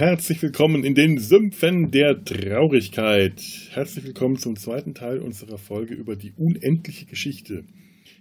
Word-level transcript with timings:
Herzlich 0.00 0.40
willkommen 0.40 0.82
in 0.82 0.94
den 0.94 1.18
Sümpfen 1.18 1.90
der 1.90 2.24
Traurigkeit. 2.24 3.42
Herzlich 3.72 4.06
willkommen 4.06 4.38
zum 4.38 4.56
zweiten 4.56 4.94
Teil 4.94 5.18
unserer 5.18 5.58
Folge 5.58 5.92
über 5.92 6.16
die 6.16 6.32
unendliche 6.38 7.04
Geschichte. 7.04 7.64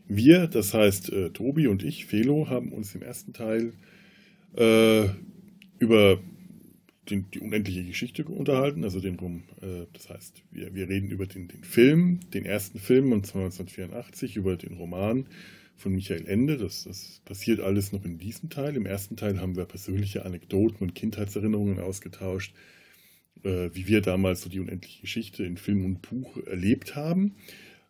Wir, 0.05 0.48
das 0.48 0.74
heißt 0.74 1.10
äh, 1.14 1.30
Tobi 1.30 1.68
und 1.68 1.82
ich, 1.82 2.05
Felo, 2.05 2.50
haben 2.50 2.74
uns 2.74 2.94
im 2.96 3.02
ersten 3.02 3.32
Teil 3.32 3.72
äh, 4.58 5.05
über 5.80 6.20
den, 7.10 7.32
die 7.34 7.40
unendliche 7.40 7.86
Geschichte 7.86 8.26
unterhalten, 8.26 8.84
also 8.84 8.99
den 8.99 9.16
Rum. 9.16 9.43
Äh, 9.62 9.86
das 9.93 10.10
heißt, 10.10 10.43
wir, 10.52 10.76
wir 10.76 10.90
reden 10.90 11.10
über 11.12 11.27
den, 11.27 11.48
den 11.48 11.64
Film, 11.64 12.20
den 12.34 12.43
ersten 12.43 12.80
Film 12.80 13.14
und 13.14 13.24
1984, 13.26 14.36
über 14.36 14.58
den 14.58 14.74
Roman 14.74 15.27
von 15.80 15.94
Michael 15.94 16.27
Ende. 16.27 16.58
Das, 16.58 16.84
das 16.84 17.22
passiert 17.26 17.60
alles 17.60 17.91
noch 17.91 18.05
in 18.05 18.18
diesem 18.18 18.49
Teil. 18.49 18.76
Im 18.76 18.85
ersten 18.85 19.16
Teil 19.16 19.40
haben 19.40 19.55
wir 19.55 19.66
persönliche 19.66 20.26
Anekdoten 20.26 20.80
und 20.82 20.96
Kindheitserinnerungen 20.96 21.80
ausgetauscht, 21.80 22.54
äh, 23.44 23.70
wie 23.74 23.88
wir 23.88 24.02
damals 24.02 24.41
so 24.41 24.49
die 24.49 24.60
unendliche 24.60 25.02
Geschichte 25.02 25.44
in 25.44 25.58
Film 25.58 25.86
und 25.86 26.02
Buch 26.02 26.38
erlebt 26.46 26.96
haben. 26.96 27.36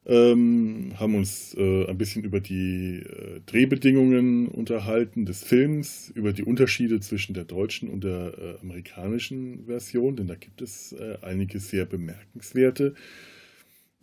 Ähm, 0.05 0.93
haben 0.97 1.13
uns 1.15 1.53
äh, 1.55 1.85
ein 1.85 1.97
bisschen 1.97 2.23
über 2.23 2.39
die 2.39 2.99
äh, 2.99 3.41
Drehbedingungen 3.45 4.47
unterhalten 4.47 5.25
des 5.25 5.43
Films, 5.43 6.11
über 6.15 6.31
die 6.31 6.43
Unterschiede 6.43 6.99
zwischen 7.01 7.33
der 7.33 7.43
deutschen 7.43 7.89
und 7.89 8.05
der 8.05 8.33
äh, 8.37 8.61
amerikanischen 8.61 9.65
Version, 9.65 10.15
denn 10.15 10.27
da 10.27 10.35
gibt 10.35 10.61
es 10.61 10.93
äh, 10.93 11.17
einige 11.21 11.59
sehr 11.59 11.85
bemerkenswerte. 11.85 12.95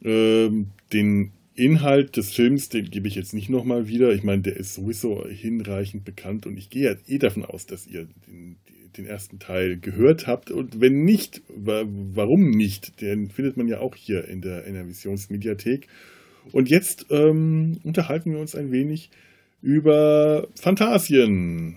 Ähm, 0.02 0.66
den 0.92 1.32
Inhalt 1.56 2.16
des 2.16 2.32
Films, 2.32 2.68
den 2.68 2.90
gebe 2.90 3.08
ich 3.08 3.14
jetzt 3.14 3.34
nicht 3.34 3.48
nochmal 3.48 3.88
wieder. 3.88 4.12
Ich 4.12 4.22
meine, 4.22 4.42
der 4.42 4.56
ist 4.56 4.74
sowieso 4.74 5.26
hinreichend 5.26 6.04
bekannt 6.04 6.46
und 6.46 6.56
ich 6.56 6.70
gehe 6.70 6.90
ja 6.90 6.96
eh 7.08 7.18
davon 7.18 7.44
aus, 7.44 7.66
dass 7.66 7.86
ihr 7.86 8.06
den, 8.26 8.56
den 8.96 9.06
ersten 9.06 9.38
Teil 9.38 9.78
gehört 9.78 10.26
habt. 10.26 10.50
Und 10.50 10.80
wenn 10.80 11.04
nicht, 11.04 11.42
warum 11.48 12.50
nicht? 12.50 13.00
Den 13.00 13.30
findet 13.30 13.56
man 13.56 13.68
ja 13.68 13.80
auch 13.80 13.94
hier 13.94 14.28
in 14.28 14.42
der, 14.42 14.64
in 14.64 14.74
der 14.74 14.86
Visionsmediathek. 14.86 15.88
Und 16.52 16.68
jetzt 16.68 17.06
ähm, 17.10 17.80
unterhalten 17.82 18.32
wir 18.32 18.38
uns 18.38 18.54
ein 18.54 18.70
wenig 18.70 19.10
über 19.62 20.48
Phantasien. 20.54 21.76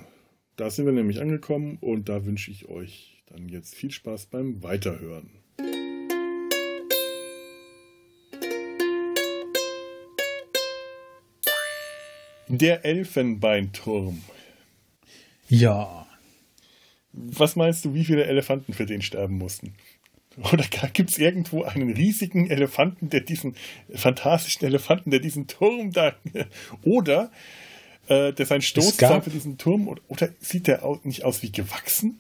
Da 0.58 0.70
sind 0.70 0.86
wir 0.86 0.94
nämlich 0.94 1.22
angekommen 1.22 1.78
und 1.80 2.10
da 2.10 2.26
wünsche 2.26 2.52
ich 2.52 2.68
euch 2.68 3.24
dann 3.28 3.48
jetzt 3.48 3.76
viel 3.76 3.92
Spaß 3.92 4.28
beim 4.28 4.62
Weiterhören. 4.62 5.39
Der 12.50 12.84
Elfenbeinturm. 12.84 14.24
Ja. 15.48 16.08
Was 17.14 17.56
meinst 17.56 17.86
du, 17.86 17.94
wie 17.94 18.06
viele 18.06 18.26
Elefanten 18.26 18.74
für 18.74 18.86
den 18.86 19.02
sterben 19.02 19.38
mussten? 19.38 19.76
Oder 20.52 20.64
gibt 20.94 21.12
es 21.12 21.18
irgendwo 21.18 21.64
einen 21.64 21.92
riesigen 21.92 22.50
Elefanten, 22.50 23.10
der 23.10 23.22
diesen 23.22 23.56
fantastischen 23.94 24.66
Elefanten, 24.66 25.12
der 25.12 25.20
diesen 25.20 25.48
Turm 25.48 25.92
da. 25.92 26.16
Oder 26.84 27.32
äh, 28.08 28.34
der 28.34 28.46
sein 28.46 28.62
Stoßzahn 28.62 29.22
für 29.22 29.30
diesen 29.30 29.58
Turm. 29.58 29.88
Oder, 29.88 30.02
oder 30.08 30.30
sieht 30.40 30.68
der 30.68 30.84
auch 30.84 31.04
nicht 31.04 31.24
aus 31.24 31.44
wie 31.44 31.52
gewachsen? 31.52 32.20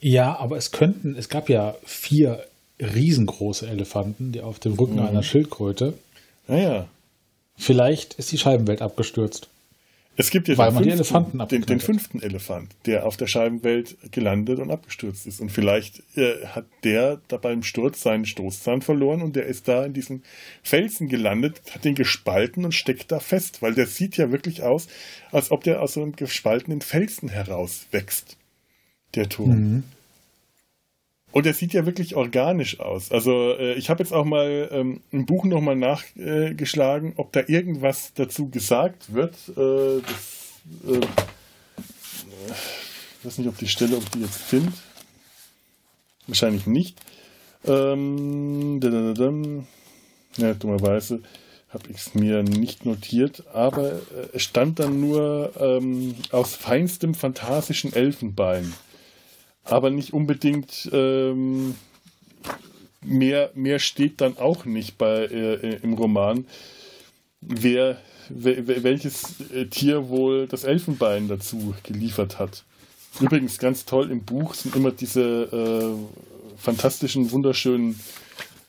Ja, 0.00 0.36
aber 0.36 0.56
es 0.56 0.72
könnten, 0.72 1.16
es 1.16 1.28
gab 1.28 1.48
ja 1.48 1.76
vier 1.84 2.44
riesengroße 2.80 3.68
Elefanten, 3.68 4.32
die 4.32 4.40
auf 4.40 4.58
dem 4.58 4.74
Rücken 4.74 4.94
mhm. 4.94 5.06
einer 5.06 5.22
Schildkröte. 5.22 5.94
Naja. 6.48 6.88
Vielleicht 7.56 8.14
ist 8.14 8.32
die 8.32 8.38
Scheibenwelt 8.38 8.82
abgestürzt. 8.82 9.48
Es 10.18 10.30
gibt 10.30 10.48
ja 10.48 10.56
Weil 10.56 10.72
den, 10.72 10.76
fünften, 10.76 10.92
Elefanten 10.92 11.48
den, 11.48 11.62
den, 11.66 11.80
fünften 11.80 12.22
Elefant, 12.22 12.74
der 12.86 13.04
auf 13.04 13.18
der 13.18 13.26
Scheibenwelt 13.26 13.96
gelandet 14.12 14.60
und 14.60 14.70
abgestürzt 14.70 15.26
ist. 15.26 15.40
Und 15.40 15.50
vielleicht 15.50 16.02
äh, 16.16 16.46
hat 16.46 16.64
der 16.84 17.20
da 17.28 17.36
beim 17.36 17.62
Sturz 17.62 18.00
seinen 18.00 18.24
Stoßzahn 18.24 18.80
verloren 18.80 19.20
und 19.20 19.36
der 19.36 19.44
ist 19.44 19.68
da 19.68 19.84
in 19.84 19.92
diesem 19.92 20.22
Felsen 20.62 21.08
gelandet, 21.08 21.60
hat 21.70 21.84
den 21.84 21.94
gespalten 21.94 22.64
und 22.64 22.72
steckt 22.72 23.12
da 23.12 23.20
fest, 23.20 23.60
weil 23.60 23.74
der 23.74 23.86
sieht 23.86 24.16
ja 24.16 24.32
wirklich 24.32 24.62
aus, 24.62 24.88
als 25.32 25.50
ob 25.50 25.64
der 25.64 25.82
aus 25.82 25.92
so 25.92 26.02
einem 26.02 26.16
gespaltenen 26.16 26.80
Felsen 26.80 27.28
herauswächst, 27.28 28.38
der 29.14 29.28
Turm. 29.28 29.50
Mhm. 29.50 29.84
Und 31.32 31.44
er 31.44 31.54
sieht 31.54 31.72
ja 31.72 31.84
wirklich 31.84 32.16
organisch 32.16 32.80
aus. 32.80 33.10
Also 33.12 33.52
äh, 33.58 33.74
ich 33.74 33.90
habe 33.90 34.02
jetzt 34.02 34.12
auch 34.12 34.24
mal 34.24 34.68
ähm, 34.72 35.00
im 35.10 35.26
Buch 35.26 35.44
nochmal 35.44 35.76
nachgeschlagen, 35.76 37.14
ob 37.16 37.32
da 37.32 37.42
irgendwas 37.46 38.14
dazu 38.14 38.48
gesagt 38.48 39.12
wird. 39.12 39.34
Äh, 39.50 40.00
das, 40.00 40.64
äh, 40.86 41.00
ich 43.18 43.24
weiß 43.24 43.38
nicht, 43.38 43.48
ob 43.48 43.58
die 43.58 43.68
Stelle, 43.68 43.96
ob 43.96 44.10
die 44.12 44.20
jetzt 44.20 44.40
finde. 44.40 44.72
Wahrscheinlich 46.26 46.66
nicht. 46.66 46.98
Ähm, 47.66 48.80
ja, 50.36 50.54
dummerweise 50.54 51.20
habe 51.68 51.90
ich 51.90 51.96
es 51.96 52.14
mir 52.14 52.42
nicht 52.42 52.86
notiert, 52.86 53.44
aber 53.52 53.92
äh, 53.92 54.28
es 54.32 54.42
stand 54.42 54.78
dann 54.78 55.00
nur 55.00 55.52
ähm, 55.58 56.14
aus 56.30 56.54
feinstem 56.54 57.14
phantasischen 57.14 57.92
Elfenbein 57.92 58.72
aber 59.66 59.90
nicht 59.90 60.12
unbedingt 60.12 60.88
ähm, 60.92 61.74
mehr, 63.02 63.50
mehr 63.54 63.78
steht 63.78 64.20
dann 64.20 64.38
auch 64.38 64.64
nicht 64.64 64.98
bei, 64.98 65.24
äh, 65.26 65.76
im 65.82 65.94
Roman, 65.94 66.46
wer, 67.40 67.98
welches 68.28 69.40
äh, 69.52 69.66
Tier 69.66 70.08
wohl 70.08 70.46
das 70.46 70.64
Elfenbein 70.64 71.28
dazu 71.28 71.74
geliefert 71.82 72.38
hat. 72.38 72.64
Übrigens 73.20 73.58
ganz 73.58 73.84
toll 73.84 74.10
im 74.10 74.22
Buch 74.22 74.54
sind 74.54 74.76
immer 74.76 74.90
diese 74.90 75.22
äh, 75.22 76.58
fantastischen, 76.58 77.30
wunderschönen 77.30 77.98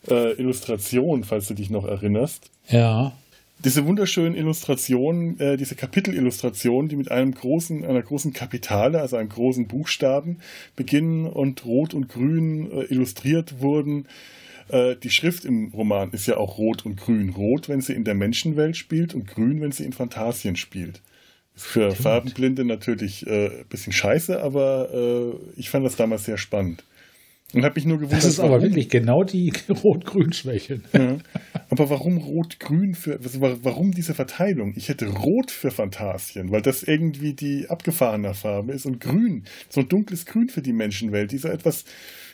äh, 0.08 0.32
Illustrationen, 0.34 1.24
falls 1.24 1.48
du 1.48 1.54
dich 1.54 1.70
noch 1.70 1.84
erinnerst. 1.84 2.50
Ja 2.68 3.12
diese 3.64 3.86
wunderschönen 3.86 4.34
Illustrationen, 4.34 5.38
äh, 5.40 5.56
diese 5.56 5.74
Kapitelillustrationen, 5.74 6.88
die 6.88 6.96
mit 6.96 7.10
einem 7.10 7.34
großen, 7.34 7.84
einer 7.84 8.02
großen 8.02 8.32
Kapitale, 8.32 9.00
also 9.00 9.16
einem 9.16 9.28
großen 9.28 9.66
Buchstaben 9.66 10.38
beginnen 10.76 11.26
und 11.26 11.64
rot 11.64 11.94
und 11.94 12.08
grün 12.08 12.70
äh, 12.70 12.84
illustriert 12.84 13.60
wurden. 13.60 14.06
Äh, 14.68 14.96
die 14.96 15.10
Schrift 15.10 15.44
im 15.44 15.68
Roman 15.68 16.10
ist 16.12 16.26
ja 16.26 16.36
auch 16.36 16.58
rot 16.58 16.86
und 16.86 16.96
grün. 16.96 17.30
Rot, 17.30 17.68
wenn 17.68 17.80
sie 17.80 17.94
in 17.94 18.04
der 18.04 18.14
Menschenwelt 18.14 18.76
spielt 18.76 19.14
und 19.14 19.26
grün, 19.26 19.60
wenn 19.60 19.72
sie 19.72 19.84
in 19.84 19.92
Fantasien 19.92 20.56
spielt. 20.56 21.02
Ist 21.56 21.66
für. 21.66 21.90
Farbenblinde 21.90 22.64
natürlich 22.64 23.26
ein 23.26 23.32
äh, 23.32 23.64
bisschen 23.68 23.92
scheiße, 23.92 24.40
aber 24.40 24.90
äh, 24.92 25.60
ich 25.60 25.70
fand 25.70 25.84
das 25.84 25.96
damals 25.96 26.24
sehr 26.24 26.38
spannend. 26.38 26.84
Und 27.54 27.64
habe 27.64 27.76
mich 27.76 27.86
nur 27.86 27.96
gewundert. 27.96 28.24
Das 28.24 28.30
ist 28.30 28.40
aber 28.40 28.60
wirklich 28.60 28.90
genau 28.90 29.24
die 29.24 29.50
Rot-Grün-Schwäche. 29.68 30.82
Ja. 30.92 31.16
Aber 31.70 31.88
warum 31.88 32.18
Rot-Grün 32.18 32.94
für, 32.94 33.18
warum 33.62 33.92
diese 33.92 34.12
Verteilung? 34.12 34.74
Ich 34.76 34.90
hätte 34.90 35.06
Rot 35.06 35.50
für 35.50 35.70
Phantasien, 35.70 36.50
weil 36.50 36.60
das 36.60 36.82
irgendwie 36.82 37.32
die 37.32 37.66
abgefahrene 37.68 38.34
Farbe 38.34 38.72
ist 38.72 38.84
und 38.84 39.00
Grün, 39.00 39.44
so 39.70 39.80
ein 39.80 39.88
dunkles 39.88 40.26
Grün 40.26 40.50
für 40.50 40.60
die 40.60 40.74
Menschenwelt, 40.74 41.32
die 41.32 41.38
so 41.38 41.48
etwas 41.48 41.84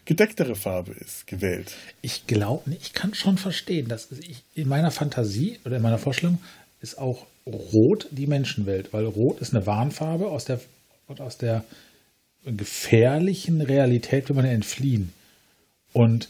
gedecktere 0.05 0.57
Farbe 0.57 0.93
ist, 0.93 1.29
gewählt. 1.29 1.77
Ich 2.03 2.27
glaube, 2.27 2.73
ich 2.73 2.93
kann 2.93 3.15
schon 3.15 3.39
verstehen, 3.39 3.87
dass 3.87 4.11
ich 4.11 4.43
in 4.55 4.69
meiner 4.69 4.91
Fantasie 4.91 5.59
oder 5.65 5.77
in 5.77 5.83
meiner 5.83 5.99
Vorstellung 5.99 6.39
ist 6.81 6.99
auch 6.99 7.27
Rot 7.47 8.09
die 8.11 8.27
Menschenwelt, 8.27 8.93
weil 8.93 9.07
Rot 9.07 9.41
ist 9.41 9.55
eine 9.55 9.65
Warnfarbe 9.65 10.27
aus 10.27 10.45
der, 10.45 10.61
aus 11.07 11.39
der 11.39 11.65
gefährlichen 12.45 13.61
Realität 13.61 14.29
will 14.29 14.37
man 14.37 14.45
entfliehen. 14.45 15.13
Und 15.93 16.29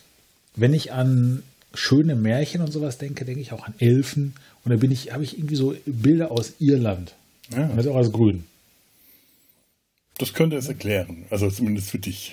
wenn 0.56 0.75
ich 0.75 0.93
an 0.93 1.43
schöne 1.75 2.14
Märchen 2.14 2.61
und 2.61 2.72
sowas 2.72 2.99
denke, 2.99 3.25
denke 3.25 3.40
ich 3.40 3.52
auch 3.52 3.66
an 3.66 3.75
Elfen. 3.78 4.34
Und 4.64 4.70
da 4.70 4.76
bin 4.76 4.90
ich, 4.90 5.12
habe 5.12 5.25
ich 5.25 5.37
irgendwie 5.37 5.56
so 5.56 5.75
Bilder 5.87 6.31
aus 6.31 6.55
Irland. 6.58 7.14
Ja. 7.50 7.66
Und 7.66 7.76
das 7.76 7.87
ist 7.87 7.90
auch 7.90 7.96
alles 7.96 8.12
grün. 8.12 8.44
Das 10.19 10.32
könnte 10.32 10.56
es 10.56 10.69
erklären. 10.69 11.25
Also 11.31 11.50
zumindest 11.50 11.90
für 11.90 11.99
dich. 11.99 12.32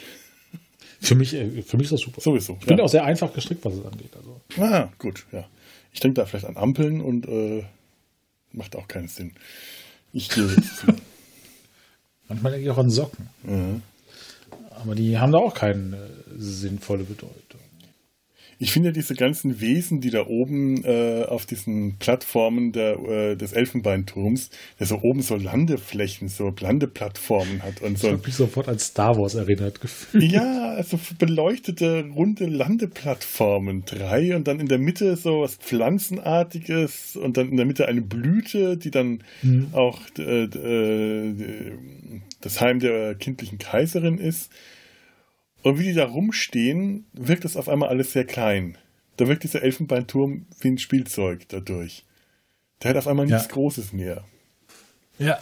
Für 0.99 1.15
mich, 1.15 1.33
äh, 1.33 1.63
für 1.63 1.77
mich 1.77 1.85
ist 1.85 1.93
das 1.93 2.01
super. 2.01 2.21
Sowieso. 2.21 2.57
Ich 2.61 2.67
bin 2.67 2.77
ja. 2.77 2.83
auch 2.83 2.89
sehr 2.89 3.03
einfach 3.03 3.33
gestrickt, 3.33 3.65
was 3.65 3.73
es 3.73 3.85
angeht. 3.85 4.11
Also. 4.15 4.39
Ah, 4.57 4.89
gut, 4.99 5.25
ja. 5.31 5.47
Ich 5.91 5.99
denke 5.99 6.21
da 6.21 6.25
vielleicht 6.25 6.45
an 6.45 6.57
Ampeln 6.57 7.01
und 7.01 7.27
äh, 7.27 7.63
macht 8.51 8.75
auch 8.75 8.87
keinen 8.87 9.07
Sinn. 9.07 9.31
Ich 10.13 10.29
gehe 10.29 10.45
jetzt 10.45 10.77
zu. 10.77 10.87
Manchmal 12.31 12.53
denke 12.53 12.65
ich 12.65 12.71
auch 12.71 12.77
an 12.77 12.89
Socken. 12.89 13.27
Mhm. 13.43 13.81
Aber 14.81 14.95
die 14.95 15.19
haben 15.19 15.33
da 15.33 15.39
auch 15.39 15.53
keine 15.53 15.97
sinnvolle 16.37 17.03
Bedeutung. 17.03 17.59
Ich 18.61 18.71
finde 18.71 18.89
ja 18.89 18.93
diese 18.93 19.15
ganzen 19.15 19.59
Wesen, 19.59 20.01
die 20.01 20.11
da 20.11 20.27
oben 20.27 20.85
äh, 20.85 21.23
auf 21.23 21.47
diesen 21.47 21.95
Plattformen 21.97 22.71
der, 22.71 22.99
äh, 22.99 23.35
des 23.35 23.53
Elfenbeinturms, 23.53 24.51
der 24.79 24.85
so 24.85 24.99
oben 25.01 25.23
so 25.23 25.35
Landeflächen, 25.35 26.27
so 26.27 26.53
Landeplattformen 26.59 27.63
hat 27.63 27.81
und 27.81 27.97
so. 27.97 28.05
Ich 28.05 28.13
habe 28.13 28.23
mich 28.23 28.35
sofort 28.35 28.69
an 28.69 28.77
Star 28.77 29.17
Wars 29.17 29.33
erinnert 29.33 29.81
gefühlt. 29.81 30.31
Ja, 30.31 30.75
also 30.75 30.99
beleuchtete 31.17 32.05
runde 32.15 32.45
Landeplattformen, 32.45 33.83
drei 33.85 34.35
und 34.35 34.47
dann 34.47 34.59
in 34.59 34.67
der 34.67 34.77
Mitte 34.77 35.15
so 35.15 35.41
was 35.41 35.55
Pflanzenartiges 35.55 37.15
und 37.15 37.37
dann 37.37 37.49
in 37.49 37.57
der 37.57 37.65
Mitte 37.65 37.87
eine 37.87 38.03
Blüte, 38.03 38.77
die 38.77 38.91
dann 38.91 39.23
mhm. 39.41 39.69
auch 39.71 39.99
äh, 40.19 40.43
äh, 40.43 41.71
das 42.41 42.61
Heim 42.61 42.77
der 42.77 43.15
kindlichen 43.15 43.57
Kaiserin 43.57 44.19
ist. 44.19 44.51
Und 45.63 45.79
wie 45.79 45.83
die 45.83 45.93
da 45.93 46.05
rumstehen, 46.05 47.05
wirkt 47.13 47.45
das 47.45 47.57
auf 47.57 47.69
einmal 47.69 47.89
alles 47.89 48.13
sehr 48.13 48.25
klein. 48.25 48.77
Da 49.17 49.27
wirkt 49.27 49.43
dieser 49.43 49.61
Elfenbeinturm 49.61 50.45
wie 50.59 50.69
ein 50.69 50.77
Spielzeug 50.77 51.47
dadurch. 51.49 52.05
Der 52.81 52.89
hat 52.89 52.97
auf 52.97 53.07
einmal 53.07 53.27
nichts 53.27 53.45
ja. 53.45 53.51
Großes 53.51 53.93
mehr. 53.93 54.23
Ja. 55.19 55.39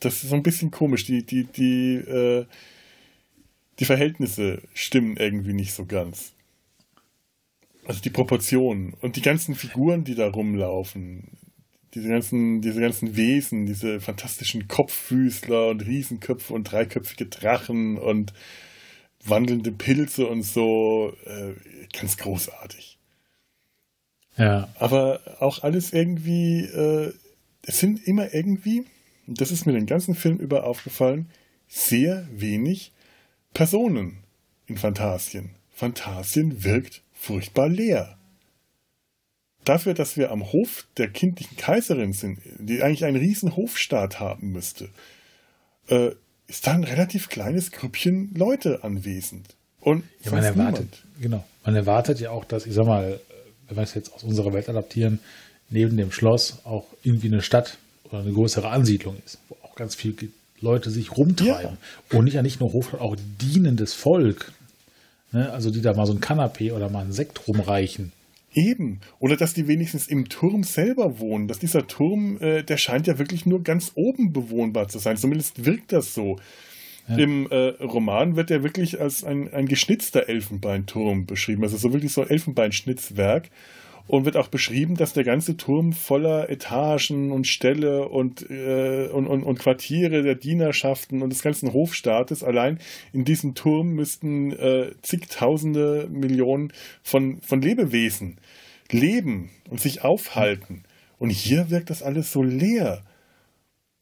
Das 0.00 0.22
ist 0.22 0.30
so 0.30 0.36
ein 0.36 0.44
bisschen 0.44 0.70
komisch. 0.70 1.04
Die, 1.04 1.24
die, 1.24 1.44
die, 1.44 1.94
äh, 1.96 2.46
die 3.80 3.84
Verhältnisse 3.84 4.62
stimmen 4.74 5.16
irgendwie 5.16 5.54
nicht 5.54 5.72
so 5.72 5.86
ganz. 5.86 6.32
Also 7.84 8.00
die 8.00 8.10
Proportionen 8.10 8.94
und 9.00 9.16
die 9.16 9.22
ganzen 9.22 9.54
Figuren, 9.54 10.04
die 10.04 10.14
da 10.14 10.28
rumlaufen, 10.28 11.24
diese 11.94 12.08
ganzen, 12.08 12.60
diese 12.60 12.80
ganzen 12.80 13.16
Wesen, 13.16 13.66
diese 13.66 13.98
fantastischen 14.00 14.68
Kopffüßler 14.68 15.68
und 15.68 15.86
Riesenköpfe 15.86 16.52
und 16.52 16.70
dreiköpfige 16.70 17.26
Drachen 17.26 17.96
und 17.96 18.34
wandelnde 19.24 19.72
Pilze 19.72 20.26
und 20.26 20.42
so, 20.42 21.12
äh, 21.24 21.54
ganz 21.98 22.16
großartig. 22.16 22.98
Ja. 24.36 24.68
Aber 24.76 25.20
auch 25.40 25.62
alles 25.62 25.92
irgendwie, 25.92 26.60
äh, 26.60 27.12
es 27.62 27.80
sind 27.80 28.06
immer 28.06 28.32
irgendwie, 28.32 28.86
das 29.26 29.50
ist 29.50 29.66
mir 29.66 29.72
den 29.72 29.86
ganzen 29.86 30.14
Film 30.14 30.38
über 30.38 30.64
aufgefallen, 30.64 31.28
sehr 31.66 32.26
wenig 32.30 32.92
Personen 33.52 34.18
in 34.66 34.76
Phantasien. 34.76 35.50
Phantasien 35.72 36.64
wirkt 36.64 37.02
furchtbar 37.12 37.68
leer. 37.68 38.16
Dafür, 39.64 39.92
dass 39.92 40.16
wir 40.16 40.30
am 40.30 40.52
Hof 40.52 40.86
der 40.96 41.08
kindlichen 41.08 41.56
Kaiserin 41.56 42.12
sind, 42.12 42.40
die 42.58 42.82
eigentlich 42.82 43.04
einen 43.04 43.16
riesen 43.16 43.56
Hofstaat 43.56 44.18
haben 44.18 44.52
müsste, 44.52 44.88
äh, 45.88 46.12
ist 46.48 46.66
da 46.66 46.72
ein 46.72 46.84
relativ 46.84 47.28
kleines 47.28 47.70
Grüppchen 47.70 48.34
Leute 48.34 48.82
anwesend. 48.82 49.46
Und 49.80 50.04
ja, 50.24 50.32
man 50.32 50.42
erwartet, 50.42 51.02
genau. 51.20 51.44
Man 51.64 51.76
erwartet 51.76 52.18
ja 52.20 52.30
auch, 52.30 52.44
dass, 52.44 52.66
ich 52.66 52.74
sag 52.74 52.86
mal, 52.86 53.20
wenn 53.68 53.76
wir 53.76 53.82
es 53.82 53.94
jetzt 53.94 54.12
aus 54.12 54.24
unserer 54.24 54.52
Welt 54.52 54.68
adaptieren, 54.68 55.20
neben 55.70 55.96
dem 55.96 56.10
Schloss 56.10 56.58
auch 56.64 56.86
irgendwie 57.02 57.28
eine 57.28 57.42
Stadt 57.42 57.76
oder 58.04 58.20
eine 58.20 58.32
größere 58.32 58.68
Ansiedlung 58.68 59.16
ist, 59.24 59.38
wo 59.48 59.56
auch 59.62 59.74
ganz 59.76 59.94
viele 59.94 60.14
Leute 60.60 60.90
sich 60.90 61.16
rumtreiben. 61.16 61.76
Ja. 62.10 62.18
Und 62.18 62.24
nicht 62.24 62.34
ja 62.34 62.42
nicht 62.42 62.60
nur 62.60 62.72
Hof, 62.72 62.94
auch 62.94 63.16
dienendes 63.40 63.92
Volk. 63.92 64.52
Ne? 65.32 65.50
Also 65.52 65.70
die 65.70 65.82
da 65.82 65.92
mal 65.92 66.06
so 66.06 66.14
ein 66.14 66.20
Kanapee 66.20 66.72
oder 66.72 66.88
mal 66.88 67.02
einen 67.02 67.12
Sekt 67.12 67.46
rumreichen. 67.46 68.12
Eben. 68.52 69.00
Oder 69.18 69.36
dass 69.36 69.54
die 69.54 69.68
wenigstens 69.68 70.06
im 70.06 70.28
Turm 70.28 70.62
selber 70.62 71.18
wohnen. 71.18 71.48
Dass 71.48 71.58
dieser 71.58 71.86
Turm, 71.86 72.38
äh, 72.40 72.62
der 72.62 72.76
scheint 72.76 73.06
ja 73.06 73.18
wirklich 73.18 73.46
nur 73.46 73.62
ganz 73.62 73.92
oben 73.94 74.32
bewohnbar 74.32 74.88
zu 74.88 74.98
sein. 74.98 75.16
Zumindest 75.16 75.64
wirkt 75.64 75.92
das 75.92 76.14
so. 76.14 76.36
Ja. 77.08 77.16
Im 77.16 77.50
äh, 77.50 77.68
Roman 77.82 78.36
wird 78.36 78.50
er 78.50 78.62
wirklich 78.62 79.00
als 79.00 79.24
ein, 79.24 79.52
ein 79.52 79.66
geschnitzter 79.66 80.28
Elfenbeinturm 80.28 81.26
beschrieben. 81.26 81.62
Also 81.62 81.76
so 81.76 81.92
wirklich 81.92 82.12
so 82.12 82.22
ein 82.22 82.28
Elfenbeinschnitzwerk 82.28 83.50
und 84.08 84.24
wird 84.24 84.36
auch 84.36 84.48
beschrieben, 84.48 84.96
dass 84.96 85.12
der 85.12 85.22
ganze 85.22 85.56
Turm 85.56 85.92
voller 85.92 86.50
Etagen 86.50 87.30
und 87.30 87.46
Ställe 87.46 88.08
und, 88.08 88.50
äh, 88.50 89.08
und, 89.12 89.26
und, 89.26 89.44
und, 89.44 89.58
Quartiere 89.58 90.22
der 90.22 90.34
Dienerschaften 90.34 91.22
und 91.22 91.30
des 91.30 91.42
ganzen 91.42 91.72
Hofstaates, 91.72 92.42
allein 92.42 92.80
in 93.12 93.24
diesem 93.24 93.54
Turm 93.54 93.90
müssten 93.90 94.52
äh, 94.52 94.92
zigtausende 95.02 96.08
Millionen 96.10 96.72
von, 97.02 97.40
von 97.42 97.60
Lebewesen 97.60 98.38
leben 98.90 99.50
und 99.68 99.80
sich 99.80 100.02
aufhalten. 100.02 100.84
Und 101.18 101.30
hier 101.30 101.70
wirkt 101.70 101.90
das 101.90 102.02
alles 102.02 102.32
so 102.32 102.42
leer. 102.42 103.02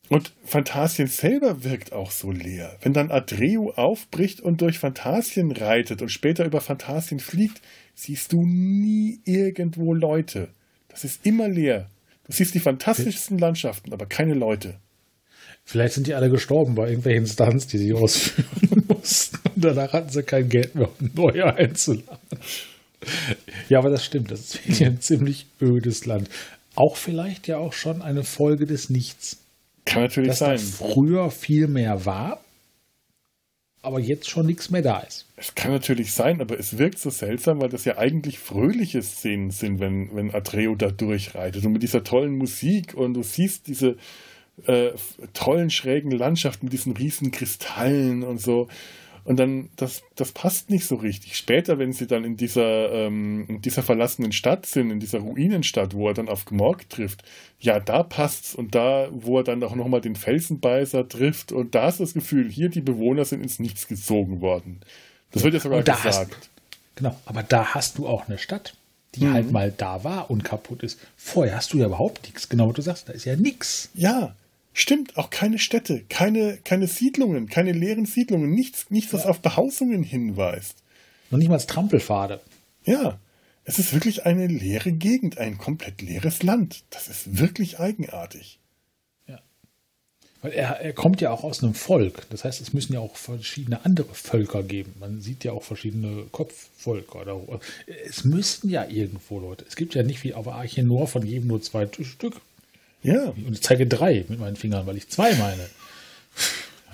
Und 0.09 0.33
Phantasien 0.45 1.09
selber 1.09 1.65
wirkt 1.65 1.93
auch 1.93 2.11
so 2.11 2.31
leer. 2.31 2.77
Wenn 2.83 2.93
dann 2.93 3.11
Adreu 3.11 3.73
aufbricht 3.75 4.41
und 4.41 4.61
durch 4.61 4.79
Phantasien 4.79 5.51
reitet 5.53 6.01
und 6.03 6.11
später 6.11 6.45
über 6.45 6.61
Phantasien 6.61 7.19
fliegt, 7.19 7.61
siehst 7.95 8.33
du 8.33 8.45
nie 8.45 9.21
irgendwo 9.25 9.95
Leute. 9.95 10.49
Das 10.89 11.05
ist 11.05 11.27
immer 11.27 11.49
leer. 11.49 11.91
Du 12.27 12.33
siehst 12.33 12.55
die 12.55 12.61
fantastischsten 12.61 13.39
Landschaften, 13.39 13.93
aber 13.93 14.07
keine 14.07 14.35
Leute. 14.35 14.79
Vielleicht 15.65 15.95
sind 15.95 16.07
die 16.07 16.15
alle 16.15 16.31
gestorben 16.31 16.77
bei 16.77 16.89
irgendwelchen 16.89 17.27
Stunts, 17.27 17.67
die 17.67 17.79
sie 17.79 17.93
ausführen 17.93 18.85
mussten. 18.89 19.39
Und 19.55 19.65
danach 19.65 19.93
hatten 19.93 20.11
sie 20.11 20.23
kein 20.23 20.49
Geld 20.49 20.77
mehr, 20.77 20.89
um 21.01 21.11
neue 21.15 21.45
einzuladen. 21.55 22.19
Ja, 23.69 23.79
aber 23.81 23.91
das 23.91 24.05
stimmt. 24.05 24.31
Das 24.31 24.55
ist 24.55 24.83
ein 24.83 25.01
ziemlich 25.01 25.47
ödes 25.61 26.07
Land. 26.07 26.29
Auch 26.77 26.97
vielleicht 26.97 27.49
ja 27.49 27.59
auch 27.59 27.73
schon 27.73 28.03
eine 28.03 28.23
Folge 28.23 28.67
des 28.67 28.91
Nichts. 28.91 29.39
Kann 29.87 30.03
natürlich 30.03 30.29
dass 30.29 30.39
sein. 30.41 30.59
Da 30.59 30.87
früher 30.93 31.31
viel 31.31 31.67
mehr 31.69 32.05
war 32.05 32.41
aber 33.87 34.01
jetzt 34.01 34.29
schon 34.29 34.47
nichts 34.47 34.69
mehr 34.69 34.83
da 34.83 34.99
ist. 34.99 35.27
Es 35.37 35.55
kann 35.55 35.71
natürlich 35.71 36.13
sein, 36.13 36.41
aber 36.41 36.59
es 36.59 36.77
wirkt 36.77 36.99
so 36.99 37.09
seltsam, 37.09 37.61
weil 37.61 37.69
das 37.69 37.85
ja 37.85 37.97
eigentlich 37.99 38.41
fröhliche 38.41 39.01
Szenen 39.01 39.53
sind, 39.53 39.79
wenn, 39.79 40.13
wenn 40.13 40.35
Atreo 40.35 40.75
da 40.75 40.91
durchreitet 40.91 41.65
und 41.65 41.73
mit 41.73 41.85
dieser 41.85 42.03
tollen 42.03 42.37
Musik 42.37 42.95
und 42.95 43.15
du 43.15 43.23
siehst 43.23 43.69
diese 43.69 43.97
äh, 44.67 44.91
tollen 45.35 45.71
schrägen 45.71 46.11
Landschaften 46.11 46.67
mit 46.67 46.73
diesen 46.73 46.95
riesen 46.95 47.31
Kristallen 47.31 48.25
und 48.25 48.41
so. 48.41 48.67
Und 49.27 49.39
dann, 49.39 49.71
das, 49.75 50.03
das 50.15 50.31
passt 50.31 50.71
nicht 50.71 50.87
so 50.87 50.95
richtig. 50.95 51.37
Später, 51.37 51.81
wenn 51.81 51.93
sie 51.93 52.07
dann 52.07 52.23
in 52.23 52.37
dieser, 52.37 52.93
ähm, 52.93 53.45
in 53.49 53.61
dieser 53.61 53.83
verlassenen 53.83 54.31
Stadt 54.31 54.67
sind, 54.67 54.93
in 54.93 55.01
dieser 55.01 55.19
Ruinenstadt, 55.19 55.95
wo 55.95 56.07
er 56.07 56.15
dann 56.15 56.29
auf 56.29 56.45
Gmorg 56.45 56.89
trifft, 56.89 57.25
ja, 57.59 57.81
da 57.81 58.05
passt's. 58.05 58.55
Und 58.55 58.77
da, 58.77 59.09
wo 59.11 59.39
er 59.39 59.43
dann 59.43 59.65
auch 59.65 59.75
nochmal 59.75 60.01
den 60.01 60.15
Felsenbeißer 60.15 61.09
trifft, 61.09 61.51
und 61.51 61.75
da 61.75 61.89
ist 61.89 61.99
das 61.99 62.15
Gefühl, 62.15 62.49
hier 62.49 62.69
die 62.69 62.81
Bewohner 62.81 63.25
sind 63.25 63.43
ins 63.43 63.59
Nichts 63.59 63.89
gezogen 63.89 64.41
worden. 64.41 64.81
Das 65.33 65.43
wird 65.43 65.55
ja 65.55 65.61
sogar 65.61 65.83
gesagt. 65.83 66.05
Hast, 66.37 66.51
genau, 66.95 67.17
aber 67.27 67.43
da 67.43 67.75
hast 67.75 67.99
du 67.99 68.07
auch 68.07 68.29
eine 68.29 68.39
Stadt, 68.39 68.77
die 69.17 69.25
mhm. 69.25 69.33
halt 69.33 69.51
mal 69.51 69.73
da 69.77 70.05
war 70.05 70.31
und 70.31 70.45
kaputt 70.45 70.85
ist. 70.85 71.01
Vorher 71.17 71.57
hast 71.57 71.73
du 71.73 71.79
ja 71.79 71.87
überhaupt 71.87 72.23
nichts. 72.23 72.49
Genau, 72.49 72.69
was 72.69 72.77
du 72.77 72.83
sagst, 72.83 73.09
da 73.09 73.13
ist 73.13 73.25
ja 73.25 73.35
nichts. 73.35 73.91
Ja, 73.95 74.37
Stimmt, 74.79 75.17
auch 75.17 75.31
keine 75.31 75.59
Städte, 75.59 76.05
keine, 76.11 76.59
keine 76.59 76.87
Siedlungen, 76.87 77.49
keine 77.49 77.73
leeren 77.73 78.05
Siedlungen, 78.05 78.51
nichts, 78.51 78.91
nichts, 78.91 79.15
was 79.15 79.25
ja. 79.25 79.31
auf 79.31 79.41
Behausungen 79.41 80.03
hinweist. 80.03 80.83
Noch 81.31 81.39
nicht 81.39 81.49
mal 81.49 81.55
als 81.55 81.67
Trampelpfade. 81.67 82.43
Ja, 82.85 83.19
es 83.65 83.79
ist 83.79 83.95
wirklich 83.95 84.27
eine 84.27 84.47
leere 84.49 84.93
Gegend, 84.93 85.39
ein 85.39 85.57
komplett 85.57 86.03
leeres 86.03 86.43
Land. 86.43 86.85
Das 86.91 87.09
ist 87.09 87.39
wirklich 87.39 87.81
eigenartig. 87.81 88.59
Ja. 89.27 89.41
Weil 90.43 90.53
er, 90.53 90.79
er 90.79 90.93
kommt 90.93 91.23
ja 91.23 91.31
auch 91.31 91.43
aus 91.43 91.63
einem 91.63 91.73
Volk. 91.73 92.27
Das 92.29 92.45
heißt, 92.45 92.61
es 92.61 92.75
müssen 92.75 92.93
ja 92.93 93.01
auch 93.01 93.17
verschiedene 93.17 93.83
andere 93.87 94.13
Völker 94.13 94.63
geben. 94.63 94.93
Man 95.01 95.23
sieht 95.23 95.43
ja 95.43 95.53
auch 95.53 95.63
verschiedene 95.63 96.25
Kopfvölker. 96.33 97.23
Oder, 97.23 97.61
es 98.07 98.25
müssten 98.25 98.69
ja 98.69 98.87
irgendwo 98.87 99.41
Leute. 99.41 99.65
Es 99.67 99.75
gibt 99.75 99.95
ja 99.95 100.03
nicht 100.03 100.23
wie 100.23 100.35
auf 100.35 100.47
Archenor 100.49 101.09
von 101.09 101.25
jedem 101.25 101.49
nur 101.49 101.63
zwei 101.63 101.89
Stück. 102.03 102.43
Ja. 103.07 103.33
Und 103.47 103.53
ich 103.53 103.63
zeige 103.63 103.87
drei 103.87 104.25
mit 104.29 104.41
meinen 104.41 104.57
Fingern, 104.57 104.87
weil 104.87 104.97
ich 104.97 105.09
zwei 105.09 105.35
meine. 105.35 105.67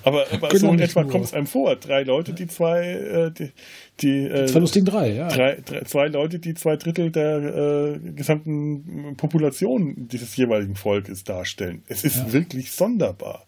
Aber, 0.04 0.26
aber 0.32 0.56
so 0.56 0.72
in 0.72 0.80
etwa 0.80 1.04
kommt 1.04 1.26
es 1.26 1.34
einem 1.34 1.46
vor. 1.46 1.76
Drei 1.76 2.02
Leute, 2.02 2.32
die 2.32 2.46
zwei, 2.46 2.92
äh, 2.92 3.30
die, 3.30 3.52
die, 4.00 4.26
äh, 4.26 4.46
zwei 4.46 4.58
lustigen 4.58 4.84
drei, 4.84 5.12
ja. 5.12 5.28
Drei, 5.28 5.58
drei, 5.64 5.82
zwei 5.82 6.08
Leute, 6.08 6.38
die 6.38 6.54
zwei 6.54 6.76
Drittel 6.76 7.10
der 7.10 7.36
äh, 7.36 7.98
gesamten 8.10 9.14
Population 9.16 10.08
dieses 10.08 10.36
jeweiligen 10.36 10.74
Volkes 10.74 11.24
darstellen. 11.24 11.82
Es 11.86 12.04
ist 12.04 12.16
ja. 12.16 12.32
wirklich 12.32 12.72
sonderbar. 12.72 13.46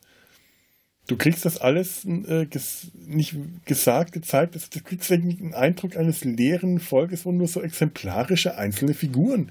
Du 1.06 1.16
kriegst 1.16 1.44
das 1.44 1.58
alles 1.58 2.04
äh, 2.04 2.46
ges 2.46 2.86
nicht 3.06 3.34
gesagt, 3.66 4.12
gezeigt, 4.12 4.54
du 4.54 4.80
kriegst 4.80 5.10
irgendwie 5.10 5.38
einen 5.38 5.54
Eindruck 5.54 5.96
eines 5.96 6.24
leeren 6.24 6.80
Volkes, 6.80 7.26
wo 7.26 7.32
nur 7.32 7.48
so 7.48 7.60
exemplarische 7.60 8.56
einzelne 8.56 8.94
Figuren 8.94 9.50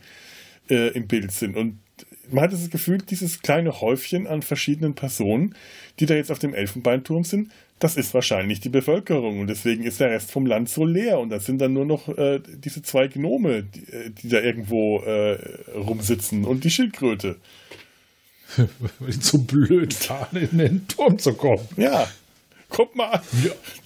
äh, 0.70 0.88
im 0.94 1.08
Bild 1.08 1.32
sind. 1.32 1.56
Und 1.56 1.80
man 2.30 2.46
hat 2.46 2.54
das 2.54 2.70
Gefühl, 2.70 3.00
dieses 3.00 3.42
kleine 3.42 3.82
Häufchen 3.82 4.28
an 4.28 4.42
verschiedenen 4.42 4.96
Personen, 4.96 5.56
die 6.00 6.06
da 6.06 6.16
jetzt 6.16 6.32
auf 6.32 6.40
dem 6.40 6.54
Elfenbeinturm 6.54 7.24
sind, 7.24 7.52
das 7.80 7.98
ist 7.98 8.14
wahrscheinlich 8.14 8.62
die 8.62 8.70
Bevölkerung 8.70 9.42
und 9.42 9.48
deswegen 9.48 9.84
ist 9.84 10.00
der 10.00 10.10
Rest 10.10 10.32
vom 10.32 10.46
Land 10.46 10.70
so 10.70 10.86
leer 10.86 11.20
und 11.20 11.30
da 11.30 11.40
sind 11.40 11.60
dann 11.60 11.74
nur 11.74 11.86
noch 11.86 12.08
äh, 12.08 12.40
diese 12.46 12.82
zwei 12.82 13.08
Gnome, 13.08 13.64
die, 13.64 13.92
äh, 13.92 14.10
die 14.10 14.30
da 14.30 14.40
irgendwo 14.40 15.00
äh, 15.00 15.38
rumsitzen 15.76 16.46
und 16.46 16.64
die 16.64 16.72
Schildkröte. 16.72 17.38
Weil 19.00 19.12
die 19.12 19.20
zu 19.20 19.44
blöd 19.44 20.10
waren, 20.10 20.38
in 20.38 20.58
den 20.58 20.88
Turm 20.88 21.20
zu 21.20 21.34
kommen. 21.34 21.68
Ja, 21.76 22.08
guck 22.70 22.96
mal, 22.96 23.22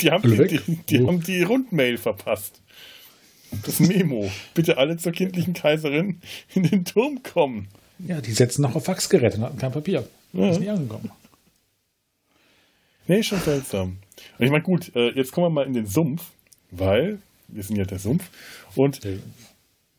die 0.02 0.12
haben 0.12 0.30
die, 0.30 0.58
die, 0.58 0.76
die, 0.90 1.08
haben 1.08 1.24
die 1.24 1.42
Rundmail 1.42 1.98
verpasst. 1.98 2.62
Das 3.66 3.80
Memo. 3.80 4.30
Bitte 4.54 4.78
alle 4.78 4.98
zur 4.98 5.14
kindlichen 5.14 5.54
Kaiserin 5.54 6.20
in 6.54 6.64
den 6.64 6.86
Turm 6.86 7.24
kommen. 7.24 7.70
Ja, 8.00 8.22
die 8.22 8.32
setzen 8.32 8.62
noch 8.62 8.76
auf 8.76 8.86
Faxgeräte 8.86 9.38
und 9.38 9.44
hatten 9.44 9.58
kein 9.58 9.72
Papier. 9.72 10.08
Ja. 10.34 10.50
Ist 10.50 10.60
nie 10.60 10.70
angekommen. 10.70 11.12
Nee, 13.08 13.24
schon 13.24 13.40
seltsam. 13.40 13.98
Und 14.38 14.46
ich 14.46 14.52
meine, 14.52 14.64
gut, 14.64 14.96
äh, 14.96 15.12
jetzt 15.12 15.32
kommen 15.32 15.48
wir 15.48 15.50
mal 15.50 15.66
in 15.66 15.74
den 15.74 15.88
Sumpf, 15.88 16.24
weil 16.72 17.20
wir 17.48 17.64
sind 17.64 17.78
ja 17.78 17.86
der 17.86 18.00
Sumpf. 18.00 18.30
Und 18.76 19.02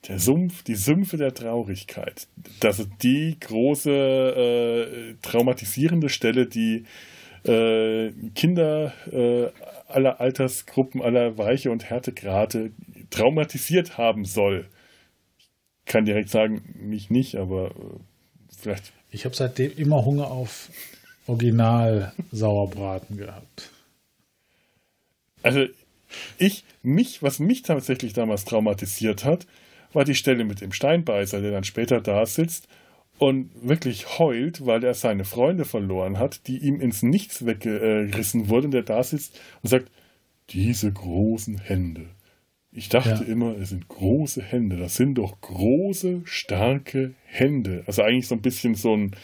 der 0.07 0.19
Sumpf, 0.19 0.63
die 0.63 0.75
Sümpfe 0.75 1.17
der 1.17 1.35
Traurigkeit. 1.35 2.29
Das 2.61 2.79
ist 2.79 2.89
die 3.03 3.37
große 3.41 3.91
äh, 3.91 5.15
traumatisierende 5.23 6.09
Stelle, 6.09 6.47
die 6.47 6.85
äh, 7.45 8.13
Kinder 8.35 8.93
äh, 9.11 9.49
aller 9.89 10.21
Altersgruppen, 10.21 11.03
aller 11.03 11.39
Weiche 11.39 11.71
und 11.71 11.89
Härtegrade 11.89 12.71
traumatisiert 13.11 13.97
haben 13.99 14.25
soll. 14.25 14.67
Ich 15.89 15.93
kann 15.93 16.05
direkt 16.05 16.29
sagen, 16.29 16.61
mich 16.79 17.09
nicht, 17.09 17.37
aber 17.37 17.69
äh, 17.69 17.73
vielleicht. 18.55 18.93
Ich 19.11 19.25
habe 19.25 19.35
seitdem 19.35 19.73
immer 19.79 20.05
Hunger 20.05 20.31
auf 20.31 20.69
Original 21.27 22.13
Sauerbraten 22.31 23.17
gehabt. 23.17 23.71
Also 25.43 25.65
ich, 26.37 26.65
mich, 26.83 27.23
was 27.23 27.39
mich 27.39 27.63
tatsächlich 27.63 28.13
damals 28.13 28.45
traumatisiert 28.45 29.25
hat, 29.25 29.47
war 29.95 30.05
die 30.05 30.15
Stelle 30.15 30.45
mit 30.45 30.61
dem 30.61 30.73
Steinbeißer, 30.73 31.41
der 31.41 31.53
dann 31.53 31.65
später 31.65 32.03
da 32.03 32.27
sitzt 32.27 32.69
und 33.17 33.51
wirklich 33.63 34.19
heult, 34.19 34.67
weil 34.67 34.85
er 34.85 34.93
seine 34.93 35.25
Freunde 35.25 35.65
verloren 35.65 36.19
hat, 36.19 36.47
die 36.49 36.59
ihm 36.59 36.83
ins 36.83 37.03
Nichts 37.03 37.47
weggerissen 37.47 38.51
wurden, 38.51 38.73
der 38.73 38.83
da 38.83 39.03
sitzt 39.03 39.41
und 39.63 39.71
sagt, 39.71 39.91
diese 40.51 40.93
großen 40.93 41.57
Hände. 41.57 42.11
Ich 42.79 42.89
dachte 42.89 43.25
ja. 43.25 43.33
immer, 43.33 43.57
es 43.57 43.71
sind 43.71 43.89
große 43.89 44.41
Hände. 44.41 44.77
Das 44.77 44.95
sind 44.95 45.17
doch 45.17 45.41
große, 45.41 46.21
starke 46.23 47.15
Hände. 47.25 47.83
Also 47.89 48.03
eigentlich 48.03 48.29
so 48.29 48.37
ein 48.37 48.41
bisschen 48.41 48.77
so 48.77 48.97
ein, 48.97 49.17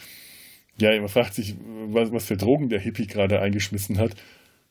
ja, 0.77 0.99
man 0.99 1.07
fragt 1.07 1.35
sich, 1.35 1.55
was, 1.87 2.11
was 2.11 2.25
für 2.25 2.35
Drogen 2.35 2.67
der 2.67 2.81
Hippie 2.81 3.07
gerade 3.07 3.39
eingeschmissen 3.39 3.97
hat. 3.97 4.11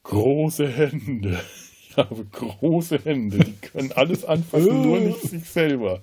Große 0.04 0.68
Hände. 0.68 1.40
Ich 1.88 1.98
habe 1.98 2.24
große 2.24 3.04
Hände. 3.04 3.38
Die 3.38 3.52
können 3.68 3.92
alles 3.92 4.24
anfassen, 4.24 4.82
nur 4.82 4.98
nicht 4.98 5.20
sich 5.28 5.44
selber. 5.44 6.00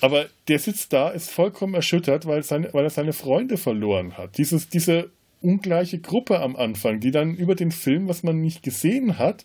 Aber 0.00 0.24
der 0.48 0.58
sitzt 0.58 0.94
da, 0.94 1.10
ist 1.10 1.30
vollkommen 1.30 1.74
erschüttert, 1.74 2.24
weil, 2.24 2.42
seine, 2.42 2.72
weil 2.72 2.84
er 2.84 2.90
seine 2.90 3.12
Freunde 3.12 3.58
verloren 3.58 4.16
hat. 4.16 4.38
Dieses, 4.38 4.70
diese 4.70 5.10
ungleiche 5.42 5.98
Gruppe 5.98 6.40
am 6.40 6.56
Anfang, 6.56 7.00
die 7.00 7.10
dann 7.10 7.34
über 7.34 7.54
den 7.54 7.70
Film, 7.70 8.08
was 8.08 8.22
man 8.22 8.40
nicht 8.40 8.62
gesehen 8.62 9.18
hat, 9.18 9.44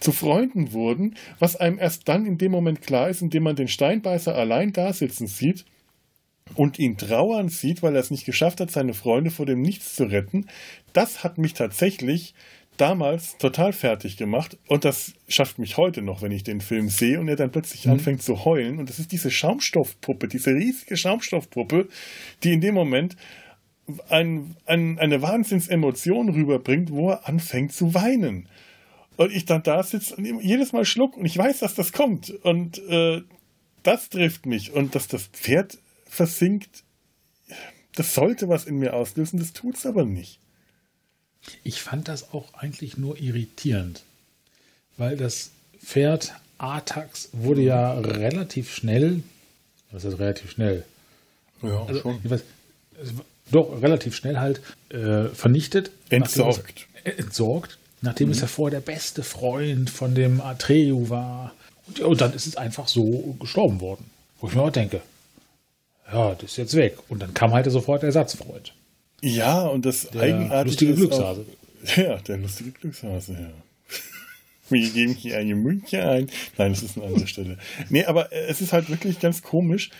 zu 0.00 0.12
Freunden 0.12 0.72
wurden, 0.72 1.14
was 1.38 1.56
einem 1.56 1.78
erst 1.78 2.08
dann 2.08 2.26
in 2.26 2.38
dem 2.38 2.52
Moment 2.52 2.82
klar 2.82 3.08
ist, 3.08 3.22
indem 3.22 3.44
man 3.44 3.56
den 3.56 3.68
Steinbeißer 3.68 4.34
allein 4.34 4.72
da 4.72 4.92
sitzen 4.92 5.26
sieht 5.26 5.64
und 6.54 6.78
ihn 6.78 6.96
trauern 6.96 7.48
sieht, 7.48 7.82
weil 7.82 7.94
er 7.94 8.00
es 8.00 8.10
nicht 8.10 8.24
geschafft 8.24 8.60
hat, 8.60 8.70
seine 8.70 8.94
Freunde 8.94 9.30
vor 9.30 9.46
dem 9.46 9.60
Nichts 9.60 9.96
zu 9.96 10.04
retten. 10.04 10.46
Das 10.92 11.24
hat 11.24 11.38
mich 11.38 11.54
tatsächlich 11.54 12.34
damals 12.76 13.36
total 13.38 13.72
fertig 13.72 14.16
gemacht 14.16 14.56
und 14.68 14.84
das 14.84 15.12
schafft 15.26 15.58
mich 15.58 15.76
heute 15.76 16.00
noch, 16.00 16.22
wenn 16.22 16.30
ich 16.30 16.44
den 16.44 16.60
Film 16.60 16.88
sehe 16.88 17.18
und 17.18 17.28
er 17.28 17.36
dann 17.36 17.50
plötzlich 17.50 17.86
mhm. 17.86 17.92
anfängt 17.92 18.22
zu 18.22 18.44
heulen. 18.44 18.78
Und 18.78 18.88
das 18.88 18.98
ist 18.98 19.12
diese 19.12 19.30
Schaumstoffpuppe, 19.30 20.28
diese 20.28 20.50
riesige 20.50 20.96
Schaumstoffpuppe, 20.96 21.88
die 22.44 22.52
in 22.52 22.60
dem 22.60 22.74
Moment 22.74 23.16
ein, 24.08 24.56
ein, 24.66 24.98
eine 24.98 25.22
Wahnsinnsemotion 25.22 26.28
rüberbringt, 26.28 26.90
wo 26.90 27.10
er 27.10 27.28
anfängt 27.28 27.72
zu 27.72 27.94
weinen. 27.94 28.48
Und 29.18 29.32
ich 29.32 29.46
dann 29.46 29.64
da 29.64 29.82
sitze 29.82 30.14
und 30.14 30.42
jedes 30.42 30.72
Mal 30.72 30.84
schluck 30.84 31.16
und 31.16 31.24
ich 31.24 31.36
weiß, 31.36 31.58
dass 31.58 31.74
das 31.74 31.92
kommt. 31.92 32.30
Und 32.30 32.78
äh, 32.88 33.22
das 33.82 34.10
trifft 34.10 34.46
mich. 34.46 34.72
Und 34.72 34.94
dass 34.94 35.08
das 35.08 35.26
Pferd 35.26 35.76
versinkt, 36.06 36.84
das 37.96 38.14
sollte 38.14 38.48
was 38.48 38.64
in 38.64 38.76
mir 38.76 38.94
auslösen, 38.94 39.40
das 39.40 39.52
tut 39.52 39.74
es 39.74 39.86
aber 39.86 40.04
nicht. 40.04 40.38
Ich 41.64 41.82
fand 41.82 42.06
das 42.06 42.32
auch 42.32 42.54
eigentlich 42.54 42.96
nur 42.96 43.18
irritierend, 43.18 44.04
weil 44.96 45.16
das 45.16 45.50
Pferd 45.84 46.32
Artax 46.58 47.30
wurde 47.32 47.62
ja 47.62 47.98
relativ 47.98 48.72
schnell, 48.72 49.24
was 49.90 50.04
ist 50.04 50.20
relativ 50.20 50.52
schnell? 50.52 50.84
Ja, 51.60 51.84
also, 51.86 52.02
schon. 52.02 52.20
Weiß, 52.22 52.44
doch, 53.50 53.82
relativ 53.82 54.14
schnell 54.14 54.38
halt 54.38 54.60
äh, 54.90 55.28
vernichtet. 55.30 55.90
Entsorgt. 56.08 56.86
Entsorgt, 57.02 57.78
nachdem 58.00 58.28
mhm. 58.28 58.32
es 58.32 58.40
ja 58.40 58.46
vorher 58.46 58.80
der 58.80 58.92
beste 58.92 59.22
Freund 59.22 59.90
von 59.90 60.14
dem 60.14 60.40
Atreu 60.40 61.08
war. 61.08 61.54
Und, 61.86 62.00
und, 62.00 62.20
dann 62.20 62.32
ist 62.32 62.46
es 62.46 62.56
einfach 62.56 62.88
so 62.88 63.36
gestorben 63.40 63.80
worden. 63.80 64.10
Wo 64.40 64.48
ich 64.48 64.54
mir 64.54 64.62
auch 64.62 64.70
denke, 64.70 65.00
ja, 66.12 66.34
das 66.34 66.52
ist 66.52 66.56
jetzt 66.56 66.76
weg. 66.76 66.98
Und 67.08 67.20
dann 67.20 67.34
kam 67.34 67.52
halt 67.52 67.70
sofort 67.70 68.02
der 68.02 68.08
Ersatzfreund. 68.08 68.72
Ja, 69.20 69.62
und 69.62 69.84
das 69.84 70.08
der 70.10 70.22
Eigenartige 70.22 70.64
lustige 70.64 70.94
Glückshase. 70.94 71.44
Auch, 71.84 71.96
ja, 71.96 72.16
der 72.18 72.36
lustige 72.38 72.70
Glückshase, 72.70 73.32
ja. 73.32 73.50
Wir 74.70 74.90
geben 74.90 75.14
hier 75.14 75.38
ein 75.38 75.48
München 75.48 76.00
ein. 76.00 76.30
Nein, 76.56 76.72
das 76.72 76.82
ist 76.82 76.96
eine 76.96 77.06
andere 77.06 77.26
Stelle. 77.26 77.58
Nee, 77.88 78.04
aber 78.04 78.32
äh, 78.32 78.46
es 78.46 78.60
ist 78.60 78.72
halt 78.72 78.90
wirklich 78.90 79.18
ganz 79.18 79.42
komisch. 79.42 79.90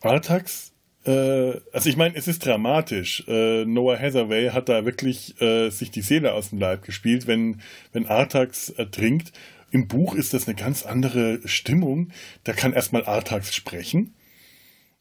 Artax, 0.00 0.72
also 1.10 1.88
ich 1.88 1.96
meine, 1.96 2.16
es 2.16 2.26
ist 2.26 2.44
dramatisch. 2.44 3.24
Äh, 3.28 3.64
Noah 3.64 3.98
Hathaway 3.98 4.50
hat 4.50 4.68
da 4.68 4.84
wirklich 4.84 5.40
äh, 5.40 5.70
sich 5.70 5.90
die 5.90 6.02
Seele 6.02 6.32
aus 6.32 6.50
dem 6.50 6.58
Leib 6.58 6.82
gespielt, 6.82 7.26
wenn, 7.26 7.60
wenn 7.92 8.06
Artax 8.06 8.70
ertrinkt. 8.70 9.32
Im 9.70 9.88
Buch 9.88 10.14
ist 10.14 10.34
das 10.34 10.46
eine 10.46 10.56
ganz 10.56 10.84
andere 10.84 11.40
Stimmung. 11.44 12.08
Da 12.44 12.52
kann 12.52 12.72
erstmal 12.72 13.04
Artax 13.04 13.54
sprechen. 13.54 14.14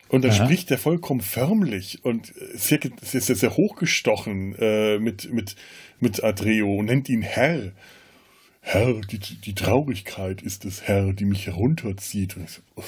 Und 0.08 0.24
da 0.24 0.30
Aha. 0.30 0.46
spricht 0.46 0.70
er 0.70 0.78
vollkommen 0.78 1.22
förmlich 1.22 2.06
und 2.06 2.32
sehr, 2.54 2.80
sehr, 3.02 3.22
sehr, 3.22 3.36
sehr 3.36 3.58
hochgestochen 3.58 4.56
äh, 4.60 5.00
mit, 5.00 5.34
mit, 5.34 5.56
mit 6.00 6.24
Adreo 6.24 6.76
und 6.76 6.86
nennt 6.86 7.10
ihn 7.10 7.24
Herr. 7.24 7.72
Herr, 8.62 9.02
die, 9.02 9.20
die 9.20 9.56
Traurigkeit 9.56 10.42
ist 10.42 10.66
es, 10.66 10.84
Herr, 10.84 11.14
die 11.14 11.26
mich 11.26 11.48
herunterzieht. 11.48 12.38
Und, 12.38 12.50
so, 12.50 12.62
und 12.76 12.86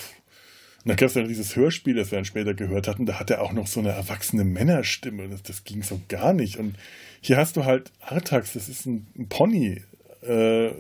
dann 0.88 0.98
gab 0.98 1.10
es 1.10 1.16
ja 1.16 1.24
dieses 1.24 1.56
Hörspiel, 1.56 1.96
das 1.96 2.12
wir 2.12 2.18
dann 2.18 2.26
später 2.26 2.54
gehört 2.54 2.88
hatten, 2.88 3.06
da 3.06 3.20
hat 3.20 3.30
er 3.30 3.42
auch 3.42 3.54
noch 3.54 3.68
so 3.68 3.80
eine 3.80 3.90
erwachsene 3.90 4.44
Männerstimme. 4.44 5.28
Das, 5.28 5.44
das 5.44 5.64
ging 5.64 5.82
so 5.84 6.00
gar 6.08 6.34
nicht. 6.34 6.58
Und 6.58 6.76
hier 7.22 7.38
hast 7.38 7.58
du 7.58 7.66
halt 7.66 7.92
Artax, 8.00 8.54
das 8.54 8.70
ist 8.70 8.86
ein, 8.86 9.08
ein 9.18 9.28
Pony. 9.28 9.82
Äh, 10.22 10.72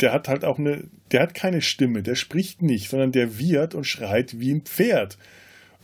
der 0.00 0.12
hat 0.12 0.28
halt 0.28 0.44
auch 0.44 0.58
eine, 0.58 0.84
der 1.12 1.22
hat 1.22 1.34
keine 1.34 1.60
Stimme, 1.60 2.02
der 2.02 2.14
spricht 2.14 2.62
nicht, 2.62 2.88
sondern 2.88 3.12
der 3.12 3.38
wiehert 3.38 3.74
und 3.74 3.84
schreit 3.84 4.38
wie 4.38 4.52
ein 4.52 4.62
Pferd. 4.62 5.18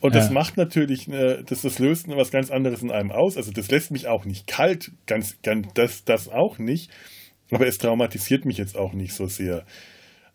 Und 0.01 0.15
ja. 0.15 0.21
das 0.21 0.31
macht 0.31 0.57
natürlich, 0.57 1.09
äh, 1.09 1.43
das, 1.45 1.63
das 1.63 1.79
löst 1.79 2.09
was 2.09 2.31
ganz 2.31 2.51
anderes 2.51 2.83
in 2.83 2.91
einem 2.91 3.11
aus. 3.11 3.37
Also 3.37 3.53
das 3.53 3.71
lässt 3.71 3.91
mich 3.91 4.07
auch 4.07 4.25
nicht 4.25 4.47
kalt, 4.47 4.93
ganz, 5.07 5.41
ganz 5.43 5.69
das, 5.75 6.05
das 6.05 6.29
auch 6.29 6.59
nicht. 6.59 6.91
Aber 7.51 7.67
es 7.67 7.79
traumatisiert 7.79 8.45
mich 8.45 8.59
jetzt 8.59 8.77
auch 8.77 8.93
nicht 8.93 9.15
so 9.15 9.27
sehr. 9.27 9.65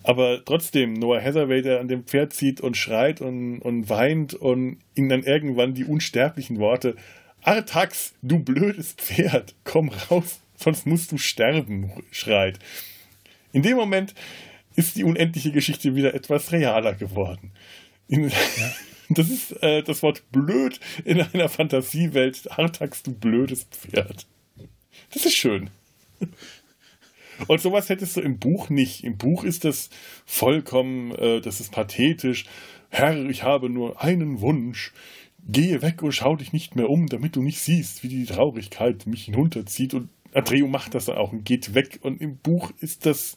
Aber 0.03 0.43
trotzdem, 0.45 0.93
Noah 0.93 1.21
Hathaway, 1.21 1.61
der 1.61 1.79
an 1.79 1.87
dem 1.87 2.05
Pferd 2.05 2.33
zieht 2.33 2.61
und 2.61 2.77
schreit 2.77 3.21
und, 3.21 3.59
und 3.59 3.89
weint 3.89 4.33
und 4.33 4.79
ihm 4.95 5.09
dann 5.09 5.23
irgendwann 5.23 5.73
die 5.73 5.85
unsterblichen 5.85 6.59
Worte, 6.59 6.95
Artax, 7.41 8.13
du 8.21 8.39
blödes 8.39 8.93
Pferd, 8.93 9.55
komm 9.63 9.89
raus, 9.89 10.39
sonst 10.55 10.85
musst 10.85 11.11
du 11.11 11.17
sterben, 11.17 11.91
schreit. 12.11 12.59
In 13.51 13.61
dem 13.61 13.77
Moment 13.77 14.13
ist 14.75 14.95
die 14.95 15.03
unendliche 15.03 15.51
Geschichte 15.51 15.95
wieder 15.95 16.13
etwas 16.13 16.51
realer 16.51 16.93
geworden. 16.93 17.51
In, 18.07 18.29
ja. 18.29 18.35
Das 19.11 19.27
ist 19.27 19.63
äh, 19.63 19.81
das 19.81 20.03
Wort 20.03 20.21
blöd 20.31 20.79
in 21.03 21.19
einer 21.19 21.49
Fantasiewelt. 21.49 22.47
Artax, 22.51 23.01
du 23.01 23.11
blödes 23.11 23.63
Pferd. 23.63 24.27
Das 25.11 25.25
ist 25.25 25.35
schön. 25.35 25.71
Und 27.47 27.61
sowas 27.61 27.89
hättest 27.89 28.17
du 28.17 28.21
im 28.21 28.39
Buch 28.39 28.69
nicht. 28.69 29.03
Im 29.03 29.17
Buch 29.17 29.43
ist 29.43 29.65
das 29.65 29.89
vollkommen, 30.25 31.11
äh, 31.15 31.41
das 31.41 31.59
ist 31.59 31.71
pathetisch. 31.71 32.45
Herr, 32.89 33.15
ich 33.29 33.43
habe 33.43 33.69
nur 33.69 34.01
einen 34.01 34.41
Wunsch. 34.41 34.93
Gehe 35.47 35.81
weg 35.81 36.03
und 36.03 36.11
schau 36.11 36.35
dich 36.35 36.51
nicht 36.51 36.75
mehr 36.75 36.89
um, 36.89 37.07
damit 37.07 37.35
du 37.35 37.41
nicht 37.41 37.59
siehst, 37.59 38.03
wie 38.03 38.09
die 38.09 38.25
Traurigkeit 38.25 39.07
mich 39.07 39.25
hinunterzieht. 39.25 39.93
Und 39.93 40.09
Andreu 40.33 40.67
macht 40.67 40.95
das 40.95 41.09
auch 41.09 41.31
und 41.31 41.45
geht 41.45 41.73
weg. 41.73 41.99
Und 42.01 42.21
im 42.21 42.37
Buch 42.37 42.71
ist 42.79 43.05
das 43.05 43.35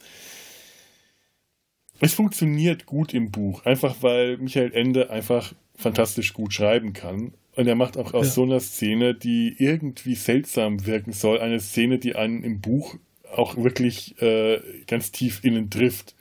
es 2.05 2.15
funktioniert 2.15 2.85
gut 2.85 3.15
im 3.15 3.31
Buch, 3.31 3.65
einfach 3.65 3.95
weil 4.01 4.37
Michael 4.39 4.73
Ende 4.73 5.11
einfach 5.11 5.55
fantastisch 5.77 6.33
gut 6.33 6.53
schreiben 6.53 6.95
kann. 6.95 7.33
Und 7.55 7.69
er 7.69 7.77
macht 7.77 7.97
auch 7.97 8.13
aus 8.13 8.27
ja. 8.27 8.33
so 8.33 8.43
einer 8.43 8.59
Szene, 8.59 9.15
die 9.15 9.55
irgendwie 9.57 10.17
seltsam 10.17 10.85
wirken 10.85 11.13
soll, 11.13 11.39
eine 11.39 11.61
Szene, 11.61 12.01
die 12.01 12.17
einen 12.17 12.43
im 12.43 12.61
Buch 12.61 12.97
auch 13.33 13.57
wirklich 13.57 14.21
äh, 14.21 14.61
ganz 14.87 15.13
tief 15.13 15.45
innen 15.45 15.71
trifft. 15.71 16.15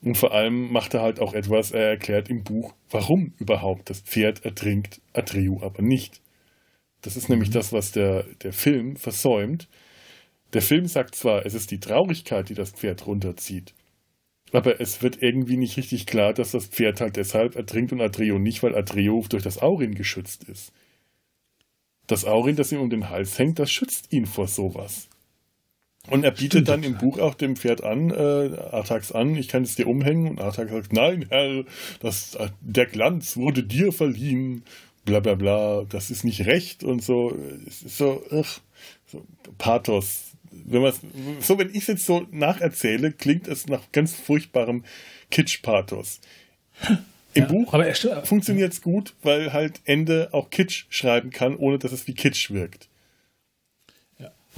Und 0.00 0.16
vor 0.16 0.32
allem 0.32 0.70
macht 0.72 0.94
er 0.94 1.02
halt 1.02 1.20
auch 1.20 1.34
etwas, 1.34 1.72
er 1.72 1.88
erklärt 1.88 2.30
im 2.30 2.44
Buch, 2.44 2.74
warum 2.90 3.32
überhaupt 3.38 3.90
das 3.90 4.00
Pferd 4.00 4.44
ertrinkt, 4.44 5.00
Atreu 5.12 5.58
aber 5.60 5.82
nicht. 5.82 6.20
Das 7.02 7.16
ist 7.16 7.28
mhm. 7.28 7.34
nämlich 7.36 7.50
das, 7.50 7.72
was 7.72 7.92
der, 7.92 8.24
der 8.42 8.52
Film 8.52 8.96
versäumt. 8.96 9.68
Der 10.52 10.62
Film 10.62 10.86
sagt 10.86 11.14
zwar, 11.14 11.44
es 11.44 11.54
ist 11.54 11.70
die 11.70 11.80
Traurigkeit, 11.80 12.48
die 12.48 12.54
das 12.54 12.70
Pferd 12.70 13.06
runterzieht, 13.06 13.74
Aber 14.52 14.80
es 14.80 15.02
wird 15.02 15.22
irgendwie 15.22 15.56
nicht 15.58 15.76
richtig 15.76 16.06
klar, 16.06 16.32
dass 16.32 16.52
das 16.52 16.66
Pferd 16.66 17.00
halt 17.00 17.16
deshalb 17.16 17.54
ertrinkt 17.56 17.92
und 17.92 18.00
Adreo 18.00 18.38
nicht, 18.38 18.62
weil 18.62 18.74
Adreo 18.74 19.24
durch 19.28 19.42
das 19.42 19.58
Aurin 19.58 19.94
geschützt 19.94 20.44
ist. 20.44 20.72
Das 22.06 22.24
Aurin, 22.24 22.56
das 22.56 22.72
ihm 22.72 22.80
um 22.80 22.88
den 22.88 23.10
Hals 23.10 23.38
hängt, 23.38 23.58
das 23.58 23.70
schützt 23.70 24.12
ihn 24.12 24.24
vor 24.24 24.48
sowas. 24.48 25.10
Und 26.08 26.24
er 26.24 26.30
bietet 26.30 26.52
Stimmt, 26.52 26.68
dann 26.68 26.82
im 26.84 26.96
Buch 26.96 27.18
auch 27.18 27.34
dem 27.34 27.56
Pferd 27.56 27.84
an, 27.84 28.10
äh, 28.10 28.56
Artax 28.72 29.12
an, 29.12 29.36
ich 29.36 29.48
kann 29.48 29.62
es 29.62 29.74
dir 29.74 29.86
umhängen. 29.86 30.28
Und 30.28 30.40
Artax 30.40 30.70
sagt, 30.70 30.92
nein, 30.92 31.26
Herr, 31.28 31.64
das, 32.00 32.34
äh, 32.36 32.48
der 32.60 32.86
Glanz 32.86 33.36
wurde 33.36 33.62
dir 33.62 33.92
verliehen, 33.92 34.62
bla 35.04 35.20
bla 35.20 35.34
bla, 35.34 35.84
das 35.88 36.10
ist 36.10 36.24
nicht 36.24 36.46
recht 36.46 36.82
und 36.82 37.02
so. 37.02 37.36
Es 37.66 37.82
ist 37.82 37.98
so, 37.98 38.22
ugh, 38.30 38.60
so 39.06 39.24
Pathos. 39.58 40.32
Wenn 40.50 40.82
man 40.82 40.92
so, 41.40 41.58
wenn 41.58 41.70
ich 41.70 41.76
es 41.82 41.86
jetzt 41.88 42.06
so 42.06 42.26
nacherzähle, 42.30 43.12
klingt 43.12 43.46
es 43.46 43.66
nach 43.66 43.92
ganz 43.92 44.14
furchtbarem 44.14 44.84
Kitsch-Pathos. 45.30 46.20
Im 47.34 47.42
ja, 47.42 47.48
Buch 47.48 47.74
funktioniert 48.24 48.72
es 48.72 48.80
gut, 48.80 49.14
weil 49.22 49.52
halt 49.52 49.80
Ende 49.84 50.30
auch 50.32 50.48
Kitsch 50.48 50.86
schreiben 50.88 51.30
kann, 51.30 51.56
ohne 51.56 51.78
dass 51.78 51.92
es 51.92 52.06
wie 52.06 52.14
Kitsch 52.14 52.50
wirkt. 52.50 52.88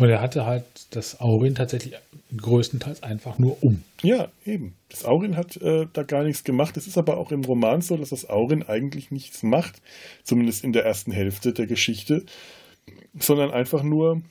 Und 0.01 0.09
er 0.09 0.23
hatte 0.23 0.47
halt 0.47 0.65
das 0.93 1.21
Aurin 1.21 1.55
tatsächlich 1.55 1.95
größtenteils 2.35 3.03
einfach 3.03 3.39
nur 3.39 3.63
um. 3.63 3.83
Ja, 4.01 4.29
eben. 4.47 4.75
Das 4.89 5.05
Aurin 5.05 5.37
hat 5.37 5.59
äh, 5.59 5.89
da 5.93 6.05
gar 6.05 6.25
nichts 6.25 6.43
gemacht. 6.43 6.79
Es 6.79 6.87
ist 6.87 6.97
aber 6.97 7.19
auch 7.19 7.33
im 7.33 7.45
Roman 7.45 7.83
so, 7.83 7.99
dass 7.99 8.09
das 8.09 8.31
Aurin 8.31 8.63
eigentlich 8.63 9.11
nichts 9.11 9.43
macht, 9.43 9.83
zumindest 10.25 10.65
in 10.65 10.73
der 10.73 10.87
ersten 10.87 11.13
Hälfte 11.13 11.53
der 11.53 11.67
Geschichte, 11.67 12.25
sondern 13.19 13.51
einfach 13.51 13.83
nur 13.83 14.23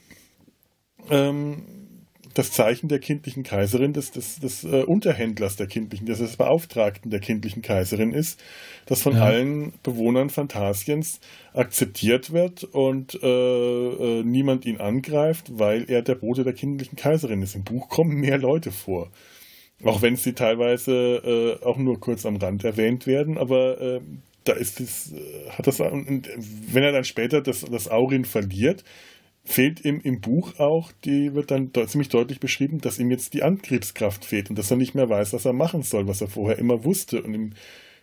ähm, 1.12 1.62
das 2.40 2.54
Zeichen 2.54 2.88
der 2.88 3.00
kindlichen 3.00 3.44
Kaiserin, 3.44 3.92
des, 3.92 4.12
des, 4.12 4.40
des 4.40 4.64
äh, 4.64 4.84
Unterhändlers 4.84 5.58
der 5.58 5.68
kindlichen, 5.68 6.06
des, 6.06 6.20
des 6.20 6.38
Beauftragten 6.38 7.12
der 7.12 7.20
kindlichen 7.20 7.62
Kaiserin 7.62 8.14
ist, 8.14 8.42
das 8.86 9.02
von 9.02 9.16
ja. 9.16 9.26
allen 9.26 9.74
Bewohnern 9.84 10.30
Phantasiens 10.30 11.20
akzeptiert 11.54 12.32
wird 12.32 12.64
und 12.64 13.22
äh, 13.22 13.28
äh, 13.28 14.24
niemand 14.24 14.66
ihn 14.66 14.78
angreift, 14.78 15.52
weil 15.60 15.84
er 15.92 16.02
der 16.02 16.16
Bote 16.16 16.46
der 16.46 16.54
kindlichen 16.54 16.96
Kaiserin 16.96 17.42
ist. 17.42 17.56
Im 17.56 17.66
Buch 17.66 17.90
kommen 17.90 18.16
mehr 18.16 18.38
Leute 18.38 18.72
vor. 18.72 19.10
Auch 19.84 20.02
wenn 20.02 20.16
sie 20.16 20.32
teilweise 20.32 21.60
äh, 21.62 21.66
auch 21.66 21.78
nur 21.78 22.00
kurz 22.00 22.26
am 22.26 22.38
Rand 22.38 22.64
erwähnt 22.64 23.06
werden, 23.06 23.38
aber 23.38 23.82
äh, 23.82 24.00
da 24.46 24.54
ist 24.54 24.80
es, 24.80 25.12
äh, 25.12 25.50
hat 25.50 25.68
das, 25.68 25.80
wenn 25.80 26.84
er 26.84 26.94
dann 26.94 27.04
später 27.04 27.42
das, 27.42 27.62
das 27.62 27.90
Aurin 27.90 28.24
verliert, 28.24 28.86
fehlt 29.50 29.84
ihm 29.84 30.00
im 30.04 30.22
Buch 30.22 30.60
auch, 30.60 30.92
die 31.04 31.34
wird 31.34 31.50
dann 31.50 31.74
de 31.74 31.88
ziemlich 31.88 32.10
deutlich 32.10 32.40
beschrieben, 32.40 32.82
dass 32.82 33.00
ihm 33.00 33.10
jetzt 33.10 33.34
die 33.34 33.42
Antriebskraft 33.42 34.24
fehlt 34.24 34.52
und 34.52 34.60
dass 34.60 34.70
er 34.70 34.78
nicht 34.78 34.94
mehr 34.94 35.10
weiß, 35.10 35.34
was 35.34 35.44
er 35.44 35.54
machen 35.54 35.82
soll, 35.82 36.08
was 36.08 36.22
er 36.22 36.28
vorher 36.28 36.60
immer 36.60 36.84
wusste. 36.84 37.24
Und 37.24 37.34
im 37.34 37.54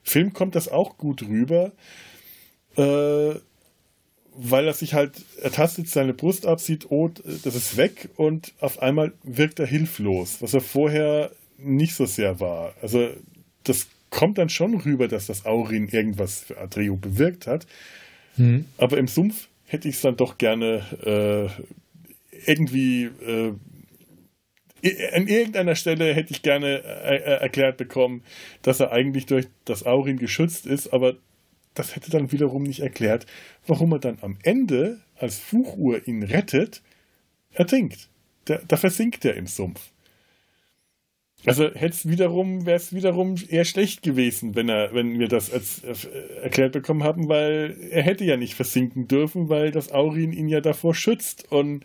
Film 0.03 0.33
kommt 0.33 0.57
das 0.57 0.67
auch 0.67 0.99
gut 0.99 1.23
rüber, 1.23 1.71
äh, 2.77 3.35
weil 4.39 4.67
er 4.67 4.75
sich 4.75 4.95
halt, 4.95 5.25
er 5.41 5.53
tastet 5.53 5.89
seine 5.89 6.15
Brust 6.15 6.47
ab, 6.47 6.61
sieht, 6.61 6.91
oh, 6.91 7.11
das 7.45 7.55
ist 7.55 7.77
weg 7.77 8.09
und 8.17 8.53
auf 8.59 8.83
einmal 8.83 9.13
wirkt 9.23 9.61
er 9.61 9.67
hilflos, 9.67 10.43
was 10.43 10.53
er 10.53 10.61
vorher 10.61 11.31
nicht 11.59 11.95
so 11.95 12.07
sehr 12.07 12.41
war. 12.41 12.75
Also 12.83 13.09
das 13.63 13.87
kommt 14.11 14.39
dann 14.39 14.49
schon 14.49 14.75
rüber, 14.75 15.07
dass 15.07 15.27
das 15.27 15.47
Aurin 15.47 15.87
irgendwas 15.89 16.41
für 16.41 16.59
Adreo 16.59 16.97
bewirkt 16.97 17.47
hat. 17.47 17.69
Hm. 18.35 18.67
Aber 18.79 18.99
im 18.99 19.07
Sumpf 19.07 19.49
hätte 19.67 19.89
ich 19.89 19.97
es 19.97 20.01
dann 20.03 20.17
doch 20.17 20.39
gerne 20.39 21.51
äh, 21.53 22.47
irgendwie 22.47 23.05
äh, 23.05 23.53
an 25.13 25.27
irgendeiner 25.27 25.75
Stelle 25.75 26.15
hätte 26.15 26.33
ich 26.33 26.43
gerne 26.43 26.83
äh, 26.85 27.17
äh, 27.17 27.41
erklärt 27.41 27.77
bekommen, 27.77 28.23
dass 28.63 28.81
er 28.81 28.93
eigentlich 28.93 29.27
durch 29.27 29.47
das 29.65 29.85
Aurin 29.85 30.19
geschützt 30.19 30.67
ist, 30.67 30.93
aber 30.93 31.17
das 31.75 31.97
hätte 31.97 32.11
dann 32.11 32.33
wiederum 32.33 32.63
nicht 32.63 32.81
erklärt, 32.81 33.27
warum 33.67 33.93
er 33.93 33.99
dann 33.99 34.19
am 34.23 34.39
Ende, 34.43 35.01
als 35.17 35.39
Fluchuhr 35.39 36.07
ihn 36.07 36.23
rettet, 36.23 36.83
ertrinkt. 37.53 38.09
Da, 38.47 38.61
da 38.67 38.77
versinkt 38.77 39.25
er 39.25 39.35
im 39.35 39.47
Sumpf. 39.47 39.93
Also 41.45 41.65
hätte 41.65 41.95
es 41.95 42.09
wiederum, 42.09 42.67
wäre 42.67 42.77
es 42.77 42.93
wiederum 42.93 43.37
eher 43.49 43.65
schlecht 43.65 44.03
gewesen, 44.03 44.55
wenn 44.57 44.69
er, 44.69 44.93
wenn 44.95 45.19
wir 45.19 45.29
das 45.29 45.53
als, 45.53 45.85
äh, 45.85 45.95
erklärt 46.43 46.73
bekommen 46.73 47.05
haben, 47.05 47.29
weil 47.29 47.77
er 47.91 48.03
hätte 48.03 48.25
ja 48.25 48.37
nicht 48.37 48.55
versinken 48.55 49.07
dürfen, 49.07 49.49
weil 49.49 49.71
das 49.71 49.93
Aurin 49.93 50.33
ihn 50.33 50.49
ja 50.49 50.61
davor 50.61 50.95
schützt 50.95 51.51
und 51.53 51.85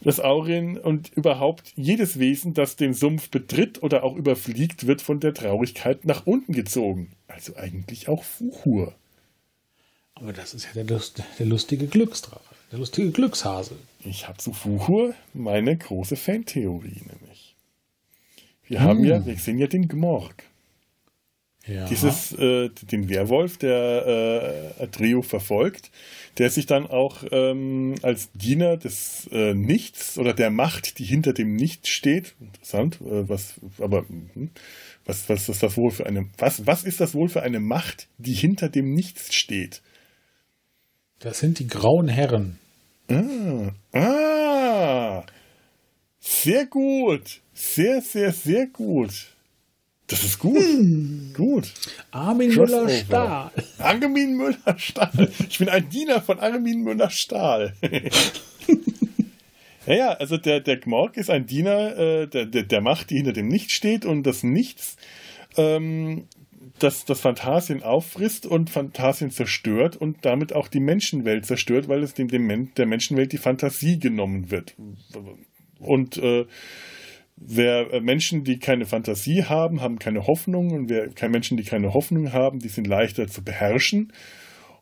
das 0.00 0.20
Aurin 0.20 0.78
und 0.78 1.10
überhaupt 1.16 1.72
jedes 1.74 2.18
Wesen, 2.18 2.54
das 2.54 2.76
den 2.76 2.94
Sumpf 2.94 3.30
betritt 3.30 3.82
oder 3.82 4.04
auch 4.04 4.14
überfliegt, 4.14 4.86
wird 4.86 5.02
von 5.02 5.18
der 5.18 5.34
Traurigkeit 5.34 6.04
nach 6.04 6.26
unten 6.26 6.52
gezogen. 6.52 7.10
Also 7.26 7.56
eigentlich 7.56 8.08
auch 8.08 8.22
Fuchur. 8.22 8.94
Aber 10.14 10.32
das 10.32 10.54
ist 10.54 10.66
ja 10.66 10.70
der, 10.74 10.84
Lust, 10.84 11.22
der 11.38 11.46
lustige 11.46 11.86
Glücksdrache, 11.86 12.54
der 12.70 12.78
lustige 12.78 13.10
Glückshase. 13.10 13.76
Ich 14.04 14.28
habe 14.28 14.38
zu 14.38 14.52
Fuchur 14.52 15.14
meine 15.34 15.76
große 15.76 16.16
Fantheorie 16.16 17.02
nämlich. 17.06 17.27
Wir 18.68 18.80
hm. 18.80 18.86
haben 18.86 19.04
ja, 19.04 19.26
wir 19.26 19.36
sehen 19.36 19.58
ja 19.58 19.66
den 19.66 19.88
Gmorg. 19.88 20.44
Ja. 21.66 21.84
Dieses, 21.84 22.32
äh, 22.32 22.70
den 22.70 23.10
Werwolf, 23.10 23.58
der 23.58 24.72
äh, 24.78 24.82
Adreo 24.82 25.20
verfolgt, 25.20 25.90
der 26.38 26.48
sich 26.48 26.64
dann 26.64 26.86
auch 26.86 27.24
ähm, 27.30 27.94
als 28.02 28.32
Diener 28.32 28.78
des 28.78 29.28
äh, 29.32 29.52
Nichts 29.52 30.16
oder 30.16 30.32
der 30.32 30.50
Macht, 30.50 30.98
die 30.98 31.04
hinter 31.04 31.34
dem 31.34 31.56
Nichts 31.56 31.90
steht, 31.90 32.34
interessant, 32.40 33.00
äh, 33.02 33.28
was, 33.28 33.60
aber 33.78 34.06
hm, 34.08 34.50
was, 35.04 35.28
was 35.28 35.48
ist 35.50 35.62
das 35.62 35.76
wohl 35.76 35.90
für 35.90 36.06
eine, 36.06 36.26
was, 36.38 36.66
was 36.66 36.84
ist 36.84 37.00
das 37.00 37.14
wohl 37.14 37.28
für 37.28 37.42
eine 37.42 37.60
Macht, 37.60 38.08
die 38.16 38.34
hinter 38.34 38.70
dem 38.70 38.94
Nichts 38.94 39.34
steht? 39.34 39.82
Das 41.18 41.38
sind 41.38 41.58
die 41.58 41.66
grauen 41.66 42.08
Herren. 42.08 42.58
Ah, 43.10 43.72
ah 43.92 44.47
sehr 46.28 46.66
gut. 46.66 47.40
Sehr, 47.54 48.02
sehr, 48.02 48.32
sehr 48.32 48.66
gut. 48.66 49.12
Das 50.08 50.24
ist 50.24 50.38
gut. 50.38 50.62
Hm. 50.62 51.32
Gut. 51.36 51.72
Armin 52.10 52.54
Müller-Stahl. 52.54 53.50
Armin 53.78 54.36
Müller-Stahl. 54.36 55.30
Ich 55.48 55.58
bin 55.58 55.68
ein 55.68 55.88
Diener 55.90 56.22
von 56.22 56.40
Armin 56.40 56.82
Müller-Stahl. 56.82 57.74
ja, 59.86 59.94
ja, 59.94 60.08
also 60.12 60.38
der, 60.38 60.60
der 60.60 60.78
Gmorg 60.78 61.18
ist 61.18 61.30
ein 61.30 61.46
Diener 61.46 61.96
äh, 61.98 62.26
der, 62.26 62.46
der, 62.46 62.62
der 62.62 62.80
Macht, 62.80 63.10
die 63.10 63.16
hinter 63.16 63.34
dem 63.34 63.48
Nichts 63.48 63.74
steht 63.74 64.06
und 64.06 64.22
das 64.22 64.42
Nichts, 64.42 64.96
ähm, 65.58 66.26
das, 66.78 67.04
das 67.04 67.20
Phantasien 67.20 67.82
auffrisst 67.82 68.46
und 68.46 68.70
Phantasien 68.70 69.30
zerstört 69.30 69.96
und 69.96 70.24
damit 70.24 70.54
auch 70.54 70.68
die 70.68 70.80
Menschenwelt 70.80 71.44
zerstört, 71.44 71.86
weil 71.88 72.02
es 72.02 72.14
dem, 72.14 72.28
dem 72.28 72.72
der 72.74 72.86
Menschenwelt 72.86 73.32
die 73.32 73.38
Fantasie 73.38 73.98
genommen 73.98 74.50
wird. 74.50 74.74
Und 75.78 76.16
äh, 76.18 76.46
Wer 77.40 77.92
äh, 77.92 78.00
Menschen, 78.00 78.42
die 78.42 78.58
keine 78.58 78.86
Fantasie 78.86 79.44
haben, 79.44 79.80
haben 79.80 79.98
keine 79.98 80.26
Hoffnung 80.26 80.72
und 80.72 80.88
wer 80.88 81.08
keine 81.08 81.30
Menschen, 81.32 81.56
die 81.56 81.62
keine 81.62 81.94
Hoffnung 81.94 82.32
haben, 82.32 82.58
die 82.58 82.68
sind 82.68 82.86
leichter 82.86 83.28
zu 83.28 83.42
beherrschen. 83.42 84.12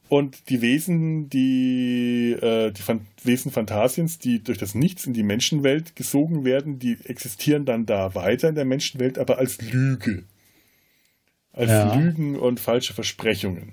Und 0.08 0.48
die 0.48 0.62
Wesen, 0.62 1.28
die, 1.28 2.32
äh, 2.40 2.70
die 2.70 2.82
Fan 2.82 3.00
Wesen 3.24 3.50
Phantasiens, 3.50 4.18
die 4.18 4.42
durch 4.42 4.56
das 4.56 4.74
Nichts 4.74 5.06
in 5.06 5.12
die 5.12 5.24
Menschenwelt 5.24 5.96
gesogen 5.96 6.44
werden, 6.44 6.78
die 6.78 6.96
existieren 7.04 7.64
dann 7.64 7.86
da 7.86 8.14
weiter 8.14 8.48
in 8.48 8.54
der 8.54 8.64
Menschenwelt, 8.64 9.18
aber 9.18 9.38
als 9.38 9.60
Lüge. 9.60 10.24
Als 11.52 11.70
ja. 11.70 11.94
Lügen 11.94 12.36
und 12.36 12.60
falsche 12.60 12.94
Versprechungen. 12.94 13.72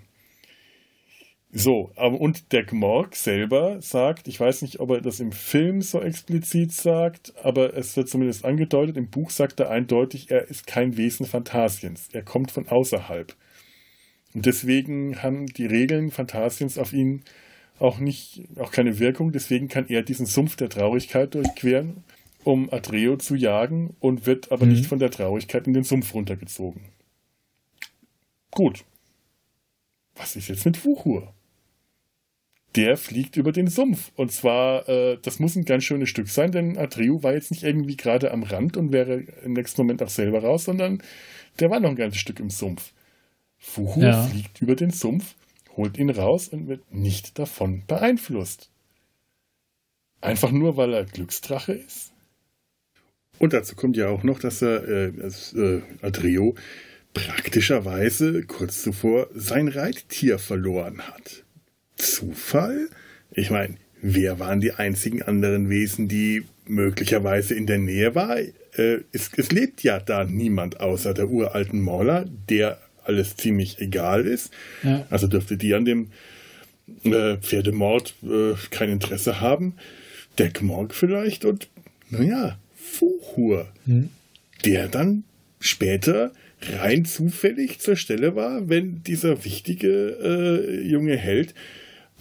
So, 1.56 1.92
und 1.96 2.52
der 2.52 2.64
Gmorg 2.64 3.16
selber 3.16 3.80
sagt, 3.80 4.28
ich 4.28 4.40
weiß 4.40 4.64
nicht, 4.64 4.80
ob 4.80 4.90
er 4.90 5.02
das 5.02 5.20
im 5.20 5.32
Film 5.32 5.84
so 5.84 6.02
explizit 6.02 6.72
sagt, 6.72 7.32
aber 7.44 7.78
es 7.78 7.96
wird 7.96 8.10
zumindest 8.10 8.44
angedeutet, 8.44 8.98
im 8.98 9.08
Buch 9.08 9.30
sagt 9.30 9.60
er 9.60 9.70
eindeutig, 9.70 10.32
er 10.32 10.50
ist 10.50 10.66
kein 10.66 10.98
Wesen 10.98 11.28
Phantasiens, 11.28 12.10
er 12.12 12.24
kommt 12.24 12.50
von 12.50 12.68
außerhalb. 12.68 13.36
Und 14.34 14.48
deswegen 14.48 15.22
haben 15.22 15.46
die 15.46 15.68
Regeln 15.68 16.10
Phantasiens 16.10 16.80
auf 16.80 16.92
ihn 16.92 17.22
auch 17.78 18.00
nicht, 18.00 18.46
auch 18.58 18.72
keine 18.72 18.98
Wirkung, 18.98 19.32
deswegen 19.32 19.68
kann 19.68 19.88
er 19.90 20.02
diesen 20.02 20.26
Sumpf 20.26 20.56
der 20.56 20.70
Traurigkeit 20.70 21.36
durchqueren, 21.36 22.04
um 22.44 22.74
Adreo 22.74 23.16
zu 23.18 23.36
jagen 23.36 23.96
und 24.00 24.26
wird 24.26 24.52
aber 24.52 24.66
mhm. 24.66 24.72
nicht 24.72 24.88
von 24.88 24.98
der 24.98 25.12
Traurigkeit 25.12 25.68
in 25.68 25.74
den 25.74 25.84
Sumpf 25.84 26.16
runtergezogen. 26.16 26.82
Gut. 28.50 28.86
Was 30.16 30.36
ist 30.36 30.48
jetzt 30.48 30.66
mit 30.66 30.78
Fuchur? 30.78 31.32
Der 32.76 32.98
fliegt 32.98 33.38
über 33.38 33.52
den 33.52 33.68
Sumpf. 33.68 34.12
Und 34.16 34.32
zwar, 34.32 34.88
äh, 34.90 35.18
das 35.22 35.40
muss 35.40 35.56
ein 35.56 35.66
ganz 35.66 35.84
schönes 35.84 36.10
Stück 36.10 36.28
sein, 36.28 36.52
denn 36.52 36.78
Adriu 36.78 37.22
war 37.24 37.34
jetzt 37.34 37.52
nicht 37.52 37.64
irgendwie 37.64 37.98
gerade 37.98 38.32
am 38.32 38.44
Rand 38.44 38.78
und 38.78 38.92
wäre 38.92 39.24
im 39.44 39.54
nächsten 39.54 39.82
Moment 39.82 40.02
auch 40.02 40.10
selber 40.10 40.42
raus, 40.44 40.66
sondern 40.66 41.02
der 41.60 41.70
war 41.70 41.80
noch 41.80 41.90
ein 41.90 41.96
ganzes 41.96 42.20
Stück 42.20 42.40
im 42.40 42.50
Sumpf. 42.50 42.94
Fuhu 43.58 44.02
ja. 44.02 44.24
fliegt 44.24 44.62
über 44.62 44.76
den 44.76 44.92
Sumpf, 44.92 45.36
holt 45.78 45.98
ihn 45.98 46.10
raus 46.10 46.50
und 46.50 46.68
wird 46.68 46.94
nicht 46.94 47.40
davon 47.40 47.84
beeinflusst. 47.88 48.70
Einfach 50.22 50.52
nur, 50.52 50.78
weil 50.78 50.94
er 50.94 51.06
Glücksdrache 51.06 51.74
ist? 51.74 52.14
Und 53.40 53.54
dazu 53.54 53.76
kommt 53.76 53.98
ja 53.98 54.10
auch 54.10 54.24
noch, 54.24 54.40
dass 54.40 54.62
er, 54.62 54.88
äh, 54.88 55.12
das, 55.12 55.54
äh, 55.54 55.82
Adreo, 56.02 56.56
praktischerweise 57.14 58.44
kurz 58.44 58.82
zuvor 58.82 59.28
sein 59.34 59.68
Reittier 59.68 60.40
verloren 60.40 61.02
hat. 61.02 61.43
Zufall? 62.12 62.90
Ich 63.32 63.50
meine, 63.50 63.76
wer 64.02 64.40
waren 64.40 64.62
die 64.62 64.74
einzigen 64.74 65.22
anderen 65.24 65.70
Wesen, 65.70 66.08
die 66.08 66.44
möglicherweise 66.66 67.56
in 67.56 67.66
der 67.66 67.80
Nähe 67.80 68.16
waren? 68.16 68.54
Äh, 68.76 69.00
es, 69.12 69.32
es, 69.36 69.52
lebt 69.52 69.84
ja 69.84 70.00
da 70.00 70.24
niemand 70.24 70.80
außer 70.80 71.14
der 71.14 71.30
uralten 71.30 71.82
Mauler, 71.82 72.26
der 72.50 72.80
alles 73.04 73.36
ziemlich 73.36 73.80
egal 73.80 74.26
ist. 74.26 74.52
Ja. 74.84 75.06
Also 75.10 75.28
dürfte 75.28 75.58
die 75.58 75.74
an 75.74 75.86
dem 75.86 76.12
äh, 77.04 77.38
Pferdemord 77.38 78.16
äh, 78.24 78.54
kein 78.72 78.90
Interesse 78.90 79.42
haben. 79.42 79.76
Der 80.38 80.50
Gmorg 80.50 80.96
vielleicht 80.96 81.46
und, 81.46 81.70
naja, 82.10 82.58
Fuhur, 82.76 83.68
hm. 83.86 84.10
der 84.66 84.88
dann 84.88 85.24
später 85.60 86.32
rein 86.62 87.06
zufällig 87.06 87.80
zur 87.80 87.96
Stelle 87.96 88.36
war, 88.36 88.70
wenn 88.70 89.04
dieser 89.04 89.46
wichtige 89.46 89.90
äh, 89.90 90.82
junge 90.82 91.18
Held 91.18 91.54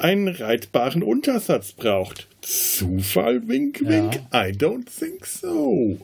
einen 0.03 0.29
reitbaren 0.29 1.03
Untersatz 1.03 1.73
braucht. 1.73 2.29
Zufall, 2.41 3.47
wink, 3.49 3.81
wink, 3.81 4.21
ja. 4.33 4.47
I 4.47 4.53
don't 4.53 4.87
think 4.87 5.27
so. 5.27 5.99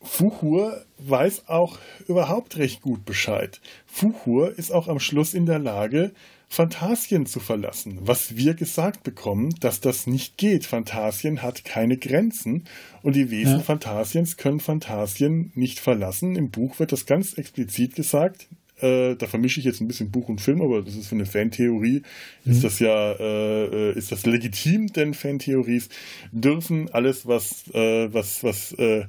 Fuchur 0.00 0.84
weiß 0.98 1.48
auch 1.48 1.78
überhaupt 2.06 2.56
recht 2.56 2.80
gut 2.80 3.04
Bescheid. 3.04 3.60
Fuchur 3.86 4.56
ist 4.56 4.70
auch 4.70 4.88
am 4.88 5.00
Schluss 5.00 5.34
in 5.34 5.46
der 5.46 5.58
Lage, 5.58 6.12
Phantasien 6.48 7.26
zu 7.26 7.40
verlassen. 7.40 7.98
Was 8.02 8.36
wir 8.36 8.54
gesagt 8.54 9.02
bekommen, 9.02 9.54
dass 9.60 9.80
das 9.80 10.06
nicht 10.06 10.38
geht. 10.38 10.64
Phantasien 10.64 11.42
hat 11.42 11.64
keine 11.64 11.96
Grenzen 11.96 12.64
und 13.02 13.16
die 13.16 13.30
Wesen 13.30 13.58
ja. 13.58 13.62
Phantasiens 13.62 14.36
können 14.36 14.60
Phantasien 14.60 15.50
nicht 15.54 15.80
verlassen. 15.80 16.36
Im 16.36 16.50
Buch 16.50 16.78
wird 16.78 16.92
das 16.92 17.04
ganz 17.04 17.34
explizit 17.34 17.96
gesagt. 17.96 18.48
Äh, 18.78 19.16
da 19.16 19.26
vermische 19.26 19.58
ich 19.60 19.66
jetzt 19.66 19.80
ein 19.80 19.88
bisschen 19.88 20.10
Buch 20.10 20.28
und 20.28 20.40
Film, 20.40 20.60
aber 20.60 20.82
das 20.82 20.96
ist 20.96 21.08
für 21.08 21.14
eine 21.14 21.24
Fantheorie, 21.24 22.02
mhm. 22.44 22.52
ist 22.52 22.62
das 22.62 22.78
ja, 22.78 23.12
äh, 23.12 23.64
äh, 23.64 23.98
ist 23.98 24.12
das 24.12 24.26
legitim, 24.26 24.92
denn 24.92 25.14
Fantheories 25.14 25.88
dürfen 26.30 26.90
alles, 26.92 27.26
was, 27.26 27.68
äh, 27.72 28.12
was, 28.12 28.44
was 28.44 28.72
äh, 28.72 29.06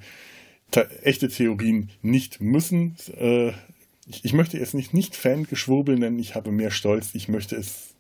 echte 1.03 1.27
Theorien 1.27 1.89
nicht 2.01 2.41
müssen. 2.41 2.95
Ich, 4.06 4.25
ich, 4.25 4.34
möchte 4.34 4.58
es 4.58 4.73
nicht, 4.73 4.93
nicht 4.93 5.15
Fangeschwurbel 5.15 5.97
nennen, 5.97 6.19
ich 6.19 6.36
habe 6.36 6.51
mehr 6.51 6.71
Stolz, 6.71 7.10
ich 7.13 7.27
möchte 7.27 7.56
es 7.56 7.93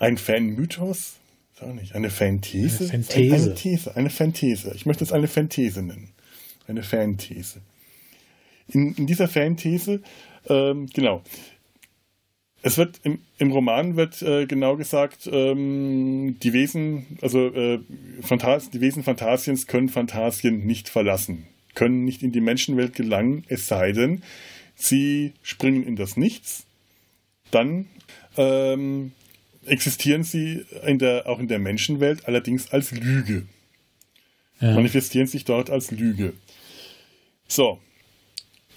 ein 0.00 0.16
Fanmythos, 0.16 1.14
sag 1.58 1.74
nicht, 1.74 1.94
eine 1.94 2.10
Fanthese. 2.10 2.84
Eine 2.84 3.04
Fanthese. 3.04 3.34
Eine, 3.34 3.44
eine 3.44 3.54
These, 3.54 3.96
eine 3.96 4.10
Fanthese. 4.10 4.72
Ich 4.74 4.86
möchte 4.86 5.04
es 5.04 5.12
eine 5.12 5.28
Fanthese 5.28 5.82
nennen. 5.82 6.12
Eine 6.66 6.82
Fanthese. 6.82 7.60
In, 8.68 8.94
in 8.94 9.06
dieser 9.06 9.28
Fanthese, 9.28 10.02
ähm, 10.48 10.86
genau, 10.92 11.22
es 12.62 12.76
wird 12.76 13.00
im, 13.04 13.20
im 13.38 13.52
Roman 13.52 13.96
wird 13.96 14.20
äh, 14.22 14.46
genau 14.46 14.76
gesagt, 14.76 15.28
ähm, 15.30 16.38
die 16.42 16.52
Wesen, 16.52 17.18
also 17.22 17.46
äh, 17.46 17.80
Phantas 18.20 18.70
die 18.70 18.80
Wesen 18.80 19.04
Phantasiens 19.04 19.66
können 19.66 19.88
Phantasien 19.88 20.66
nicht 20.66 20.88
verlassen, 20.88 21.46
können 21.74 22.04
nicht 22.04 22.22
in 22.22 22.32
die 22.32 22.40
Menschenwelt 22.40 22.94
gelangen, 22.94 23.44
es 23.48 23.68
sei 23.68 23.92
denn, 23.92 24.22
sie 24.74 25.32
springen 25.42 25.84
in 25.84 25.96
das 25.96 26.16
Nichts. 26.16 26.66
Dann 27.50 27.86
ähm, 28.36 29.12
existieren 29.64 30.24
sie 30.24 30.64
in 30.84 30.98
der, 30.98 31.28
auch 31.28 31.38
in 31.38 31.48
der 31.48 31.58
Menschenwelt, 31.58 32.26
allerdings 32.26 32.72
als 32.72 32.90
Lüge. 32.90 33.46
Ja. 34.60 34.74
Manifestieren 34.74 35.28
sich 35.28 35.44
dort 35.44 35.70
als 35.70 35.90
Lüge. 35.90 36.32
So. 37.46 37.78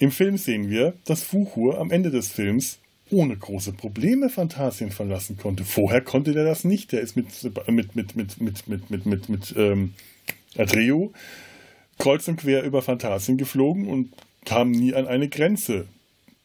Im 0.02 0.10
Film 0.10 0.36
sehen 0.36 0.68
wir, 0.68 0.94
dass 1.04 1.22
Fuchur 1.22 1.78
am 1.78 1.92
Ende 1.92 2.10
des 2.10 2.28
Films 2.28 2.80
ohne 3.12 3.36
große 3.36 3.72
Probleme 3.72 4.30
Phantasien 4.30 4.90
verlassen 4.90 5.36
konnte. 5.36 5.62
Vorher 5.62 6.00
konnte 6.00 6.32
der 6.32 6.42
das 6.44 6.64
nicht. 6.64 6.90
Der 6.90 7.02
ist 7.02 7.14
mit, 7.14 7.28
mit, 7.68 7.94
mit, 7.94 8.16
mit, 8.16 8.40
mit, 8.40 8.66
mit, 8.66 8.90
mit, 8.90 9.06
mit, 9.06 9.28
mit 9.28 9.54
ähm, 9.56 9.94
Adreo 10.58 11.12
kreuz 12.00 12.26
und 12.26 12.38
quer 12.38 12.64
über 12.64 12.82
Phantasien 12.82 13.38
geflogen 13.38 13.86
und 13.86 14.12
kam 14.44 14.72
nie 14.72 14.92
an 14.92 15.06
eine 15.06 15.28
Grenze. 15.28 15.86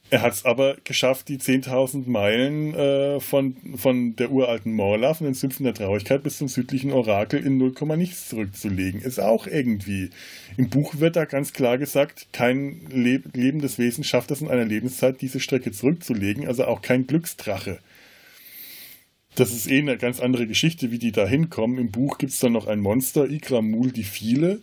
Er 0.10 0.22
hat 0.22 0.34
es 0.34 0.46
aber 0.46 0.78
geschafft, 0.86 1.28
die 1.28 1.38
10.000 1.38 2.10
Meilen 2.10 2.74
äh, 2.74 3.20
von, 3.20 3.58
von 3.76 4.16
der 4.16 4.32
uralten 4.32 4.74
Morla, 4.74 5.14
von 5.14 5.26
den 5.26 5.34
Sümpfen 5.34 5.66
der 5.66 5.74
Traurigkeit 5.74 6.24
bis 6.24 6.38
zum 6.38 6.48
südlichen 6.48 6.94
Orakel 6.94 7.46
in 7.46 7.58
0, 7.58 7.74
nichts 7.98 8.30
zurückzulegen. 8.30 9.02
Ist 9.02 9.20
auch 9.20 9.48
irgendwie. 9.48 10.12
Im 10.56 10.70
Buch 10.70 11.00
wird 11.00 11.18
da 11.18 11.26
ganz 11.26 11.52
klar 11.52 11.78
gesagt, 11.78 12.28
kein 12.32 12.88
Le 12.90 13.22
lebendes 13.34 13.80
Wesen 13.80 14.06
schafft 14.06 14.32
es 14.32 14.42
in 14.42 14.48
einer 14.48 14.64
Lebenszeit, 14.64 15.20
diese 15.20 15.42
Strecke 15.42 15.74
zurückzulegen, 15.74 16.48
also 16.48 16.66
auch 16.66 16.82
kein 16.82 17.06
Glücksdrache. 17.06 17.80
Das 19.36 19.52
ist 19.52 19.70
eh 19.70 19.80
eine 19.80 19.98
ganz 19.98 20.22
andere 20.22 20.48
Geschichte, 20.48 20.90
wie 20.90 21.00
die 21.00 21.12
da 21.12 21.28
hinkommen. 21.28 21.78
Im 21.78 21.92
Buch 21.92 22.18
gibt 22.18 22.32
es 22.32 22.40
dann 22.40 22.54
noch 22.54 22.68
ein 22.68 22.80
Monster, 22.80 23.30
Igramul 23.30 23.92
die 23.92 24.04
Viele 24.04 24.62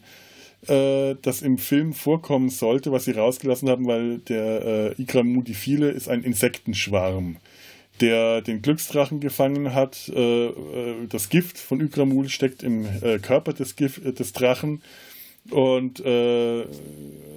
äh, 0.68 1.16
das 1.22 1.42
im 1.42 1.58
Film 1.58 1.92
vorkommen 1.92 2.48
sollte, 2.48 2.92
was 2.92 3.04
sie 3.04 3.12
rausgelassen 3.12 3.68
haben, 3.68 3.86
weil 3.86 4.18
der 4.18 4.94
äh, 4.98 5.02
Ikramudifile 5.02 5.90
ist 5.90 6.08
ein 6.08 6.22
Insektenschwarm, 6.22 7.36
der 8.00 8.42
den 8.42 8.62
Glücksdrachen 8.62 9.20
gefangen 9.20 9.74
hat. 9.74 10.10
Äh, 10.14 10.46
äh 10.46 11.06
das 11.08 11.28
Gift 11.28 11.58
von 11.58 11.80
Ikramul 11.80 12.28
steckt 12.28 12.62
im 12.62 12.86
äh, 13.02 13.18
Körper 13.18 13.52
des, 13.52 13.76
Gift, 13.76 14.18
des 14.18 14.32
Drachen 14.32 14.82
und 15.50 16.00
äh, 16.04 16.64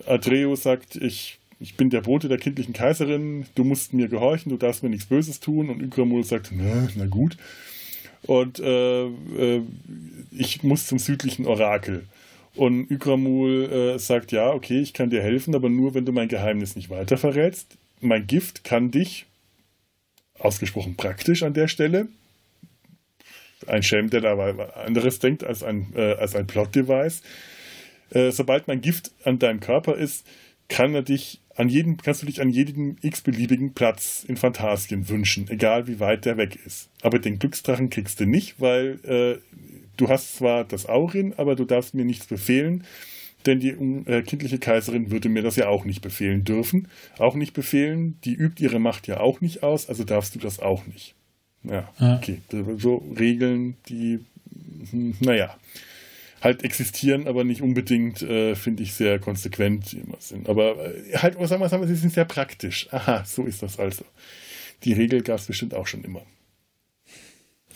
Adreo 0.05 0.55
sagt, 0.55 0.95
ich 0.95 1.39
ich 1.59 1.75
bin 1.75 1.89
der 1.89 2.01
Bote 2.01 2.27
der 2.27 2.37
kindlichen 2.37 2.73
Kaiserin, 2.73 3.45
du 3.55 3.63
musst 3.63 3.93
mir 3.93 4.07
gehorchen, 4.07 4.51
du 4.51 4.57
darfst 4.57 4.83
mir 4.83 4.89
nichts 4.89 5.07
Böses 5.07 5.39
tun. 5.39 5.69
Und 5.69 5.81
Ygramul 5.81 6.23
sagt, 6.23 6.51
na, 6.53 6.87
na 6.95 7.05
gut. 7.07 7.37
Und 8.23 8.59
äh, 8.59 9.05
äh, 9.05 9.61
ich 10.31 10.63
muss 10.63 10.85
zum 10.85 10.99
südlichen 10.99 11.45
Orakel. 11.45 12.05
Und 12.57 12.89
Ykramul 12.89 13.71
äh, 13.71 13.99
sagt, 13.99 14.31
ja, 14.31 14.51
okay, 14.51 14.79
ich 14.79 14.93
kann 14.93 15.09
dir 15.09 15.21
helfen, 15.21 15.55
aber 15.55 15.69
nur, 15.69 15.93
wenn 15.93 16.05
du 16.05 16.11
mein 16.11 16.27
Geheimnis 16.27 16.75
nicht 16.75 16.89
weiter 16.89 17.17
verrätst. 17.17 17.77
Mein 18.01 18.27
Gift 18.27 18.63
kann 18.63 18.91
dich, 18.91 19.25
ausgesprochen 20.39 20.95
praktisch 20.95 21.43
an 21.43 21.53
der 21.53 21.67
Stelle, 21.67 22.07
ein 23.65 23.83
Schelm, 23.83 24.09
der 24.09 24.21
da 24.21 24.35
anderes 24.85 25.19
denkt 25.19 25.43
als 25.43 25.63
ein, 25.63 25.93
äh, 25.95 26.13
als 26.13 26.35
ein 26.35 26.47
Plot-Device, 26.47 27.21
äh, 28.11 28.31
sobald 28.31 28.67
mein 28.67 28.81
Gift 28.81 29.11
an 29.23 29.39
deinem 29.39 29.59
Körper 29.59 29.95
ist, 29.95 30.25
kann 30.67 30.93
er 30.93 31.01
dich 31.01 31.41
an 31.55 31.69
jedem, 31.69 31.97
kannst 31.97 32.21
du 32.21 32.25
dich 32.25 32.41
an 32.41 32.49
jedem 32.49 32.97
x-beliebigen 33.01 33.73
Platz 33.73 34.23
in 34.27 34.37
Phantasien 34.37 35.09
wünschen, 35.09 35.49
egal 35.49 35.87
wie 35.87 35.99
weit 35.99 36.25
der 36.25 36.37
weg 36.37 36.57
ist. 36.65 36.89
Aber 37.01 37.19
den 37.19 37.39
Glücksdrachen 37.39 37.89
kriegst 37.89 38.19
du 38.19 38.25
nicht, 38.25 38.59
weil 38.61 38.99
äh, 39.03 39.37
du 39.97 40.09
hast 40.09 40.37
zwar 40.37 40.63
das 40.63 40.85
Aurin, 40.85 41.33
aber 41.37 41.55
du 41.55 41.65
darfst 41.65 41.93
mir 41.93 42.05
nichts 42.05 42.27
befehlen, 42.27 42.83
denn 43.45 43.59
die 43.59 43.69
äh, 43.69 44.21
kindliche 44.23 44.59
Kaiserin 44.59 45.11
würde 45.11 45.29
mir 45.29 45.41
das 45.41 45.55
ja 45.55 45.67
auch 45.67 45.85
nicht 45.85 46.01
befehlen 46.01 46.43
dürfen. 46.43 46.87
Auch 47.17 47.35
nicht 47.35 47.53
befehlen, 47.53 48.17
die 48.23 48.33
übt 48.33 48.61
ihre 48.61 48.79
Macht 48.79 49.07
ja 49.07 49.19
auch 49.19 49.41
nicht 49.41 49.63
aus, 49.63 49.87
also 49.89 50.03
darfst 50.03 50.35
du 50.35 50.39
das 50.39 50.59
auch 50.59 50.85
nicht. 50.85 51.15
Ja, 51.63 51.89
okay. 51.99 52.39
So 52.77 53.03
Regeln, 53.17 53.75
die, 53.89 54.19
hm, 54.91 55.15
naja, 55.19 55.55
halt 56.41 56.63
existieren, 56.63 57.27
aber 57.27 57.43
nicht 57.43 57.61
unbedingt, 57.61 58.21
äh, 58.21 58.55
finde 58.55 58.83
ich, 58.83 58.93
sehr 58.93 59.19
konsequent 59.19 59.93
immer 59.93 60.17
sind. 60.19 60.49
Aber 60.49 60.93
äh, 60.95 61.17
halt, 61.17 61.35
sagen 61.47 61.61
wir, 61.61 61.69
sagen 61.69 61.81
wir, 61.83 61.87
sie 61.87 61.95
sind 61.95 62.13
sehr 62.13 62.25
praktisch. 62.25 62.87
Aha, 62.91 63.23
so 63.25 63.45
ist 63.45 63.63
das 63.63 63.79
also. 63.79 64.05
Die 64.83 64.93
Regel 64.93 65.23
gab 65.23 65.39
es 65.39 65.47
bestimmt 65.47 65.73
auch 65.73 65.87
schon 65.87 66.03
immer 66.03 66.21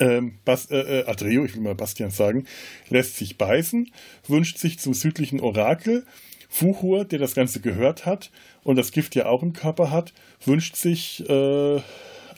ähm, 0.01 0.39
Bas, 0.43 0.69
äh, 0.71 0.77
äh, 0.77 1.05
Adreo, 1.05 1.45
ich 1.45 1.55
will 1.55 1.61
mal 1.61 1.75
Bastian 1.75 2.11
sagen, 2.11 2.45
lässt 2.89 3.17
sich 3.17 3.37
beißen, 3.37 3.91
wünscht 4.27 4.57
sich 4.57 4.79
zum 4.79 4.93
südlichen 4.93 5.39
Orakel. 5.39 6.05
Fuchur, 6.49 7.05
der 7.05 7.17
das 7.17 7.33
Ganze 7.33 7.61
gehört 7.61 8.05
hat 8.05 8.29
und 8.63 8.75
das 8.75 8.91
Gift 8.91 9.15
ja 9.15 9.27
auch 9.27 9.41
im 9.41 9.53
Körper 9.53 9.89
hat, 9.89 10.11
wünscht 10.43 10.75
sich 10.75 11.23
äh, 11.29 11.81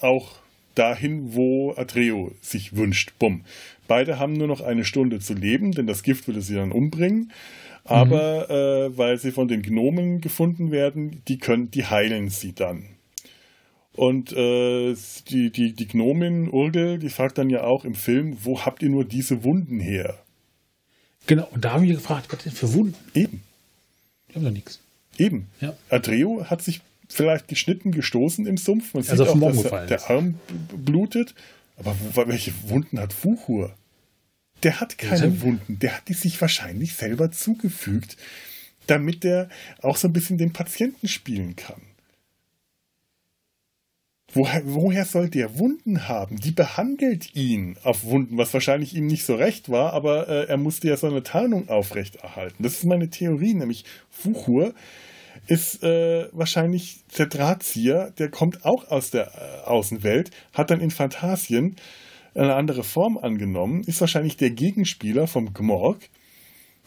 auch 0.01 0.35
dahin, 0.75 1.33
wo 1.33 1.73
Adreo 1.75 2.31
sich 2.39 2.75
wünscht. 2.75 3.13
Bumm. 3.17 3.43
Beide 3.87 4.19
haben 4.19 4.33
nur 4.33 4.47
noch 4.47 4.61
eine 4.61 4.85
Stunde 4.85 5.19
zu 5.19 5.33
leben, 5.33 5.71
denn 5.71 5.87
das 5.87 6.03
Gift 6.03 6.27
würde 6.27 6.41
sie 6.41 6.53
dann 6.53 6.71
umbringen. 6.71 7.31
Aber 7.85 8.45
mhm. 8.47 8.93
äh, 8.93 8.97
weil 8.97 9.17
sie 9.17 9.31
von 9.31 9.47
den 9.47 9.61
Gnomen 9.61 10.21
gefunden 10.21 10.71
werden, 10.71 11.23
die 11.27 11.37
können, 11.39 11.71
die 11.71 11.85
heilen 11.85 12.29
sie 12.29 12.53
dann. 12.53 12.85
Und 13.95 14.33
äh, 14.33 14.95
die, 15.29 15.51
die, 15.51 15.73
die 15.73 15.87
Gnomin 15.87 16.49
Urgel, 16.49 16.97
die 16.97 17.09
fragt 17.09 17.37
dann 17.37 17.49
ja 17.49 17.63
auch 17.63 17.85
im 17.85 17.93
Film, 17.93 18.37
wo 18.41 18.61
habt 18.61 18.81
ihr 18.81 18.89
nur 18.89 19.05
diese 19.05 19.43
Wunden 19.43 19.79
her? 19.79 20.17
Genau, 21.27 21.47
und 21.51 21.63
da 21.63 21.73
haben 21.73 21.83
wir 21.83 21.93
gefragt, 21.93 22.27
was 22.31 22.43
denn 22.43 22.51
für 22.51 22.73
Wunden? 22.73 22.95
Eben. 23.13 23.43
Die 24.29 24.35
haben 24.35 24.43
doch 24.43 24.51
nichts. 24.51 24.79
Eben. 25.17 25.47
Ja. 25.61 25.75
Adreo 25.89 26.45
hat 26.49 26.63
sich 26.63 26.81
vielleicht 27.07 27.47
geschnitten, 27.47 27.91
gestoßen 27.91 28.47
im 28.47 28.57
Sumpf. 28.57 28.93
Man 28.93 29.07
also 29.07 29.23
sieht 29.23 29.43
auch, 29.43 29.63
dass 29.63 29.87
der 29.87 30.09
Arm 30.09 30.39
blutet. 30.75 31.35
Aber 31.77 31.95
welche 32.27 32.51
Wunden 32.69 32.99
hat 32.99 33.13
Fuchur? 33.13 33.75
Der 34.63 34.79
hat 34.79 34.97
keine 34.97 35.41
Wunden. 35.41 35.79
Der 35.79 35.97
hat 35.97 36.07
die 36.07 36.13
sich 36.13 36.39
wahrscheinlich 36.39 36.95
selber 36.95 37.31
zugefügt, 37.31 38.17
damit 38.87 39.23
der 39.23 39.49
auch 39.81 39.97
so 39.97 40.07
ein 40.07 40.13
bisschen 40.13 40.37
den 40.37 40.53
Patienten 40.53 41.07
spielen 41.07 41.55
kann. 41.55 41.81
Woher, 44.35 44.63
woher 44.65 45.05
soll 45.05 45.29
der 45.29 45.59
Wunden 45.59 46.07
haben? 46.07 46.37
Die 46.37 46.51
behandelt 46.51 47.35
ihn 47.35 47.77
auf 47.83 48.03
Wunden, 48.03 48.35
was 48.37 48.51
wahrscheinlich 48.53 48.95
ihm 48.95 49.05
nicht 49.05 49.25
so 49.25 49.35
recht 49.35 49.69
war, 49.69 49.93
aber 49.93 50.27
äh, 50.27 50.45
er 50.47 50.57
musste 50.57 50.87
ja 50.87 50.97
so 50.97 51.05
eine 51.05 51.21
Tarnung 51.21 51.69
aufrechterhalten. 51.69 52.63
Das 52.63 52.73
ist 52.73 52.85
meine 52.85 53.09
Theorie, 53.09 53.53
nämlich 53.53 53.85
Fuchur 54.09 54.73
ist 55.47 55.83
äh, 55.83 56.29
wahrscheinlich 56.31 57.01
der 57.17 57.27
Drahtzieher, 57.27 58.11
der 58.17 58.29
kommt 58.29 58.65
auch 58.65 58.87
aus 58.89 59.11
der 59.11 59.27
äh, 59.27 59.67
Außenwelt, 59.67 60.31
hat 60.53 60.71
dann 60.71 60.79
in 60.79 60.89
Phantasien 60.89 61.75
eine 62.33 62.55
andere 62.55 62.83
Form 62.83 63.19
angenommen, 63.19 63.83
ist 63.85 64.01
wahrscheinlich 64.01 64.37
der 64.37 64.49
Gegenspieler 64.49 65.27
vom 65.27 65.53
Gmorg. 65.53 66.09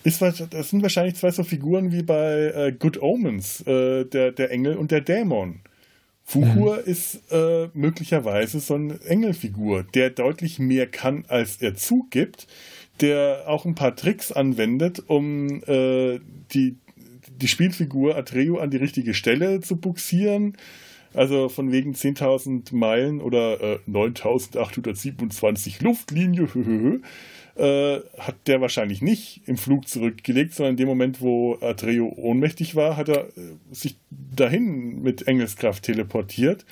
Ist, 0.02 0.22
das 0.22 0.70
sind 0.70 0.82
wahrscheinlich 0.82 1.16
zwei 1.16 1.30
so 1.30 1.42
Figuren 1.42 1.92
wie 1.92 2.02
bei 2.02 2.52
äh, 2.54 2.72
Good 2.72 3.00
Omens, 3.00 3.60
äh, 3.62 4.04
der, 4.04 4.32
der 4.32 4.50
Engel 4.50 4.76
und 4.76 4.90
der 4.90 5.00
Dämon. 5.00 5.60
Fuchur 6.28 6.78
mhm. 6.78 6.90
ist 6.90 7.22
äh, 7.30 7.68
möglicherweise 7.72 8.58
so 8.58 8.74
eine 8.74 9.00
Engelfigur, 9.04 9.84
der 9.84 10.10
deutlich 10.10 10.58
mehr 10.58 10.88
kann, 10.88 11.24
als 11.28 11.62
er 11.62 11.76
zugibt, 11.76 12.48
der 13.00 13.44
auch 13.46 13.64
ein 13.64 13.76
paar 13.76 13.94
Tricks 13.94 14.32
anwendet, 14.32 15.04
um 15.06 15.62
äh, 15.68 16.18
die, 16.52 16.78
die 17.40 17.46
Spielfigur 17.46 18.16
Atreo 18.16 18.58
an 18.58 18.70
die 18.70 18.76
richtige 18.76 19.14
Stelle 19.14 19.60
zu 19.60 19.76
buxieren. 19.76 20.56
Also 21.14 21.48
von 21.48 21.70
wegen 21.70 21.94
10.000 21.94 22.74
Meilen 22.74 23.20
oder 23.20 23.60
äh, 23.60 23.78
9.827 23.88 25.82
Luftlinie 25.82 26.48
äh, 27.56 28.00
hat 28.18 28.34
der 28.46 28.60
wahrscheinlich 28.60 29.02
nicht 29.02 29.42
im 29.46 29.56
Flug 29.56 29.88
zurückgelegt, 29.88 30.54
sondern 30.54 30.72
in 30.72 30.76
dem 30.76 30.88
Moment, 30.88 31.20
wo 31.20 31.56
Atreo 31.60 32.12
ohnmächtig 32.16 32.74
war, 32.74 32.96
hat 32.96 33.08
er 33.08 33.28
äh, 33.28 33.56
sich 33.70 33.96
dahin 34.10 35.02
mit 35.02 35.26
Engelskraft 35.26 35.82
teleportiert. 35.84 36.66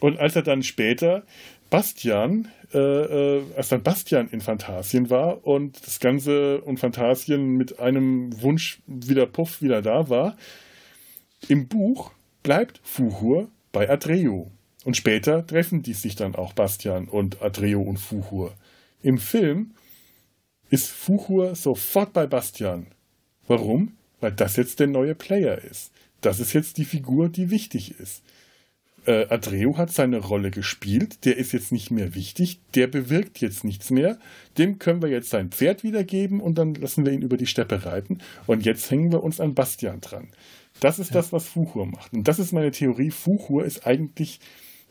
Und 0.00 0.18
als 0.18 0.36
er 0.36 0.42
dann 0.42 0.62
später 0.62 1.24
Bastian, 1.70 2.48
äh, 2.72 2.78
äh, 2.78 3.42
als 3.56 3.70
dann 3.70 3.82
Bastian 3.82 4.28
in 4.28 4.40
Phantasien 4.40 5.10
war 5.10 5.46
und 5.46 5.84
das 5.86 6.00
Ganze 6.00 6.60
und 6.60 6.78
Phantasien 6.78 7.56
mit 7.56 7.80
einem 7.80 8.40
Wunsch 8.42 8.80
wieder 8.86 9.26
puff 9.26 9.62
wieder 9.62 9.82
da 9.82 10.08
war, 10.08 10.36
im 11.48 11.68
Buch 11.68 12.12
bleibt 12.42 12.80
Fuhur 12.84 13.48
bei 13.72 13.88
Atreo. 13.88 14.50
Und 14.84 14.96
später 14.96 15.46
treffen 15.46 15.82
die 15.82 15.94
sich 15.94 16.14
dann 16.14 16.34
auch 16.34 16.52
Bastian 16.52 17.08
und 17.08 17.40
Atreo 17.42 17.80
und 17.80 17.98
Fuhur. 17.98 18.52
Im 19.02 19.18
Film 19.18 19.72
ist 20.72 20.90
Fuchur 20.90 21.54
sofort 21.54 22.14
bei 22.14 22.26
Bastian. 22.26 22.86
Warum? 23.46 23.92
Weil 24.20 24.32
das 24.32 24.56
jetzt 24.56 24.80
der 24.80 24.86
neue 24.86 25.14
Player 25.14 25.58
ist. 25.58 25.92
Das 26.22 26.40
ist 26.40 26.54
jetzt 26.54 26.78
die 26.78 26.86
Figur, 26.86 27.28
die 27.28 27.50
wichtig 27.50 28.00
ist. 28.00 28.22
Äh, 29.04 29.26
Adreo 29.28 29.76
hat 29.76 29.90
seine 29.90 30.18
Rolle 30.18 30.50
gespielt, 30.50 31.26
der 31.26 31.36
ist 31.36 31.52
jetzt 31.52 31.72
nicht 31.72 31.90
mehr 31.90 32.14
wichtig, 32.14 32.60
der 32.74 32.86
bewirkt 32.86 33.40
jetzt 33.40 33.64
nichts 33.64 33.90
mehr. 33.90 34.18
Dem 34.56 34.78
können 34.78 35.02
wir 35.02 35.10
jetzt 35.10 35.28
sein 35.28 35.50
Pferd 35.50 35.82
wiedergeben 35.82 36.40
und 36.40 36.56
dann 36.56 36.72
lassen 36.74 37.04
wir 37.04 37.12
ihn 37.12 37.22
über 37.22 37.36
die 37.36 37.46
Steppe 37.46 37.84
reiten. 37.84 38.22
Und 38.46 38.64
jetzt 38.64 38.90
hängen 38.90 39.12
wir 39.12 39.22
uns 39.22 39.40
an 39.40 39.54
Bastian 39.54 40.00
dran. 40.00 40.28
Das 40.80 40.98
ist 40.98 41.10
ja. 41.10 41.16
das, 41.16 41.32
was 41.32 41.48
Fuchur 41.48 41.84
macht. 41.84 42.14
Und 42.14 42.26
das 42.28 42.38
ist 42.38 42.52
meine 42.52 42.70
Theorie. 42.70 43.10
Fuchur 43.10 43.64
ist 43.66 43.86
eigentlich 43.86 44.40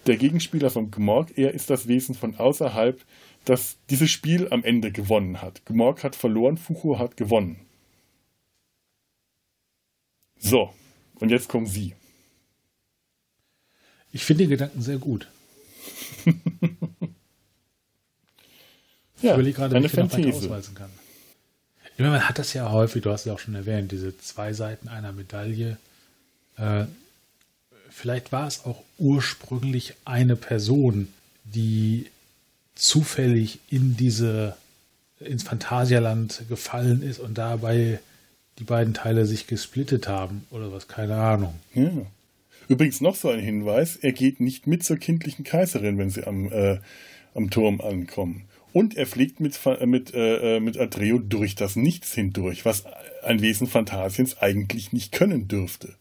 der 0.06 0.18
Gegenspieler 0.18 0.70
vom 0.70 0.92
Gmorg. 0.92 1.38
Er 1.38 1.54
ist 1.54 1.70
das 1.72 1.88
Wesen 1.88 2.14
von 2.14 2.36
außerhalb, 2.36 3.04
das 3.46 3.78
dieses 3.90 4.12
Spiel 4.12 4.48
am 4.52 4.64
Ende 4.64 4.92
gewonnen 4.92 5.42
hat. 5.42 5.66
Gmorg 5.66 6.04
hat 6.04 6.16
verloren, 6.16 6.58
Fuchur 6.58 7.00
hat 7.00 7.18
gewonnen. 7.18 7.60
So, 10.38 10.74
und 11.16 11.30
jetzt 11.30 11.50
kommen 11.50 11.68
Sie. 11.68 11.94
Ich 14.12 14.26
finde 14.26 14.44
den 14.44 14.50
Gedanken 14.50 14.82
sehr 14.82 14.98
gut. 14.98 15.28
ja, 19.22 19.32
ich 19.32 19.38
will 19.38 19.54
gerade, 19.54 19.82
wie 19.82 19.86
ich 19.86 19.94
noch 19.94 20.12
weiter 20.12 20.36
ausweisen 20.36 20.76
kann. 20.76 20.90
Ich 21.94 22.00
meine, 22.00 22.12
man 22.12 22.28
hat 22.28 22.40
das 22.40 22.54
ja 22.54 22.72
häufig, 22.72 23.04
du 23.04 23.12
hast 23.12 23.22
es 23.22 23.26
ja 23.26 23.34
auch 23.34 23.40
schon 23.40 23.56
erwähnt, 23.56 23.92
diese 23.92 24.18
zwei 24.18 24.54
Seiten 24.54 24.88
einer 24.88 25.12
Medaille. 25.12 25.78
Äh, 26.58 26.86
vielleicht 27.90 28.32
war 28.32 28.48
es 28.48 28.66
auch 28.66 28.84
ursprünglich 28.98 29.94
eine 30.06 30.36
Person, 30.36 31.14
die 31.44 32.10
zufällig 32.82 33.60
in 33.70 33.96
diese 33.96 34.58
ins 35.20 35.44
Phantasialand 35.44 36.46
gefallen 36.50 37.04
ist 37.04 37.20
und 37.20 37.38
dabei 37.38 38.00
die 38.58 38.64
beiden 38.64 38.96
Teile 38.96 39.28
sich 39.28 39.46
gesplittet 39.46 40.08
haben 40.08 40.48
oder 40.50 40.72
was, 40.72 40.88
keine 40.88 41.16
Ahnung. 41.16 41.54
Ja. 41.76 41.92
Übrigens 42.68 43.00
noch 43.00 43.16
so 43.16 43.30
ein 43.30 43.40
Hinweis, 43.40 43.98
er 43.98 44.14
geht 44.14 44.40
nicht 44.40 44.66
mit 44.66 44.84
zur 44.84 44.98
kindlichen 44.98 45.46
Kaiserin, 45.46 46.00
wenn 46.00 46.10
sie 46.10 46.26
am, 46.26 46.52
äh, 46.52 46.80
am 47.36 47.52
Turm 47.52 47.82
ankommen. 47.82 48.46
Und 48.74 48.98
er 48.98 49.06
fliegt 49.06 49.40
mit, 49.40 49.60
äh, 49.64 49.86
mit, 49.86 50.12
äh, 50.16 50.60
mit 50.60 50.80
Adreo 50.80 51.20
durch 51.20 51.54
das 51.54 51.76
Nichts 51.76 52.14
hindurch, 52.14 52.66
was 52.66 52.86
ein 53.24 53.42
Wesen 53.42 53.68
Phantasiens 53.68 54.40
eigentlich 54.40 54.92
nicht 54.92 55.12
können 55.12 55.48
dürfte. 55.48 55.94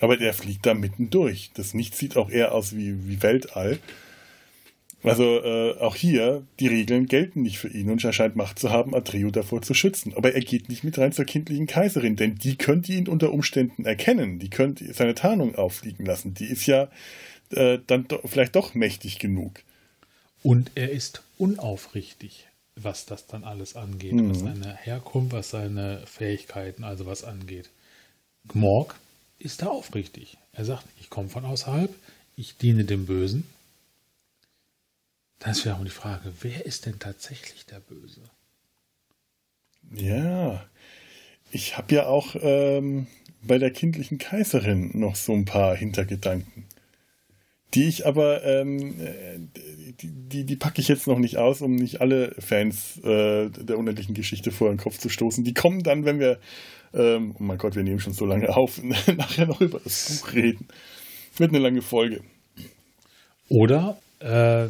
Aber 0.00 0.20
er 0.20 0.34
fliegt 0.34 0.66
da 0.66 0.74
mitten 0.74 1.10
durch. 1.10 1.50
Das 1.54 1.72
Nichts 1.72 1.98
sieht 1.98 2.16
auch 2.16 2.30
eher 2.30 2.52
aus 2.52 2.74
wie, 2.74 3.06
wie 3.06 3.22
Weltall. 3.22 3.78
Also 5.06 5.40
äh, 5.40 5.78
auch 5.78 5.94
hier, 5.94 6.42
die 6.58 6.66
Regeln 6.66 7.06
gelten 7.06 7.42
nicht 7.42 7.58
für 7.58 7.68
ihn 7.68 7.90
und 7.90 8.02
er 8.02 8.12
scheint 8.12 8.34
Macht 8.34 8.58
zu 8.58 8.70
haben, 8.70 8.94
Atreo 8.94 9.30
davor 9.30 9.62
zu 9.62 9.72
schützen. 9.72 10.12
Aber 10.14 10.34
er 10.34 10.40
geht 10.40 10.68
nicht 10.68 10.82
mit 10.82 10.98
rein 10.98 11.12
zur 11.12 11.24
kindlichen 11.24 11.66
Kaiserin, 11.66 12.16
denn 12.16 12.34
die 12.34 12.56
könnte 12.56 12.92
ihn 12.92 13.06
unter 13.06 13.32
Umständen 13.32 13.84
erkennen. 13.84 14.38
Die 14.40 14.50
könnte 14.50 14.92
seine 14.92 15.14
Tarnung 15.14 15.54
auffliegen 15.54 16.04
lassen. 16.04 16.34
Die 16.34 16.46
ist 16.46 16.66
ja 16.66 16.88
äh, 17.50 17.78
dann 17.86 18.08
do 18.08 18.18
vielleicht 18.24 18.56
doch 18.56 18.74
mächtig 18.74 19.20
genug. 19.20 19.62
Und 20.42 20.72
er 20.74 20.90
ist 20.90 21.22
unaufrichtig, 21.38 22.48
was 22.74 23.06
das 23.06 23.26
dann 23.26 23.44
alles 23.44 23.76
angeht. 23.76 24.14
Mhm. 24.14 24.30
Was 24.30 24.40
seine 24.40 24.76
Herkunft, 24.76 25.32
was 25.32 25.50
seine 25.50 26.02
Fähigkeiten, 26.06 26.82
also 26.82 27.06
was 27.06 27.22
angeht. 27.22 27.70
Gmorg 28.48 28.96
ist 29.38 29.62
da 29.62 29.66
aufrichtig. 29.68 30.36
Er 30.52 30.64
sagt, 30.64 30.84
ich 31.00 31.10
komme 31.10 31.28
von 31.28 31.44
außerhalb, 31.44 31.94
ich 32.36 32.56
diene 32.56 32.84
dem 32.84 33.06
Bösen 33.06 33.44
das 35.38 35.64
wäre 35.64 35.76
auch 35.76 35.84
die 35.84 35.90
Frage, 35.90 36.32
wer 36.40 36.64
ist 36.66 36.86
denn 36.86 36.98
tatsächlich 36.98 37.66
der 37.66 37.80
Böse? 37.80 38.22
Ja, 39.94 40.64
ich 41.50 41.76
habe 41.76 41.94
ja 41.94 42.06
auch 42.06 42.34
ähm, 42.40 43.06
bei 43.42 43.58
der 43.58 43.70
kindlichen 43.70 44.18
Kaiserin 44.18 44.90
noch 44.94 45.16
so 45.16 45.32
ein 45.32 45.44
paar 45.44 45.76
Hintergedanken. 45.76 46.64
Die 47.74 47.84
ich 47.84 48.06
aber, 48.06 48.44
ähm, 48.44 49.50
die, 50.00 50.10
die, 50.10 50.44
die, 50.44 50.56
packe 50.56 50.80
ich 50.80 50.88
jetzt 50.88 51.06
noch 51.06 51.18
nicht 51.18 51.36
aus, 51.36 51.60
um 51.60 51.74
nicht 51.74 52.00
alle 52.00 52.34
Fans 52.38 52.98
äh, 52.98 53.50
der 53.50 53.76
unendlichen 53.76 54.14
Geschichte 54.14 54.50
vor 54.50 54.68
den 54.68 54.78
Kopf 54.78 54.98
zu 54.98 55.08
stoßen. 55.08 55.44
Die 55.44 55.52
kommen 55.52 55.82
dann, 55.82 56.04
wenn 56.04 56.18
wir, 56.18 56.38
ähm, 56.94 57.34
oh 57.38 57.42
mein 57.42 57.58
Gott, 57.58 57.76
wir 57.76 57.82
nehmen 57.82 58.00
schon 58.00 58.12
so 58.12 58.24
lange 58.24 58.56
auf, 58.56 58.80
nachher 59.16 59.46
noch 59.46 59.60
über 59.60 59.80
das 59.82 60.20
Buch 60.20 60.32
reden. 60.32 60.68
Wird 61.36 61.50
eine 61.50 61.58
lange 61.58 61.82
Folge. 61.82 62.22
Oder 63.48 63.98
äh, 64.20 64.68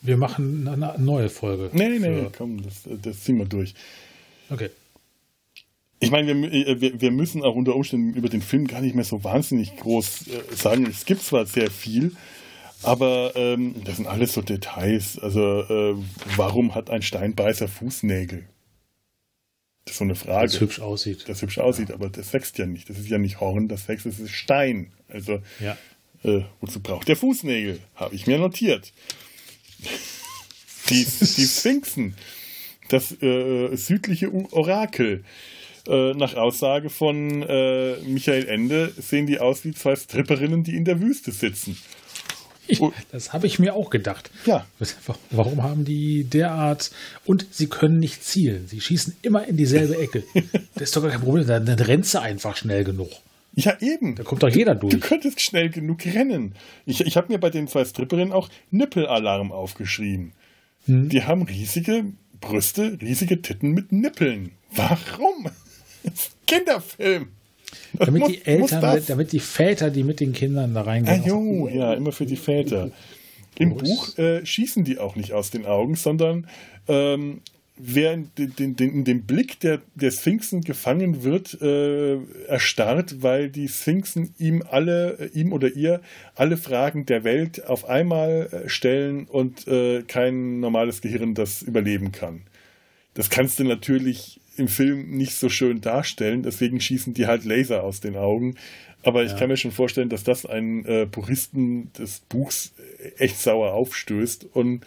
wir 0.00 0.16
machen 0.16 0.68
eine 0.68 0.94
neue 0.98 1.28
Folge. 1.28 1.70
Nee, 1.72 1.88
nee, 1.88 1.98
nee, 1.98 2.26
komm, 2.36 2.62
das, 2.62 2.82
das 3.02 3.24
ziehen 3.24 3.38
wir 3.38 3.46
durch. 3.46 3.74
Okay. 4.50 4.70
Ich 6.00 6.10
meine, 6.10 6.34
wir, 6.34 6.52
äh, 6.52 6.80
wir, 6.80 7.00
wir, 7.00 7.10
müssen 7.10 7.42
auch 7.42 7.56
unter 7.56 7.74
Umständen 7.74 8.14
über 8.14 8.28
den 8.28 8.42
Film 8.42 8.66
gar 8.66 8.80
nicht 8.80 8.94
mehr 8.94 9.04
so 9.04 9.24
wahnsinnig 9.24 9.76
groß 9.76 10.28
äh, 10.28 10.54
sagen. 10.54 10.86
Es 10.86 11.04
gibt 11.04 11.22
zwar 11.22 11.46
sehr 11.46 11.70
viel, 11.70 12.12
aber 12.82 13.32
ähm, 13.34 13.74
das 13.84 13.96
sind 13.96 14.06
alles 14.06 14.34
so 14.34 14.42
Details. 14.42 15.18
Also, 15.18 15.62
äh, 15.62 15.96
warum 16.36 16.74
hat 16.76 16.90
ein 16.90 17.02
Steinbeißer 17.02 17.66
Fußnägel? 17.66 18.46
Das 19.84 19.94
ist 19.94 19.98
so 19.98 20.04
eine 20.04 20.14
Frage. 20.14 20.46
Das 20.46 20.60
hübsch 20.60 20.80
aussieht. 20.80 21.24
Das 21.28 21.42
hübsch 21.42 21.58
aussieht, 21.58 21.88
ja. 21.88 21.96
aber 21.96 22.08
das 22.10 22.32
wächst 22.32 22.58
ja 22.58 22.66
nicht. 22.66 22.88
Das 22.88 22.98
ist 22.98 23.08
ja 23.08 23.18
nicht 23.18 23.40
Horn, 23.40 23.66
das 23.66 23.88
wächst, 23.88 24.06
das 24.06 24.20
ist 24.20 24.30
Stein. 24.30 24.92
Also, 25.08 25.40
ja. 25.58 25.76
äh, 26.22 26.44
wozu 26.60 26.80
braucht 26.80 27.08
der 27.08 27.16
Fußnägel? 27.16 27.80
Habe 27.96 28.14
ich 28.14 28.28
mir 28.28 28.38
notiert. 28.38 28.92
Die, 30.90 31.04
die 31.04 31.46
Sphinxen, 31.46 32.14
das 32.88 33.12
äh, 33.22 33.76
südliche 33.76 34.32
Orakel. 34.52 35.24
Äh, 35.86 36.12
nach 36.14 36.34
Aussage 36.34 36.90
von 36.90 37.42
äh, 37.42 37.96
Michael 38.02 38.46
Ende 38.46 38.92
sehen 38.98 39.26
die 39.26 39.38
aus 39.38 39.64
wie 39.64 39.72
zwei 39.72 39.96
Stripperinnen, 39.96 40.62
die 40.62 40.76
in 40.76 40.84
der 40.84 41.00
Wüste 41.00 41.32
sitzen. 41.32 41.78
Ich, 42.66 42.82
das 43.10 43.32
habe 43.32 43.46
ich 43.46 43.58
mir 43.58 43.74
auch 43.74 43.88
gedacht. 43.88 44.30
Ja. 44.44 44.66
Warum 45.30 45.62
haben 45.62 45.86
die 45.86 46.24
derart. 46.24 46.90
Und 47.24 47.46
sie 47.50 47.66
können 47.66 47.98
nicht 47.98 48.22
zielen. 48.22 48.68
Sie 48.68 48.82
schießen 48.82 49.16
immer 49.22 49.46
in 49.46 49.56
dieselbe 49.56 49.96
Ecke. 49.96 50.22
das 50.74 50.84
ist 50.84 50.96
doch 50.96 51.02
gar 51.02 51.10
kein 51.10 51.22
Problem. 51.22 51.46
Dann, 51.46 51.64
dann 51.64 51.78
rennst 51.78 52.12
du 52.12 52.20
einfach 52.20 52.56
schnell 52.56 52.84
genug. 52.84 53.10
Ja, 53.58 53.76
eben. 53.80 54.14
Da 54.14 54.22
kommt 54.22 54.44
doch 54.44 54.48
jeder 54.48 54.76
durch. 54.76 54.94
Du 54.94 55.00
könntest 55.00 55.40
schnell 55.40 55.68
genug 55.68 56.06
rennen. 56.06 56.54
Ich, 56.86 57.00
ich 57.00 57.16
habe 57.16 57.32
mir 57.32 57.38
bei 57.38 57.50
den 57.50 57.66
zwei 57.66 57.84
Stripperinnen 57.84 58.32
auch 58.32 58.48
Nippelalarm 58.70 59.50
aufgeschrieben. 59.50 60.32
Hm. 60.86 61.08
Die 61.08 61.24
haben 61.24 61.42
riesige 61.42 62.04
Brüste, 62.40 62.98
riesige 63.02 63.42
Titten 63.42 63.72
mit 63.72 63.90
Nippeln. 63.90 64.52
Warum? 64.70 65.50
Kinderfilm. 66.46 67.30
Damit 67.94 68.20
muss, 68.20 68.30
die 68.30 68.46
Eltern, 68.46 69.02
damit 69.08 69.32
die 69.32 69.40
Väter, 69.40 69.90
die 69.90 70.04
mit 70.04 70.20
den 70.20 70.32
Kindern 70.32 70.72
da 70.72 70.82
reingehen. 70.82 71.22
Ah, 71.24 71.26
jo, 71.26 71.68
ja, 71.68 71.94
immer 71.94 72.12
für 72.12 72.26
die 72.26 72.36
Väter. 72.36 72.92
Im 73.58 73.76
Buch 73.76 74.16
äh, 74.18 74.46
schießen 74.46 74.84
die 74.84 74.98
auch 74.98 75.16
nicht 75.16 75.32
aus 75.32 75.50
den 75.50 75.66
Augen, 75.66 75.96
sondern 75.96 76.46
ähm, 76.86 77.40
wer 77.78 78.12
in, 78.12 78.30
den, 78.36 78.76
den, 78.76 78.92
in 78.92 79.04
dem 79.04 79.22
Blick 79.22 79.60
der, 79.60 79.80
der 79.94 80.10
Sphinxen 80.10 80.62
gefangen 80.62 81.22
wird, 81.22 81.60
äh, 81.62 82.16
erstarrt, 82.46 83.22
weil 83.22 83.48
die 83.48 83.68
Sphinxen 83.68 84.34
ihm 84.38 84.62
alle, 84.68 85.18
äh, 85.18 85.38
ihm 85.38 85.52
oder 85.52 85.68
ihr 85.68 86.00
alle 86.34 86.56
Fragen 86.56 87.06
der 87.06 87.24
Welt 87.24 87.66
auf 87.66 87.88
einmal 87.88 88.48
äh, 88.50 88.68
stellen 88.68 89.26
und 89.26 89.66
äh, 89.68 90.02
kein 90.02 90.60
normales 90.60 91.00
Gehirn 91.00 91.34
das 91.34 91.62
überleben 91.62 92.12
kann. 92.12 92.42
Das 93.14 93.30
kannst 93.30 93.58
du 93.58 93.64
natürlich 93.64 94.40
im 94.56 94.68
Film 94.68 95.16
nicht 95.16 95.34
so 95.34 95.48
schön 95.48 95.80
darstellen, 95.80 96.42
deswegen 96.42 96.80
schießen 96.80 97.14
die 97.14 97.26
halt 97.26 97.44
Laser 97.44 97.84
aus 97.84 98.00
den 98.00 98.16
Augen. 98.16 98.56
Aber 99.02 99.22
ich 99.22 99.32
ja. 99.32 99.38
kann 99.38 99.48
mir 99.48 99.56
schon 99.56 99.70
vorstellen, 99.70 100.08
dass 100.08 100.24
das 100.24 100.44
einen 100.44 100.84
äh, 100.84 101.06
Puristen 101.06 101.92
des 101.92 102.20
Buchs 102.28 102.72
echt 103.16 103.38
sauer 103.38 103.72
aufstößt. 103.72 104.46
Und 104.52 104.84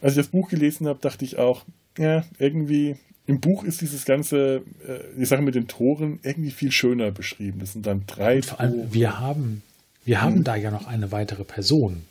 als 0.00 0.12
ich 0.12 0.18
das 0.18 0.28
Buch 0.28 0.50
gelesen 0.50 0.86
habe, 0.86 1.00
dachte 1.00 1.24
ich 1.24 1.38
auch, 1.38 1.64
ja, 1.98 2.24
irgendwie 2.38 2.96
im 3.26 3.40
Buch 3.40 3.62
ist 3.62 3.80
dieses 3.80 4.04
ganze, 4.04 4.62
äh, 4.86 5.00
die 5.16 5.24
Sache 5.24 5.42
mit 5.42 5.54
den 5.54 5.68
Toren 5.68 6.18
irgendwie 6.22 6.50
viel 6.50 6.72
schöner 6.72 7.12
beschrieben. 7.12 7.60
Das 7.60 7.72
sind 7.72 7.86
dann 7.86 8.04
drei. 8.06 8.36
Und 8.36 8.46
vor 8.46 8.60
allem, 8.60 8.92
wir 8.92 9.20
haben, 9.20 9.62
wir 10.04 10.20
haben 10.20 10.36
hm. 10.36 10.44
da 10.44 10.56
ja 10.56 10.70
noch 10.70 10.86
eine 10.86 11.12
weitere 11.12 11.44
Person, 11.44 12.02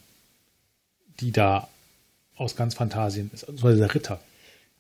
die 1.20 1.32
da 1.32 1.68
aus 2.36 2.56
ganz 2.56 2.76
Fantasien 2.76 3.30
ist, 3.34 3.44
also 3.44 3.76
der 3.76 3.94
Ritter. 3.94 4.22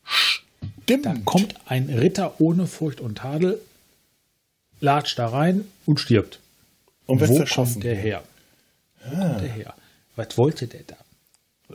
Stimmt. 0.05 1.05
Da 1.05 1.15
kommt 1.25 1.55
ein 1.65 1.89
Ritter 1.89 2.39
ohne 2.39 2.67
Furcht 2.67 3.01
und 3.01 3.17
Tadel, 3.17 3.59
latscht 4.79 5.19
da 5.19 5.27
rein 5.27 5.65
und 5.85 5.99
stirbt. 5.99 6.39
Und 7.05 7.19
Wo 7.27 7.43
kommt 7.43 7.83
der 7.83 7.95
her? 7.95 8.23
Wo 9.03 9.15
ah. 9.15 9.27
kommt 9.27 9.41
der 9.41 9.51
her? 9.51 9.73
Was 10.15 10.37
wollte 10.37 10.67
der 10.67 10.83
da? 10.87 10.95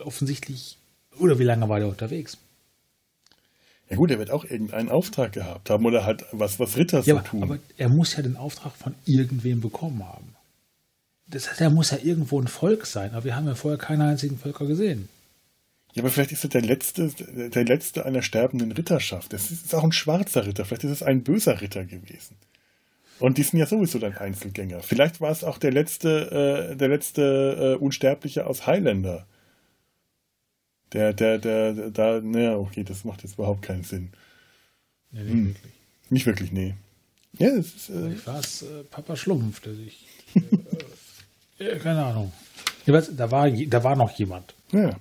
Offensichtlich, 0.00 0.78
oder 1.18 1.38
wie 1.38 1.44
lange 1.44 1.68
war 1.68 1.78
der 1.80 1.88
unterwegs? 1.88 2.38
Ja 3.90 3.96
gut, 3.96 4.10
er 4.10 4.18
wird 4.18 4.30
auch 4.30 4.44
irgendeinen 4.44 4.88
Auftrag 4.88 5.32
gehabt 5.32 5.68
haben 5.68 5.84
oder 5.84 6.04
halt 6.04 6.24
was, 6.32 6.58
was 6.58 6.76
Ritter 6.76 7.02
ja, 7.04 7.16
so 7.16 7.20
tun. 7.20 7.42
Aber 7.42 7.58
er 7.76 7.88
muss 7.88 8.16
ja 8.16 8.22
den 8.22 8.36
Auftrag 8.36 8.72
von 8.76 8.94
irgendwem 9.04 9.60
bekommen 9.60 10.02
haben. 10.02 10.34
Das 11.26 11.50
heißt, 11.50 11.60
er 11.60 11.70
muss 11.70 11.90
ja 11.90 11.98
irgendwo 12.02 12.40
ein 12.40 12.48
Volk 12.48 12.86
sein, 12.86 13.12
aber 13.12 13.24
wir 13.24 13.36
haben 13.36 13.46
ja 13.46 13.54
vorher 13.54 13.78
keine 13.78 14.04
einzigen 14.04 14.38
Völker 14.38 14.66
gesehen. 14.66 15.08
Ja, 15.94 16.02
aber 16.02 16.10
vielleicht 16.10 16.32
ist 16.32 16.44
er 16.44 16.50
der 16.50 16.62
letzte, 16.62 17.08
der 17.08 17.64
letzte 17.64 18.04
einer 18.04 18.22
sterbenden 18.22 18.72
Ritterschaft. 18.72 19.32
Das 19.32 19.50
ist 19.50 19.74
auch 19.74 19.84
ein 19.84 19.92
schwarzer 19.92 20.44
Ritter. 20.44 20.64
Vielleicht 20.64 20.84
ist 20.84 20.90
es 20.90 21.02
ein 21.02 21.22
böser 21.22 21.60
Ritter 21.60 21.84
gewesen. 21.84 22.36
Und 23.20 23.38
die 23.38 23.44
sind 23.44 23.60
ja 23.60 23.66
sowieso 23.66 24.00
dann 24.00 24.16
Einzelgänger. 24.16 24.80
Vielleicht 24.80 25.20
war 25.20 25.30
es 25.30 25.44
auch 25.44 25.58
der 25.58 25.70
letzte, 25.70 26.72
äh, 26.72 26.76
der 26.76 26.88
letzte 26.88 27.76
äh, 27.78 27.82
Unsterbliche 27.82 28.46
aus 28.46 28.66
Highlander. 28.66 29.26
Der, 30.94 31.12
der, 31.12 31.38
der, 31.38 31.90
da, 31.90 32.20
naja, 32.20 32.56
okay, 32.56 32.84
das 32.84 33.04
macht 33.04 33.22
jetzt 33.24 33.34
überhaupt 33.34 33.62
keinen 33.62 33.82
Sinn. 33.82 34.10
Nee, 35.10 35.22
nicht 35.22 35.32
hm. 35.32 35.46
wirklich. 35.48 35.72
Nicht 36.10 36.26
wirklich, 36.26 36.52
nee. 36.52 36.74
Ja, 37.38 37.54
das 37.56 37.66
ist. 37.66 37.90
Äh, 37.90 38.12
ich 38.12 38.26
war 38.26 38.38
es 38.38 38.62
äh, 38.62 38.84
Papa 38.84 39.16
Schlumpf, 39.16 39.60
der 39.60 39.74
sich. 39.74 40.06
Äh, 41.56 41.78
keine 41.78 42.04
Ahnung. 42.04 42.32
Weiß, 42.84 43.14
da, 43.16 43.30
war, 43.30 43.48
da 43.48 43.84
war 43.84 43.94
noch 43.94 44.10
jemand. 44.18 44.56
Ja. 44.72 44.98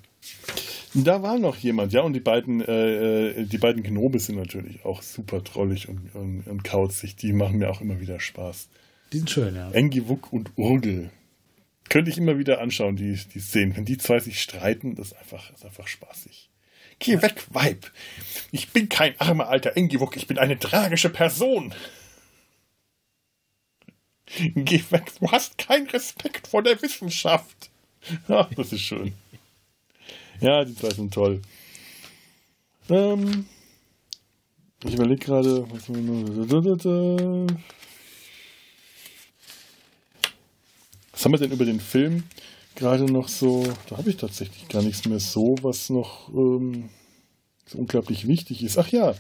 Da 0.94 1.24
war 1.24 1.40
noch 1.40 1.58
jemand, 1.58 1.92
ja, 1.94 2.02
und 2.02 2.14
die 2.14 2.20
beiden, 2.20 2.62
äh, 2.62 3.30
äh, 3.30 3.46
die 3.46 3.58
beiden 3.58 3.82
Gnobe 3.82 4.20
sind 4.20 4.36
natürlich 4.36 4.86
auch 4.86 5.02
super 5.02 5.44
trollig 5.44 5.90
und, 5.90 6.14
und, 6.14 6.44
und 6.46 6.64
kauzig. 6.64 7.16
Die 7.16 7.34
machen 7.34 7.58
mir 7.58 7.72
auch 7.72 7.82
immer 7.82 8.00
wieder 8.00 8.20
Spaß. 8.20 8.70
Die 9.12 9.18
sind 9.18 9.32
schön, 9.32 9.56
ja. 9.56 9.72
Engiwuk 9.72 10.32
und 10.32 10.52
Urgel 10.56 11.10
könnte 11.94 12.10
ich 12.10 12.18
immer 12.18 12.40
wieder 12.40 12.60
anschauen, 12.60 12.96
die, 12.96 13.16
die 13.36 13.40
Szenen. 13.40 13.76
Wenn 13.76 13.86
die 13.86 14.00
zwei 14.00 14.20
sich 14.20 14.42
streiten, 14.42 14.96
das 14.96 15.10
ist 15.10 15.14
einfach, 15.14 15.52
das 15.52 15.60
ist 15.60 15.66
einfach 15.68 15.88
spaßig. 15.88 16.50
Geh 16.98 17.22
weg, 17.22 17.46
Weib! 17.52 17.92
Ich 18.50 18.72
bin 18.72 18.90
kein 18.90 19.14
armer 19.20 19.48
alter 19.48 19.78
Engiwuk, 19.78 20.18
ich 20.18 20.26
bin 20.26 20.40
eine 20.40 20.58
tragische 20.58 21.12
Person! 21.12 21.72
Geh 24.26 24.84
weg, 24.90 25.12
du 25.20 25.30
hast 25.32 25.60
keinen 25.60 25.88
Respekt 25.88 26.48
vor 26.48 26.64
der 26.64 26.82
Wissenschaft! 26.82 27.70
Ach, 28.28 28.50
das 28.56 28.74
ist 28.74 28.82
schön. 28.82 29.14
Ja, 30.42 30.66
die 30.66 30.74
zwei 30.74 30.90
sind 30.90 31.14
toll. 31.14 31.44
Ähm, 32.90 33.46
ich 34.84 34.96
überlege 34.96 35.24
gerade. 35.24 35.68
Was 41.24 41.28
haben 41.28 41.40
wir 41.40 41.48
denn 41.48 41.56
über 41.56 41.64
den 41.64 41.80
Film 41.80 42.24
gerade 42.76 43.06
noch 43.06 43.30
so? 43.30 43.64
Da 43.88 43.96
habe 43.96 44.10
ich 44.10 44.18
tatsächlich 44.18 44.68
gar 44.68 44.82
nichts 44.84 45.08
mehr 45.08 45.22
so, 45.22 45.56
was 45.62 45.90
noch 45.90 46.28
ähm, 46.34 46.90
so 47.66 47.78
unglaublich 47.78 48.28
wichtig 48.28 48.62
ist. 48.62 48.78
Ach 48.78 48.90
ja. 48.90 49.16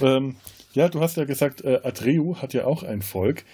Ähm, 0.00 0.36
ja, 0.72 0.88
du 0.88 1.00
hast 1.00 1.18
ja 1.18 1.26
gesagt, 1.26 1.62
äh, 1.62 1.80
Atreu 1.84 2.36
hat 2.36 2.54
ja 2.54 2.64
auch 2.64 2.84
ein 2.84 3.02
Volk. 3.02 3.44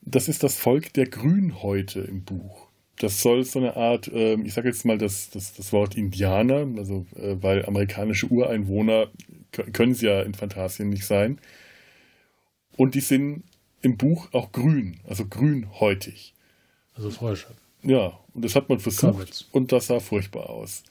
Das 0.00 0.28
ist 0.28 0.44
das 0.44 0.54
Volk 0.54 0.92
der 0.92 1.08
Grünhäute 1.08 2.02
im 2.02 2.22
Buch. 2.22 2.68
Das 3.00 3.20
soll 3.20 3.42
so 3.42 3.58
eine 3.58 3.74
Art, 3.74 4.06
äh, 4.06 4.34
ich 4.34 4.54
sage 4.54 4.68
jetzt 4.68 4.84
mal 4.84 4.96
das, 4.96 5.28
das, 5.30 5.54
das 5.54 5.72
Wort 5.72 5.96
Indianer, 5.96 6.68
also 6.78 7.04
äh, 7.16 7.34
weil 7.42 7.66
amerikanische 7.66 8.28
Ureinwohner 8.28 9.08
können 9.50 9.96
sie 9.96 10.06
ja 10.06 10.22
in 10.22 10.34
Phantasien 10.34 10.90
nicht 10.90 11.04
sein. 11.04 11.40
Und 12.76 12.94
die 12.94 13.00
sind 13.00 13.42
im 13.80 13.96
Buch 13.96 14.28
auch 14.30 14.52
grün, 14.52 15.00
also 15.08 15.26
grünhäutig. 15.26 16.32
Also 16.94 17.10
Frösche. 17.10 17.48
Ja, 17.82 18.18
und 18.34 18.44
das 18.44 18.54
hat 18.54 18.68
man 18.68 18.78
versucht 18.78 19.18
Kabitz. 19.18 19.46
und 19.52 19.72
das 19.72 19.88
sah 19.88 20.00
furchtbar 20.00 20.50
aus. 20.50 20.84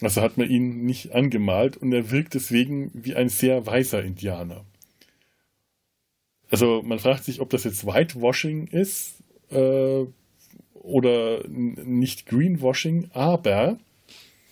Also 0.00 0.22
hat 0.22 0.38
man 0.38 0.48
ihn 0.48 0.84
nicht 0.84 1.12
angemalt 1.12 1.76
und 1.76 1.92
er 1.92 2.10
wirkt 2.10 2.34
deswegen 2.34 2.90
wie 2.94 3.14
ein 3.14 3.28
sehr 3.28 3.66
weißer 3.66 4.02
Indianer. 4.02 4.64
Also 6.50 6.82
man 6.82 6.98
fragt 6.98 7.24
sich, 7.24 7.40
ob 7.40 7.50
das 7.50 7.64
jetzt 7.64 7.86
Whitewashing 7.86 8.66
ist 8.68 9.22
äh, 9.50 10.04
oder 10.74 11.46
nicht 11.46 12.26
Greenwashing, 12.26 13.10
aber 13.12 13.78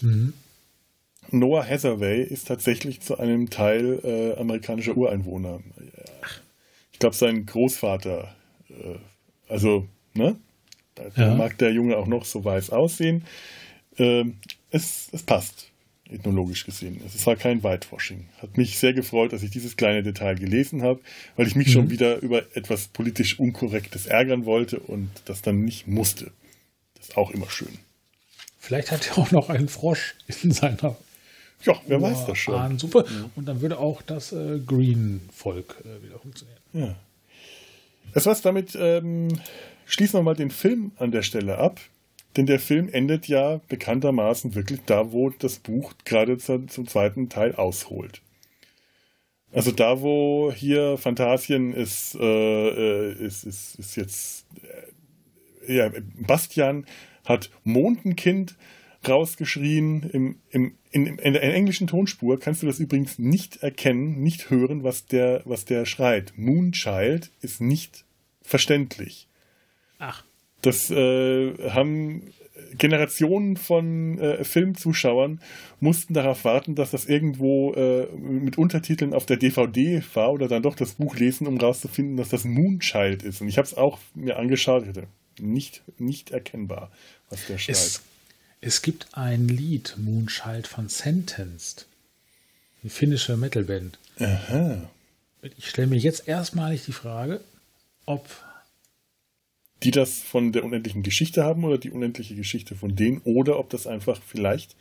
mhm. 0.01 0.35
Noah 1.31 1.67
Hathaway 1.67 2.23
ist 2.23 2.49
tatsächlich 2.49 3.01
zu 3.01 3.19
einem 3.19 3.51
Teil 3.51 4.01
äh, 4.05 4.39
amerikanischer 4.39 4.97
Ureinwohner. 4.97 5.61
Ich 6.93 6.99
glaube, 6.99 7.17
sein 7.17 7.47
Großvater, 7.47 8.35
äh, 8.69 8.99
also, 9.49 9.87
ne? 10.15 10.37
Da 11.15 11.29
ja. 11.29 11.35
mag 11.35 11.59
der 11.59 11.73
Junge 11.73 11.97
auch 11.97 12.07
noch 12.07 12.25
so 12.25 12.45
weiß 12.45 12.71
aussehen. 12.71 13.25
Ähm, 13.99 14.39
es, 14.71 15.09
es 15.13 15.23
passt, 15.23 15.71
ethnologisch 16.11 16.65
gesehen. 16.65 17.01
Es 17.07 17.27
war 17.27 17.37
kein 17.37 17.63
Whitewashing. 17.63 18.29
Hat 18.41 18.57
mich 18.57 18.79
sehr 18.79 18.93
gefreut, 18.93 19.33
dass 19.33 19.43
ich 19.43 19.51
dieses 19.51 19.77
kleine 19.77 20.03
Detail 20.03 20.35
gelesen 20.35 20.83
habe, 20.83 21.01
weil 21.37 21.47
ich 21.47 21.57
mich 21.57 21.69
mhm. 21.69 21.73
schon 21.73 21.91
wieder 21.91 22.19
über 22.21 22.43
etwas 22.55 22.89
politisch 22.89 23.39
Unkorrektes 23.39 24.07
ärgern 24.07 24.45
wollte 24.45 24.79
und 24.79 25.11
das 25.25 25.43
dann 25.43 25.61
nicht 25.61 25.87
musste. 25.87 26.33
Das 26.97 27.09
ist 27.09 27.17
auch 27.17 27.31
immer 27.31 27.51
schön. 27.51 27.79
Vielleicht 28.59 28.91
hat 28.91 29.09
er 29.09 29.19
auch 29.19 29.31
noch 29.31 29.49
einen 29.49 29.69
Frosch 29.69 30.15
in 30.43 30.51
seiner 30.51 30.97
ja, 31.65 31.75
wer 31.87 32.01
weiß 32.01 32.27
das 32.27 32.39
schon. 32.39 32.79
Super. 32.79 33.05
Ja. 33.05 33.31
Und 33.35 33.47
dann 33.47 33.61
würde 33.61 33.79
auch 33.79 34.03
das 34.03 34.33
äh, 34.33 34.61
Green-Volk 34.65 35.83
äh, 35.85 36.05
wieder 36.05 36.19
funktionieren. 36.19 36.59
Ja. 36.73 36.95
Das 38.15 38.27
war's 38.27 38.43
damit. 38.43 38.77
Ähm, 38.81 39.29
Schließen 39.91 40.19
wir 40.19 40.23
mal 40.23 40.35
den 40.35 40.51
Film 40.51 40.93
an 40.97 41.13
der 41.13 41.23
Stelle 41.23 41.57
ab, 41.57 41.81
denn 42.37 42.45
der 42.45 42.61
Film 42.61 42.91
endet 42.91 43.27
ja 43.27 43.63
bekanntermaßen 43.69 44.55
wirklich 44.55 44.81
da, 44.85 45.13
wo 45.13 45.31
das 45.31 45.61
Buch 45.61 45.95
gerade 46.05 46.37
zum, 46.37 46.69
zweiten 46.69 47.31
Teil 47.31 47.55
ausholt. 47.55 48.21
Also 49.51 49.73
da, 49.73 50.03
wo 50.03 50.53
hier 50.55 50.99
Phantasien 50.99 51.73
ist, 51.73 52.15
äh, 52.21 52.23
äh, 52.23 53.13
ist, 53.15 53.45
ist, 53.45 53.79
ist 53.79 53.97
jetzt, 53.97 54.47
äh, 55.67 55.75
ja, 55.75 55.91
Bastian 56.19 56.85
hat 57.25 57.51
Mondenkind 57.65 58.57
rausgeschrien. 59.09 60.03
Im, 60.03 60.41
im, 60.51 60.75
in, 60.91 61.07
in, 61.07 61.33
der 61.33 61.55
englischen 61.55 61.87
Tonspur 61.87 62.39
kannst 62.39 62.63
du 62.63 62.67
das 62.67 62.79
übrigens 62.79 63.19
nicht 63.19 63.63
erkennen, 63.63 64.21
nicht 64.23 64.51
hören, 64.51 64.83
was 64.83 65.07
der, 65.07 65.41
was 65.47 65.65
der 65.65 65.87
schreit. 65.87 66.35
Moonchild 66.37 67.31
ist 67.41 67.63
nicht 67.63 68.05
verständlich. 68.43 69.28
Ach. 69.99 70.25
Das 70.63 70.91
äh, 70.91 71.71
haben 71.71 72.33
Generationen 72.77 73.57
von 73.57 74.19
äh, 74.19 74.45
Filmzuschauern 74.45 75.41
mussten 75.81 76.15
darauf 76.15 76.45
warten, 76.45 76.75
dass 76.75 76.91
das 76.91 77.07
irgendwo 77.07 77.73
äh, 77.75 78.07
mit 78.17 78.59
Untertiteln 78.59 79.15
auf 79.15 79.27
der 79.27 79.37
DVD 79.37 80.03
war 80.15 80.33
oder 80.33 80.49
dann 80.49 80.63
doch 80.63 80.75
das 80.75 80.95
Buch 80.95 81.17
lesen, 81.17 81.47
um 81.47 81.59
rauszufinden, 81.59 82.17
dass 82.17 82.29
das 82.31 82.45
Moonchild 82.45 83.23
ist. 83.23 83.41
Und 83.41 83.49
ich 83.49 83.59
habe 83.59 83.67
es 83.67 83.75
auch 83.75 83.99
mir 84.15 84.39
angeschaut, 84.39 84.85
nicht, 85.39 85.83
nicht 85.99 86.31
erkennbar, 86.31 86.91
was 87.31 87.47
der 87.47 87.59
schreibt. 87.59 87.79
Es, 87.79 88.03
es 88.61 88.83
gibt 88.83 89.09
ein 89.13 89.49
Lied, 89.49 89.95
Moonchild 89.99 90.67
von 90.67 90.89
Sentenced. 90.89 91.87
Eine 92.83 92.91
finnische 92.91 93.37
Metalband. 93.37 93.99
Aha. 94.19 94.89
Ich 95.57 95.69
stelle 95.69 95.87
mir 95.87 95.99
jetzt 95.99 96.27
erstmalig 96.27 96.85
die 96.85 96.93
Frage, 96.93 97.41
ob 98.05 98.29
Die 99.83 99.91
das 99.91 100.21
von 100.21 100.53
der 100.53 100.65
unendlichen 100.65 101.03
Geschichte 101.03 101.45
haben 101.45 101.65
oder 101.65 101.79
die 101.79 101.91
unendliche 101.91 102.35
Geschichte 102.35 102.75
von 102.75 102.97
denen 102.97 103.21
oder 103.25 103.59
ob 103.59 103.71
das 103.71 103.87
einfach 103.87 104.21
vielleicht 104.27 104.77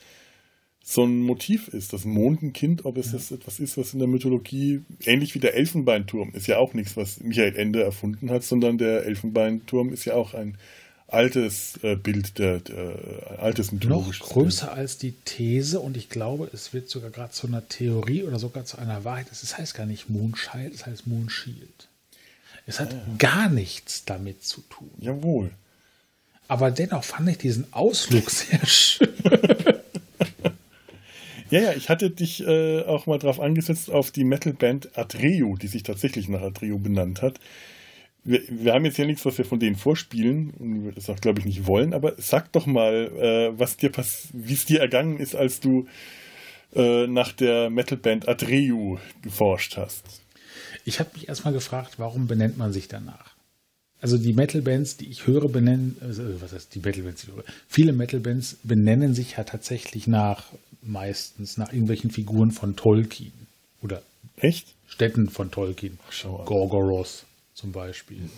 so 0.90 1.04
ein 1.04 1.20
Motiv 1.22 1.68
ist, 1.68 1.92
das 1.92 2.06
Mondenkind, 2.06 2.86
ob 2.86 2.98
es 2.98 3.12
das 3.12 3.32
etwas 3.32 3.60
ist, 3.60 3.78
was 3.78 3.92
in 3.92 4.00
der 4.00 4.08
Mythologie, 4.08 4.84
ähnlich 5.04 5.36
wie 5.36 5.40
der 5.40 5.54
Elfenbeinturm, 5.54 6.32
ist 6.34 6.48
ja 6.48 6.60
auch 6.60 6.74
nichts, 6.74 6.96
was 6.96 7.20
Michael 7.20 7.58
Ende 7.58 7.84
erfunden 7.84 8.30
hat, 8.30 8.44
sondern 8.44 8.78
der 8.78 9.06
Elfenbeinturm 9.06 9.92
ist 9.92 10.06
ja 10.06 10.14
auch 10.14 10.34
ein 10.34 10.58
altes 11.08 11.78
äh, 11.84 11.98
Bild, 11.98 12.38
der, 12.38 12.62
der 12.62 13.32
ein 13.32 13.40
altes 13.40 13.68
noch 13.68 13.74
mythologisches 13.74 14.30
größer 14.30 14.72
als 14.72 14.98
die 14.98 15.12
These 15.26 15.82
und 15.82 15.98
ich 15.98 16.08
glaube, 16.08 16.50
es 16.54 16.74
wird 16.74 16.90
sogar 16.90 17.10
gerade 17.10 17.34
zu 17.34 17.48
einer 17.48 17.68
Theorie 17.68 18.24
oder 18.24 18.40
sogar 18.40 18.64
zu 18.64 18.78
einer 18.78 19.04
Wahrheit. 19.04 19.28
Es 19.30 19.58
heißt 19.58 19.74
gar 19.74 19.86
nicht 19.86 20.10
Moonchild, 20.10 20.74
es 20.74 20.86
heißt 20.86 21.06
Moonshield. 21.06 21.87
Es 22.68 22.82
hat 22.82 22.94
gar 23.18 23.50
nichts 23.50 24.04
damit 24.06 24.44
zu 24.44 24.62
tun. 24.62 24.92
Jawohl. 25.00 25.52
Aber 26.50 26.70
dennoch 26.70 27.04
fand 27.04 27.30
ich 27.30 27.38
diesen 27.38 27.74
Ausflug 27.74 28.30
sehr 28.30 28.66
schön. 28.66 29.10
Ja, 31.50 31.62
ja, 31.62 31.74
ich 31.74 31.88
hatte 31.88 32.10
dich 32.10 32.46
äh, 32.46 32.82
auch 32.82 33.06
mal 33.06 33.20
drauf 33.20 33.40
angesetzt 33.40 33.90
auf 33.90 34.12
die 34.12 34.26
Metalband 34.26 34.98
Atreo, 34.98 35.56
die 35.56 35.68
sich 35.68 35.84
tatsächlich 35.84 36.28
nach 36.28 36.42
Atreo 36.42 36.78
benannt 36.78 37.22
hat. 37.22 37.40
Wir, 38.26 38.42
wir 38.50 38.74
haben 38.74 38.84
jetzt 38.84 38.98
ja 38.98 39.06
nichts, 39.06 39.26
was 39.26 39.38
wir 39.38 39.46
von 39.46 39.60
denen 39.60 39.78
vorspielen 39.78 40.52
und 40.60 40.84
wir 40.84 40.92
das 40.92 41.10
auch, 41.10 41.22
glaube 41.22 41.40
ich, 41.40 41.46
nicht 41.46 41.66
wollen, 41.66 41.94
aber 41.94 42.16
sag 42.18 42.52
doch 42.52 42.66
mal, 42.66 42.94
äh, 43.18 43.58
was 43.58 43.78
dir 43.78 43.92
wie 44.34 44.54
es 44.54 44.66
dir 44.66 44.82
ergangen 44.82 45.20
ist, 45.20 45.36
als 45.36 45.62
du 45.62 45.88
äh, 46.76 47.08
nach 47.08 47.32
der 47.32 47.70
Metalband 47.70 48.28
Atreo 48.28 49.00
geforscht 49.22 49.78
hast. 49.78 50.27
Ich 50.88 51.02
habe 51.02 51.10
mich 51.16 51.28
erstmal 51.28 51.54
gefragt, 51.54 51.96
warum 52.00 52.28
benennt 52.28 52.58
man 52.58 52.72
sich 52.72 52.88
danach? 52.88 53.36
Also 54.00 54.18
die 54.18 54.32
Metal-Bands, 54.32 54.96
die 54.96 55.10
ich 55.10 55.28
höre, 55.28 55.50
benennen, 55.50 55.98
also 56.00 56.24
was 56.42 56.54
heißt 56.54 56.74
die 56.74 56.80
Metal-Bands, 56.80 57.24
die 57.24 57.28
ich 57.28 57.36
höre? 57.36 57.44
Viele 57.68 57.92
Metal-Bands 57.92 58.60
benennen 58.64 59.14
sich 59.14 59.36
ja 59.36 59.44
tatsächlich 59.44 60.08
nach, 60.08 60.46
meistens 60.82 61.58
nach 61.58 61.74
irgendwelchen 61.74 62.10
Figuren 62.10 62.52
von 62.52 62.78
Tolkien 62.78 63.34
oder 63.82 64.02
Echt? 64.38 64.76
Städten 64.88 65.30
von 65.30 65.52
Tolkien. 65.52 66.00
schau 66.10 66.38
an. 66.38 66.46
Gorgoroth 66.46 67.26
zum 67.54 67.74
Beispiel. 67.74 68.30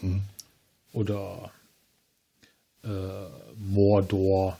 Oder 0.91 1.51
äh, 2.83 2.89
Mordor. 3.59 4.57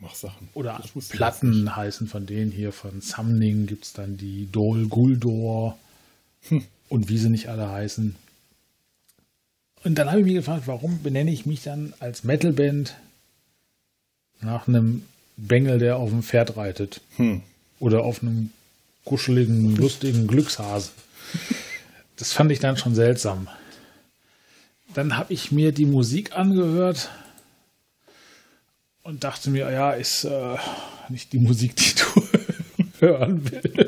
Mach 0.00 0.14
Sachen. 0.16 0.48
Oder 0.54 0.82
Platten 1.10 1.76
heißen 1.76 2.08
von 2.08 2.26
denen 2.26 2.50
hier. 2.50 2.72
Von 2.72 3.00
Samning 3.00 3.66
gibt 3.66 3.84
es 3.84 3.92
dann 3.92 4.16
die 4.16 4.50
Dol 4.50 4.88
Und 6.88 7.08
wie 7.08 7.18
sie 7.18 7.30
nicht 7.30 7.48
alle 7.48 7.70
heißen. 7.70 8.16
Und 9.84 9.96
dann 9.96 10.08
habe 10.10 10.20
ich 10.20 10.26
mich 10.26 10.34
gefragt, 10.34 10.64
warum 10.66 11.02
benenne 11.02 11.32
ich 11.32 11.46
mich 11.46 11.62
dann 11.62 11.94
als 11.98 12.24
Metalband 12.24 12.94
nach 14.40 14.68
einem 14.68 15.04
Bengel, 15.36 15.78
der 15.78 15.96
auf 15.96 16.10
dem 16.10 16.22
Pferd 16.22 16.56
reitet? 16.56 17.00
Hm. 17.16 17.42
Oder 17.80 18.04
auf 18.04 18.22
einem 18.22 18.50
kuscheligen, 19.04 19.76
lustigen 19.76 20.26
Glückshase. 20.26 20.90
Das 22.16 22.32
fand 22.32 22.52
ich 22.52 22.60
dann 22.60 22.76
schon 22.76 22.94
seltsam. 22.94 23.48
Dann 24.94 25.16
habe 25.16 25.32
ich 25.32 25.50
mir 25.50 25.72
die 25.72 25.86
Musik 25.86 26.36
angehört 26.36 27.10
und 29.02 29.24
dachte 29.24 29.50
mir, 29.50 29.70
ja, 29.70 29.92
ist 29.92 30.24
äh, 30.24 30.56
nicht 31.08 31.32
die 31.32 31.38
Musik, 31.38 31.74
die 31.76 31.94
du 31.94 32.22
hören 33.00 33.50
willst. 33.50 33.81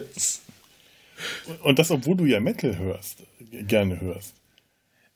Und 1.62 1.78
das, 1.78 1.90
obwohl 1.90 2.16
du 2.16 2.24
ja 2.24 2.40
Metal 2.40 2.76
hörst, 2.78 3.22
gerne 3.66 4.00
hörst. 4.00 4.34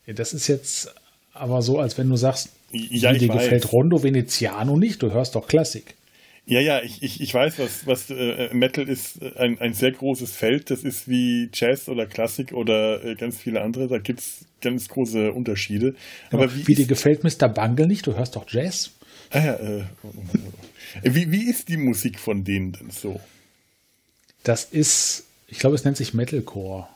Ja, 0.06 0.14
das 0.14 0.32
ist 0.34 0.48
jetzt 0.48 0.94
aber 1.32 1.62
so, 1.62 1.78
als 1.78 1.96
wenn 1.98 2.08
du 2.08 2.16
sagst, 2.16 2.50
Ja, 2.72 3.12
dir 3.12 3.28
weiß. 3.28 3.42
gefällt 3.42 3.72
Rondo 3.72 4.02
Veneziano 4.02 4.76
nicht, 4.76 5.02
du 5.02 5.12
hörst 5.12 5.34
doch 5.34 5.46
Klassik. 5.46 5.94
Ja, 6.46 6.60
ja, 6.60 6.80
ich, 6.82 7.02
ich, 7.02 7.20
ich 7.20 7.34
weiß, 7.34 7.58
was, 7.58 7.86
was 7.86 8.08
äh, 8.08 8.48
Metal 8.54 8.88
ist 8.88 9.20
äh, 9.20 9.32
ein, 9.36 9.58
ein 9.60 9.74
sehr 9.74 9.92
großes 9.92 10.32
Feld. 10.32 10.70
Das 10.70 10.82
ist 10.82 11.06
wie 11.06 11.50
Jazz 11.52 11.90
oder 11.90 12.06
Klassik 12.06 12.52
oder 12.52 13.04
äh, 13.04 13.14
ganz 13.16 13.36
viele 13.36 13.60
andere. 13.60 13.86
Da 13.86 13.98
gibt's 13.98 14.46
ganz 14.62 14.88
große 14.88 15.30
Unterschiede. 15.32 15.94
Aber 16.30 16.54
wie, 16.56 16.66
wie 16.66 16.74
dir 16.74 16.86
gefällt 16.86 17.22
Mr. 17.22 17.48
Bungle 17.50 17.86
nicht, 17.86 18.06
du 18.06 18.16
hörst 18.16 18.34
doch 18.34 18.46
Jazz. 18.48 18.92
ah, 19.30 19.44
ja, 19.44 19.54
äh, 19.56 19.84
wie, 21.02 21.30
wie 21.30 21.50
ist 21.50 21.68
die 21.68 21.76
Musik 21.76 22.18
von 22.18 22.44
denen 22.44 22.72
denn 22.72 22.90
so? 22.90 23.20
Das 24.42 24.64
ist, 24.64 25.26
ich 25.48 25.58
glaube, 25.58 25.74
es 25.74 25.84
nennt 25.84 25.96
sich 25.96 26.14
Metalcore. 26.14 26.86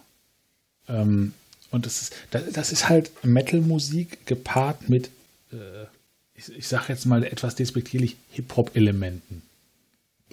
Ähm, 0.89 1.33
und 1.71 1.87
das 1.87 2.03
ist, 2.03 2.15
das, 2.31 2.53
das 2.53 2.73
ist 2.73 2.89
halt 2.89 3.11
Metal-Musik 3.25 4.27
gepaart 4.27 4.89
mit, 4.89 5.09
äh, 5.53 5.87
ich, 6.35 6.55
ich 6.57 6.69
sage 6.69 6.85
jetzt 6.89 7.07
mal 7.07 7.25
etwas 7.25 7.55
despektierlich, 7.55 8.17
Hip-Hop-Elementen. 8.31 9.43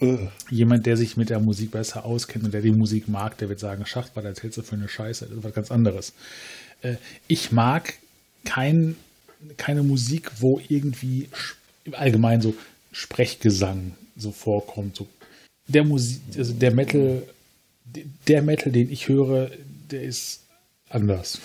Äh, 0.01 0.27
Jemand, 0.49 0.85
der 0.85 0.97
sich 0.97 1.17
mit 1.17 1.29
der 1.29 1.39
Musik 1.39 1.71
besser 1.71 2.05
auskennt 2.05 2.45
und 2.45 2.53
der 2.53 2.61
die 2.61 2.71
Musik 2.71 3.07
mag, 3.07 3.37
der 3.37 3.49
wird 3.49 3.59
sagen, 3.59 3.85
Schacht, 3.85 4.11
was 4.15 4.25
erzählst 4.25 4.57
du 4.57 4.63
für 4.63 4.75
eine 4.75 4.89
Scheiße? 4.89 5.25
Das 5.25 5.37
ist 5.37 5.43
was 5.43 5.53
ganz 5.53 5.71
anderes. 5.71 6.13
Äh, 6.81 6.95
ich 7.27 7.51
mag 7.51 7.93
kein, 8.43 8.95
keine 9.57 9.83
Musik, 9.83 10.31
wo 10.39 10.61
irgendwie 10.67 11.29
sch- 11.33 11.93
allgemein 11.95 12.41
so 12.41 12.53
Sprechgesang 12.91 13.93
so 14.17 14.31
vorkommt. 14.31 14.95
So 14.97 15.07
der 15.67 15.83
Musik, 15.85 16.21
also 16.37 16.53
der 16.53 16.73
Metal, 16.73 17.23
der 18.27 18.41
Metal, 18.41 18.71
den 18.71 18.91
ich 18.91 19.07
höre, 19.07 19.51
der 19.91 20.03
ist 20.03 20.41
anders. 20.89 21.39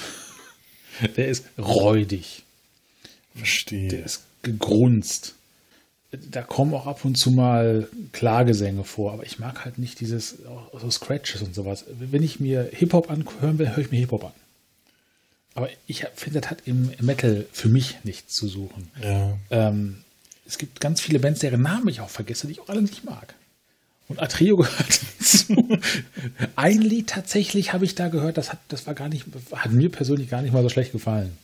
Der 1.17 1.29
ist 1.29 1.45
räudig. 1.59 2.45
verstehe. 3.35 3.89
Der 3.89 4.05
ist 4.05 4.23
gegrunzt. 4.43 5.35
Da 6.31 6.43
kommen 6.43 6.73
auch 6.75 6.87
ab 6.87 7.05
und 7.05 7.17
zu 7.17 7.33
mal 7.33 7.89
Klagesänge 8.13 8.85
vor, 8.85 9.13
aber 9.13 9.25
ich 9.25 9.41
mag 9.41 9.65
halt 9.65 9.79
nicht 9.79 9.99
dieses 9.99 10.37
so 10.81 10.91
Scratches 10.91 11.43
und 11.43 11.55
sowas. 11.55 11.85
Wenn 11.99 12.23
ich 12.23 12.39
mir 12.39 12.69
Hip-Hop 12.73 13.11
anhören 13.11 13.59
will, 13.59 13.71
höre 13.71 13.79
ich 13.79 13.91
mir 13.91 13.99
Hip-Hop 13.99 14.25
an. 14.25 14.33
Aber 15.57 15.69
ich 15.89 16.07
finde, 16.15 16.41
das 16.41 16.51
hat 16.51 16.63
im 16.67 16.93
Metal 17.01 17.47
für 17.53 17.69
mich 17.69 17.97
nichts 18.05 18.35
zu 18.35 18.47
suchen. 18.47 18.91
ja. 19.03 19.37
Ähm, 19.51 20.05
es 20.47 20.59
gibt 20.59 20.81
ganz 20.81 21.01
viele 21.01 21.19
Bands, 21.21 21.41
deren 21.41 21.63
Namen 21.63 21.89
ich 21.89 22.01
auch 22.01 22.11
vergesse, 22.11 22.47
die 22.47 22.53
ich 22.53 22.61
auch 22.61 22.69
alle 22.69 22.83
nicht 22.83 23.05
mag. 23.05 23.35
Und 24.09 24.21
Atrio 24.21 24.57
gehört 24.57 25.01
dazu. 25.19 25.55
Ein 26.57 26.81
Lied 26.81 27.09
tatsächlich 27.09 27.73
habe 27.73 27.85
ich 27.85 27.95
da 27.95 28.09
gehört, 28.09 28.37
das 28.37 28.53
hat, 28.53 28.59
das 28.69 28.87
war 28.87 28.95
gar 28.95 29.09
nicht, 29.09 29.27
hat 29.53 29.73
mir 29.73 29.91
persönlich 29.91 30.29
gar 30.29 30.43
nicht 30.43 30.53
mal 30.53 30.63
so 30.63 30.69
schlecht 30.69 30.93
gefallen. 30.93 31.37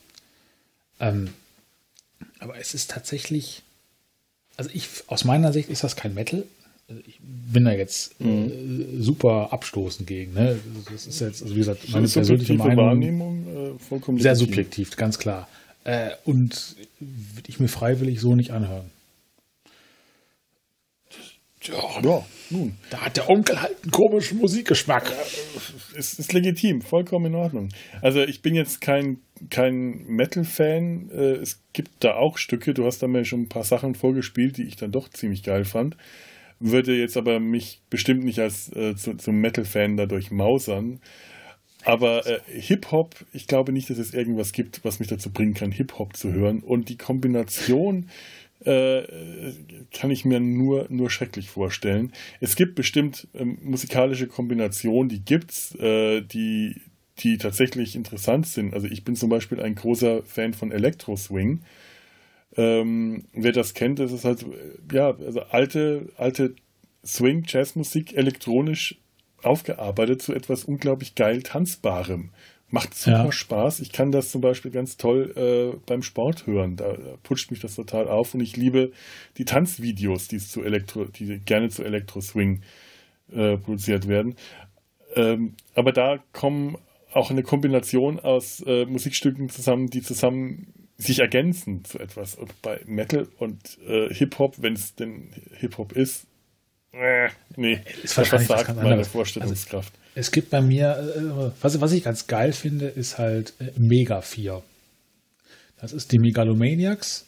Ähm, 0.98 1.30
aber 2.38 2.58
es 2.58 2.74
ist 2.74 2.90
tatsächlich, 2.90 3.62
also 4.56 4.70
ich, 4.72 4.88
aus 5.06 5.24
meiner 5.24 5.52
Sicht 5.52 5.68
ist 5.70 5.84
das 5.84 5.96
kein 5.96 6.14
Metal. 6.14 6.44
Also 6.88 7.02
ich 7.06 7.18
bin 7.22 7.64
da 7.64 7.72
jetzt 7.72 8.20
äh, 8.20 8.50
super 8.98 9.52
abstoßend 9.52 10.06
gegen. 10.06 10.34
Ne? 10.34 10.58
Das 10.90 11.06
ist 11.06 11.20
jetzt, 11.20 11.42
also 11.42 11.54
wie 11.54 11.60
gesagt, 11.60 11.88
meine 11.90 12.08
persönliche 12.08 12.52
Subjektive 12.52 12.68
Meinung. 12.68 12.86
Wahrnehmung 12.86 13.76
äh, 13.76 13.78
vollkommen 13.78 14.18
Sehr 14.18 14.36
subjektiv, 14.36 14.96
ganz 14.96 15.18
klar. 15.18 15.48
Äh, 15.84 16.10
und 16.24 16.76
würde 16.98 17.48
ich 17.48 17.60
mir 17.60 17.68
freiwillig 17.68 18.20
so 18.20 18.34
nicht 18.34 18.50
anhören. 18.50 18.90
Ja, 21.62 22.00
Ja, 22.02 22.24
nun. 22.48 22.76
da 22.88 23.02
hat 23.02 23.16
der 23.18 23.28
Onkel 23.28 23.60
halt 23.60 23.76
einen 23.82 23.90
komischen 23.92 24.38
Musikgeschmack. 24.38 25.12
Es 25.94 26.14
ist 26.18 26.32
legitim, 26.32 26.80
vollkommen 26.80 27.26
in 27.26 27.34
Ordnung. 27.34 27.68
Also 28.00 28.22
ich 28.22 28.40
bin 28.40 28.54
jetzt 28.54 28.80
kein, 28.80 29.18
kein 29.50 30.04
Metal-Fan. 30.06 31.10
Äh, 31.10 31.32
Es 31.34 31.60
gibt 31.74 31.90
da 32.00 32.14
auch 32.14 32.38
Stücke, 32.38 32.72
du 32.72 32.86
hast 32.86 33.02
da 33.02 33.08
mir 33.08 33.24
schon 33.26 33.42
ein 33.42 33.48
paar 33.48 33.64
Sachen 33.64 33.94
vorgespielt, 33.94 34.56
die 34.56 34.64
ich 34.64 34.76
dann 34.76 34.90
doch 34.92 35.10
ziemlich 35.10 35.42
geil 35.42 35.64
fand. 35.66 35.96
Würde 36.60 36.94
jetzt 36.96 37.16
aber 37.18 37.40
mich 37.40 37.80
bestimmt 37.90 38.24
nicht 38.24 38.38
als 38.38 38.72
äh, 38.74 38.96
zu, 38.96 39.14
zum 39.16 39.36
Metal-Fan 39.40 39.96
dadurch 39.98 40.30
mausern. 40.30 41.00
Aber 41.84 42.26
äh, 42.26 42.40
Hip-Hop, 42.46 43.14
ich 43.32 43.46
glaube 43.46 43.72
nicht, 43.72 43.88
dass 43.90 43.98
es 43.98 44.12
irgendwas 44.14 44.52
gibt, 44.52 44.84
was 44.84 44.98
mich 44.98 45.08
dazu 45.08 45.30
bringen 45.30 45.54
kann, 45.54 45.72
Hip-Hop 45.72 46.16
zu 46.16 46.32
hören. 46.32 46.60
Und 46.60 46.88
die 46.90 46.96
Kombination 46.98 48.08
äh, 48.64 49.02
kann 49.92 50.10
ich 50.10 50.24
mir 50.24 50.40
nur, 50.40 50.86
nur 50.90 51.10
schrecklich 51.10 51.48
vorstellen. 51.48 52.12
Es 52.40 52.56
gibt 52.56 52.74
bestimmt 52.74 53.28
ähm, 53.34 53.58
musikalische 53.62 54.26
Kombinationen, 54.26 55.08
die 55.08 55.24
gibt's, 55.24 55.74
äh, 55.76 56.20
die, 56.20 56.80
die 57.18 57.38
tatsächlich 57.38 57.96
interessant 57.96 58.46
sind. 58.46 58.74
Also 58.74 58.86
ich 58.86 59.04
bin 59.04 59.16
zum 59.16 59.30
Beispiel 59.30 59.60
ein 59.60 59.74
großer 59.74 60.22
Fan 60.22 60.54
von 60.54 60.72
Electro 60.72 61.16
Swing. 61.16 61.62
Ähm, 62.56 63.24
wer 63.32 63.52
das 63.52 63.74
kennt, 63.74 63.98
das 63.98 64.12
ist 64.12 64.24
halt, 64.24 64.42
äh, 64.42 64.94
ja, 64.94 65.16
also 65.16 65.40
alte, 65.42 66.08
alte 66.16 66.54
Swing, 67.04 67.44
Jazzmusik 67.46 68.16
elektronisch 68.16 68.96
aufgearbeitet 69.42 70.20
zu 70.20 70.34
etwas 70.34 70.64
unglaublich 70.64 71.14
geil 71.14 71.42
Tanzbarem. 71.42 72.30
Macht 72.70 72.94
super 72.94 73.24
Ja. 73.24 73.32
Spaß. 73.32 73.80
Ich 73.80 73.92
kann 73.92 74.12
das 74.12 74.30
zum 74.30 74.40
Beispiel 74.40 74.70
ganz 74.70 74.96
toll 74.96 75.32
äh, 75.36 75.78
beim 75.86 76.02
Sport 76.02 76.46
hören. 76.46 76.76
Da, 76.76 76.92
da 76.92 77.16
pusht 77.22 77.50
mich 77.50 77.60
das 77.60 77.74
total 77.74 78.08
auf 78.08 78.34
und 78.34 78.40
ich 78.40 78.56
liebe 78.56 78.92
die 79.38 79.44
Tanzvideos, 79.44 80.28
die 80.28 80.38
zu 80.38 80.62
Elektro, 80.62 81.04
die 81.04 81.38
gerne 81.40 81.68
zu 81.68 81.82
Elektro 81.82 82.20
Swing 82.20 82.62
äh, 83.32 83.56
produziert 83.56 84.06
werden. 84.06 84.36
Ähm, 85.16 85.54
aber 85.74 85.92
da 85.92 86.18
kommen 86.32 86.76
auch 87.12 87.30
eine 87.30 87.42
Kombination 87.42 88.20
aus 88.20 88.62
äh, 88.66 88.84
Musikstücken 88.86 89.48
zusammen, 89.48 89.88
die 89.88 90.02
zusammen 90.02 90.72
sich 90.96 91.18
ergänzen 91.18 91.84
zu 91.84 91.98
etwas. 91.98 92.36
Und 92.36 92.60
bei 92.62 92.80
Metal 92.86 93.26
und 93.38 93.78
äh, 93.86 94.14
Hip-Hop, 94.14 94.62
wenn 94.62 94.74
es 94.74 94.94
denn 94.94 95.30
Hip-Hop 95.58 95.92
ist, 95.92 96.26
äh, 96.92 97.28
nee, 97.56 97.80
ist 98.02 98.16
wahrscheinlich 98.16 98.48
das 98.48 98.66
sagt 98.66 98.76
meine 98.82 99.04
Vorstellungskraft. 99.04 99.92
Also, 99.94 99.99
es 100.14 100.30
gibt 100.30 100.50
bei 100.50 100.60
mir, 100.60 100.96
äh, 100.98 101.52
was, 101.62 101.80
was 101.80 101.92
ich 101.92 102.04
ganz 102.04 102.26
geil 102.26 102.52
finde, 102.52 102.86
ist 102.86 103.18
halt 103.18 103.54
äh, 103.60 103.70
Mega 103.76 104.20
4. 104.20 104.62
Das 105.80 105.92
ist 105.92 106.12
die 106.12 106.18
Megalomaniacs, 106.18 107.24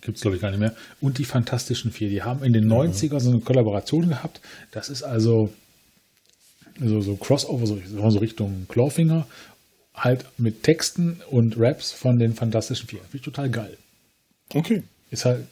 gibt 0.00 0.16
es 0.16 0.22
glaube 0.22 0.36
ich 0.36 0.42
gar 0.42 0.50
nicht 0.50 0.60
mehr, 0.60 0.74
und 1.00 1.18
die 1.18 1.24
Fantastischen 1.24 1.92
Vier. 1.92 2.08
Die 2.08 2.22
haben 2.22 2.42
in 2.42 2.52
den 2.52 2.66
90ern 2.70 3.20
so 3.20 3.30
eine 3.30 3.40
Kollaboration 3.40 4.08
gehabt. 4.08 4.40
Das 4.70 4.88
ist 4.88 5.02
also 5.02 5.52
so, 6.80 7.00
so 7.00 7.16
Crossover, 7.16 7.66
so, 7.66 7.80
so 8.10 8.18
Richtung 8.18 8.66
Clawfinger, 8.68 9.26
halt 9.94 10.24
mit 10.38 10.62
Texten 10.62 11.20
und 11.30 11.58
Raps 11.58 11.92
von 11.92 12.18
den 12.18 12.34
Fantastischen 12.34 12.88
Vier. 12.88 13.00
Finde 13.00 13.16
ich 13.16 13.22
total 13.22 13.50
geil. 13.50 13.76
Okay. 14.52 14.82
Ist 15.10 15.24
halt 15.24 15.46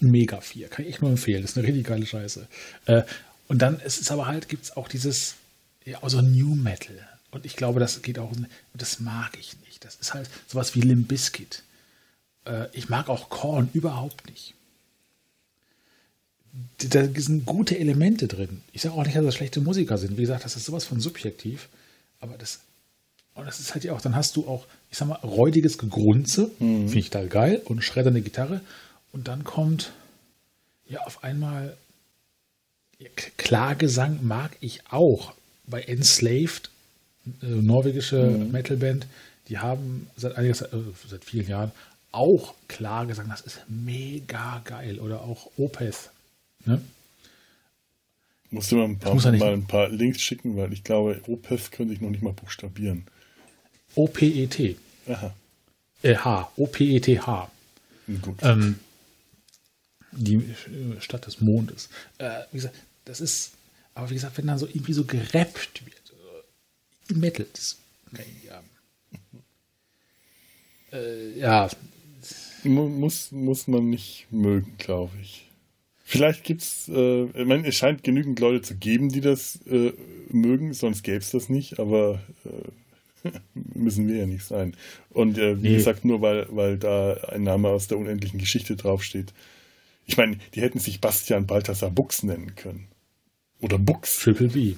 mega 0.00 0.40
4. 0.40 0.68
Kann 0.68 0.84
ich 0.84 0.92
echt 0.92 1.02
nur 1.02 1.10
empfehlen. 1.10 1.42
Das 1.42 1.52
ist 1.52 1.58
eine 1.58 1.66
richtig 1.66 1.86
geile 1.86 2.06
Scheiße. 2.06 2.46
Äh, 2.86 3.02
und 3.50 3.58
dann 3.58 3.80
ist 3.80 4.00
es 4.00 4.12
aber 4.12 4.28
halt, 4.28 4.48
gibt 4.48 4.62
es 4.62 4.76
auch 4.76 4.86
dieses, 4.86 5.34
ja, 5.84 6.00
also 6.04 6.20
New 6.20 6.54
Metal. 6.54 6.94
Und 7.32 7.44
ich 7.44 7.56
glaube, 7.56 7.80
das 7.80 8.00
geht 8.00 8.20
auch, 8.20 8.32
das 8.74 9.00
mag 9.00 9.36
ich 9.40 9.56
nicht. 9.66 9.84
Das 9.84 9.96
ist 9.96 10.14
halt 10.14 10.30
sowas 10.46 10.76
wie 10.76 10.82
Limp 10.82 11.08
Bizkit. 11.08 11.64
Äh, 12.44 12.68
ich 12.70 12.88
mag 12.88 13.08
auch 13.08 13.28
Korn 13.28 13.68
überhaupt 13.72 14.30
nicht. 14.30 14.54
Da 16.78 17.08
sind 17.16 17.44
gute 17.44 17.76
Elemente 17.76 18.28
drin. 18.28 18.62
Ich 18.72 18.82
sage 18.82 18.94
auch 18.94 19.04
nicht, 19.04 19.16
dass 19.16 19.24
das 19.24 19.34
schlechte 19.34 19.60
Musiker 19.60 19.98
sind. 19.98 20.16
Wie 20.16 20.20
gesagt, 20.20 20.44
das 20.44 20.54
ist 20.54 20.66
sowas 20.66 20.84
von 20.84 21.00
subjektiv. 21.00 21.68
Aber 22.20 22.38
das, 22.38 22.60
und 23.34 23.46
das 23.46 23.58
ist 23.58 23.74
halt 23.74 23.82
ja 23.82 23.94
auch, 23.94 24.00
dann 24.00 24.14
hast 24.14 24.36
du 24.36 24.46
auch, 24.46 24.64
ich 24.92 24.98
sag 24.98 25.08
mal, 25.08 25.16
räudiges 25.24 25.76
Gegrunze. 25.76 26.52
Mhm. 26.60 26.86
Finde 26.86 26.98
ich 27.00 27.10
da 27.10 27.26
geil. 27.26 27.60
Und 27.64 27.82
schreddernde 27.82 28.22
Gitarre. 28.22 28.60
Und 29.10 29.26
dann 29.26 29.42
kommt 29.42 29.90
ja 30.86 31.00
auf 31.00 31.24
einmal 31.24 31.76
Klagesang 33.36 34.20
mag 34.22 34.56
ich 34.60 34.80
auch. 34.90 35.34
Bei 35.66 35.82
Enslaved, 35.82 36.70
äh, 37.42 37.46
norwegische 37.46 38.22
mhm. 38.22 38.50
Metalband, 38.50 39.06
die 39.48 39.58
haben 39.58 40.08
seit 40.16 40.36
einiger 40.36 40.54
Zeit, 40.54 40.72
äh, 40.72 40.78
seit 41.08 41.24
vielen 41.24 41.48
Jahren 41.48 41.72
auch 42.12 42.54
Klagesang. 42.68 43.28
Das 43.28 43.40
ist 43.40 43.60
mega 43.68 44.60
geil. 44.64 44.98
Oder 44.98 45.22
auch 45.22 45.50
Opeth. 45.56 46.10
Ne? 46.64 46.80
Musst 48.50 48.72
du 48.72 48.76
mal 48.76 48.86
ein, 48.86 48.98
paar, 48.98 49.14
mal 49.14 49.52
ein 49.52 49.66
paar 49.66 49.88
Links 49.88 50.20
schicken, 50.20 50.56
weil 50.56 50.72
ich 50.72 50.82
glaube, 50.82 51.20
Opeth 51.28 51.70
könnte 51.70 51.94
ich 51.94 52.00
noch 52.00 52.10
nicht 52.10 52.22
mal 52.22 52.32
buchstabieren. 52.32 53.06
O-P-E-T. 53.94 54.76
Aha. 55.08 55.34
Äh, 56.02 56.16
H. 56.16 56.52
O-P-E-T-H. 56.56 57.50
Gut. 58.22 58.38
Ähm, 58.42 58.80
die 60.12 60.42
Stadt 60.98 61.26
des 61.26 61.40
Mondes. 61.40 61.88
Äh, 62.18 62.40
wie 62.50 62.56
gesagt, 62.56 62.74
das 63.10 63.20
ist, 63.20 63.52
aber 63.94 64.08
wie 64.10 64.14
gesagt, 64.14 64.38
wenn 64.38 64.46
dann 64.46 64.58
so 64.58 64.66
irgendwie 64.66 64.92
so 64.92 65.04
gerappt 65.04 65.84
wird, 65.84 66.14
äh, 67.10 67.14
Metal, 67.14 67.46
das 67.52 67.76
kann 68.14 68.24
ich 68.26 68.42
nicht 68.42 68.52
haben. 68.52 68.66
Äh, 70.92 71.38
ja. 71.38 71.70
Muss, 72.64 73.30
muss 73.30 73.68
man 73.68 73.90
nicht 73.90 74.26
mögen, 74.32 74.74
glaube 74.76 75.12
ich. 75.22 75.46
Vielleicht 76.02 76.42
gibt 76.42 76.62
es, 76.62 76.88
äh, 76.88 77.26
ich 77.26 77.46
meine, 77.46 77.64
es 77.68 77.76
scheint 77.76 78.02
genügend 78.02 78.40
Leute 78.40 78.62
zu 78.62 78.74
geben, 78.74 79.08
die 79.08 79.20
das 79.20 79.60
äh, 79.66 79.92
mögen, 80.30 80.74
sonst 80.74 81.04
gäbe 81.04 81.18
es 81.18 81.30
das 81.30 81.48
nicht, 81.48 81.78
aber 81.78 82.20
äh, 82.44 83.30
müssen 83.54 84.08
wir 84.08 84.16
ja 84.16 84.26
nicht 84.26 84.44
sein. 84.44 84.76
Und 85.10 85.38
äh, 85.38 85.62
wie 85.62 85.68
nee. 85.68 85.76
gesagt, 85.76 86.04
nur 86.04 86.22
weil, 86.22 86.48
weil 86.50 86.76
da 86.76 87.14
ein 87.28 87.44
Name 87.44 87.68
aus 87.68 87.86
der 87.86 87.98
unendlichen 87.98 88.40
Geschichte 88.40 88.74
draufsteht, 88.74 89.32
ich 90.06 90.16
meine, 90.16 90.38
die 90.54 90.62
hätten 90.62 90.80
sich 90.80 91.00
Bastian 91.00 91.46
Balthasar 91.46 91.92
Bux 91.92 92.24
nennen 92.24 92.56
können. 92.56 92.89
Oder 93.60 93.78
Bux. 93.78 94.18
Triple 94.18 94.48
B. 94.48 94.74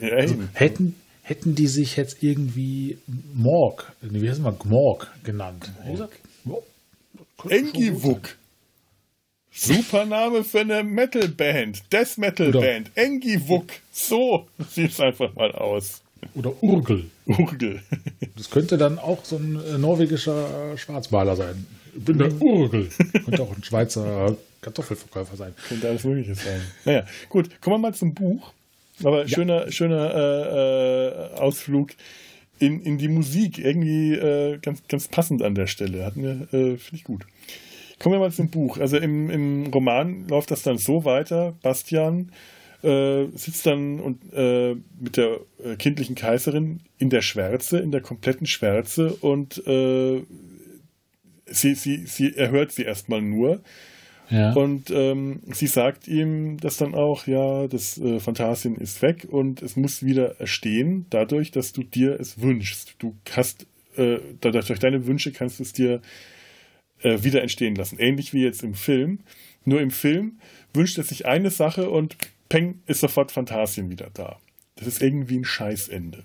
Ja, 0.00 0.16
also, 0.16 0.36
hätten, 0.54 0.94
hätten 1.22 1.54
die 1.54 1.66
sich 1.66 1.96
jetzt 1.96 2.22
irgendwie 2.22 2.98
Morg, 3.34 3.92
wie 4.00 4.28
heißt 4.28 4.40
man, 4.40 4.58
Gmorg 4.58 5.12
genannt. 5.24 5.70
Engivuk. 7.48 8.36
Super 9.52 10.06
Name 10.06 10.44
für 10.44 10.60
eine 10.60 10.84
Metalband, 10.84 11.92
Death 11.92 12.18
Metal 12.18 12.52
Band, 12.52 12.90
Engivuk. 12.94 13.66
So 13.92 14.46
sieht 14.70 14.92
es 14.92 15.00
einfach 15.00 15.34
mal 15.34 15.52
aus. 15.52 16.02
Oder 16.34 16.62
Urgel. 16.62 17.10
Urgel. 17.26 17.82
Das 18.36 18.50
könnte 18.50 18.78
dann 18.78 18.98
auch 18.98 19.24
so 19.24 19.36
ein 19.36 19.58
äh, 19.64 19.78
norwegischer 19.78 20.76
Schwarzmaler 20.76 21.34
sein. 21.36 21.66
Ich 21.96 22.04
bin 22.04 22.18
der 22.18 22.32
Urgel. 22.40 22.88
Könnte 23.24 23.42
auch 23.42 23.56
ein 23.56 23.64
Schweizer 23.64 24.36
Kartoffelverkäufer 24.60 25.36
sein. 25.36 25.54
Könnte 25.68 25.88
alles 25.88 26.04
Mögliche 26.04 26.34
sein. 26.34 26.60
Naja, 26.84 27.06
gut, 27.28 27.60
kommen 27.60 27.74
wir 27.74 27.90
mal 27.90 27.94
zum 27.94 28.14
Buch. 28.14 28.52
Aber 29.02 29.22
ja. 29.22 29.28
schöner, 29.28 29.72
schöner 29.72 30.14
äh, 30.14 31.08
äh, 31.08 31.38
Ausflug 31.38 31.90
in, 32.58 32.82
in 32.82 32.98
die 32.98 33.08
Musik. 33.08 33.58
Irgendwie 33.58 34.12
äh, 34.12 34.58
ganz, 34.58 34.86
ganz 34.88 35.08
passend 35.08 35.42
an 35.42 35.54
der 35.54 35.66
Stelle. 35.66 36.04
Hatten 36.04 36.22
wir, 36.22 36.32
äh, 36.52 36.76
finde 36.76 36.96
ich 36.96 37.04
gut. 37.04 37.26
Kommen 37.98 38.14
wir 38.14 38.20
mal 38.20 38.32
zum 38.32 38.50
Buch. 38.50 38.78
Also 38.78 38.98
im, 38.98 39.30
im 39.30 39.66
Roman 39.68 40.28
läuft 40.28 40.50
das 40.50 40.62
dann 40.62 40.78
so 40.78 41.04
weiter. 41.04 41.54
Bastian 41.62 42.32
äh, 42.82 43.26
sitzt 43.34 43.66
dann 43.66 44.00
und, 44.00 44.20
äh, 44.34 44.76
mit 44.98 45.16
der 45.16 45.40
kindlichen 45.78 46.14
Kaiserin 46.14 46.80
in 46.98 47.10
der 47.10 47.22
Schwärze, 47.22 47.78
in 47.78 47.92
der 47.92 48.00
kompletten 48.00 48.46
Schwärze 48.46 49.12
und 49.14 49.62
sie, 51.50 51.74
sie, 51.74 52.06
sie, 52.06 52.34
er 52.36 52.50
hört 52.50 52.72
sie 52.72 52.82
erstmal 52.82 53.20
nur. 53.20 53.60
Ja. 54.30 54.52
Und 54.52 54.90
ähm, 54.90 55.40
sie 55.52 55.66
sagt 55.66 56.06
ihm 56.06 56.58
das 56.58 56.76
dann 56.76 56.94
auch, 56.94 57.26
ja, 57.26 57.66
das 57.66 57.98
äh, 57.98 58.20
Phantasien 58.20 58.76
ist 58.76 59.02
weg 59.02 59.26
und 59.28 59.60
es 59.62 59.76
muss 59.76 60.04
wieder 60.04 60.40
erstehen, 60.40 61.06
dadurch, 61.10 61.50
dass 61.50 61.72
du 61.72 61.82
dir 61.82 62.18
es 62.20 62.40
wünschst. 62.40 62.94
Du 62.98 63.16
hast, 63.32 63.66
äh, 63.96 64.18
dadurch 64.40 64.66
durch 64.66 64.78
deine 64.78 65.06
Wünsche 65.06 65.32
kannst 65.32 65.58
du 65.58 65.64
es 65.64 65.72
dir 65.72 66.00
äh, 67.02 67.22
wieder 67.22 67.42
entstehen 67.42 67.74
lassen. 67.74 67.98
Ähnlich 67.98 68.32
wie 68.32 68.42
jetzt 68.42 68.62
im 68.62 68.74
Film. 68.74 69.20
Nur 69.64 69.80
im 69.80 69.90
Film 69.90 70.38
wünscht 70.72 70.96
er 70.98 71.04
sich 71.04 71.26
eine 71.26 71.50
Sache 71.50 71.90
und 71.90 72.16
peng, 72.48 72.80
ist 72.86 73.00
sofort 73.00 73.32
Phantasien 73.32 73.90
wieder 73.90 74.10
da. 74.14 74.38
Das 74.76 74.86
ist 74.86 75.02
irgendwie 75.02 75.38
ein 75.38 75.44
Scheißende. 75.44 76.24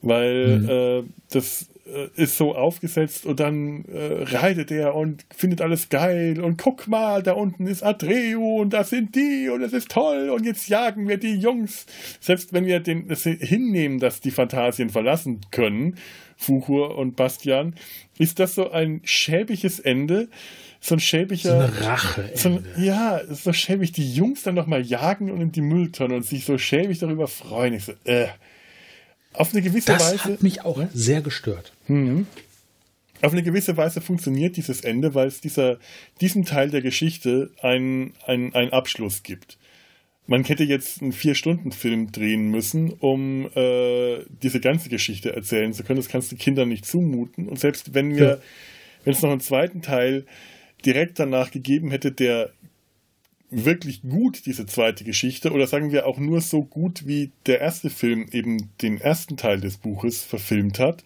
Weil 0.00 0.58
mhm. 0.58 0.68
äh, 0.68 1.02
das 1.30 1.68
äh, 1.88 2.08
ist 2.16 2.36
so 2.36 2.54
aufgesetzt 2.54 3.26
und 3.26 3.40
dann 3.40 3.84
äh, 3.86 4.24
reitet 4.34 4.70
er 4.70 4.94
und 4.94 5.24
findet 5.34 5.60
alles 5.62 5.88
geil 5.88 6.40
und 6.40 6.58
guck 6.58 6.86
mal, 6.88 7.22
da 7.22 7.32
unten 7.32 7.66
ist 7.66 7.82
Adreu 7.82 8.38
und 8.60 8.74
da 8.74 8.84
sind 8.84 9.14
die 9.14 9.48
und 9.48 9.62
es 9.62 9.72
ist 9.72 9.90
toll 9.90 10.30
und 10.30 10.44
jetzt 10.44 10.68
jagen 10.68 11.08
wir 11.08 11.16
die 11.16 11.36
Jungs. 11.36 11.86
Selbst 12.20 12.52
wenn 12.52 12.66
wir 12.66 12.80
den, 12.80 13.08
das 13.08 13.22
hinnehmen, 13.22 13.98
dass 13.98 14.20
die 14.20 14.30
Phantasien 14.30 14.90
verlassen 14.90 15.40
können, 15.50 15.96
Fuchur 16.36 16.96
und 16.96 17.16
Bastian, 17.16 17.74
ist 18.18 18.38
das 18.38 18.54
so 18.54 18.70
ein 18.70 19.00
schäbiges 19.04 19.80
Ende, 19.80 20.28
so 20.80 20.94
ein 20.94 21.00
schäbiger. 21.00 21.50
So 21.50 21.56
eine 21.56 21.86
Rache. 21.86 22.30
So 22.34 22.48
ein, 22.50 22.66
ja, 22.76 23.20
so 23.28 23.52
schäbig, 23.52 23.92
die 23.92 24.14
Jungs 24.14 24.42
dann 24.42 24.54
nochmal 24.54 24.82
jagen 24.82 25.30
und 25.30 25.40
in 25.40 25.52
die 25.52 25.62
Mülltonne 25.62 26.14
und 26.14 26.24
sich 26.24 26.44
so 26.44 26.58
schäbig 26.58 26.98
darüber 26.98 27.28
freuen. 27.28 27.74
Ich 27.74 27.84
so, 27.84 27.92
äh. 28.04 28.28
Auf 29.38 29.52
eine 29.52 29.62
gewisse 29.62 29.92
das 29.92 30.02
Weise. 30.02 30.16
Das 30.16 30.24
hat 30.24 30.42
mich 30.42 30.64
auch 30.64 30.82
sehr 30.92 31.20
gestört. 31.20 31.72
Mhm. 31.86 32.26
Auf 33.22 33.32
eine 33.32 33.42
gewisse 33.42 33.76
Weise 33.76 34.00
funktioniert 34.00 34.56
dieses 34.56 34.80
Ende, 34.80 35.14
weil 35.14 35.26
es 35.26 35.40
dieser, 35.40 35.78
diesem 36.20 36.44
Teil 36.44 36.70
der 36.70 36.82
Geschichte 36.82 37.50
einen, 37.60 38.14
einen, 38.26 38.54
einen 38.54 38.72
Abschluss 38.72 39.22
gibt. 39.22 39.58
Man 40.26 40.44
hätte 40.44 40.62
jetzt 40.62 41.02
einen 41.02 41.12
Vier-Stunden-Film 41.12 42.12
drehen 42.12 42.50
müssen, 42.50 42.92
um 42.92 43.48
äh, 43.54 44.18
diese 44.42 44.60
ganze 44.60 44.88
Geschichte 44.88 45.34
erzählen 45.34 45.72
zu 45.72 45.82
können. 45.84 45.98
Das 45.98 46.08
kannst 46.08 46.30
du 46.30 46.36
Kindern 46.36 46.68
nicht 46.68 46.84
zumuten. 46.84 47.48
Und 47.48 47.58
selbst 47.58 47.94
wenn 47.94 48.14
wir, 48.14 48.28
ja. 48.28 48.38
wenn 49.04 49.14
es 49.14 49.22
noch 49.22 49.30
einen 49.30 49.40
zweiten 49.40 49.82
Teil 49.82 50.26
direkt 50.84 51.18
danach 51.18 51.50
gegeben 51.50 51.90
hätte, 51.90 52.12
der 52.12 52.52
wirklich 53.50 54.02
gut, 54.02 54.46
diese 54.46 54.66
zweite 54.66 55.04
Geschichte, 55.04 55.52
oder 55.52 55.66
sagen 55.66 55.90
wir 55.92 56.06
auch 56.06 56.18
nur 56.18 56.40
so 56.40 56.64
gut, 56.64 57.06
wie 57.06 57.32
der 57.46 57.60
erste 57.60 57.90
Film 57.90 58.26
eben 58.32 58.70
den 58.82 59.00
ersten 59.00 59.36
Teil 59.36 59.60
des 59.60 59.78
Buches 59.78 60.22
verfilmt 60.22 60.78
hat. 60.78 61.02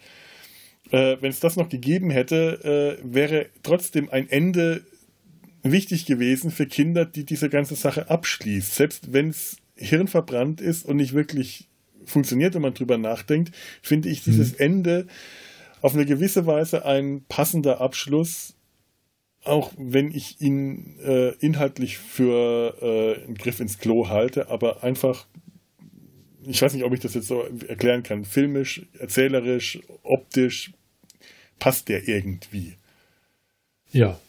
Äh, 0.91 1.17
Wenn 1.21 1.31
es 1.31 1.39
das 1.39 1.55
noch 1.55 1.69
gegeben 1.69 2.09
hätte, 2.09 2.99
äh, 3.01 3.03
wäre 3.03 3.47
trotzdem 3.63 4.09
ein 4.09 4.29
Ende 4.29 4.83
wichtig 5.63 6.05
gewesen 6.05 6.51
für 6.51 6.67
Kinder, 6.67 7.05
die 7.05 7.23
diese 7.23 7.49
ganze 7.49 7.75
Sache 7.75 8.09
abschließt. 8.09 8.75
Selbst 8.75 9.13
wenn 9.13 9.29
es 9.29 9.57
hirnverbrannt 9.75 10.61
ist 10.61 10.85
und 10.85 10.97
nicht 10.97 11.13
wirklich 11.13 11.69
funktioniert, 12.05 12.53
wenn 12.53 12.61
man 12.61 12.73
drüber 12.73 12.97
nachdenkt, 12.97 13.55
finde 13.81 14.09
ich 14.09 14.23
dieses 14.23 14.53
mhm. 14.53 14.59
Ende 14.59 15.07
auf 15.81 15.93
eine 15.93 16.05
gewisse 16.05 16.45
Weise 16.45 16.85
ein 16.85 17.23
passender 17.27 17.81
Abschluss 17.81 18.55
auch 19.43 19.71
wenn 19.77 20.11
ich 20.11 20.39
ihn 20.41 20.97
äh, 21.03 21.29
inhaltlich 21.39 21.97
für 21.97 22.77
äh, 22.81 23.23
einen 23.25 23.35
Griff 23.35 23.59
ins 23.59 23.77
Klo 23.77 24.09
halte, 24.09 24.49
aber 24.49 24.83
einfach, 24.83 25.27
ich 26.45 26.61
weiß 26.61 26.73
nicht, 26.73 26.83
ob 26.83 26.93
ich 26.93 27.01
das 27.01 27.13
jetzt 27.13 27.27
so 27.27 27.43
erklären 27.67 28.03
kann, 28.03 28.25
filmisch, 28.25 28.83
erzählerisch, 28.97 29.79
optisch 30.03 30.71
passt 31.59 31.89
der 31.89 32.07
irgendwie. 32.07 32.75
Ja. 33.91 34.19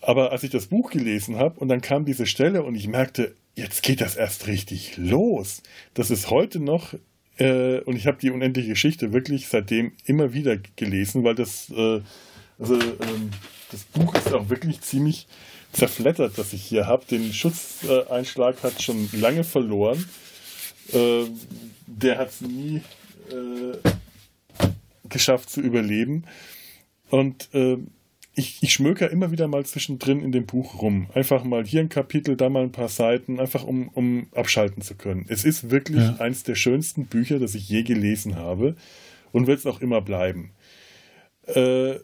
Aber 0.00 0.32
als 0.32 0.42
ich 0.42 0.50
das 0.50 0.66
Buch 0.66 0.90
gelesen 0.90 1.36
habe 1.36 1.58
und 1.58 1.68
dann 1.68 1.80
kam 1.80 2.04
diese 2.04 2.26
Stelle 2.26 2.62
und 2.62 2.74
ich 2.74 2.86
merkte, 2.86 3.34
jetzt 3.54 3.82
geht 3.82 4.00
das 4.00 4.16
erst 4.16 4.46
richtig 4.46 4.96
los. 4.96 5.62
Das 5.94 6.10
ist 6.10 6.30
heute 6.30 6.60
noch, 6.60 6.94
äh, 7.38 7.80
und 7.80 7.96
ich 7.96 8.06
habe 8.06 8.18
die 8.18 8.30
unendliche 8.30 8.70
Geschichte 8.70 9.12
wirklich 9.12 9.48
seitdem 9.48 9.92
immer 10.04 10.32
wieder 10.32 10.56
gelesen, 10.76 11.24
weil 11.24 11.34
das, 11.34 11.70
äh, 11.70 12.00
also 12.58 12.74
ähm, 12.74 13.30
das 13.76 13.84
Buch 13.84 14.14
ist 14.14 14.32
auch 14.32 14.48
wirklich 14.48 14.80
ziemlich 14.80 15.26
zerflettert, 15.72 16.38
das 16.38 16.54
ich 16.54 16.62
hier 16.62 16.86
habe. 16.86 17.04
Den 17.04 17.32
Schutzeinschlag 17.34 18.62
hat 18.62 18.80
schon 18.80 19.08
lange 19.12 19.44
verloren. 19.44 20.02
Äh, 20.94 21.24
der 21.86 22.16
hat 22.16 22.30
es 22.30 22.40
nie 22.40 22.80
äh, 23.30 23.76
geschafft 25.10 25.50
zu 25.50 25.60
überleben. 25.60 26.24
Und 27.10 27.50
äh, 27.52 27.76
ich, 28.34 28.62
ich 28.62 28.72
schmöker 28.72 29.10
immer 29.10 29.30
wieder 29.30 29.46
mal 29.46 29.66
zwischendrin 29.66 30.20
in 30.20 30.32
dem 30.32 30.46
Buch 30.46 30.80
rum. 30.80 31.08
Einfach 31.12 31.44
mal 31.44 31.64
hier 31.66 31.80
ein 31.80 31.90
Kapitel, 31.90 32.34
da 32.34 32.48
mal 32.48 32.62
ein 32.62 32.72
paar 32.72 32.88
Seiten, 32.88 33.38
einfach 33.38 33.64
um, 33.64 33.88
um 33.88 34.28
abschalten 34.34 34.82
zu 34.82 34.94
können. 34.94 35.26
Es 35.28 35.44
ist 35.44 35.70
wirklich 35.70 36.02
ja. 36.02 36.16
eins 36.16 36.44
der 36.44 36.54
schönsten 36.54 37.06
Bücher, 37.06 37.38
das 37.38 37.54
ich 37.54 37.68
je 37.68 37.82
gelesen 37.82 38.36
habe 38.36 38.74
und 39.32 39.46
wird 39.46 39.58
es 39.58 39.66
auch 39.66 39.82
immer 39.82 40.00
bleiben. 40.00 40.52
Äh, 41.46 41.96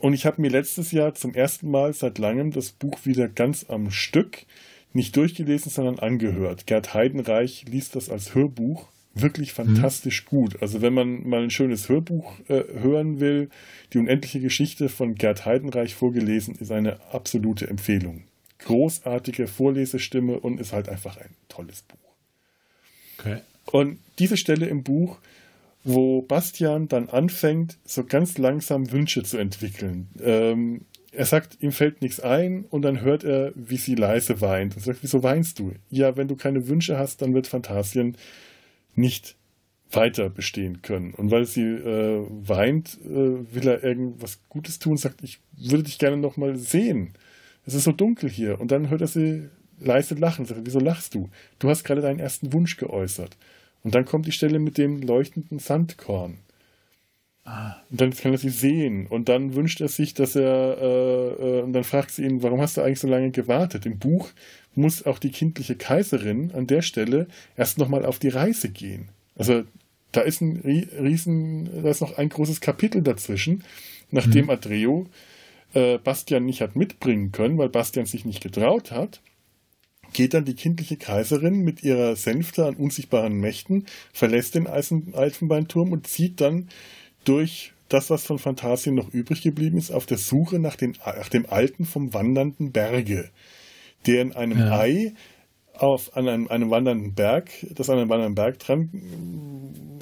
und 0.00 0.14
ich 0.14 0.26
habe 0.26 0.40
mir 0.40 0.50
letztes 0.50 0.92
Jahr 0.92 1.14
zum 1.14 1.34
ersten 1.34 1.70
Mal 1.70 1.92
seit 1.92 2.18
langem 2.18 2.52
das 2.52 2.70
Buch 2.70 3.00
wieder 3.04 3.28
ganz 3.28 3.66
am 3.68 3.90
Stück 3.90 4.46
nicht 4.92 5.16
durchgelesen, 5.16 5.70
sondern 5.70 5.98
angehört. 5.98 6.66
Gerd 6.66 6.94
Heidenreich 6.94 7.64
liest 7.68 7.96
das 7.96 8.08
als 8.08 8.34
Hörbuch 8.34 8.88
wirklich 9.14 9.52
fantastisch 9.52 10.24
mhm. 10.24 10.28
gut. 10.28 10.62
Also 10.62 10.80
wenn 10.80 10.94
man 10.94 11.28
mal 11.28 11.42
ein 11.42 11.50
schönes 11.50 11.88
Hörbuch 11.88 12.32
äh, 12.48 12.62
hören 12.80 13.20
will, 13.20 13.50
die 13.92 13.98
unendliche 13.98 14.40
Geschichte 14.40 14.88
von 14.88 15.14
Gerd 15.14 15.44
Heidenreich 15.44 15.94
vorgelesen, 15.94 16.54
ist 16.54 16.70
eine 16.70 17.00
absolute 17.12 17.68
Empfehlung. 17.68 18.24
Großartige 18.58 19.46
Vorlesestimme 19.46 20.38
und 20.38 20.60
ist 20.60 20.72
halt 20.72 20.88
einfach 20.88 21.16
ein 21.16 21.30
tolles 21.48 21.82
Buch. 21.82 21.98
Okay. 23.18 23.40
Und 23.66 23.98
diese 24.18 24.36
Stelle 24.36 24.66
im 24.66 24.82
Buch, 24.82 25.18
wo 25.84 26.22
Bastian 26.22 26.88
dann 26.88 27.08
anfängt, 27.08 27.78
so 27.84 28.04
ganz 28.04 28.38
langsam 28.38 28.90
Wünsche 28.90 29.22
zu 29.22 29.38
entwickeln. 29.38 30.08
Ähm, 30.20 30.82
er 31.12 31.24
sagt, 31.24 31.62
ihm 31.62 31.72
fällt 31.72 32.02
nichts 32.02 32.20
ein 32.20 32.64
und 32.64 32.82
dann 32.82 33.00
hört 33.00 33.24
er, 33.24 33.52
wie 33.54 33.76
sie 33.76 33.94
leise 33.94 34.40
weint 34.40 34.76
und 34.76 34.82
sagt, 34.82 35.02
wieso 35.02 35.22
weinst 35.22 35.58
du? 35.58 35.72
Ja, 35.90 36.16
wenn 36.16 36.28
du 36.28 36.36
keine 36.36 36.68
Wünsche 36.68 36.98
hast, 36.98 37.22
dann 37.22 37.34
wird 37.34 37.46
Phantasien 37.46 38.16
nicht 38.94 39.36
weiter 39.90 40.28
bestehen 40.28 40.82
können. 40.82 41.14
Und 41.14 41.30
weil 41.30 41.46
sie 41.46 41.62
äh, 41.62 42.26
weint, 42.28 42.98
äh, 43.04 43.54
will 43.54 43.68
er 43.68 43.82
irgendwas 43.82 44.40
Gutes 44.48 44.78
tun, 44.78 44.96
sagt, 44.96 45.22
ich 45.22 45.40
würde 45.56 45.84
dich 45.84 45.98
gerne 45.98 46.18
noch 46.18 46.36
mal 46.36 46.56
sehen. 46.56 47.14
Es 47.64 47.74
ist 47.74 47.84
so 47.84 47.92
dunkel 47.92 48.28
hier. 48.28 48.60
Und 48.60 48.70
dann 48.70 48.90
hört 48.90 49.00
er 49.00 49.06
sie 49.06 49.48
leise 49.80 50.14
lachen. 50.14 50.44
Sagt, 50.44 50.60
wieso 50.64 50.80
lachst 50.80 51.14
du? 51.14 51.30
Du 51.58 51.70
hast 51.70 51.84
gerade 51.84 52.00
deinen 52.02 52.18
ersten 52.18 52.52
Wunsch 52.52 52.76
geäußert. 52.76 53.36
Und 53.84 53.94
dann 53.94 54.04
kommt 54.04 54.26
die 54.26 54.32
Stelle 54.32 54.58
mit 54.58 54.78
dem 54.78 55.00
leuchtenden 55.00 55.58
Sandkorn. 55.58 56.38
Ah. 57.44 57.76
Und 57.90 58.00
dann 58.00 58.10
kann 58.10 58.32
er 58.32 58.38
sie 58.38 58.50
sehen. 58.50 59.06
Und 59.06 59.28
dann 59.28 59.54
wünscht 59.54 59.80
er 59.80 59.88
sich, 59.88 60.12
dass 60.12 60.36
er, 60.36 60.78
äh, 60.80 61.58
äh, 61.58 61.62
und 61.62 61.72
dann 61.72 61.84
fragt 61.84 62.10
sie 62.10 62.24
ihn, 62.24 62.42
warum 62.42 62.60
hast 62.60 62.76
du 62.76 62.82
eigentlich 62.82 63.00
so 63.00 63.08
lange 63.08 63.30
gewartet? 63.30 63.86
Im 63.86 63.98
Buch 63.98 64.30
muss 64.74 65.06
auch 65.06 65.18
die 65.18 65.30
kindliche 65.30 65.76
Kaiserin 65.76 66.52
an 66.52 66.66
der 66.66 66.82
Stelle 66.82 67.26
erst 67.56 67.78
nochmal 67.78 68.04
auf 68.04 68.18
die 68.18 68.28
Reise 68.28 68.68
gehen. 68.68 69.08
Also 69.34 69.64
da 70.12 70.20
ist 70.20 70.40
ein 70.40 70.60
riesen, 70.64 71.82
da 71.82 71.90
ist 71.90 72.00
noch 72.00 72.18
ein 72.18 72.28
großes 72.28 72.60
Kapitel 72.60 73.02
dazwischen, 73.02 73.64
nachdem 74.10 74.46
mhm. 74.46 74.50
Adreo 74.50 75.06
äh, 75.74 75.98
Bastian 75.98 76.44
nicht 76.44 76.60
hat 76.60 76.76
mitbringen 76.76 77.32
können, 77.32 77.58
weil 77.58 77.68
Bastian 77.68 78.06
sich 78.06 78.24
nicht 78.24 78.42
getraut 78.42 78.90
hat, 78.90 79.20
geht 80.12 80.34
dann 80.34 80.44
die 80.44 80.54
kindliche 80.54 80.96
Kaiserin 80.96 81.60
mit 81.60 81.82
ihrer 81.82 82.16
Sänfte 82.16 82.66
an 82.66 82.76
unsichtbaren 82.76 83.34
Mächten, 83.34 83.86
verlässt 84.12 84.54
den 84.54 84.66
Eisen 84.66 85.14
Elfenbeinturm 85.14 85.92
und 85.92 86.06
zieht 86.06 86.40
dann 86.40 86.68
durch 87.24 87.72
das, 87.88 88.10
was 88.10 88.24
von 88.24 88.38
Phantasien 88.38 88.94
noch 88.94 89.12
übrig 89.12 89.42
geblieben 89.42 89.78
ist, 89.78 89.90
auf 89.90 90.06
der 90.06 90.18
Suche 90.18 90.58
nach, 90.58 90.76
den, 90.76 90.96
nach 91.04 91.28
dem 91.28 91.46
Alten 91.46 91.84
vom 91.84 92.12
wandernden 92.12 92.72
Berge 92.72 93.30
der 94.06 94.22
in 94.22 94.32
einem 94.34 94.58
ja. 94.58 94.78
Ei 94.78 95.14
auf 95.74 96.16
an 96.16 96.28
einem, 96.28 96.48
einem, 96.48 96.70
wandernden 96.70 97.14
Berg, 97.14 97.50
das 97.70 97.88
an 97.88 97.98
einem 97.98 98.08
wandernden 98.08 98.34
Berg 98.34 98.58
dran 98.58 98.90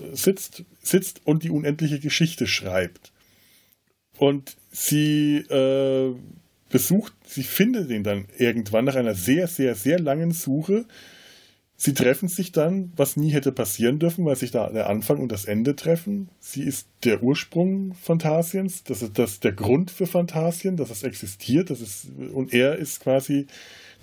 äh, 0.00 0.16
sitzt, 0.16 0.64
sitzt 0.80 1.20
und 1.26 1.42
die 1.42 1.50
unendliche 1.50 2.00
Geschichte 2.00 2.46
schreibt. 2.46 3.12
Und 4.18 4.56
sie 4.70 5.36
äh, 5.36 6.14
besucht, 6.68 7.12
sie 7.24 7.42
findet 7.42 7.90
ihn 7.90 8.02
dann 8.02 8.26
irgendwann 8.38 8.84
nach 8.84 8.96
einer 8.96 9.14
sehr, 9.14 9.46
sehr, 9.46 9.74
sehr 9.74 9.98
langen 9.98 10.32
Suche. 10.32 10.84
Sie 11.76 11.92
treffen 11.92 12.28
sich 12.28 12.52
dann, 12.52 12.92
was 12.96 13.16
nie 13.16 13.30
hätte 13.30 13.52
passieren 13.52 13.98
dürfen, 13.98 14.24
weil 14.24 14.36
sich 14.36 14.50
da 14.50 14.70
der 14.70 14.88
Anfang 14.88 15.18
und 15.18 15.30
das 15.30 15.44
Ende 15.44 15.76
treffen. 15.76 16.30
Sie 16.40 16.62
ist 16.62 16.88
der 17.04 17.22
Ursprung 17.22 17.94
Phantasiens, 17.94 18.82
das 18.84 19.02
ist 19.02 19.18
das, 19.18 19.40
der 19.40 19.52
Grund 19.52 19.90
für 19.90 20.06
Phantasien, 20.06 20.76
dass 20.76 20.90
es 20.90 21.02
existiert, 21.02 21.68
das 21.68 21.82
ist, 21.82 22.08
und 22.32 22.54
er 22.54 22.76
ist 22.76 23.00
quasi 23.00 23.46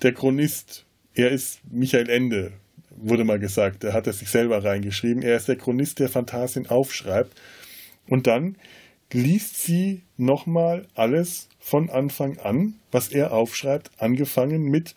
der 0.03 0.13
Chronist, 0.13 0.85
er 1.15 1.31
ist 1.31 1.61
Michael 1.71 2.09
Ende, 2.09 2.53
wurde 2.95 3.23
mal 3.23 3.39
gesagt, 3.39 3.83
er 3.83 3.93
hat 3.93 4.07
es 4.07 4.19
sich 4.19 4.29
selber 4.29 4.63
reingeschrieben. 4.63 5.23
Er 5.23 5.37
ist 5.37 5.47
der 5.47 5.55
Chronist, 5.55 5.99
der 5.99 6.09
Phantasien 6.09 6.67
aufschreibt. 6.67 7.39
Und 8.07 8.27
dann 8.27 8.57
liest 9.11 9.61
sie 9.61 10.01
nochmal 10.17 10.87
alles 10.95 11.49
von 11.63 11.89
Anfang 11.89 12.37
an, 12.39 12.75
was 12.91 13.07
er 13.07 13.31
aufschreibt, 13.31 13.91
angefangen 13.97 14.63
mit 14.63 14.95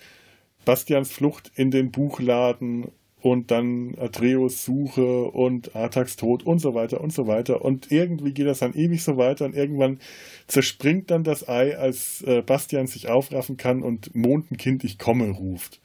Bastians 0.64 1.12
Flucht 1.12 1.52
in 1.54 1.70
den 1.70 1.92
Buchladen 1.92 2.88
und 3.20 3.52
dann 3.52 3.94
Atreus 4.00 4.64
Suche 4.64 5.26
und 5.26 5.76
Artax 5.76 6.16
Tod 6.16 6.42
und 6.42 6.58
so 6.58 6.74
weiter 6.74 7.00
und 7.00 7.12
so 7.12 7.28
weiter. 7.28 7.64
Und 7.64 7.92
irgendwie 7.92 8.32
geht 8.32 8.48
das 8.48 8.58
dann 8.58 8.74
ewig 8.74 9.04
so 9.04 9.16
weiter 9.16 9.44
und 9.44 9.54
irgendwann 9.54 10.00
zerspringt 10.48 11.12
dann 11.12 11.22
das 11.22 11.48
Ei, 11.48 11.78
als 11.78 12.22
äh, 12.22 12.42
Bastian 12.42 12.88
sich 12.88 13.08
aufraffen 13.08 13.56
kann 13.56 13.84
und 13.84 14.16
Mondenkind, 14.16 14.82
ich 14.82 14.98
komme, 14.98 15.30
ruft. 15.30 15.80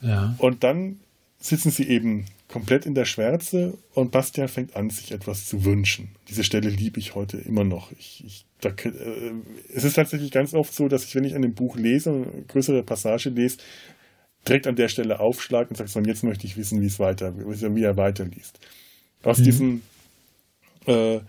Ja. 0.00 0.34
Und 0.38 0.64
dann 0.64 0.98
sitzen 1.38 1.70
sie 1.70 1.88
eben 1.88 2.26
komplett 2.50 2.84
in 2.84 2.94
der 2.94 3.04
Schwärze 3.04 3.78
und 3.94 4.10
Bastian 4.10 4.48
fängt 4.48 4.74
an, 4.74 4.90
sich 4.90 5.12
etwas 5.12 5.46
zu 5.46 5.64
wünschen. 5.64 6.10
Diese 6.28 6.42
Stelle 6.42 6.68
liebe 6.68 6.98
ich 6.98 7.14
heute 7.14 7.38
immer 7.38 7.64
noch. 7.64 7.92
Ich, 7.92 8.24
ich, 8.26 8.44
da, 8.60 8.70
äh, 8.70 9.32
es 9.72 9.84
ist 9.84 9.94
tatsächlich 9.94 10.32
ganz 10.32 10.52
oft 10.52 10.74
so, 10.74 10.88
dass 10.88 11.04
ich, 11.04 11.14
wenn 11.14 11.24
ich 11.24 11.36
an 11.36 11.42
dem 11.42 11.54
Buch 11.54 11.76
lese, 11.76 12.10
eine 12.10 12.44
größere 12.48 12.82
Passage 12.82 13.30
lese, 13.30 13.58
direkt 14.48 14.66
an 14.66 14.74
der 14.74 14.88
Stelle 14.88 15.20
aufschlagt 15.20 15.70
und 15.70 15.76
sagt, 15.76 15.90
so, 15.90 16.00
jetzt 16.00 16.24
möchte 16.24 16.46
ich 16.46 16.56
wissen, 16.56 16.80
wie 16.80 16.86
es 16.86 16.98
weiter, 16.98 17.34
wie 17.36 17.82
er 17.82 17.96
weiterliest. 17.96 18.58
Aus 19.22 19.38
mhm. 19.38 19.44
diesem, 19.44 19.82
äh, 20.86 21.20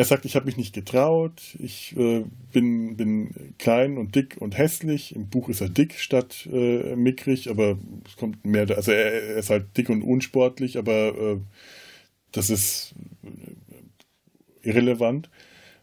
er 0.00 0.06
sagt, 0.06 0.24
ich 0.24 0.34
habe 0.34 0.46
mich 0.46 0.56
nicht 0.56 0.74
getraut, 0.74 1.42
ich 1.58 1.94
äh, 1.94 2.24
bin, 2.52 2.96
bin 2.96 3.54
klein 3.58 3.98
und 3.98 4.14
dick 4.14 4.38
und 4.40 4.56
hässlich. 4.56 5.14
Im 5.14 5.28
Buch 5.28 5.50
ist 5.50 5.60
er 5.60 5.68
dick 5.68 5.98
statt 5.98 6.48
äh, 6.50 6.96
mickrig, 6.96 7.50
aber 7.50 7.76
es 8.06 8.16
kommt 8.16 8.42
mehr, 8.46 8.66
also 8.74 8.92
er, 8.92 9.12
er 9.12 9.36
ist 9.36 9.50
halt 9.50 9.76
dick 9.76 9.90
und 9.90 10.00
unsportlich, 10.00 10.78
aber 10.78 11.14
äh, 11.18 11.36
das 12.32 12.48
ist 12.48 12.94
irrelevant 14.62 15.28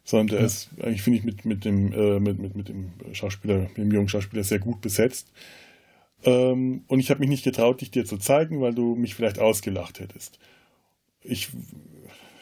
sondern 0.03 0.27
der 0.27 0.39
ja. 0.39 0.45
ist 0.45 0.69
eigentlich, 0.81 1.01
finde 1.03 1.19
ich, 1.19 1.25
mit, 1.25 1.45
mit, 1.45 1.65
dem, 1.65 1.91
äh, 1.91 2.19
mit, 2.19 2.39
mit, 2.39 2.55
mit 2.55 2.69
dem 2.69 2.93
Schauspieler, 3.11 3.59
mit 3.59 3.77
dem 3.77 3.91
jungen 3.91 4.07
Schauspieler 4.07 4.43
sehr 4.43 4.57
gut 4.57 4.79
besetzt. 4.79 5.31
Ähm, 6.23 6.85
und 6.87 7.01
ich 7.01 7.09
habe 7.11 7.19
mich 7.19 7.29
nicht 7.29 7.43
getraut, 7.43 7.81
dich 7.81 7.91
dir 7.91 8.05
zu 8.05 8.17
zeigen, 8.17 8.61
weil 8.61 8.73
du 8.73 8.95
mich 8.95 9.13
vielleicht 9.15 9.37
ausgelacht 9.37 9.99
hättest. 9.99 10.39
Ich 11.21 11.49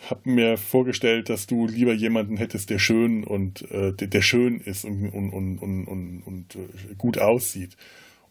habe 0.10 0.30
mir 0.30 0.58
vorgestellt, 0.58 1.30
dass 1.30 1.48
du 1.48 1.68
lieber 1.68 1.94
jemanden 1.94 2.38
hättest, 2.38 2.70
der 2.70 2.80
schön 2.80 3.24
und 3.24 3.70
äh, 3.72 3.94
der, 3.94 4.08
der, 4.08 4.22
schön 4.22 4.60
ist 4.60 4.86
und, 4.86 5.10
und, 5.10 5.32
und, 5.32 5.60
und, 5.60 6.22
und, 6.26 6.56
äh, 6.56 6.96
gut 6.98 7.18
aussieht. 7.18 7.76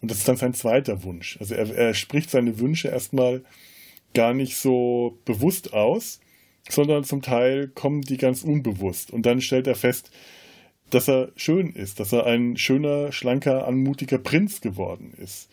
Und 0.01 0.11
das 0.11 0.19
ist 0.19 0.27
dann 0.27 0.37
sein 0.37 0.53
zweiter 0.53 1.03
Wunsch. 1.03 1.37
Also 1.39 1.55
er, 1.55 1.73
er 1.75 1.93
spricht 1.93 2.29
seine 2.29 2.59
Wünsche 2.59 2.89
erstmal 2.89 3.43
gar 4.13 4.33
nicht 4.33 4.57
so 4.57 5.19
bewusst 5.25 5.73
aus, 5.73 6.19
sondern 6.69 7.03
zum 7.03 7.21
Teil 7.21 7.67
kommen 7.67 8.01
die 8.01 8.17
ganz 8.17 8.43
unbewusst. 8.43 9.11
Und 9.11 9.25
dann 9.25 9.41
stellt 9.41 9.67
er 9.67 9.75
fest, 9.75 10.11
dass 10.89 11.07
er 11.07 11.31
schön 11.35 11.71
ist, 11.71 11.99
dass 11.99 12.11
er 12.11 12.25
ein 12.25 12.57
schöner, 12.57 13.11
schlanker, 13.11 13.67
anmutiger 13.67 14.17
Prinz 14.17 14.61
geworden 14.61 15.13
ist. 15.17 15.49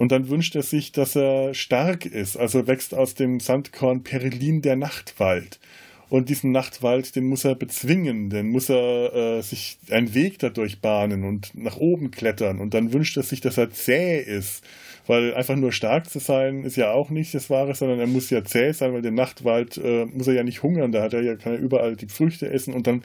Und 0.00 0.12
dann 0.12 0.30
wünscht 0.30 0.56
er 0.56 0.62
sich, 0.62 0.92
dass 0.92 1.14
er 1.14 1.52
stark 1.52 2.06
ist, 2.06 2.38
also 2.38 2.66
wächst 2.66 2.94
aus 2.94 3.12
dem 3.12 3.38
Sandkorn 3.38 4.02
Perelin 4.02 4.62
der 4.62 4.74
Nachtwald. 4.74 5.60
Und 6.08 6.30
diesen 6.30 6.52
Nachtwald, 6.52 7.14
den 7.16 7.26
muss 7.26 7.44
er 7.44 7.54
bezwingen, 7.54 8.30
den 8.30 8.48
muss 8.48 8.70
er 8.70 9.12
äh, 9.12 9.42
sich 9.42 9.76
einen 9.90 10.14
Weg 10.14 10.38
dadurch 10.38 10.80
bahnen 10.80 11.22
und 11.24 11.54
nach 11.54 11.76
oben 11.76 12.10
klettern. 12.10 12.60
Und 12.60 12.72
dann 12.72 12.94
wünscht 12.94 13.18
er 13.18 13.24
sich, 13.24 13.42
dass 13.42 13.58
er 13.58 13.72
zäh 13.72 14.18
ist. 14.22 14.64
Weil 15.06 15.34
einfach 15.34 15.56
nur 15.56 15.70
stark 15.70 16.08
zu 16.08 16.18
sein, 16.18 16.64
ist 16.64 16.78
ja 16.78 16.92
auch 16.92 17.10
nicht 17.10 17.34
das 17.34 17.50
Wahre, 17.50 17.74
sondern 17.74 18.00
er 18.00 18.06
muss 18.06 18.30
ja 18.30 18.42
zäh 18.42 18.72
sein, 18.72 18.94
weil 18.94 19.02
der 19.02 19.12
Nachtwald 19.12 19.76
äh, 19.76 20.06
muss 20.06 20.28
er 20.28 20.32
ja 20.32 20.44
nicht 20.44 20.62
hungern, 20.62 20.92
da 20.92 21.02
hat 21.02 21.12
er 21.12 21.20
ja, 21.20 21.36
kann 21.36 21.52
er 21.52 21.58
überall 21.58 21.96
die 21.96 22.08
Früchte 22.08 22.48
essen 22.48 22.72
und 22.72 22.86
dann 22.86 23.02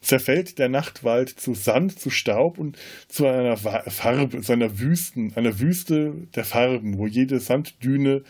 zerfällt 0.00 0.58
der 0.58 0.68
Nachtwald 0.68 1.28
zu 1.28 1.54
Sand, 1.54 1.98
zu 1.98 2.10
Staub 2.10 2.58
und 2.58 2.76
zu 3.08 3.26
einer 3.26 3.56
Farbe, 3.56 4.40
zu 4.40 4.52
einer 4.52 4.78
Wüsten, 4.78 5.32
einer 5.34 5.58
Wüste 5.58 6.14
der 6.34 6.44
Farben, 6.44 6.98
wo 6.98 7.06
jede 7.06 7.40
Sanddüne 7.40 8.22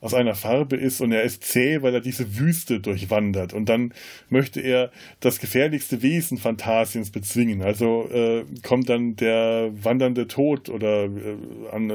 aus 0.00 0.12
einer 0.12 0.34
Farbe 0.34 0.76
ist 0.76 1.00
und 1.00 1.12
er 1.12 1.22
ist 1.22 1.44
zäh, 1.44 1.80
weil 1.80 1.94
er 1.94 2.02
diese 2.02 2.38
Wüste 2.38 2.78
durchwandert. 2.78 3.54
Und 3.54 3.70
dann 3.70 3.94
möchte 4.28 4.60
er 4.60 4.90
das 5.20 5.40
gefährlichste 5.40 6.02
Wesen 6.02 6.36
Phantasiens 6.36 7.10
bezwingen. 7.10 7.62
Also 7.62 8.10
äh, 8.12 8.44
kommt 8.62 8.90
dann 8.90 9.16
der 9.16 9.70
wandernde 9.72 10.26
Tod 10.26 10.68
oder 10.68 11.04
äh, 11.04 11.36
ein, 11.72 11.90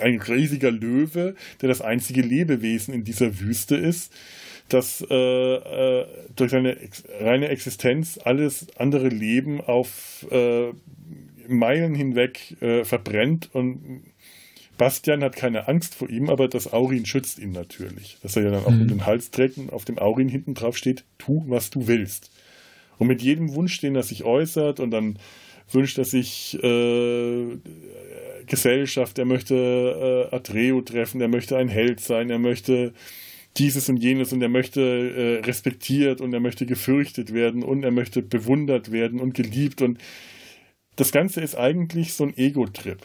ein 0.00 0.20
riesiger 0.20 0.72
Löwe, 0.72 1.36
der 1.60 1.68
das 1.68 1.82
einzige 1.82 2.22
Lebewesen 2.22 2.92
in 2.92 3.04
dieser 3.04 3.38
Wüste 3.38 3.76
ist 3.76 4.12
das 4.72 5.04
äh, 5.08 5.14
äh, 5.14 6.06
durch 6.34 6.50
seine 6.50 6.78
ex 6.80 7.04
reine 7.20 7.48
Existenz 7.48 8.18
alles 8.22 8.66
andere 8.76 9.08
Leben 9.08 9.60
auf 9.60 10.26
äh, 10.30 10.72
Meilen 11.48 11.94
hinweg 11.94 12.56
äh, 12.60 12.84
verbrennt 12.84 13.50
und 13.52 14.04
Bastian 14.78 15.22
hat 15.22 15.36
keine 15.36 15.68
Angst 15.68 15.94
vor 15.94 16.08
ihm, 16.08 16.30
aber 16.30 16.48
das 16.48 16.72
Aurin 16.72 17.06
schützt 17.06 17.38
ihn 17.38 17.52
natürlich. 17.52 18.18
Dass 18.22 18.36
er 18.36 18.44
ja 18.44 18.50
dann 18.50 18.64
auch 18.64 18.70
mhm. 18.70 18.82
um 18.82 18.88
den 18.88 19.06
Hals 19.06 19.30
trägt 19.30 19.58
und 19.58 19.72
auf 19.72 19.84
dem 19.84 19.98
Aurin 19.98 20.28
hinten 20.28 20.54
drauf 20.54 20.76
steht, 20.76 21.04
tu, 21.18 21.44
was 21.46 21.70
du 21.70 21.86
willst. 21.86 22.30
Und 22.98 23.06
mit 23.06 23.22
jedem 23.22 23.54
Wunsch, 23.54 23.80
den 23.80 23.94
er 23.94 24.02
sich 24.02 24.24
äußert 24.24 24.80
und 24.80 24.90
dann 24.90 25.18
wünscht 25.70 25.98
er 25.98 26.04
sich 26.04 26.58
äh, 26.62 27.58
Gesellschaft, 28.46 29.18
er 29.18 29.24
möchte 29.24 30.28
äh, 30.32 30.34
Atreo 30.34 30.80
treffen, 30.82 31.20
er 31.20 31.28
möchte 31.28 31.56
ein 31.56 31.68
Held 31.68 32.00
sein, 32.00 32.30
er 32.30 32.38
möchte 32.38 32.92
dieses 33.58 33.88
und 33.88 33.98
jenes 33.98 34.32
und 34.32 34.42
er 34.42 34.48
möchte 34.48 34.80
äh, 34.80 35.44
respektiert 35.44 36.20
und 36.20 36.32
er 36.32 36.40
möchte 36.40 36.66
gefürchtet 36.66 37.34
werden 37.34 37.62
und 37.62 37.82
er 37.84 37.90
möchte 37.90 38.22
bewundert 38.22 38.92
werden 38.92 39.20
und 39.20 39.34
geliebt 39.34 39.82
und 39.82 39.98
das 40.96 41.12
Ganze 41.12 41.40
ist 41.40 41.54
eigentlich 41.54 42.12
so 42.12 42.24
ein 42.24 42.36
Ego-Trip. 42.36 42.98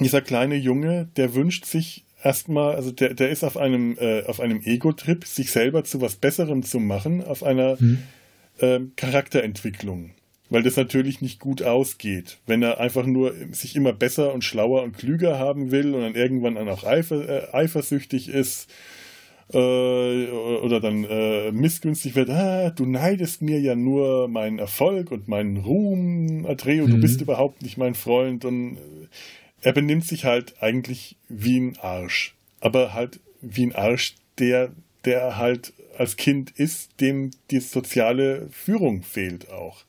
Dieser 0.00 0.20
kleine 0.20 0.56
Junge, 0.56 1.08
der 1.16 1.34
wünscht 1.34 1.66
sich 1.66 2.04
erstmal, 2.22 2.74
also 2.74 2.90
der, 2.90 3.14
der 3.14 3.30
ist 3.30 3.44
auf 3.44 3.56
einem, 3.56 3.96
äh, 3.98 4.24
auf 4.24 4.40
einem 4.40 4.60
Ego-Trip, 4.62 5.24
sich 5.24 5.52
selber 5.52 5.84
zu 5.84 6.00
was 6.00 6.16
Besserem 6.16 6.62
zu 6.62 6.80
machen, 6.80 7.22
auf 7.22 7.44
einer 7.44 7.76
mhm. 7.78 8.02
äh, 8.58 8.80
Charakterentwicklung. 8.96 10.10
Weil 10.50 10.62
das 10.62 10.76
natürlich 10.76 11.20
nicht 11.20 11.40
gut 11.40 11.62
ausgeht, 11.62 12.38
wenn 12.46 12.62
er 12.62 12.78
einfach 12.78 13.06
nur 13.06 13.34
sich 13.52 13.76
immer 13.76 13.92
besser 13.92 14.34
und 14.34 14.44
schlauer 14.44 14.82
und 14.82 14.96
klüger 14.96 15.38
haben 15.38 15.70
will 15.70 15.94
und 15.94 16.02
dann 16.02 16.14
irgendwann 16.14 16.56
dann 16.56 16.68
auch 16.68 16.84
eifer, 16.84 17.28
äh, 17.28 17.54
eifersüchtig 17.54 18.28
ist 18.28 18.68
äh, 19.52 20.26
oder 20.28 20.80
dann 20.80 21.04
äh, 21.04 21.52
missgünstig 21.52 22.14
wird, 22.14 22.30
ah, 22.30 22.70
du 22.70 22.86
neidest 22.86 23.42
mir 23.42 23.60
ja 23.60 23.74
nur 23.74 24.28
meinen 24.28 24.58
Erfolg 24.58 25.10
und 25.10 25.28
meinen 25.28 25.58
Ruhm, 25.58 26.46
Atreo, 26.46 26.86
mhm. 26.86 26.92
du 26.92 27.00
bist 27.00 27.20
überhaupt 27.20 27.62
nicht 27.62 27.76
mein 27.76 27.94
Freund. 27.94 28.44
Und 28.44 28.78
er 29.60 29.72
benimmt 29.72 30.06
sich 30.06 30.24
halt 30.24 30.62
eigentlich 30.62 31.16
wie 31.28 31.60
ein 31.60 31.78
Arsch, 31.80 32.34
aber 32.60 32.94
halt 32.94 33.20
wie 33.40 33.66
ein 33.66 33.74
Arsch, 33.74 34.14
der, 34.38 34.72
der 35.04 35.36
halt 35.36 35.72
als 35.98 36.16
Kind 36.16 36.50
ist, 36.50 37.00
dem 37.00 37.30
die 37.50 37.60
soziale 37.60 38.48
Führung 38.50 39.02
fehlt 39.02 39.50
auch, 39.50 39.84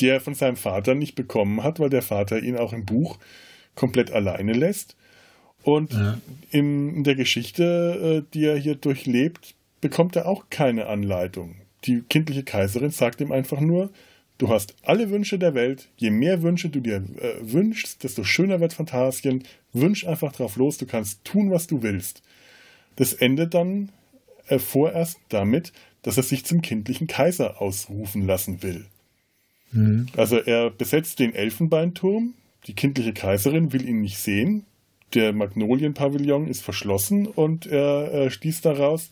die 0.00 0.08
er 0.08 0.20
von 0.20 0.34
seinem 0.34 0.56
Vater 0.56 0.94
nicht 0.94 1.14
bekommen 1.14 1.62
hat, 1.62 1.78
weil 1.78 1.90
der 1.90 2.02
Vater 2.02 2.42
ihn 2.42 2.56
auch 2.56 2.72
im 2.72 2.84
Buch 2.84 3.18
komplett 3.74 4.10
alleine 4.10 4.52
lässt 4.52 4.96
und 5.62 5.92
ja. 5.92 6.18
in 6.50 7.04
der 7.04 7.14
Geschichte, 7.14 8.24
äh, 8.24 8.32
die 8.34 8.44
er 8.44 8.56
hier 8.56 8.74
durchlebt, 8.74 9.54
bekommt 9.80 10.16
er 10.16 10.26
auch 10.26 10.44
keine 10.50 10.86
Anleitung. 10.86 11.56
Die 11.84 12.02
kindliche 12.02 12.44
Kaiserin 12.44 12.90
sagt 12.90 13.20
ihm 13.20 13.32
einfach 13.32 13.60
nur, 13.60 13.90
du 14.38 14.48
hast 14.48 14.74
alle 14.82 15.10
Wünsche 15.10 15.38
der 15.38 15.54
Welt, 15.54 15.88
je 15.96 16.10
mehr 16.10 16.42
Wünsche 16.42 16.68
du 16.68 16.80
dir 16.80 16.96
äh, 16.96 17.34
wünschst, 17.40 18.02
desto 18.02 18.24
schöner 18.24 18.60
wird 18.60 18.72
Phantasien, 18.72 19.44
wünsch 19.72 20.06
einfach 20.06 20.32
drauf 20.32 20.56
los, 20.56 20.78
du 20.78 20.86
kannst 20.86 21.24
tun, 21.24 21.50
was 21.50 21.66
du 21.66 21.82
willst. 21.82 22.22
Das 22.96 23.12
endet 23.12 23.54
dann 23.54 23.90
äh, 24.46 24.58
vorerst 24.58 25.18
damit, 25.28 25.72
dass 26.02 26.16
er 26.16 26.22
sich 26.22 26.44
zum 26.44 26.62
kindlichen 26.62 27.06
Kaiser 27.06 27.60
ausrufen 27.60 28.26
lassen 28.26 28.62
will. 28.62 28.86
Mhm. 29.72 30.06
Also 30.16 30.36
er 30.36 30.70
besetzt 30.70 31.18
den 31.18 31.34
Elfenbeinturm, 31.34 32.34
die 32.66 32.74
kindliche 32.74 33.12
Kaiserin 33.12 33.72
will 33.72 33.88
ihn 33.88 34.00
nicht 34.00 34.18
sehen, 34.18 34.64
der 35.14 35.32
Magnolienpavillon 35.32 36.48
ist 36.48 36.62
verschlossen 36.62 37.26
und 37.26 37.66
er, 37.66 38.10
er 38.12 38.30
schließt 38.30 38.64
daraus, 38.64 39.10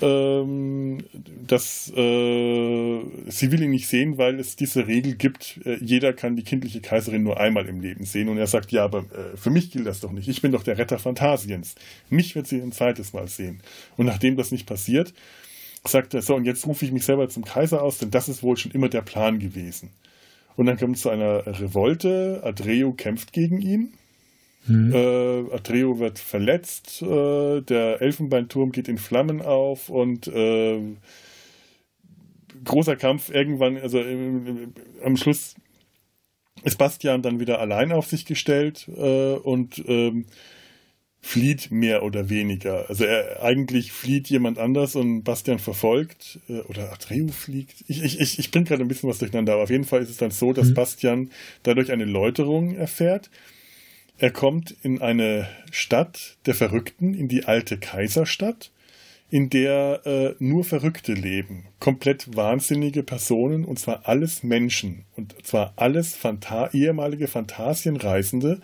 ähm, 0.00 0.98
dass 1.46 1.90
äh, 1.90 3.00
sie 3.26 3.52
will 3.52 3.62
ihn 3.62 3.70
nicht 3.70 3.88
sehen, 3.88 4.16
weil 4.16 4.38
es 4.38 4.54
diese 4.54 4.86
Regel 4.86 5.16
gibt, 5.16 5.60
äh, 5.64 5.78
jeder 5.80 6.12
kann 6.12 6.36
die 6.36 6.44
kindliche 6.44 6.80
Kaiserin 6.80 7.24
nur 7.24 7.40
einmal 7.40 7.66
im 7.68 7.80
Leben 7.80 8.04
sehen. 8.04 8.28
Und 8.28 8.38
er 8.38 8.46
sagt, 8.46 8.70
ja, 8.70 8.84
aber 8.84 9.00
äh, 9.00 9.36
für 9.36 9.50
mich 9.50 9.70
gilt 9.70 9.86
das 9.86 10.00
doch 10.00 10.12
nicht. 10.12 10.28
Ich 10.28 10.40
bin 10.40 10.52
doch 10.52 10.62
der 10.62 10.78
Retter 10.78 10.98
Phantasiens. 10.98 11.74
Mich 12.10 12.36
wird 12.36 12.46
sie 12.46 12.60
ein 12.60 12.72
zweites 12.72 13.12
Mal 13.12 13.26
sehen. 13.26 13.60
Und 13.96 14.06
nachdem 14.06 14.36
das 14.36 14.52
nicht 14.52 14.66
passiert, 14.66 15.14
sagt 15.84 16.14
er, 16.14 16.22
so, 16.22 16.36
und 16.36 16.44
jetzt 16.44 16.66
rufe 16.66 16.84
ich 16.84 16.92
mich 16.92 17.04
selber 17.04 17.28
zum 17.28 17.44
Kaiser 17.44 17.82
aus, 17.82 17.98
denn 17.98 18.10
das 18.10 18.28
ist 18.28 18.42
wohl 18.42 18.56
schon 18.56 18.72
immer 18.72 18.88
der 18.88 19.02
Plan 19.02 19.38
gewesen. 19.38 19.90
Und 20.56 20.66
dann 20.66 20.76
kommt 20.76 20.96
es 20.96 21.02
zu 21.02 21.10
einer 21.10 21.46
Revolte. 21.46 22.40
Adreo 22.44 22.92
kämpft 22.92 23.32
gegen 23.32 23.60
ihn 23.60 23.92
Mhm. 24.68 24.92
Äh, 24.92 25.54
Atreo 25.54 25.98
wird 25.98 26.18
verletzt, 26.18 27.02
äh, 27.02 27.60
der 27.62 28.00
Elfenbeinturm 28.02 28.72
geht 28.72 28.88
in 28.88 28.98
Flammen 28.98 29.40
auf 29.42 29.88
und 29.88 30.28
äh, 30.28 30.80
großer 32.64 32.96
Kampf 32.96 33.30
irgendwann, 33.30 33.78
also 33.78 34.02
am 35.04 35.16
Schluss 35.16 35.54
ist 36.64 36.76
Bastian 36.78 37.22
dann 37.22 37.40
wieder 37.40 37.60
allein 37.60 37.92
auf 37.92 38.06
sich 38.06 38.26
gestellt 38.26 38.88
äh, 38.96 39.34
und 39.34 39.82
ähm, 39.86 40.26
flieht 41.20 41.70
mehr 41.70 42.02
oder 42.02 42.28
weniger. 42.30 42.88
Also 42.88 43.04
er 43.04 43.42
eigentlich 43.42 43.92
flieht 43.92 44.28
jemand 44.28 44.58
anders 44.58 44.96
und 44.96 45.24
Bastian 45.24 45.58
verfolgt 45.58 46.40
äh, 46.48 46.60
oder 46.62 46.92
Atreo 46.92 47.28
fliegt. 47.28 47.84
Ich, 47.88 48.02
ich, 48.02 48.20
ich, 48.20 48.38
ich 48.38 48.50
bringe 48.50 48.66
gerade 48.66 48.82
ein 48.82 48.88
bisschen 48.88 49.08
was 49.08 49.18
durcheinander, 49.18 49.54
aber 49.54 49.62
auf 49.62 49.70
jeden 49.70 49.84
Fall 49.84 50.02
ist 50.02 50.10
es 50.10 50.16
dann 50.16 50.30
so, 50.30 50.52
dass 50.52 50.68
mhm. 50.68 50.74
Bastian 50.74 51.30
dadurch 51.62 51.92
eine 51.92 52.04
Läuterung 52.04 52.74
erfährt 52.74 53.30
er 54.18 54.30
kommt 54.32 54.74
in 54.82 55.00
eine 55.00 55.48
Stadt 55.70 56.38
der 56.46 56.54
Verrückten, 56.54 57.14
in 57.14 57.28
die 57.28 57.44
alte 57.44 57.78
Kaiserstadt, 57.78 58.72
in 59.30 59.50
der 59.50 60.06
äh, 60.06 60.34
nur 60.38 60.64
Verrückte 60.64 61.12
leben, 61.12 61.66
komplett 61.80 62.34
wahnsinnige 62.34 63.02
Personen, 63.02 63.64
und 63.64 63.78
zwar 63.78 64.08
alles 64.08 64.42
Menschen, 64.42 65.04
und 65.16 65.34
zwar 65.46 65.74
alles 65.76 66.16
Phanta 66.16 66.70
ehemalige 66.72 67.28
Phantasienreisende, 67.28 68.60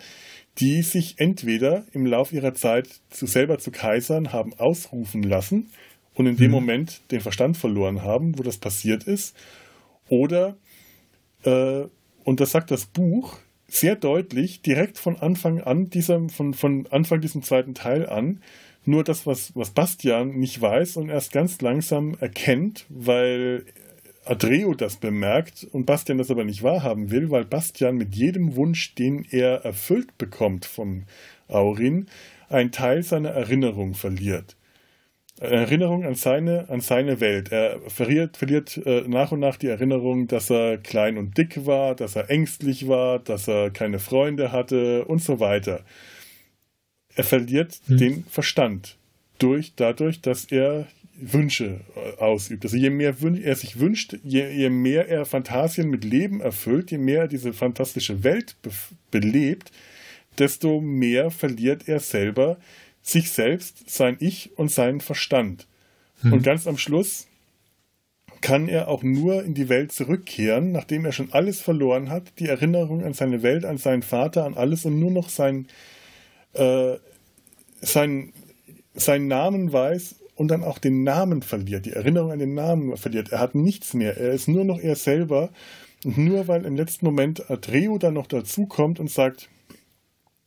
die 0.59 0.81
sich 0.81 1.15
entweder 1.19 1.85
im 1.91 2.05
Lauf 2.05 2.33
ihrer 2.33 2.53
Zeit 2.53 2.89
zu 3.09 3.25
selber 3.25 3.59
zu 3.59 3.71
Kaisern 3.71 4.33
haben 4.33 4.53
ausrufen 4.55 5.23
lassen 5.23 5.69
und 6.13 6.25
in 6.25 6.37
dem 6.37 6.47
mhm. 6.47 6.53
Moment 6.53 7.01
den 7.11 7.21
Verstand 7.21 7.57
verloren 7.57 8.01
haben, 8.01 8.37
wo 8.37 8.43
das 8.43 8.57
passiert 8.57 9.03
ist, 9.03 9.35
oder, 10.09 10.57
äh, 11.43 11.83
und 12.23 12.39
das 12.39 12.51
sagt 12.51 12.71
das 12.71 12.85
Buch, 12.85 13.37
sehr 13.75 13.95
deutlich, 13.95 14.61
direkt 14.61 14.97
von 14.97 15.17
Anfang 15.17 15.61
an, 15.61 15.89
dieser, 15.89 16.29
von, 16.29 16.53
von 16.53 16.87
Anfang 16.91 17.21
diesem 17.21 17.43
zweiten 17.43 17.73
Teil 17.73 18.07
an, 18.07 18.41
nur 18.85 19.03
das, 19.03 19.25
was, 19.25 19.55
was 19.55 19.71
Bastian 19.71 20.37
nicht 20.37 20.61
weiß 20.61 20.97
und 20.97 21.09
erst 21.09 21.31
ganz 21.31 21.59
langsam 21.61 22.15
erkennt, 22.19 22.85
weil 22.89 23.65
Adreo 24.25 24.73
das 24.73 24.97
bemerkt 24.97 25.67
und 25.71 25.85
Bastian 25.85 26.17
das 26.17 26.31
aber 26.31 26.43
nicht 26.43 26.63
wahrhaben 26.63 27.11
will, 27.11 27.29
weil 27.29 27.45
Bastian 27.45 27.95
mit 27.95 28.15
jedem 28.15 28.55
Wunsch, 28.55 28.95
den 28.95 29.25
er 29.29 29.63
erfüllt 29.65 30.17
bekommt 30.17 30.65
vom 30.65 31.03
Aurin, 31.47 32.07
einen 32.49 32.71
Teil 32.71 33.03
seiner 33.03 33.29
Erinnerung 33.29 33.93
verliert. 33.93 34.55
Erinnerung 35.39 36.05
an 36.05 36.15
seine, 36.15 36.69
an 36.69 36.79
seine 36.79 37.19
Welt. 37.19 37.51
Er 37.51 37.79
verliert, 37.87 38.37
verliert 38.37 38.77
äh, 38.85 39.03
nach 39.07 39.31
und 39.31 39.41
nach 39.41 39.57
die 39.57 39.67
Erinnerung, 39.67 40.27
dass 40.27 40.49
er 40.49 40.77
klein 40.77 41.17
und 41.17 41.37
dick 41.37 41.65
war, 41.65 41.93
dass 41.95 42.15
er 42.15 42.29
ängstlich 42.29 42.87
war, 42.87 43.19
dass 43.19 43.47
er 43.47 43.69
keine 43.69 43.99
Freunde 43.99 44.51
hatte 44.51 45.03
und 45.05 45.21
so 45.21 45.39
weiter. 45.39 45.83
Er 47.15 47.25
verliert 47.25 47.79
hm. 47.87 47.97
den 47.97 48.23
Verstand 48.25 48.97
durch, 49.37 49.73
dadurch, 49.75 50.21
dass 50.21 50.45
er 50.45 50.87
Wünsche 51.17 51.81
äh, 51.95 52.21
ausübt. 52.21 52.63
Also 52.65 52.77
je 52.77 52.89
mehr 52.89 53.15
er 53.43 53.55
sich 53.55 53.79
wünscht, 53.79 54.17
je, 54.23 54.49
je, 54.49 54.69
mehr 54.69 55.07
er 55.07 55.25
Fantasien 55.25 55.89
mit 55.89 56.03
Leben 56.03 56.41
erfüllt, 56.41 56.91
je 56.91 56.97
mehr 56.97 57.21
er 57.21 57.27
diese 57.27 57.53
fantastische 57.53 58.23
Welt 58.23 58.55
be 58.61 58.71
belebt, 59.11 59.71
desto 60.37 60.81
mehr 60.81 61.31
verliert 61.31 61.87
er 61.87 61.99
selber 61.99 62.57
sich 63.05 63.31
selbst, 63.31 63.87
sein 63.87 64.17
Ich 64.19 64.57
und 64.57 64.71
seinen 64.71 64.99
Verstand. 64.99 65.67
Hm. 66.21 66.33
Und 66.33 66.43
ganz 66.43 66.65
am 66.67 66.77
Schluss 66.77 67.27
kann 68.41 68.67
er 68.67 68.87
auch 68.87 69.03
nur 69.03 69.43
in 69.43 69.53
die 69.53 69.69
Welt 69.69 69.91
zurückkehren, 69.91 70.71
nachdem 70.71 71.05
er 71.05 71.11
schon 71.11 71.31
alles 71.31 71.61
verloren 71.61 72.09
hat, 72.09 72.33
die 72.39 72.47
Erinnerung 72.47 73.03
an 73.03 73.13
seine 73.13 73.43
Welt, 73.43 73.63
an 73.63 73.77
seinen 73.77 74.01
Vater, 74.01 74.43
an 74.43 74.55
alles 74.55 74.85
und 74.85 74.99
nur 74.99 75.11
noch 75.11 75.29
sein, 75.29 75.67
äh, 76.53 76.95
sein, 77.79 78.33
seinen 78.95 79.27
Namen 79.27 79.71
weiß 79.71 80.15
und 80.35 80.49
dann 80.49 80.63
auch 80.63 80.79
den 80.79 81.03
Namen 81.03 81.43
verliert, 81.43 81.85
die 81.85 81.93
Erinnerung 81.93 82.31
an 82.31 82.39
den 82.39 82.55
Namen 82.55 82.97
verliert. 82.97 83.31
Er 83.31 83.39
hat 83.39 83.53
nichts 83.55 83.93
mehr, 83.93 84.17
er 84.17 84.31
ist 84.31 84.47
nur 84.47 84.65
noch 84.65 84.79
er 84.79 84.95
selber. 84.95 85.49
Und 86.03 86.17
nur 86.17 86.47
weil 86.47 86.65
im 86.65 86.75
letzten 86.75 87.05
Moment 87.05 87.49
Adreu 87.49 87.97
dann 87.97 88.15
noch 88.15 88.27
dazukommt 88.27 88.99
und 88.99 89.09
sagt, 89.09 89.49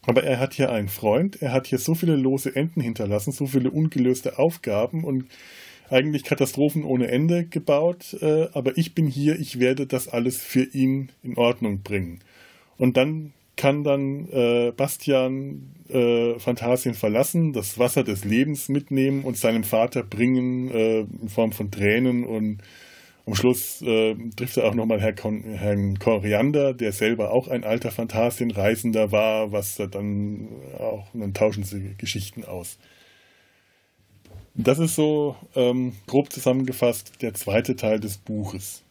aber 0.09 0.25
er 0.25 0.41
hat 0.41 0.55
hier 0.55 0.73
einen 0.73 0.89
Freund, 0.89 1.43
er 1.43 1.53
hat 1.53 1.67
hier 1.67 1.79
so 1.79 1.95
viele 1.95 2.17
lose 2.17 2.57
Enden 2.57 2.81
hinterlassen, 2.81 3.31
so 3.31 3.47
viele 3.47 3.71
ungelöste 3.71 4.39
Aufgaben 4.39 5.05
und 5.05 5.27
eigentlich 5.91 6.25
Katastrophen 6.25 6.83
ohne 6.83 7.09
Ende 7.09 7.45
gebaut, 7.45 8.17
äh, 8.23 8.49
aber 8.55 8.79
ich 8.79 8.95
bin 8.95 9.07
hier, 9.07 9.39
ich 9.39 9.59
werde 9.59 9.87
das 9.87 10.09
alles 10.09 10.39
für 10.39 10.65
ihn 10.65 11.11
in 11.23 11.37
Ordnung 11.37 11.83
bringen. 11.83 12.21
Und 12.79 12.97
dann 12.97 13.35
kann 13.57 13.85
dann 13.85 14.31
äh, 14.31 14.73
Bastian 14.75 15.75
äh, 15.91 16.39
Phantasien 16.39 16.95
verlassen, 16.95 17.53
das 17.53 17.79
Wasser 17.79 18.03
des 18.03 18.25
Lebens 18.25 18.71
mitnehmen 18.71 19.25
und 19.25 19.37
seinem 19.37 19.65
Vater 19.65 20.05
bringen 20.05 20.71
äh, 20.71 21.01
in 21.01 21.29
Form 21.29 21.53
von 21.53 21.71
Tränen 21.71 22.25
und 22.25 22.63
am 23.29 23.35
Schluss 23.35 23.83
äh, 23.83 24.14
trifft 24.37 24.57
er 24.57 24.64
auch 24.64 24.74
nochmal 24.74 25.03
Herr 25.03 25.14
Herrn 25.14 25.99
Koriander, 25.99 26.72
der 26.72 26.93
selber 26.93 27.31
auch 27.31 27.49
ein 27.49 27.62
alter 27.62 27.91
Phantasienreisender 27.91 29.12
war, 29.12 29.53
was 29.53 29.76
dann 29.76 30.49
auch, 30.79 31.12
und 31.12 31.20
dann 31.20 31.35
tauschen 31.35 31.62
sie 31.62 31.95
Geschichten 31.99 32.45
aus. 32.45 32.79
Das 34.55 34.79
ist 34.79 34.95
so 34.95 35.37
ähm, 35.55 35.93
grob 36.07 36.33
zusammengefasst 36.33 37.20
der 37.20 37.35
zweite 37.35 37.76
Teil 37.76 38.01
des 38.01 38.16
Buches. 38.16 38.83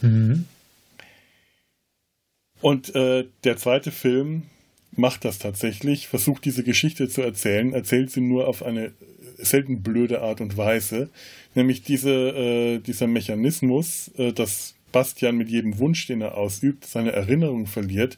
Mhm. 0.00 0.46
Und 2.62 2.94
äh, 2.94 3.26
der 3.44 3.58
zweite 3.58 3.90
Film 3.90 4.44
macht 4.92 5.26
das 5.26 5.38
tatsächlich, 5.38 6.08
versucht 6.08 6.46
diese 6.46 6.64
Geschichte 6.64 7.08
zu 7.08 7.20
erzählen, 7.20 7.74
erzählt 7.74 8.10
sie 8.10 8.22
nur 8.22 8.48
auf 8.48 8.62
eine 8.62 8.92
selten 9.38 9.82
blöde 9.82 10.22
Art 10.22 10.40
und 10.40 10.56
Weise, 10.56 11.10
nämlich 11.54 11.82
diese, 11.82 12.10
äh, 12.10 12.78
dieser 12.78 13.06
Mechanismus, 13.06 14.10
äh, 14.16 14.32
dass 14.32 14.74
Bastian 14.92 15.36
mit 15.36 15.50
jedem 15.50 15.78
Wunsch, 15.78 16.06
den 16.06 16.20
er 16.20 16.36
ausübt, 16.36 16.84
seine 16.84 17.12
Erinnerung 17.12 17.66
verliert, 17.66 18.16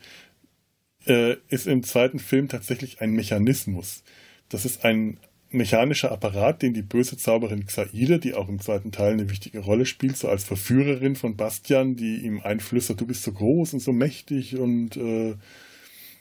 äh, 1.06 1.36
ist 1.48 1.66
im 1.66 1.82
zweiten 1.82 2.18
Film 2.18 2.48
tatsächlich 2.48 3.00
ein 3.00 3.12
Mechanismus. 3.12 4.02
Das 4.48 4.64
ist 4.64 4.84
ein 4.84 5.18
mechanischer 5.50 6.12
Apparat, 6.12 6.62
den 6.62 6.74
die 6.74 6.82
böse 6.82 7.16
Zauberin 7.16 7.66
Xaide, 7.66 8.18
die 8.18 8.34
auch 8.34 8.48
im 8.48 8.60
zweiten 8.60 8.92
Teil 8.92 9.12
eine 9.12 9.30
wichtige 9.30 9.60
Rolle 9.60 9.86
spielt, 9.86 10.16
so 10.16 10.28
als 10.28 10.44
Verführerin 10.44 11.16
von 11.16 11.36
Bastian, 11.36 11.96
die 11.96 12.18
ihm 12.18 12.40
einflüstert, 12.40 13.00
du 13.00 13.06
bist 13.06 13.22
so 13.22 13.32
groß 13.32 13.74
und 13.74 13.80
so 13.80 13.92
mächtig 13.92 14.56
und 14.56 14.96
äh, 14.96 15.34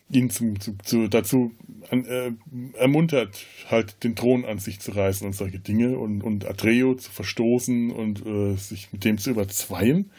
ihn 0.10 0.30
zum, 0.30 0.60
zu, 0.60 0.76
zu, 0.84 1.08
dazu 1.08 1.51
an, 1.89 2.06
äh, 2.06 2.32
ermuntert, 2.78 3.45
halt 3.70 4.03
den 4.03 4.16
Thron 4.16 4.45
an 4.45 4.60
sich 4.60 4.80
zu 4.80 4.91
reißen 4.91 5.26
und 5.26 5.34
solche 5.34 5.60
Dinge 5.60 5.97
und, 5.97 6.22
und 6.22 6.45
Atreo 6.45 6.95
zu 6.95 7.12
verstoßen 7.12 7.91
und 7.91 8.26
äh, 8.26 8.56
sich 8.56 8.91
mit 8.91 9.03
dem 9.03 9.18
zu 9.18 9.32
überzweien. 9.32 10.12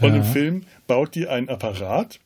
Und 0.00 0.10
ja. 0.10 0.16
im 0.16 0.24
Film 0.24 0.62
baut 0.86 1.14
die 1.14 1.28
einen 1.28 1.48
Apparat, 1.48 2.18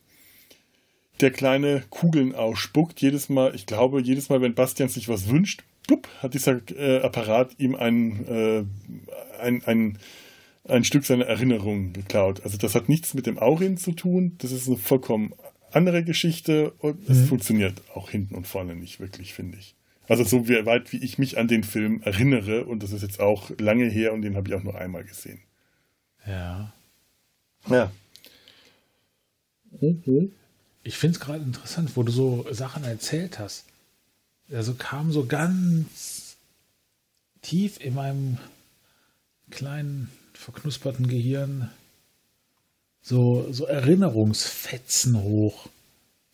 der 1.21 1.31
kleine 1.31 1.85
Kugeln 1.91 2.35
ausspuckt. 2.35 3.01
Jedes 3.01 3.29
Mal, 3.29 3.55
ich 3.55 3.67
glaube, 3.67 4.01
jedes 4.01 4.29
Mal, 4.31 4.41
wenn 4.41 4.55
Bastian 4.55 4.89
sich 4.89 5.09
was 5.09 5.29
wünscht, 5.29 5.65
plupp, 5.87 6.09
hat 6.23 6.35
dieser 6.35 6.61
äh, 6.77 7.01
Apparat 7.01 7.57
ihm 7.59 7.75
ein, 7.75 8.27
äh, 8.27 8.65
ein, 9.41 9.63
ein, 9.65 9.99
ein 10.65 10.85
Stück 10.85 11.05
seiner 11.05 11.27
Erinnerung 11.27 11.93
geklaut. 11.93 12.43
Also 12.45 12.57
das 12.57 12.75
hat 12.75 12.89
nichts 12.89 13.15
mit 13.15 13.27
dem 13.27 13.39
Aurin 13.39 13.77
zu 13.77 13.93
tun. 13.93 14.37
Das 14.39 14.53
ist 14.53 14.67
eine 14.67 14.77
vollkommen 14.77 15.35
andere 15.73 16.05
Geschichte 16.05 16.71
und 16.79 17.09
mhm. 17.09 17.15
es 17.15 17.29
funktioniert 17.29 17.83
auch 17.95 18.11
hinten 18.11 18.35
und 18.35 18.47
vorne 18.47 18.75
nicht 18.75 19.01
wirklich, 19.01 19.35
finde 19.35 19.59
ich. 19.59 19.75
Also 20.09 20.25
so 20.25 20.49
wie, 20.49 20.65
weit, 20.65 20.93
wie 20.93 20.99
ich 20.99 21.19
mich 21.19 21.37
an 21.37 21.49
den 21.49 21.65
Film 21.65 22.01
erinnere, 22.03 22.65
und 22.65 22.83
das 22.83 22.93
ist 22.93 23.03
jetzt 23.03 23.21
auch 23.21 23.51
lange 23.59 23.87
her 23.87 24.13
und 24.13 24.23
den 24.23 24.37
habe 24.37 24.49
ich 24.49 24.55
auch 24.55 24.63
nur 24.63 24.77
einmal 24.77 25.05
gesehen. 25.05 25.41
Ja. 26.27 26.73
Ja. 27.69 27.93
Mhm. 29.81 30.33
Ich 30.83 30.97
finde 30.97 31.17
es 31.17 31.21
gerade 31.21 31.45
interessant, 31.45 31.97
wo 31.97 32.03
du 32.03 32.11
so 32.11 32.47
Sachen 32.51 32.85
erzählt 32.85 33.39
hast. 33.39 33.67
Also 34.51 34.75
kam 34.75 35.13
so 35.13 35.27
ganz 35.27 36.37
tief 37.43 37.79
in 37.79 37.95
meinem 37.95 38.39
kleinen, 39.51 40.11
verknusperten 40.33 41.09
Gehirn 41.09 41.71
so, 43.09 43.47
so 43.51 43.65
Erinnerungsfetzen 43.65 45.23
hoch. 45.23 45.67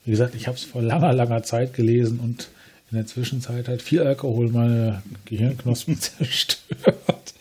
Wie 0.04 0.10
gesagt, 0.10 0.34
ich 0.34 0.48
habe 0.48 0.56
es 0.56 0.64
vor 0.64 0.82
langer, 0.82 1.12
langer 1.12 1.42
Zeit 1.44 1.72
gelesen 1.72 2.18
und 2.18 2.48
in 2.90 2.98
der 2.98 3.06
Zwischenzeit 3.06 3.68
hat 3.68 3.80
viel 3.80 4.02
Alkohol 4.02 4.50
meine 4.50 5.02
Gehirnknospen 5.24 5.98
zerstört. 6.00 7.34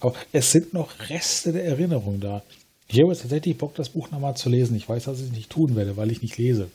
Aber 0.00 0.16
es 0.32 0.50
sind 0.50 0.74
noch 0.74 0.90
Reste 1.08 1.52
der 1.52 1.64
Erinnerung 1.64 2.20
da. 2.20 2.42
Ich 2.88 2.98
habe 2.98 3.12
jetzt 3.12 3.22
tatsächlich 3.22 3.56
Bock, 3.56 3.74
das 3.76 3.90
Buch 3.90 4.10
nochmal 4.10 4.36
zu 4.36 4.48
lesen. 4.50 4.76
Ich 4.76 4.88
weiß, 4.88 5.04
dass 5.04 5.20
ich 5.20 5.26
es 5.26 5.32
nicht 5.32 5.50
tun 5.50 5.76
werde, 5.76 5.96
weil 5.96 6.10
ich 6.10 6.22
nicht 6.22 6.36
lese. 6.36 6.68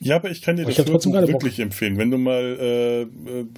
Ja, 0.00 0.16
aber 0.16 0.30
ich 0.30 0.42
kann 0.42 0.56
dir 0.56 0.64
aber 0.64 0.72
das 0.72 0.86
Hörbuch 0.86 1.32
wirklich 1.32 1.60
empfehlen. 1.60 1.96
Wenn 1.96 2.10
du 2.10 2.18
mal, 2.18 2.58
äh, 2.60 3.02
äh, 3.02 3.06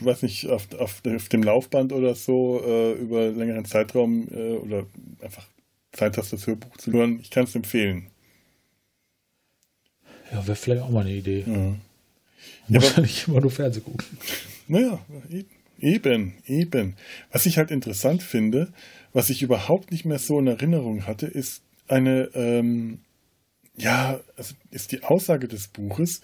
weiß 0.03 0.22
nicht, 0.22 0.47
auf, 0.49 0.68
auf, 0.78 1.03
auf, 1.05 1.28
dem 1.30 1.43
Laufband 1.43 1.93
oder 1.93 2.14
so 2.14 2.62
äh, 2.64 2.93
über 2.93 3.30
längeren 3.30 3.64
Zeitraum 3.64 4.28
äh, 4.30 4.53
oder 4.53 4.84
einfach 5.20 5.47
Zeit 5.93 6.16
hast, 6.18 6.32
das 6.32 6.47
Hörbuch 6.47 6.76
zu 6.76 6.93
hören, 6.93 7.18
ich 7.20 7.30
kann 7.30 7.45
es 7.45 7.55
empfehlen. 7.55 8.09
Ja, 10.30 10.47
wäre 10.47 10.57
vielleicht 10.57 10.82
auch 10.82 10.91
mal 10.91 11.01
eine 11.01 11.12
Idee. 11.12 11.45
Ja. 11.47 11.74
Muss 12.68 12.97
ja, 12.97 13.03
nicht 13.03 13.28
immer 13.28 13.41
nur 13.41 13.51
Fernsehen 13.51 13.84
gucken. 13.84 14.18
Naja, 14.66 15.01
eben, 15.80 16.34
eben. 16.47 16.97
Was 17.32 17.47
ich 17.47 17.57
halt 17.57 17.70
interessant 17.70 18.22
finde, 18.22 18.72
was 19.12 19.30
ich 19.30 19.43
überhaupt 19.43 19.91
nicht 19.91 20.05
mehr 20.05 20.18
so 20.18 20.39
in 20.39 20.47
Erinnerung 20.47 21.07
hatte, 21.07 21.26
ist 21.26 21.62
eine, 21.86 22.30
ähm, 22.34 23.01
ja, 23.76 24.20
also 24.36 24.55
ist 24.70 24.93
die 24.93 25.05
Aussage 25.05 25.49
des 25.49 25.68
Buches, 25.68 26.20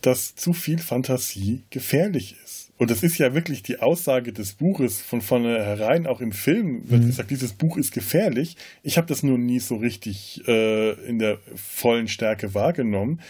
dass 0.00 0.34
zu 0.34 0.52
viel 0.52 0.78
Fantasie 0.78 1.62
gefährlich 1.70 2.36
ist. 2.44 2.70
Und 2.78 2.90
das 2.90 3.02
ist 3.02 3.18
ja 3.18 3.34
wirklich 3.34 3.62
die 3.62 3.80
Aussage 3.80 4.32
des 4.32 4.54
Buches 4.54 5.02
von 5.02 5.20
vornherein, 5.20 6.06
auch 6.06 6.22
im 6.22 6.32
Film 6.32 6.88
wird 6.88 7.02
mhm. 7.02 7.08
gesagt, 7.08 7.30
dieses 7.30 7.52
Buch 7.52 7.76
ist 7.76 7.92
gefährlich. 7.92 8.56
Ich 8.82 8.96
habe 8.96 9.06
das 9.06 9.22
nur 9.22 9.36
nie 9.36 9.60
so 9.60 9.76
richtig 9.76 10.42
äh, 10.48 10.92
in 11.06 11.18
der 11.18 11.38
vollen 11.54 12.08
Stärke 12.08 12.54
wahrgenommen, 12.54 13.20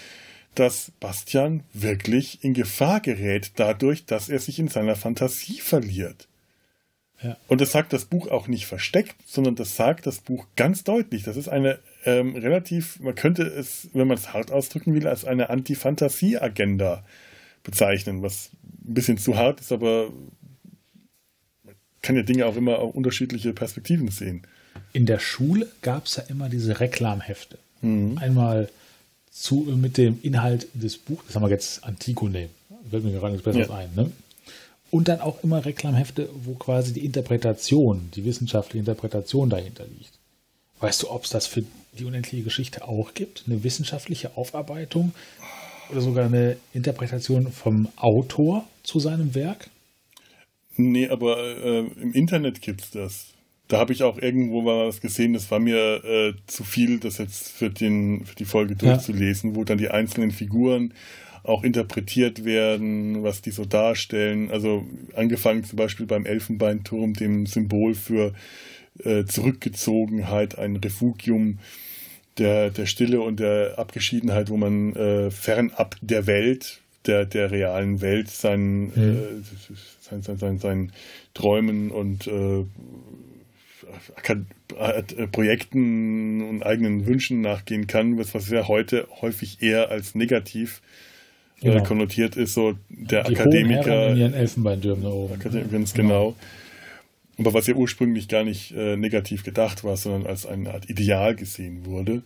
dass 0.55 0.93
Bastian 1.01 1.65
wirklich 1.73 2.45
in 2.45 2.55
Gefahr 2.55 3.01
gerät 3.01 3.53
dadurch, 3.57 4.05
dass 4.05 4.29
er 4.29 4.39
sich 4.39 4.61
in 4.61 4.69
seiner 4.69 4.95
Fantasie 4.95 5.61
verliert. 5.61 6.29
Ja. 7.21 7.37
Und 7.49 7.61
das 7.61 7.73
sagt 7.73 7.93
das 7.93 8.05
Buch 8.05 8.29
auch 8.29 8.47
nicht 8.47 8.67
versteckt, 8.67 9.17
sondern 9.27 9.57
das 9.57 9.77
sagt 9.77 10.07
das 10.07 10.21
Buch 10.21 10.47
ganz 10.57 10.85
deutlich. 10.85 11.25
Das 11.25 11.37
ist 11.37 11.49
eine 11.49 11.81
ähm, 12.05 12.35
relativ, 12.37 13.01
man 13.01 13.15
könnte 13.15 13.43
es, 13.43 13.89
wenn 13.93 14.09
man 14.09 14.17
es 14.17 14.33
hart 14.33 14.51
ausdrücken 14.51 14.95
will, 14.95 15.07
als 15.07 15.25
eine 15.25 15.51
Anti-Fantasie-Agenda 15.51 17.05
bezeichnen, 17.63 18.23
was 18.23 18.51
ein 18.63 18.95
bisschen 18.95 19.19
zu 19.19 19.37
hart 19.37 19.61
ist, 19.61 19.73
aber 19.73 20.11
man 21.63 21.75
kann 22.03 22.17
ja 22.17 22.23
Dinge 22.23 22.47
auch 22.47 22.57
immer 22.57 22.79
auf 22.79 22.95
unterschiedliche 22.95 23.53
Perspektiven 23.53 24.09
sehen. 24.09 24.43
In 24.93 25.07
der 25.07 25.19
Schule 25.19 25.69
gab 25.83 26.07
es 26.07 26.17
ja 26.17 26.23
immer 26.29 26.49
diese 26.49 26.81
Reklamhefte. 26.81 27.59
Mhm. 27.83 28.19
Einmal 28.19 28.71
zu, 29.31 29.67
mit 29.77 29.97
dem 29.97 30.19
Inhalt 30.23 30.69
des 30.75 30.99
Buches, 30.99 31.27
das 31.27 31.37
haben 31.37 31.43
wir 31.43 31.51
jetzt 31.51 31.85
Antigone, 31.85 32.49
fällt 32.91 33.05
mir 33.05 33.13
gerade 33.13 33.33
nichts 33.33 33.45
Besseres 33.45 33.69
ja. 33.69 33.75
ein, 33.75 33.91
ne? 33.95 34.11
Und 34.91 35.07
dann 35.07 35.21
auch 35.21 35.45
immer 35.45 35.65
Reklamhefte, 35.65 36.29
wo 36.43 36.55
quasi 36.55 36.93
die 36.93 37.05
Interpretation, 37.05 38.11
die 38.13 38.25
wissenschaftliche 38.25 38.81
Interpretation 38.81 39.49
dahinter 39.49 39.85
liegt. 39.87 40.19
Weißt 40.81 41.05
du, 41.05 41.11
ob 41.11 41.25
es 41.25 41.31
das 41.31 41.47
für 41.47 41.63
die 41.99 42.05
unendliche 42.05 42.45
Geschichte 42.45 42.87
auch 42.87 43.15
gibt? 43.15 43.45
Eine 43.47 43.63
wissenschaftliche 43.65 44.37
Aufarbeitung 44.37 45.13
oder 45.91 46.01
sogar 46.01 46.27
eine 46.27 46.57
Interpretation 46.73 47.51
vom 47.51 47.89
Autor 47.97 48.65
zu 48.83 49.01
seinem 49.01 49.35
Werk? 49.35 49.69
Nee, 50.77 51.09
aber 51.09 51.39
äh, 51.39 51.81
im 52.01 52.13
Internet 52.13 52.63
gibt 52.63 52.83
es 52.83 52.91
das. 52.91 53.35
Da 53.69 53.79
habe 53.79 53.93
ich 53.93 54.03
auch 54.03 54.19
irgendwo 54.19 54.63
mal 54.63 54.89
was 54.89 55.01
gesehen, 55.01 55.33
das 55.33 55.51
war 55.51 55.61
mir 55.61 56.05
äh, 56.05 56.33
zu 56.47 56.65
viel, 56.65 56.99
das 56.99 57.19
jetzt 57.19 57.53
für, 57.53 57.71
den, 57.71 58.25
für 58.25 58.35
die 58.35 58.45
Folge 58.45 58.75
durchzulesen, 58.75 59.51
ja. 59.51 59.57
wo 59.57 59.65
dann 59.65 59.79
die 59.79 59.91
einzelnen 59.91 60.33
Figuren 60.33 60.93
auch 61.45 61.63
interpretiert 61.63 62.45
werden, 62.45 63.23
was 63.23 63.43
die 63.43 63.51
so 63.51 63.65
darstellen. 63.65 64.51
Also 64.51 64.85
angefangen 65.15 65.65
zum 65.65 65.77
Beispiel 65.77 66.07
beim 66.07 66.27
Elfenbeinturm, 66.27 67.15
dem 67.15 67.47
Symbol 67.47 67.95
für 67.95 68.35
äh, 69.05 69.25
Zurückgezogenheit, 69.25 70.59
ein 70.59 70.77
Refugium 70.77 71.59
der, 72.39 72.71
der 72.71 72.87
Stille 72.87 73.21
und 73.21 73.41
der 73.41 73.79
Abgeschiedenheit, 73.79 74.51
wo 74.51 74.57
man 74.57 74.95
äh, 74.97 75.31
fernab 75.31 75.97
der 76.01 76.27
Welt, 76.27 76.81
der, 77.07 77.25
der 77.27 77.51
realen 77.51 78.01
Welt, 78.01 78.31
seinen, 78.31 78.87
mhm. 78.87 78.93
äh, 78.97 79.77
sein, 80.03 80.23
sein, 80.23 80.39
sein, 80.39 80.59
sein 80.59 80.93
Träumen 81.35 81.91
und 81.91 82.27
äh, 82.27 82.65
äh, 84.79 85.27
Projekten 85.27 86.49
und 86.49 86.63
eigenen 86.63 87.07
Wünschen 87.07 87.41
nachgehen 87.41 87.87
kann, 87.87 88.19
was 88.19 88.49
ja 88.51 88.69
heute 88.69 89.09
häufig 89.21 89.63
eher 89.63 89.91
als 89.91 90.15
negativ 90.15 90.81
äh, 91.61 91.71
genau. 91.71 91.83
konnotiert 91.85 92.37
ist, 92.37 92.55
so 92.55 92.75
der 92.89 93.25
Die 93.25 93.37
Akademiker. 93.37 94.11
In 94.11 94.17
ihren 94.17 94.35
Elfenbeintürmen 94.35 95.05
da 95.05 95.11
oben. 95.11 95.71
Ganz 95.71 95.95
genau. 95.95 96.37
Aber 97.41 97.55
was 97.55 97.67
ja 97.67 97.75
ursprünglich 97.75 98.29
gar 98.29 98.45
nicht 98.45 98.73
äh, 98.73 98.99
negativ 98.99 99.45
gedacht 99.45 99.83
war, 99.83 99.97
sondern 99.97 100.27
als 100.27 100.45
eine 100.45 100.75
Art 100.75 100.91
Ideal 100.91 101.35
gesehen 101.35 101.87
wurde, 101.87 102.23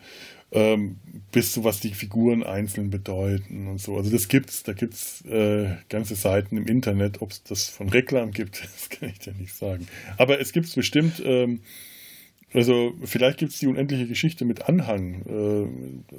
ähm, 0.50 0.96
bis 1.30 1.52
zu 1.52 1.62
was 1.62 1.78
die 1.78 1.94
Figuren 1.94 2.42
einzeln 2.42 2.90
bedeuten 2.90 3.68
und 3.68 3.80
so. 3.80 3.96
Also 3.96 4.10
das 4.10 4.26
gibt's, 4.26 4.64
da 4.64 4.72
gibt's 4.72 5.24
äh, 5.26 5.76
ganze 5.88 6.16
Seiten 6.16 6.56
im 6.56 6.66
Internet, 6.66 7.22
ob 7.22 7.30
es 7.30 7.44
das 7.44 7.68
von 7.68 7.90
Reklam 7.90 8.32
gibt, 8.32 8.60
das 8.74 8.90
kann 8.90 9.08
ich 9.08 9.20
dir 9.20 9.34
nicht 9.34 9.54
sagen. 9.54 9.86
Aber 10.16 10.40
es 10.40 10.50
gibt's 10.52 10.74
bestimmt, 10.74 11.22
ähm, 11.24 11.60
also 12.52 12.92
vielleicht 13.04 13.38
gibt's 13.38 13.60
die 13.60 13.68
unendliche 13.68 14.08
Geschichte 14.08 14.44
mit 14.44 14.68
Anhang. 14.68 15.22
Äh, 15.22 16.16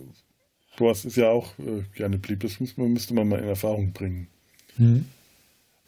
du 0.78 0.90
hast 0.90 1.04
es 1.04 1.18
ja 1.18 1.32
auch 1.32 1.52
äh, 1.60 1.84
gerne 1.96 2.18
blieb, 2.18 2.40
das 2.40 2.62
muss 2.62 2.78
man, 2.78 2.94
müsste 2.94 3.14
man 3.14 3.28
mal 3.28 3.40
in 3.40 3.48
Erfahrung 3.50 3.92
bringen. 3.92 4.30
Mhm. 4.78 5.06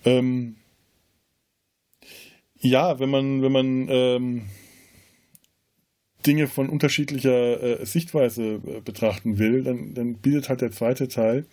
Ähm, 0.03 0.55
ja, 2.60 2.99
wenn 2.99 3.10
man, 3.10 3.41
wenn 3.41 3.51
man 3.51 3.88
ähm, 3.89 4.41
Dinge 6.26 6.47
von 6.47 6.70
unterschiedlicher 6.70 7.82
äh, 7.82 7.86
Sichtweise 7.86 8.62
äh, 8.66 8.82
betrachten 8.82 9.38
will, 9.38 9.64
dann, 9.64 9.93
dann 9.93 10.16
bietet 10.16 10.49
halt 10.49 10.62
der 10.62 10.72
zweite 10.72 11.08
Teil 11.08 11.45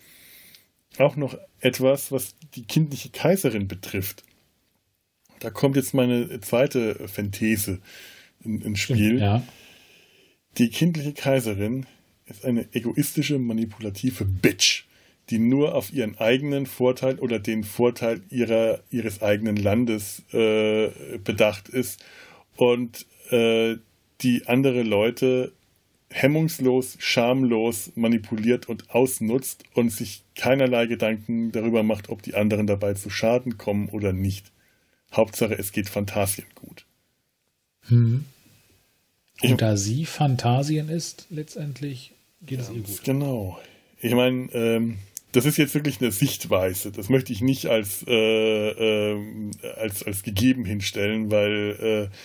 auch 0.97 1.15
noch 1.15 1.37
etwas, 1.59 2.11
was 2.11 2.35
die 2.55 2.63
kindliche 2.63 3.09
Kaiserin 3.09 3.67
betrifft. 3.67 4.23
Da 5.39 5.49
kommt 5.49 5.75
jetzt 5.75 5.93
meine 5.93 6.39
zweite 6.39 7.07
Fanthese 7.07 7.79
in, 8.43 8.61
ins 8.61 8.79
Spiel. 8.79 9.19
Ja. 9.19 9.43
Die 10.57 10.69
kindliche 10.69 11.13
Kaiserin 11.13 11.85
ist 12.27 12.45
eine 12.45 12.73
egoistische, 12.73 13.37
manipulative 13.39 14.25
Bitch 14.25 14.85
die 15.29 15.39
nur 15.39 15.75
auf 15.75 15.91
ihren 15.91 16.17
eigenen 16.17 16.65
Vorteil 16.65 17.19
oder 17.19 17.39
den 17.39 17.63
Vorteil 17.63 18.21
ihrer, 18.29 18.81
ihres 18.91 19.21
eigenen 19.21 19.55
Landes 19.55 20.23
äh, 20.33 20.89
bedacht 21.23 21.69
ist 21.69 22.03
und 22.55 23.05
äh, 23.31 23.77
die 24.21 24.47
andere 24.47 24.83
Leute 24.83 25.51
hemmungslos, 26.09 26.95
schamlos 26.99 27.91
manipuliert 27.95 28.69
und 28.69 28.91
ausnutzt 28.91 29.63
und 29.73 29.89
sich 29.89 30.23
keinerlei 30.35 30.85
Gedanken 30.85 31.51
darüber 31.51 31.83
macht, 31.83 32.09
ob 32.09 32.21
die 32.21 32.35
anderen 32.35 32.67
dabei 32.67 32.93
zu 32.93 33.09
Schaden 33.09 33.57
kommen 33.57 33.89
oder 33.89 34.13
nicht. 34.13 34.51
Hauptsache, 35.11 35.57
es 35.57 35.71
geht 35.71 35.89
Phantasien 35.89 36.47
gut. 36.55 36.85
Hm. 37.87 38.25
Und 39.41 39.49
ich, 39.49 39.57
da 39.57 39.75
sie 39.75 40.05
Phantasien 40.05 40.89
ist, 40.89 41.27
letztendlich 41.29 42.13
geht 42.41 42.61
es 42.61 42.69
ihr 42.69 42.81
gut. 42.81 43.03
Genau. 43.03 43.59
Ich 43.99 44.13
meine, 44.13 44.49
ähm, 44.53 44.97
das 45.35 45.45
ist 45.45 45.57
jetzt 45.57 45.73
wirklich 45.73 45.99
eine 45.99 46.11
Sichtweise. 46.11 46.91
Das 46.91 47.09
möchte 47.09 47.33
ich 47.33 47.41
nicht 47.41 47.65
als, 47.65 48.05
äh, 48.07 48.69
äh, 48.69 49.19
als, 49.77 50.03
als 50.03 50.23
gegeben 50.23 50.63
hinstellen, 50.63 51.29
weil 51.29 52.09
äh, 52.11 52.15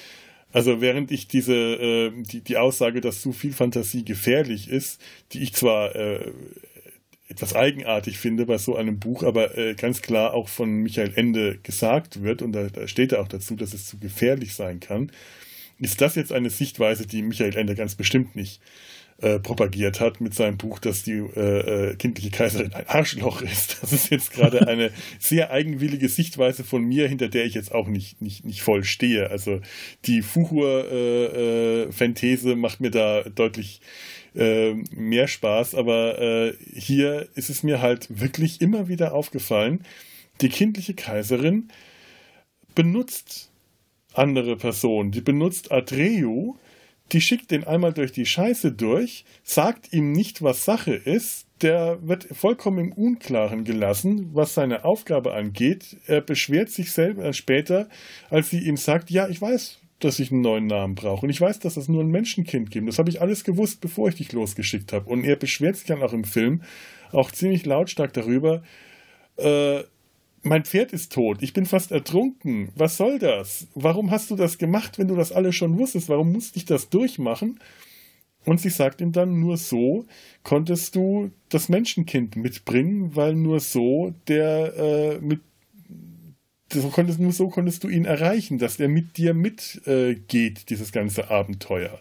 also 0.52 0.80
während 0.80 1.11
ich 1.11 1.28
diese 1.28 1.54
äh, 1.54 2.12
die, 2.22 2.40
die 2.40 2.56
Aussage, 2.56 3.00
dass 3.00 3.20
zu 3.20 3.32
viel 3.32 3.52
Fantasie 3.52 4.04
gefährlich 4.04 4.68
ist, 4.68 5.00
die 5.32 5.42
ich 5.42 5.54
zwar 5.54 5.94
äh, 5.96 6.32
etwas 7.28 7.54
eigenartig 7.54 8.18
finde 8.18 8.46
bei 8.46 8.58
so 8.58 8.76
einem 8.76 8.98
Buch, 8.98 9.22
aber 9.22 9.56
äh, 9.56 9.74
ganz 9.74 10.02
klar 10.02 10.34
auch 10.34 10.48
von 10.48 10.70
Michael 10.70 11.12
Ende 11.14 11.58
gesagt 11.58 12.22
wird, 12.22 12.42
und 12.42 12.52
da, 12.52 12.68
da 12.68 12.88
steht 12.88 13.12
er 13.12 13.20
auch 13.20 13.28
dazu, 13.28 13.54
dass 13.54 13.74
es 13.74 13.86
zu 13.86 13.98
gefährlich 13.98 14.54
sein 14.54 14.80
kann, 14.80 15.12
ist 15.78 16.00
das 16.00 16.16
jetzt 16.16 16.32
eine 16.32 16.50
Sichtweise, 16.50 17.06
die 17.06 17.22
Michael 17.22 17.56
Ende 17.56 17.74
ganz 17.74 17.94
bestimmt 17.94 18.36
nicht 18.36 18.61
äh, 19.22 19.38
propagiert 19.38 20.00
hat 20.00 20.20
mit 20.20 20.34
seinem 20.34 20.56
Buch, 20.56 20.78
dass 20.78 21.02
die 21.02 21.18
äh, 21.18 21.90
äh, 21.90 21.94
kindliche 21.96 22.30
Kaiserin 22.30 22.72
ein 22.72 22.88
Arschloch 22.88 23.42
ist. 23.42 23.76
Das 23.82 23.92
ist 23.92 24.10
jetzt 24.10 24.32
gerade 24.32 24.66
eine 24.68 24.90
sehr 25.18 25.50
eigenwillige 25.50 26.08
Sichtweise 26.08 26.64
von 26.64 26.82
mir, 26.84 27.06
hinter 27.08 27.28
der 27.28 27.44
ich 27.44 27.52
jetzt 27.54 27.74
auch 27.74 27.86
nicht, 27.86 28.22
nicht, 28.22 28.44
nicht 28.44 28.62
voll 28.62 28.84
stehe. 28.84 29.30
Also 29.30 29.60
die 30.06 30.22
Fuchur-Fanthese 30.22 32.48
äh, 32.48 32.52
äh, 32.52 32.56
macht 32.56 32.80
mir 32.80 32.90
da 32.90 33.22
deutlich 33.22 33.80
mehr 34.32 35.26
Spaß, 35.26 35.74
aber 35.74 36.52
hier 36.72 37.26
ist 37.34 37.50
es 37.50 37.64
mir 37.64 37.82
halt 37.82 38.20
wirklich 38.20 38.60
immer 38.60 38.86
wieder 38.86 39.12
aufgefallen, 39.12 39.82
die 40.40 40.50
kindliche 40.50 40.94
Kaiserin 40.94 41.66
benutzt 42.76 43.50
andere 44.14 44.56
Personen, 44.56 45.10
die 45.10 45.20
benutzt 45.20 45.72
Adreu, 45.72 46.52
die 47.12 47.20
schickt 47.20 47.50
den 47.50 47.64
einmal 47.64 47.92
durch 47.92 48.12
die 48.12 48.26
Scheiße 48.26 48.72
durch, 48.72 49.24
sagt 49.42 49.92
ihm 49.92 50.12
nicht, 50.12 50.42
was 50.42 50.64
Sache 50.64 50.94
ist, 50.94 51.46
der 51.62 51.98
wird 52.02 52.24
vollkommen 52.32 52.78
im 52.78 52.92
Unklaren 52.92 53.64
gelassen, 53.64 54.30
was 54.32 54.54
seine 54.54 54.84
Aufgabe 54.84 55.34
angeht. 55.34 55.98
Er 56.06 56.20
beschwert 56.20 56.70
sich 56.70 56.92
selber 56.92 57.32
später, 57.32 57.88
als 58.30 58.50
sie 58.50 58.61
ihm 58.61 58.76
sagt, 58.76 59.11
ja, 59.11 59.28
ich 59.28 59.40
weiß, 59.40 59.78
dass 59.98 60.18
ich 60.18 60.32
einen 60.32 60.40
neuen 60.40 60.66
Namen 60.66 60.94
brauche. 60.94 61.26
Und 61.26 61.30
ich 61.30 61.40
weiß, 61.40 61.58
dass 61.58 61.76
es 61.76 61.88
nur 61.88 62.02
ein 62.02 62.11
Menschenkind 62.11 62.70
gibt. 62.70 62.88
Das 62.88 62.98
habe 62.98 63.11
ich 63.11 63.20
alles 63.20 63.44
gewusst, 63.44 63.80
bevor 63.80 64.08
ich 64.08 64.14
dich 64.14 64.32
losgeschickt 64.32 64.92
habe. 64.92 65.08
Und 65.11 65.24
er 65.24 65.36
beschwert 65.36 65.76
sich 65.76 65.86
dann 65.86 66.02
auch 66.02 66.14
im 66.14 66.24
Film 66.24 66.62
auch 67.12 67.30
ziemlich 67.30 67.66
lautstark 67.66 68.12
darüber, 68.14 68.62
äh, 69.36 69.82
mein 70.43 70.64
Pferd 70.64 70.93
ist 70.93 71.12
tot, 71.12 71.43
ich 71.43 71.53
bin 71.53 71.66
fast 71.66 71.93
ertrunken. 71.93 72.70
Was 72.74 72.97
soll 72.97 73.18
das? 73.18 73.66
Warum 73.74 74.11
hast 74.11 74.30
du 74.30 74.36
das 74.36 74.59
gemacht, 74.59 74.99
wenn 74.99 75.09
du 75.09 75.16
das 75.16 75.32
alle 75.32 75.53
schon 75.53 75.78
wusstest? 75.78 76.09
Warum 76.09 76.32
musste 76.32 76.59
ich 76.59 76.64
das 76.64 76.88
durchmachen? 76.88 77.61
Und 78.45 78.61
sie 78.61 78.70
sagt 78.70 79.03
ihm 79.03 79.12
dann, 79.12 79.38
nur 79.38 79.59
so 79.59 80.07
konntest 80.43 80.97
du 80.97 81.30
das 81.51 81.68
Menschenkind 81.68 82.36
mitbringen, 82.36 83.14
weil 83.14 83.34
nur 83.34 83.61
so 83.61 84.14
der 84.28 84.76
äh, 84.76 85.18
mit 85.20 85.41
so 86.72 86.88
konntest, 86.88 87.20
nur 87.20 87.32
so 87.32 87.49
konntest 87.49 87.84
du 87.84 87.88
ihn 87.88 88.05
erreichen, 88.05 88.59
dass 88.59 88.78
er 88.80 88.88
mit 88.88 89.16
dir 89.16 89.34
mitgeht, 89.34 89.86
äh, 89.86 90.64
dieses 90.68 90.93
ganze 90.93 91.30
Abenteuer. 91.30 92.01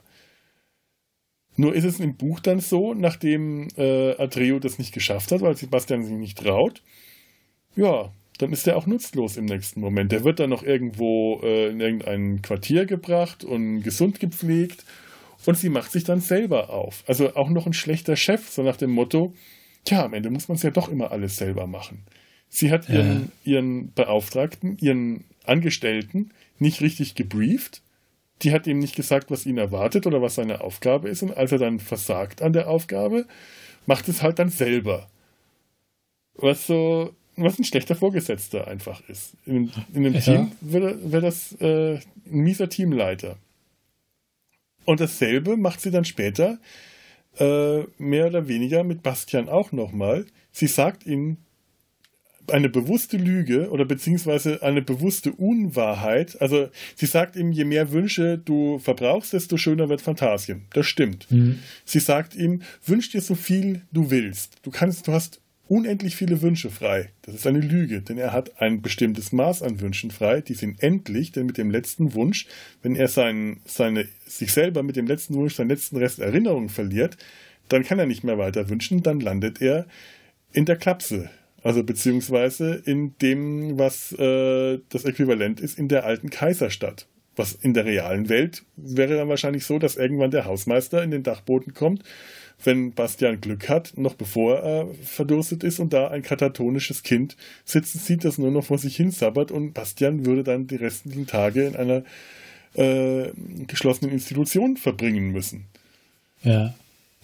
Nur 1.58 1.76
ist 1.76 1.84
es 1.84 2.00
im 2.00 2.16
Buch 2.16 2.40
dann 2.40 2.60
so, 2.62 2.94
nachdem 2.94 3.68
äh, 3.76 4.16
Adreo 4.16 4.60
das 4.60 4.78
nicht 4.78 4.94
geschafft 4.94 5.32
hat, 5.32 5.42
weil 5.42 5.58
Sebastian 5.58 6.06
sich 6.06 6.16
nicht 6.16 6.38
traut, 6.38 6.84
ja, 7.76 8.14
dann 8.40 8.54
ist 8.54 8.66
er 8.68 8.78
auch 8.78 8.88
nutzlos 8.88 9.38
im 9.38 9.46
nächsten 9.46 9.82
Moment. 9.82 10.12
Der 10.12 10.24
wird 10.24 10.40
dann 10.40 10.50
noch 10.50 10.64
irgendwo 10.64 11.42
äh, 11.44 11.70
in 11.70 11.80
irgendein 11.80 12.42
Quartier 12.42 12.86
gebracht 12.86 13.44
und 13.44 13.84
gesund 13.84 14.20
gepflegt 14.20 14.86
und 15.46 15.58
sie 15.58 15.70
macht 15.70 15.92
sich 15.92 16.06
dann 16.06 16.22
selber 16.22 16.70
auf. 16.70 17.04
Also 17.06 17.36
auch 17.36 17.50
noch 17.50 17.68
ein 17.68 17.74
schlechter 17.74 18.16
Chef, 18.16 18.50
so 18.50 18.64
nach 18.64 18.78
dem 18.78 18.92
Motto, 18.92 19.34
tja, 19.84 20.06
am 20.06 20.14
Ende 20.14 20.30
muss 20.30 20.48
man 20.48 20.56
es 20.56 20.64
ja 20.64 20.72
doch 20.72 20.88
immer 20.88 21.12
alles 21.12 21.36
selber 21.36 21.68
machen. 21.68 22.06
Sie 22.48 22.72
hat 22.72 22.90
ihren, 22.90 23.32
ja. 23.44 23.56
ihren 23.56 23.94
Beauftragten, 23.94 24.78
ihren 24.80 25.26
Angestellten 25.44 26.32
nicht 26.60 26.82
richtig 26.82 27.16
gebrieft. 27.16 27.82
Die 28.42 28.54
hat 28.54 28.68
ihm 28.68 28.80
nicht 28.80 28.96
gesagt, 28.96 29.32
was 29.32 29.46
ihn 29.46 29.58
erwartet 29.58 30.08
oder 30.08 30.22
was 30.22 30.36
seine 30.36 30.62
Aufgabe 30.62 31.10
ist. 31.10 31.24
Und 31.24 31.36
als 31.36 31.52
er 31.52 31.58
dann 31.58 31.80
versagt 31.80 32.42
an 32.42 32.54
der 32.54 32.70
Aufgabe, 32.70 33.28
macht 33.86 34.08
es 34.08 34.24
halt 34.24 34.40
dann 34.40 34.50
selber. 34.50 35.10
Was 36.36 36.66
so 36.66 37.14
was 37.44 37.60
ein 37.60 37.64
schlechter 37.64 37.96
Vorgesetzter 37.96 38.68
einfach 38.68 39.02
ist. 39.10 39.36
In, 39.46 39.72
in 39.94 40.06
einem 40.06 40.14
ja. 40.14 40.22
Team 40.22 40.52
wäre 40.62 41.12
wär 41.12 41.22
das 41.22 41.54
äh, 41.60 41.96
ein 41.96 42.02
mieser 42.26 42.70
Teamleiter. 42.70 43.38
Und 44.86 45.00
dasselbe 45.00 45.58
macht 45.58 45.82
sie 45.82 45.92
dann 45.92 46.06
später 46.06 46.60
äh, 47.38 47.84
mehr 47.98 48.28
oder 48.28 48.48
weniger 48.48 48.84
mit 48.84 49.04
Bastian 49.04 49.50
auch 49.50 49.72
nochmal. 49.72 50.26
Sie 50.52 50.68
sagt 50.68 51.06
ihm 51.06 51.38
eine 52.52 52.70
bewusste 52.70 53.18
Lüge 53.18 53.70
oder 53.70 53.86
beziehungsweise 53.86 54.64
eine 54.64 54.82
bewusste 54.82 55.32
Unwahrheit. 55.32 56.42
Also 56.42 56.70
sie 56.96 57.06
sagt 57.06 57.36
ihm, 57.36 57.52
je 57.52 57.66
mehr 57.66 57.92
Wünsche 57.92 58.38
du 58.38 58.80
verbrauchst, 58.80 59.34
desto 59.34 59.58
schöner 59.58 59.90
wird 59.90 60.02
Phantasien. 60.02 60.66
Das 60.74 60.88
stimmt. 60.88 61.30
Mhm. 61.32 61.60
Sie 61.86 62.00
sagt 62.00 62.36
ihm, 62.36 62.62
wünsch 62.86 63.12
dir 63.12 63.22
so 63.22 63.36
viel 63.36 63.84
du 63.92 64.10
willst. 64.10 64.58
Du 64.64 64.72
kannst, 64.72 65.08
du 65.08 65.14
hast 65.14 65.42
unendlich 65.70 66.16
viele 66.16 66.42
Wünsche 66.42 66.72
frei. 66.72 67.12
Das 67.22 67.36
ist 67.36 67.48
eine 67.48 67.60
Lüge, 67.60 68.02
denn 68.02 68.18
er 68.18 68.34
hat 68.34 68.60
ein 68.60 68.82
bestimmtes 68.82 69.32
Maß 69.32 69.62
an 69.62 69.80
Wünschen 69.80 70.12
frei. 70.12 70.42
Die 70.42 70.56
sind 70.56 70.82
endlich, 70.82 71.32
denn 71.32 71.46
mit 71.46 71.58
dem 71.58 71.70
letzten 71.70 72.14
Wunsch, 72.16 72.48
wenn 72.82 72.96
er 72.96 73.08
sein, 73.08 73.62
seine, 73.66 74.08
sich 74.26 74.52
selber 74.52 74.84
mit 74.84 74.96
dem 74.96 75.06
letzten 75.06 75.36
Wunsch, 75.36 75.56
seinen 75.56 75.70
letzten 75.70 75.98
Rest 75.98 76.20
Erinnerung 76.20 76.70
verliert, 76.70 77.18
dann 77.70 77.84
kann 77.84 78.00
er 78.00 78.08
nicht 78.08 78.24
mehr 78.24 78.40
weiter 78.40 78.68
wünschen, 78.68 79.04
dann 79.04 79.20
landet 79.20 79.62
er 79.62 79.86
in 80.52 80.66
der 80.66 80.76
Klapse. 80.76 81.30
Also 81.62 81.84
beziehungsweise 81.84 82.82
in 82.86 83.16
dem, 83.20 83.78
was 83.78 84.12
äh, 84.14 84.80
das 84.90 85.06
Äquivalent 85.06 85.60
ist 85.60 85.78
in 85.78 85.88
der 85.88 86.06
alten 86.06 86.32
Kaiserstadt. 86.32 87.08
Was 87.40 87.54
in 87.54 87.74
der 87.74 87.86
realen 87.86 88.28
Welt 88.28 88.64
wäre 88.76 89.16
dann 89.16 89.30
wahrscheinlich 89.30 89.66
so, 89.66 89.80
dass 89.80 89.96
irgendwann 89.96 90.32
der 90.32 90.46
Hausmeister 90.46 91.02
in 91.02 91.12
den 91.12 91.24
Dachboden 91.24 91.74
kommt 91.74 92.04
wenn 92.64 92.94
Bastian 92.94 93.40
Glück 93.40 93.70
hat, 93.70 93.98
noch 93.98 94.16
bevor 94.16 94.60
er 94.60 94.88
verdurstet 95.02 95.64
ist 95.64 95.80
und 95.80 95.94
da 95.94 96.10
ein 96.10 96.24
katatonisches 96.24 97.04
Kind 97.04 97.38
sitzen 97.64 98.00
sieht, 98.00 98.26
das 98.26 98.38
nur 98.38 98.52
noch 98.52 98.66
vor 98.66 98.78
sich 98.78 98.96
hin 98.96 99.12
sabbert 99.12 99.52
und 99.52 99.74
Bastian 99.74 100.26
würde 100.26 100.44
dann 100.44 100.68
die 100.68 100.76
restlichen 100.76 101.26
Tage 101.26 101.66
in 101.66 101.76
einer 101.76 102.04
äh, 102.74 103.32
geschlossenen 103.68 104.12
Institutionen 104.12 104.78
verbringen 104.78 105.32
müssen. 105.32 105.66
Ja. 106.44 106.74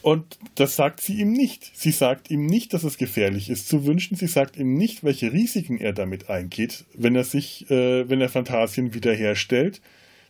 Und 0.01 0.37
das 0.53 0.75
sagt 0.75 1.01
sie 1.01 1.19
ihm 1.19 1.31
nicht. 1.31 1.71
Sie 1.73 1.91
sagt 1.91 2.29
ihm 2.29 2.45
nicht, 2.45 2.73
dass 2.73 2.83
es 2.83 2.97
gefährlich 2.97 3.49
ist 3.49 3.67
zu 3.67 3.85
wünschen. 3.85 4.15
Sie 4.15 4.27
sagt 4.27 4.55
ihm 4.55 4.75
nicht, 4.75 5.03
welche 5.03 5.33
Risiken 5.33 5.79
er 5.79 5.93
damit 5.93 6.29
eingeht, 6.29 6.85
wenn 6.93 7.15
er 7.15 7.23
sich, 7.23 7.69
äh, 7.71 8.07
wenn 8.07 8.21
er 8.21 8.29
Phantasien 8.29 8.93
wiederherstellt. 8.93 9.81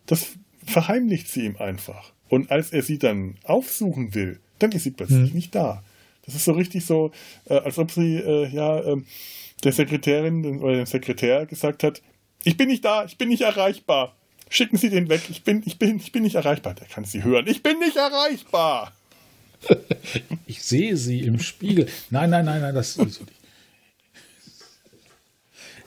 Das 0.06 0.28
verheimlicht 0.66 1.28
sie 1.28 1.46
ihm 1.46 1.58
einfach. 1.58 2.12
Und 2.30 2.52
als 2.52 2.72
er 2.72 2.82
sie 2.82 2.98
dann 2.98 3.36
aufsuchen 3.44 4.14
will, 4.16 4.40
dann 4.60 4.72
ist 4.72 4.84
sie 4.84 4.92
plötzlich 4.92 5.30
hm. 5.30 5.36
nicht 5.36 5.54
da. 5.54 5.84
Das 6.26 6.36
ist 6.36 6.46
so 6.46 6.54
richtig 6.54 6.86
so, 6.86 7.12
äh, 7.46 7.56
als 7.56 7.78
ob 7.78 7.92
sie 7.92 8.16
äh, 8.16 8.48
ja 8.50 8.80
äh, 8.80 8.98
der 9.64 9.72
Sekretärin 9.72 10.60
oder 10.60 10.78
dem 10.78 10.86
Sekretär 10.86 11.46
gesagt 11.46 11.84
hat, 11.84 12.02
ich 12.44 12.58
bin 12.58 12.68
nicht 12.68 12.86
da, 12.86 13.06
ich 13.06 13.18
bin 13.18 13.30
nicht 13.30 13.42
erreichbar. 13.42 14.16
Schicken 14.50 14.78
Sie 14.78 14.90
den 14.90 15.10
weg, 15.10 15.22
ich 15.30 15.44
bin, 15.44 15.64
ich 15.66 15.80
bin, 15.80 15.98
ich 15.98 16.12
bin 16.12 16.22
nicht 16.22 16.36
erreichbar. 16.36 16.76
Der 16.76 16.88
kann 16.88 17.04
sie 17.04 17.24
hören, 17.24 17.48
ich 17.48 17.64
bin 17.64 17.80
nicht 17.80 17.98
erreichbar. 17.98 18.94
Ich 20.46 20.62
sehe 20.62 20.96
sie 20.96 21.22
im 21.22 21.40
Spiegel. 21.40 21.88
Nein, 22.12 22.30
nein, 22.30 22.46
nein, 22.46 22.62
nein, 22.62 22.76
das 22.76 22.90
ist 22.90 23.00
nicht. 23.00 23.22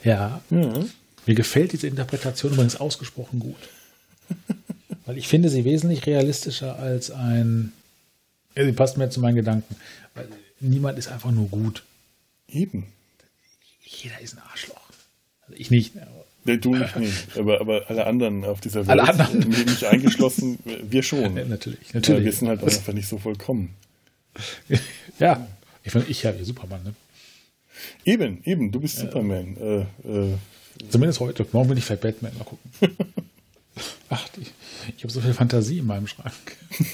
Ja. 0.02 0.42
Mhm. 0.50 0.90
Mir 1.26 1.34
gefällt 1.34 1.72
diese 1.72 1.86
Interpretation 1.86 2.52
übrigens 2.52 2.74
ausgesprochen 2.74 3.38
gut. 3.38 3.68
Weil 5.08 5.16
ich 5.16 5.26
finde 5.26 5.48
sie 5.48 5.64
wesentlich 5.64 6.04
realistischer 6.04 6.78
als 6.78 7.10
ein. 7.10 7.72
Ja, 8.54 8.66
sie 8.66 8.72
passt 8.72 8.98
mehr 8.98 9.08
zu 9.08 9.20
meinen 9.20 9.36
Gedanken. 9.36 9.74
Weil 10.14 10.28
niemand 10.60 10.98
ist 10.98 11.08
einfach 11.08 11.30
nur 11.30 11.48
gut. 11.48 11.82
Eben. 12.46 12.84
Jeder 13.82 14.20
ist 14.20 14.36
ein 14.36 14.42
Arschloch. 14.50 14.76
Also 15.46 15.58
ich 15.58 15.70
nicht. 15.70 15.94
Nee, 16.44 16.58
du 16.58 16.74
nicht, 16.74 16.94
nee. 16.96 17.10
aber, 17.38 17.58
aber 17.58 17.88
alle 17.88 18.06
anderen 18.06 18.44
auf 18.44 18.60
dieser 18.60 18.86
Welt, 18.86 19.00
alle 19.00 19.08
anderen. 19.08 19.48
mich 19.48 19.86
eingeschlossen, 19.86 20.58
wir 20.64 21.02
schon. 21.02 21.38
Ja, 21.38 21.44
natürlich, 21.46 21.94
natürlich. 21.94 22.24
wir 22.24 22.32
sind 22.32 22.48
halt 22.48 22.62
einfach 22.62 22.92
nicht 22.92 23.08
so 23.08 23.16
vollkommen. 23.16 23.74
ja, 25.18 25.46
ich, 25.84 25.92
find, 25.92 26.08
ich 26.10 26.26
habe 26.26 26.36
ja 26.36 26.44
Superman, 26.44 26.82
ne? 26.84 26.94
Eben, 28.04 28.42
eben, 28.44 28.70
du 28.70 28.78
bist 28.78 28.98
ja. 28.98 29.04
Superman. 29.04 29.56
Äh, 29.56 29.80
äh, 30.06 30.34
Zumindest 30.90 31.20
heute. 31.20 31.46
Morgen 31.52 31.70
bin 31.70 31.78
ich 31.78 31.84
vielleicht 31.86 32.02
Batman. 32.02 32.32
Mal 32.36 32.44
gucken. 32.44 32.96
Ach, 34.08 34.26
ich, 34.40 34.52
ich 34.96 35.02
habe 35.02 35.12
so 35.12 35.20
viel 35.20 35.34
Fantasie 35.34 35.78
in 35.78 35.86
meinem 35.86 36.06
Schrank. 36.06 36.34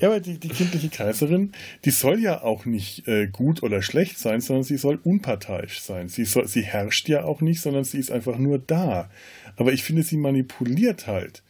Ja, 0.00 0.08
aber 0.08 0.20
die, 0.20 0.38
die 0.38 0.48
kindliche 0.48 0.88
Kaiserin, 0.88 1.52
die 1.84 1.90
soll 1.90 2.20
ja 2.20 2.42
auch 2.42 2.64
nicht 2.64 3.06
äh, 3.08 3.26
gut 3.26 3.62
oder 3.62 3.80
schlecht 3.80 4.18
sein, 4.18 4.40
sondern 4.40 4.64
sie 4.64 4.76
soll 4.76 4.98
unparteiisch 5.02 5.80
sein. 5.80 6.08
Sie, 6.08 6.24
soll, 6.24 6.46
sie 6.46 6.62
herrscht 6.62 7.08
ja 7.08 7.24
auch 7.24 7.40
nicht, 7.40 7.60
sondern 7.60 7.84
sie 7.84 7.98
ist 7.98 8.10
einfach 8.10 8.36
nur 8.36 8.58
da. 8.58 9.08
Aber 9.56 9.72
ich 9.72 9.82
finde, 9.82 10.02
sie 10.02 10.16
manipuliert 10.16 11.06
halt 11.06 11.42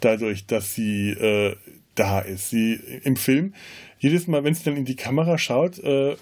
dadurch, 0.00 0.46
dass 0.46 0.74
sie 0.74 1.10
äh, 1.10 1.56
da 1.94 2.20
ist. 2.20 2.50
Sie 2.50 2.74
im 3.02 3.16
Film, 3.16 3.54
jedes 3.98 4.26
Mal, 4.26 4.44
wenn 4.44 4.54
sie 4.54 4.64
dann 4.64 4.76
in 4.76 4.84
die 4.84 4.96
Kamera 4.96 5.38
schaut, 5.38 5.78
äh, 5.78 6.12
äh, 6.12 6.16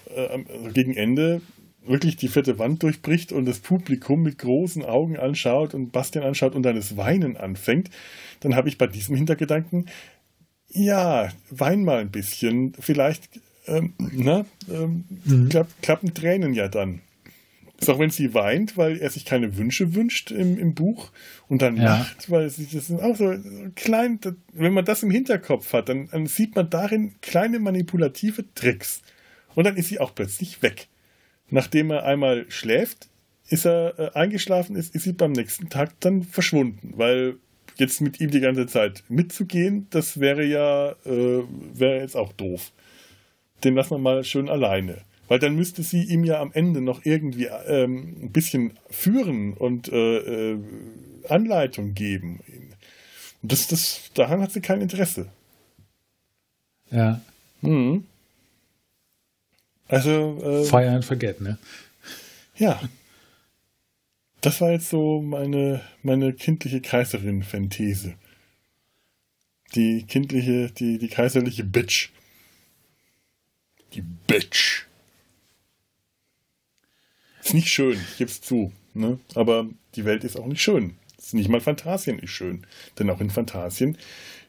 gegen 0.73 0.95
Ende 0.95 1.41
wirklich 1.87 2.15
die 2.17 2.27
vierte 2.27 2.59
Wand 2.59 2.83
durchbricht 2.83 3.31
und 3.31 3.45
das 3.45 3.59
Publikum 3.59 4.23
mit 4.23 4.37
großen 4.39 4.83
Augen 4.83 5.17
anschaut 5.17 5.73
und 5.73 5.91
Bastian 5.91 6.25
anschaut 6.25 6.55
und 6.55 6.63
dann 6.63 6.75
das 6.75 6.97
Weinen 6.97 7.37
anfängt, 7.37 7.89
dann 8.39 8.55
habe 8.55 8.69
ich 8.69 8.77
bei 8.77 8.87
diesem 8.87 9.15
Hintergedanken, 9.15 9.85
ja, 10.69 11.29
wein 11.49 11.83
mal 11.83 11.99
ein 11.99 12.11
bisschen. 12.11 12.73
Vielleicht 12.79 13.29
ähm, 13.67 13.93
na, 13.97 14.45
ähm, 14.69 15.05
mhm. 15.25 15.49
klapp, 15.49 15.67
klappen 15.81 16.13
Tränen 16.13 16.53
ja 16.53 16.67
dann. 16.67 17.01
Ist 17.79 17.89
auch 17.89 17.99
wenn 17.99 18.09
sie 18.09 18.33
weint, 18.33 18.77
weil 18.77 18.97
er 18.97 19.09
sich 19.09 19.25
keine 19.25 19.57
Wünsche 19.57 19.95
wünscht 19.95 20.31
im, 20.31 20.57
im 20.57 20.73
Buch 20.73 21.11
und 21.49 21.61
dann 21.61 21.75
ja. 21.75 21.97
lacht, 21.97 22.31
weil 22.31 22.49
sie 22.49 22.67
das 22.71 22.87
sind 22.87 23.01
auch 23.01 23.17
so 23.17 23.35
klein, 23.75 24.19
wenn 24.53 24.73
man 24.73 24.85
das 24.85 25.03
im 25.03 25.11
Hinterkopf 25.11 25.73
hat, 25.73 25.89
dann, 25.89 26.07
dann 26.09 26.25
sieht 26.25 26.55
man 26.55 26.69
darin 26.69 27.15
kleine 27.21 27.59
manipulative 27.59 28.45
Tricks. 28.55 29.01
Und 29.55 29.65
dann 29.65 29.75
ist 29.75 29.89
sie 29.89 29.99
auch 29.99 30.15
plötzlich 30.15 30.61
weg. 30.61 30.87
Nachdem 31.49 31.91
er 31.91 32.05
einmal 32.05 32.45
schläft, 32.49 33.07
ist 33.47 33.65
er 33.65 33.99
äh, 33.99 34.09
eingeschlafen 34.13 34.75
ist, 34.75 34.95
ist 34.95 35.03
sie 35.03 35.13
beim 35.13 35.31
nächsten 35.31 35.69
Tag 35.69 35.99
dann 35.99 36.23
verschwunden, 36.23 36.93
weil 36.95 37.35
jetzt 37.77 38.01
mit 38.01 38.19
ihm 38.19 38.31
die 38.31 38.39
ganze 38.39 38.67
Zeit 38.67 39.03
mitzugehen, 39.09 39.87
das 39.89 40.19
wäre 40.19 40.43
ja, 40.43 40.91
äh, 41.05 41.43
wäre 41.73 41.99
jetzt 41.99 42.15
auch 42.15 42.33
doof. 42.33 42.71
Den 43.63 43.75
lassen 43.75 43.91
wir 43.91 43.97
mal 43.99 44.23
schön 44.23 44.49
alleine. 44.49 45.01
Weil 45.27 45.39
dann 45.39 45.55
müsste 45.55 45.81
sie 45.81 46.03
ihm 46.03 46.23
ja 46.23 46.39
am 46.39 46.51
Ende 46.53 46.81
noch 46.81 47.03
irgendwie 47.03 47.45
ähm, 47.67 48.15
ein 48.21 48.31
bisschen 48.31 48.77
führen 48.89 49.53
und 49.53 49.91
äh, 49.91 50.51
äh, 50.51 50.59
Anleitung 51.27 51.95
geben. 51.95 52.41
Das, 53.41 53.67
das, 53.67 54.11
daran 54.13 54.41
hat 54.41 54.51
sie 54.51 54.61
kein 54.61 54.81
Interesse. 54.81 55.27
Ja. 56.91 57.21
Mhm. 57.61 58.05
Also. 59.87 60.41
Äh, 60.43 60.65
Fire 60.65 60.89
and 60.89 61.05
forget, 61.05 61.41
ne? 61.41 61.57
Ja. 62.57 62.81
Das 64.41 64.61
war 64.61 64.71
jetzt 64.71 64.89
so 64.89 65.21
meine, 65.21 65.81
meine 66.03 66.33
kindliche 66.33 66.81
Kaiserin-Fanthese. 66.81 68.15
Die 69.73 70.03
kindliche, 70.03 70.71
die, 70.71 70.97
die 70.99 71.07
kaiserliche 71.07 71.63
Bitch. 71.63 72.09
Die 73.93 74.01
Bitch. 74.01 74.85
Ist 77.43 77.53
nicht 77.53 77.69
schön, 77.69 77.93
ich 77.93 78.17
geb's 78.17 78.41
zu. 78.41 78.71
Ne? 78.93 79.19
Aber 79.33 79.67
die 79.95 80.05
Welt 80.05 80.23
ist 80.23 80.37
auch 80.37 80.45
nicht 80.45 80.61
schön. 80.61 80.95
Ist 81.17 81.33
nicht 81.33 81.49
mal 81.49 81.61
Phantasien 81.61 82.19
ist 82.19 82.31
schön. 82.31 82.65
Denn 82.97 83.09
auch 83.09 83.19
in 83.19 83.29
Phantasien 83.29 83.97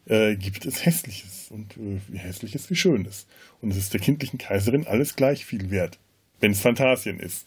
äh, 0.07 0.37
gibt 0.37 0.65
es 0.67 0.85
Hässliches. 0.85 1.49
Und 1.51 1.77
äh, 1.77 2.19
Hässliches 2.19 2.71
wie 2.71 2.77
Schönes. 2.77 3.27
Und 3.61 3.71
es 3.71 3.77
ist 3.77 3.93
der 3.93 4.01
kindlichen 4.01 4.39
Kaiserin 4.39 4.87
alles 4.87 5.17
gleich 5.17 5.45
viel 5.45 5.71
wert. 5.71 5.99
Wenn 6.41 6.53
es 6.53 6.61
Phantasien 6.61 7.21
ist. 7.21 7.47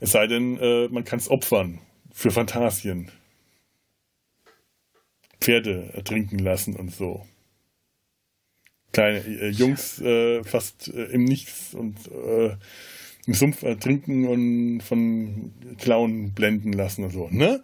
Es 0.00 0.12
sei 0.12 0.26
denn, 0.26 0.58
äh, 0.58 0.88
man 0.88 1.04
kann 1.04 1.18
es 1.18 1.30
opfern 1.30 1.80
für 2.12 2.30
Phantasien. 2.30 3.10
Pferde 5.40 5.90
ertrinken 5.94 6.38
lassen 6.38 6.76
und 6.76 6.94
so. 6.94 7.26
Kleine 8.92 9.18
äh, 9.18 9.48
Jungs 9.48 10.00
äh, 10.00 10.42
fast 10.44 10.88
im 10.88 11.24
Nichts 11.24 11.74
und 11.74 11.96
im 13.26 13.34
Sumpf 13.34 13.62
ertrinken 13.62 14.26
und 14.26 14.80
von 14.80 15.52
Klauen 15.78 16.32
blenden 16.32 16.72
lassen 16.72 17.04
und 17.04 17.10
so, 17.10 17.28
ne? 17.30 17.62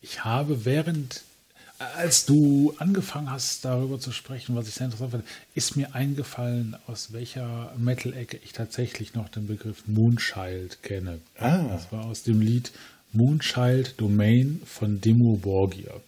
Ich 0.00 0.24
habe 0.24 0.64
während 0.64 1.24
als 1.78 2.24
du 2.24 2.74
angefangen 2.78 3.30
hast, 3.30 3.64
darüber 3.64 3.98
zu 3.98 4.12
sprechen, 4.12 4.54
was 4.54 4.68
ich 4.68 4.74
sehr 4.74 4.86
interessant 4.86 5.10
fand, 5.10 5.24
ist 5.54 5.76
mir 5.76 5.94
eingefallen, 5.94 6.76
aus 6.86 7.12
welcher 7.12 7.72
Metal-Ecke 7.76 8.38
ich 8.44 8.52
tatsächlich 8.52 9.14
noch 9.14 9.28
den 9.28 9.46
Begriff 9.46 9.86
Moonchild 9.86 10.82
kenne. 10.82 11.20
Ah. 11.38 11.64
Das 11.68 11.90
war 11.90 12.04
aus 12.04 12.22
dem 12.22 12.40
Lied 12.40 12.70
Moonchild 13.12 14.00
Domain 14.00 14.62
von 14.64 15.00
Demo 15.00 15.36
Borgia. 15.36 16.00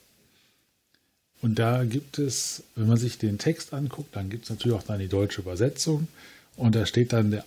Und 1.43 1.59
da 1.59 1.85
gibt 1.85 2.19
es, 2.19 2.63
wenn 2.75 2.89
man 2.89 2.97
sich 2.97 3.19
den 3.19 3.39
Text 3.39 3.75
anguckt, 3.75 4.17
dann 4.17 4.31
gibt 4.31 4.45
es 4.45 4.51
natürlich 4.51 4.77
auch 4.77 4.83
dann 4.83 4.99
die 4.99 5.09
deutsche 5.09 5.41
Übersetzung. 5.41 6.09
Und 6.57 6.75
da 6.75 6.87
steht 6.87 7.13
dann, 7.13 7.31
der, 7.31 7.45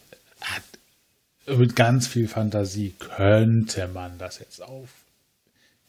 mit 1.48 1.76
ganz 1.76 2.08
viel 2.08 2.28
Fantasie 2.28 2.94
könnte 3.00 3.88
man 3.88 4.18
das 4.18 4.40
jetzt 4.40 4.62
auf 4.62 4.90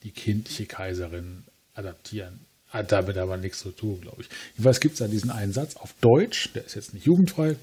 die 0.02 0.11
kindliche 0.11 0.66
Kaiserin 0.66 1.44
adaptieren. 1.81 2.47
Hat 2.69 2.93
damit 2.93 3.16
aber 3.16 3.36
nichts 3.36 3.59
zu 3.59 3.73
tun, 3.73 4.01
glaube 4.01 4.23
ich. 4.23 4.28
Jedenfalls 4.52 4.78
gibt 4.78 4.93
es 4.93 5.01
da 5.01 5.09
diesen 5.09 5.31
einen 5.31 5.52
Satz 5.52 5.77
auf 5.77 5.93
Deutsch, 6.01 6.52
der 6.55 6.65
ist 6.65 6.77
jetzt 6.77 6.94
nicht 6.94 7.05
jugendfrei. 7.05 7.57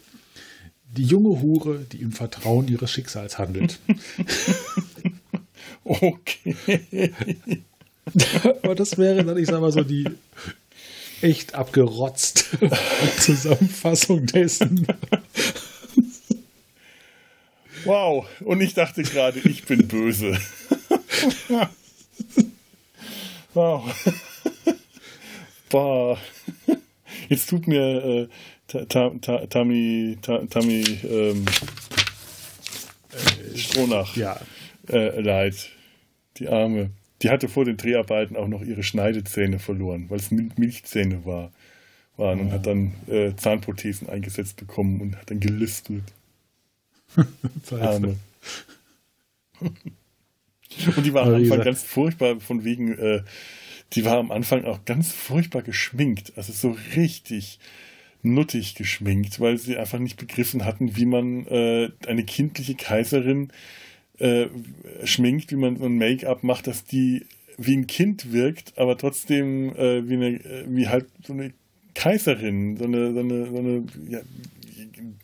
Die 0.91 1.05
junge 1.05 1.41
Hure, 1.41 1.79
die 1.91 2.01
im 2.01 2.11
Vertrauen 2.11 2.67
ihres 2.67 2.91
Schicksals 2.91 3.37
handelt. 3.37 3.79
okay. 5.83 7.13
Aber 8.63 8.75
das 8.75 8.97
wäre 8.97 9.23
dann, 9.23 9.37
ich 9.37 9.47
sag 9.47 9.61
mal 9.61 9.71
so, 9.71 9.83
die 9.83 10.05
echt 11.21 11.55
abgerotzt 11.55 12.45
Zusammenfassung 13.19 14.25
dessen. 14.25 14.87
Wow, 17.85 18.27
und 18.41 18.61
ich 18.61 18.73
dachte 18.73 19.03
gerade, 19.03 19.39
ich 19.39 19.63
bin 19.63 19.87
böse. 19.87 20.37
Wow. 23.57 23.91
Boah. 25.71 26.19
Jetzt 27.27 27.49
tut 27.49 27.67
mir 27.67 28.29
äh, 28.69 28.85
Tami, 28.85 30.17
Tami 30.21 30.83
ähm, 31.03 31.45
äh, 33.11 33.57
Stronach 33.57 34.15
ja. 34.15 34.39
äh, 34.89 35.19
leid. 35.19 35.69
Die 36.37 36.47
Arme. 36.47 36.91
Die 37.23 37.31
hatte 37.31 37.49
vor 37.49 37.65
den 37.65 37.77
Dreharbeiten 37.77 38.37
auch 38.37 38.47
noch 38.47 38.61
ihre 38.61 38.83
Schneidezähne 38.83 39.57
verloren, 39.57 40.05
weil 40.09 40.19
es 40.19 40.29
Milchzähne 40.29 41.25
war, 41.25 41.51
waren 42.15 42.39
und 42.41 42.51
hat 42.51 42.67
dann 42.67 42.93
äh, 43.07 43.35
Zahnprothesen 43.35 44.07
eingesetzt 44.07 44.57
bekommen 44.57 45.01
und 45.01 45.17
hat 45.17 45.31
dann 45.31 45.39
gelispelt. 45.39 46.13
Arme. 47.71 48.17
Und 50.95 51.05
die 51.05 51.13
war 51.13 51.25
am 51.25 51.35
Anfang 51.35 51.61
ganz 51.61 51.83
furchtbar, 51.83 52.39
von 52.39 52.63
wegen, 52.63 52.97
äh, 52.97 53.21
die 53.93 54.05
war 54.05 54.17
am 54.17 54.31
Anfang 54.31 54.65
auch 54.65 54.85
ganz 54.85 55.11
furchtbar 55.11 55.61
geschminkt. 55.61 56.33
Also 56.35 56.53
so 56.53 56.77
richtig 56.95 57.59
nuttig 58.23 58.75
geschminkt, 58.75 59.39
weil 59.39 59.57
sie 59.57 59.77
einfach 59.77 59.99
nicht 59.99 60.17
begriffen 60.17 60.65
hatten, 60.65 60.95
wie 60.97 61.05
man 61.05 61.45
äh, 61.47 61.89
eine 62.07 62.23
kindliche 62.23 62.75
Kaiserin 62.75 63.49
äh, 64.19 64.47
schminkt, 65.03 65.51
wie 65.51 65.55
man 65.55 65.77
so 65.77 65.85
ein 65.85 65.97
Make-up 65.97 66.43
macht, 66.43 66.67
dass 66.67 66.83
die 66.83 67.25
wie 67.57 67.75
ein 67.75 67.87
Kind 67.87 68.31
wirkt, 68.31 68.77
aber 68.77 68.97
trotzdem 68.97 69.75
äh, 69.75 70.07
wie 70.07 70.13
eine, 70.13 70.65
wie 70.67 70.87
halt 70.87 71.07
so 71.25 71.33
eine 71.33 71.53
Kaiserin, 71.95 72.77
so 72.77 72.85
eine, 72.85 73.13
so 73.13 73.19
eine, 73.19 73.45
so 73.47 73.57
eine 73.57 73.83
ja, 74.07 74.19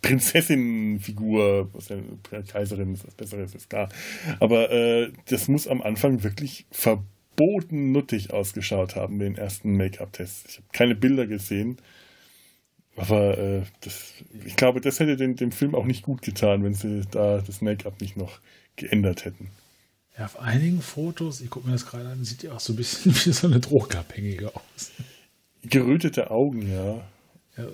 Prinzessin-Figur, 0.02 1.70
was 1.74 1.90
ja 1.90 1.98
Kaiserin 2.48 2.94
ist, 2.94 3.06
was 3.06 3.16
Besseres 3.16 3.56
ist 3.56 3.70
klar. 3.70 3.90
Aber 4.40 4.72
äh, 4.72 5.12
das 5.30 5.48
muss 5.48 5.68
am 5.68 5.82
Anfang 5.82 6.24
wirklich 6.24 6.66
verboten 6.72 7.92
nuttig 7.92 8.32
ausgeschaut 8.32 8.96
haben, 8.96 9.20
den 9.20 9.36
ersten 9.36 9.76
Make-up-Test. 9.76 10.46
Ich 10.50 10.58
habe 10.58 10.68
keine 10.72 10.96
Bilder 10.96 11.28
gesehen. 11.28 11.78
Aber 12.96 13.38
äh, 13.38 13.64
das, 13.82 14.14
ich 14.46 14.56
glaube, 14.56 14.80
das 14.80 15.00
hätte 15.00 15.16
den, 15.16 15.36
dem 15.36 15.52
Film 15.52 15.74
auch 15.74 15.86
nicht 15.86 16.04
gut 16.04 16.22
getan, 16.22 16.64
wenn 16.64 16.76
sie 16.76 17.02
da 17.10 17.40
das 17.40 17.62
Make-up 17.62 18.00
nicht 18.02 18.18
noch 18.18 18.40
geändert 18.76 19.26
hätten. 19.26 19.50
Ja, 20.18 20.26
auf 20.26 20.40
einigen 20.40 20.82
Fotos, 20.82 21.42
ich 21.42 21.50
gucke 21.50 21.66
mir 21.66 21.74
das 21.74 21.88
gerade 21.88 22.08
an, 22.08 22.24
sieht 22.24 22.44
ja 22.44 22.54
auch 22.54 22.60
so 22.60 22.74
ein 22.74 22.76
bisschen 22.76 23.14
wie 23.26 23.34
so 23.34 23.48
eine 23.48 23.60
Drogenabhängige 23.60 24.56
aus. 24.56 24.92
Gerötete 25.64 26.30
Augen, 26.30 26.72
ja. 26.72 26.96
ja. 27.58 27.68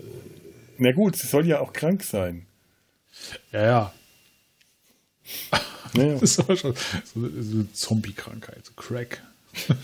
Na 0.80 0.94
gut, 0.94 1.18
sie 1.18 1.28
soll 1.28 1.46
ja 1.46 1.60
auch 1.60 1.74
krank 1.74 2.04
sein. 2.04 2.46
Ja, 3.52 3.62
ja. 3.64 3.94
ja. 5.94 6.14
Das 6.20 6.22
ist 6.22 6.40
aber 6.40 6.56
schon 6.56 6.74
so 7.04 7.20
eine, 7.20 7.68
Zombie-Krankheit, 7.74 8.66
so 8.66 8.72
Crack. 8.74 9.22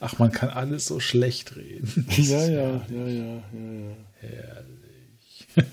Ach, 0.00 0.18
man 0.18 0.30
kann 0.32 0.50
alles 0.50 0.84
so 0.86 1.00
schlecht 1.00 1.56
reden. 1.56 2.06
Ja, 2.10 2.44
ja, 2.44 2.84
ja, 2.90 3.06
ja, 3.06 3.06
ja, 3.08 3.42
ja. 3.72 3.96
Herrlich. 4.20 5.46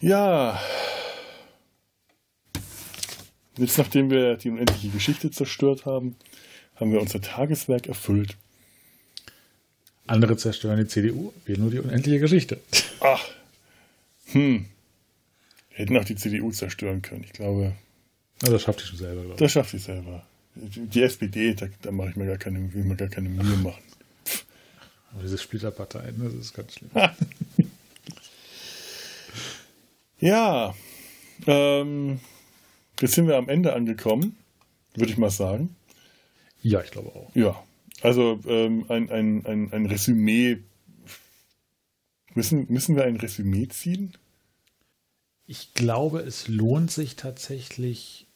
ja. 0.00 0.58
Jetzt, 3.58 3.76
nachdem 3.76 4.08
wir 4.08 4.36
die 4.36 4.48
unendliche 4.50 4.88
Geschichte 4.88 5.30
zerstört 5.30 5.84
haben, 5.84 6.16
haben 6.76 6.92
wir 6.92 7.02
unser 7.02 7.20
Tageswerk 7.20 7.86
erfüllt. 7.88 8.38
Andere 10.06 10.36
zerstören 10.36 10.78
die 10.78 10.86
CDU, 10.86 11.32
wir 11.44 11.58
nur 11.58 11.70
die 11.70 11.80
unendliche 11.80 12.20
Geschichte. 12.20 12.60
Ach. 13.00 13.24
Hm. 14.26 14.66
Wir 15.70 15.78
hätten 15.78 15.96
auch 15.96 16.04
die 16.04 16.16
CDU 16.16 16.50
zerstören 16.50 17.02
können, 17.02 17.24
ich 17.24 17.32
glaube. 17.32 17.72
Ja, 18.42 18.50
das 18.50 18.62
schafft 18.62 18.80
sie 18.80 18.86
schon 18.86 18.98
selber, 18.98 19.22
glaube 19.22 19.34
ich. 19.34 19.38
Das 19.38 19.52
schafft 19.52 19.70
sie 19.70 19.78
selber. 19.78 20.24
Die 20.54 21.02
SPD, 21.02 21.54
da, 21.54 21.66
da 21.82 21.90
mache 21.90 22.10
ich 22.10 22.16
mir 22.16 22.26
gar 22.26 22.38
keine, 22.38 22.72
will 22.72 22.84
mir 22.84 22.96
gar 22.96 23.08
keine 23.08 23.28
Mühe 23.28 23.56
machen. 23.56 23.82
Aber 25.12 25.22
diese 25.22 25.38
Splitterparteien, 25.38 26.22
das 26.22 26.34
ist 26.34 26.54
ganz 26.54 26.74
schlimm. 26.74 26.90
ja, 30.20 30.74
ähm, 31.46 32.20
jetzt 33.00 33.14
sind 33.14 33.26
wir 33.26 33.36
am 33.36 33.48
Ende 33.48 33.74
angekommen, 33.74 34.36
würde 34.94 35.10
ich 35.10 35.18
mal 35.18 35.30
sagen. 35.30 35.74
Ja, 36.62 36.80
ich 36.80 36.90
glaube 36.90 37.10
auch. 37.10 37.30
Ja, 37.34 37.62
also 38.06 38.40
ähm, 38.46 38.86
ein, 38.88 39.10
ein, 39.10 39.46
ein, 39.46 39.72
ein 39.72 39.86
Resümee. 39.86 40.58
Müssen, 42.34 42.66
müssen 42.68 42.96
wir 42.96 43.04
ein 43.04 43.16
Resümee 43.16 43.68
ziehen? 43.68 44.12
Ich 45.46 45.74
glaube, 45.74 46.20
es 46.20 46.48
lohnt 46.48 46.90
sich 46.90 47.16
tatsächlich 47.16 48.26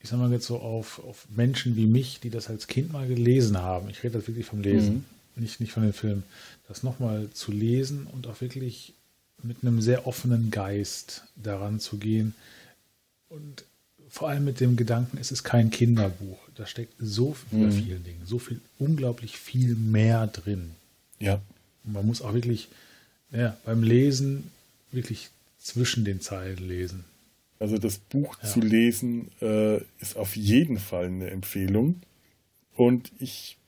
ich 0.00 0.08
sag 0.08 0.18
mal 0.18 0.32
jetzt 0.32 0.46
so 0.46 0.58
auf, 0.58 1.04
auf 1.04 1.26
Menschen 1.30 1.76
wie 1.76 1.86
mich, 1.86 2.20
die 2.20 2.30
das 2.30 2.48
als 2.48 2.66
Kind 2.66 2.92
mal 2.92 3.08
gelesen 3.08 3.58
haben, 3.58 3.90
ich 3.90 4.02
rede 4.02 4.18
das 4.18 4.28
wirklich 4.28 4.46
vom 4.46 4.60
Lesen, 4.60 5.04
mhm. 5.34 5.42
nicht, 5.42 5.60
nicht 5.60 5.72
von 5.72 5.82
den 5.82 5.92
Filmen, 5.92 6.22
das 6.68 6.82
nochmal 6.82 7.28
zu 7.30 7.50
lesen 7.50 8.06
und 8.06 8.26
auch 8.26 8.40
wirklich 8.40 8.94
mit 9.42 9.58
einem 9.62 9.80
sehr 9.80 10.06
offenen 10.06 10.50
Geist 10.50 11.24
daran 11.36 11.80
zu 11.80 11.98
gehen 11.98 12.34
und 13.28 13.64
vor 14.10 14.28
allem 14.28 14.44
mit 14.44 14.60
dem 14.60 14.76
Gedanken, 14.76 15.18
es 15.18 15.32
ist 15.32 15.44
kein 15.44 15.70
Kinderbuch. 15.70 16.38
Da 16.54 16.66
steckt 16.66 16.94
so 16.98 17.34
viel, 17.34 17.66
mhm. 17.66 17.72
vielen 17.72 18.04
Dingen, 18.04 18.22
so 18.24 18.38
viel, 18.38 18.60
unglaublich 18.78 19.38
viel 19.38 19.74
mehr 19.74 20.26
drin. 20.26 20.72
Ja. 21.18 21.40
Und 21.84 21.92
man 21.92 22.06
muss 22.06 22.22
auch 22.22 22.34
wirklich 22.34 22.68
ja, 23.30 23.56
beim 23.64 23.82
Lesen 23.82 24.50
wirklich 24.90 25.30
zwischen 25.58 26.04
den 26.04 26.20
Zeilen 26.20 26.66
lesen. 26.66 27.04
Also 27.58 27.78
das 27.78 27.98
Buch 27.98 28.38
ja. 28.42 28.48
zu 28.48 28.60
lesen 28.60 29.30
äh, 29.40 29.78
ist 30.00 30.16
auf 30.16 30.36
jeden 30.36 30.78
Fall 30.78 31.06
eine 31.06 31.30
Empfehlung. 31.30 32.00
Und 32.74 33.10
ich, 33.18 33.58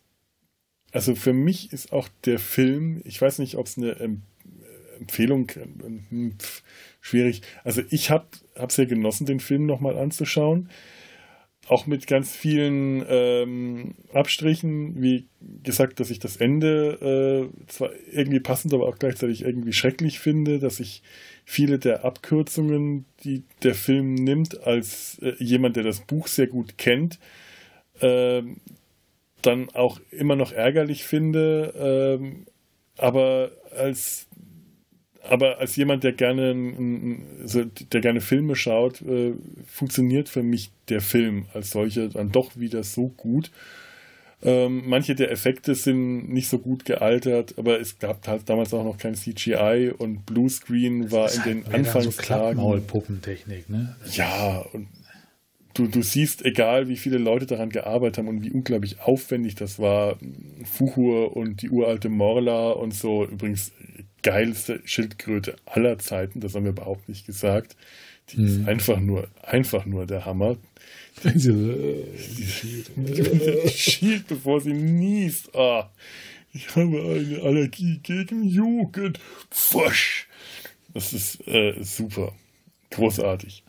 also 0.93 1.15
für 1.15 1.33
mich 1.33 1.73
ist 1.73 1.93
auch 1.93 2.09
der 2.25 2.39
Film, 2.39 3.03
ich 3.05 3.21
weiß 3.21 3.41
nicht, 3.41 3.57
ob 3.57 3.67
es 3.67 3.77
eine 3.77 4.19
Empfehlung, 5.01 5.51
hm, 5.51 6.35
pf, 6.39 6.63
schwierig. 7.01 7.43
Also 7.65 7.83
ich 7.91 8.11
habe 8.11 8.27
es 8.55 8.75
sehr 8.75 8.87
genossen, 8.87 9.27
den 9.27 9.41
Film 9.41 9.67
nochmal 9.67 9.99
anzuschauen. 9.99 10.69
Auch 11.69 11.87
mit 11.87 12.07
ganz 12.07 12.35
vielen 12.35 13.05
ähm, 13.09 13.95
Abstrichen, 14.13 15.01
wie 15.01 15.29
gesagt, 15.63 16.01
dass 16.01 16.11
ich 16.11 16.19
das 16.19 16.37
Ende 16.37 17.51
äh, 17.53 17.67
zwar 17.69 17.91
irgendwie 18.11 18.41
passend, 18.41 18.75
aber 18.75 18.89
auch 18.89 18.99
gleichzeitig 18.99 19.43
irgendwie 19.43 19.73
schrecklich 19.73 20.19
finde, 20.19 20.59
dass 20.59 20.81
ich 20.81 21.03
viele 21.45 21.79
der 21.79 22.05
Abkürzungen, 22.05 23.05
die 23.23 23.45
der 23.63 23.75
Film 23.75 24.15
nimmt, 24.15 24.67
als 24.67 25.19
äh, 25.23 25.35
jemand, 25.39 25.77
der 25.77 25.85
das 25.85 26.01
Buch 26.01 26.27
sehr 26.27 26.49
gut 26.49 26.77
kennt, 26.77 27.21
äh, 28.01 28.43
dann 29.43 29.71
auch 29.71 30.01
immer 30.11 30.37
noch 30.37 30.53
ärgerlich 30.53 31.05
finde, 31.05 32.19
äh, 32.21 33.01
aber 33.01 33.53
als 33.77 34.27
aber 35.23 35.59
als 35.59 35.77
jemand, 35.77 36.05
der 36.05 36.13
gerne, 36.13 36.55
also 37.41 37.65
der 37.65 38.01
gerne 38.01 38.21
Filme 38.21 38.57
schaut, 38.57 39.03
äh, 39.03 39.35
funktioniert 39.67 40.29
für 40.29 40.43
mich 40.43 40.73
der 40.89 41.01
Film 41.01 41.47
als 41.53 41.71
solcher 41.71 42.09
dann 42.09 42.33
doch 42.33 42.57
wieder 42.57 42.83
so 42.83 43.09
gut. 43.09 43.51
Ähm, 44.43 44.85
manche 44.87 45.15
der 45.15 45.31
Effekte 45.31 45.75
sind 45.75 46.31
nicht 46.31 46.49
so 46.49 46.59
gut 46.59 46.87
gealtert, 46.87 47.55
aber 47.59 47.79
es 47.79 47.99
gab 47.99 48.27
halt 48.27 48.49
damals 48.49 48.73
auch 48.73 48.85
noch 48.85 48.97
kein 48.97 49.15
CGI 49.15 49.93
und 49.97 50.25
Bluescreen 50.25 51.13
war 51.13 51.31
in 51.31 51.43
den 51.43 51.65
halt 51.67 51.75
Anfangstagen. 51.75 52.17
So 52.17 52.23
Klappmaulpuppentechnik, 52.23 53.69
ne? 53.69 53.97
Ja, 54.13 54.65
und 54.73 54.89
du, 55.75 55.89
du 55.89 56.03
siehst, 56.03 56.45
egal 56.45 56.89
wie 56.89 56.97
viele 56.97 57.19
Leute 57.19 57.45
daran 57.45 57.69
gearbeitet 57.69 58.19
haben 58.19 58.29
und 58.29 58.43
wie 58.43 58.51
unglaublich 58.51 59.01
aufwendig 59.01 59.57
das 59.57 59.79
war, 59.79 60.19
Fuchur 60.65 61.37
und 61.37 61.61
die 61.61 61.69
uralte 61.69 62.09
Morla 62.09 62.71
und 62.71 62.95
so, 62.95 63.27
übrigens 63.27 63.73
geilste 64.23 64.81
Schildkröte 64.85 65.57
aller 65.67 65.99
Zeiten, 65.99 66.41
das 66.41 66.55
haben 66.55 66.65
wir 66.65 66.71
überhaupt 66.71 67.09
nicht 67.09 67.27
gesagt. 67.27 67.77
Die 68.31 68.39
mhm. 68.39 68.47
ist 68.47 68.69
einfach 68.69 69.01
nur, 69.01 69.29
einfach 69.43 69.87
nur 69.87 70.07
der 70.07 70.25
Hammer. 70.25 70.57
Sie 71.25 72.05
schielt, 73.69 74.27
bevor 74.29 74.61
sie 74.61 74.73
niest. 74.73 75.55
Ah, 75.55 75.91
ich 76.53 76.75
habe 76.75 77.03
eine 77.03 77.43
Allergie 77.43 78.01
gegen 78.03 78.45
Jugend. 78.45 79.21
Pfusch. 79.51 80.29
Das 80.95 81.13
ist 81.13 81.47
äh, 81.47 81.75
super. 81.83 82.33
Großartig. 82.91 83.63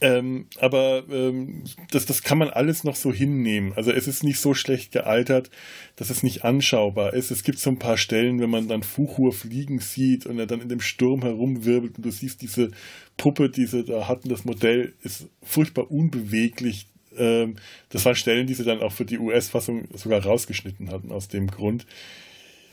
Ähm, 0.00 0.46
aber 0.60 1.04
ähm, 1.10 1.64
das, 1.90 2.04
das 2.04 2.22
kann 2.22 2.36
man 2.36 2.50
alles 2.50 2.84
noch 2.84 2.96
so 2.96 3.12
hinnehmen. 3.12 3.72
Also 3.76 3.92
es 3.92 4.06
ist 4.06 4.24
nicht 4.24 4.40
so 4.40 4.52
schlecht 4.52 4.92
gealtert, 4.92 5.50
dass 5.96 6.10
es 6.10 6.22
nicht 6.22 6.44
anschaubar 6.44 7.14
ist. 7.14 7.30
Es 7.30 7.42
gibt 7.42 7.58
so 7.58 7.70
ein 7.70 7.78
paar 7.78 7.96
Stellen, 7.96 8.38
wenn 8.40 8.50
man 8.50 8.68
dann 8.68 8.82
Fuchur 8.82 9.32
fliegen 9.32 9.78
sieht 9.78 10.26
und 10.26 10.38
er 10.38 10.46
dann 10.46 10.60
in 10.60 10.68
dem 10.68 10.80
Sturm 10.80 11.22
herumwirbelt 11.22 11.96
und 11.96 12.04
du 12.04 12.10
siehst 12.10 12.42
diese 12.42 12.72
Puppe, 13.16 13.48
die 13.48 13.64
sie 13.64 13.84
da 13.84 14.06
hatten, 14.06 14.28
das 14.28 14.44
Modell 14.44 14.92
ist 15.02 15.28
furchtbar 15.42 15.90
unbeweglich. 15.90 16.88
Ähm, 17.16 17.56
das 17.88 18.04
waren 18.04 18.16
Stellen, 18.16 18.46
die 18.46 18.54
sie 18.54 18.64
dann 18.64 18.80
auch 18.80 18.92
für 18.92 19.06
die 19.06 19.18
US-Fassung 19.18 19.88
sogar 19.94 20.22
rausgeschnitten 20.22 20.90
hatten 20.90 21.10
aus 21.10 21.28
dem 21.28 21.46
Grund. 21.46 21.86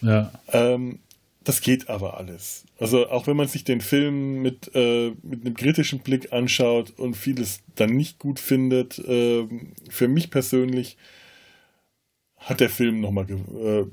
Ja. 0.01 0.33
Ähm, 0.51 0.99
das 1.43 1.61
geht 1.61 1.89
aber 1.89 2.17
alles. 2.17 2.65
Also 2.79 3.09
auch 3.09 3.27
wenn 3.27 3.37
man 3.37 3.47
sich 3.47 3.63
den 3.63 3.81
Film 3.81 4.41
mit, 4.41 4.71
äh, 4.73 5.11
mit 5.21 5.45
einem 5.45 5.55
kritischen 5.55 5.99
Blick 5.99 6.31
anschaut 6.31 6.91
und 6.97 7.15
vieles 7.15 7.61
dann 7.75 7.91
nicht 7.91 8.19
gut 8.19 8.39
findet, 8.39 8.99
äh, 8.99 9.47
für 9.89 10.07
mich 10.07 10.31
persönlich 10.31 10.97
hat 12.37 12.59
der 12.59 12.69
Film 12.69 13.01
nochmal 13.01 13.25
äh, 13.29 13.85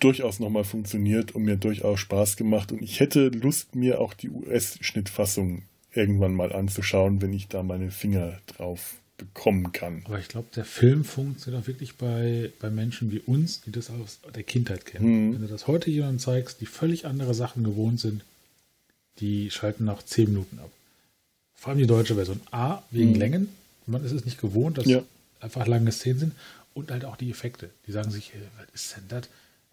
durchaus 0.00 0.40
nochmal 0.40 0.64
funktioniert 0.64 1.34
und 1.34 1.44
mir 1.44 1.56
durchaus 1.56 2.00
Spaß 2.00 2.36
gemacht. 2.36 2.72
Und 2.72 2.82
ich 2.82 3.00
hätte 3.00 3.28
Lust, 3.28 3.74
mir 3.74 4.00
auch 4.00 4.14
die 4.14 4.30
US-Schnittfassung 4.30 5.62
irgendwann 5.92 6.34
mal 6.34 6.52
anzuschauen, 6.52 7.22
wenn 7.22 7.32
ich 7.32 7.48
da 7.48 7.62
meine 7.62 7.90
Finger 7.90 8.40
drauf 8.46 9.01
bekommen 9.24 9.72
kann. 9.72 10.02
Aber 10.04 10.18
ich 10.18 10.28
glaube, 10.28 10.48
der 10.54 10.64
Film 10.64 11.04
funktioniert 11.04 11.62
auch 11.62 11.66
wirklich 11.66 11.96
bei, 11.96 12.52
bei 12.60 12.70
Menschen 12.70 13.10
wie 13.12 13.20
uns, 13.20 13.60
die 13.62 13.70
das 13.72 13.90
aus 13.90 14.18
der 14.34 14.42
Kindheit 14.42 14.86
kennen. 14.86 15.28
Mhm. 15.28 15.34
Wenn 15.34 15.42
du 15.42 15.48
das 15.48 15.66
heute 15.66 15.90
jemandem 15.90 16.18
zeigst, 16.18 16.60
die 16.60 16.66
völlig 16.66 17.06
andere 17.06 17.34
Sachen 17.34 17.64
gewohnt 17.64 18.00
sind, 18.00 18.22
die 19.20 19.50
schalten 19.50 19.84
nach 19.84 20.02
zehn 20.02 20.28
Minuten 20.30 20.58
ab. 20.58 20.70
Vor 21.54 21.70
allem 21.70 21.78
die 21.78 21.86
deutsche 21.86 22.14
Version. 22.14 22.40
A, 22.50 22.82
wegen 22.90 23.10
mhm. 23.12 23.18
Längen. 23.18 23.48
Man 23.86 24.04
ist 24.04 24.12
es 24.12 24.24
nicht 24.24 24.40
gewohnt, 24.40 24.78
dass 24.78 24.86
Ja. 24.86 25.02
einfach 25.40 25.66
lange 25.66 25.92
Szenen 25.92 26.18
sind. 26.18 26.32
Und 26.74 26.90
halt 26.90 27.04
auch 27.04 27.16
die 27.16 27.30
Effekte. 27.30 27.68
Die 27.86 27.92
sagen 27.92 28.10
sich, 28.10 28.32
äh, 28.34 28.38
was 28.56 28.66
ist 28.74 28.96
denn 28.96 29.04
das? 29.08 29.28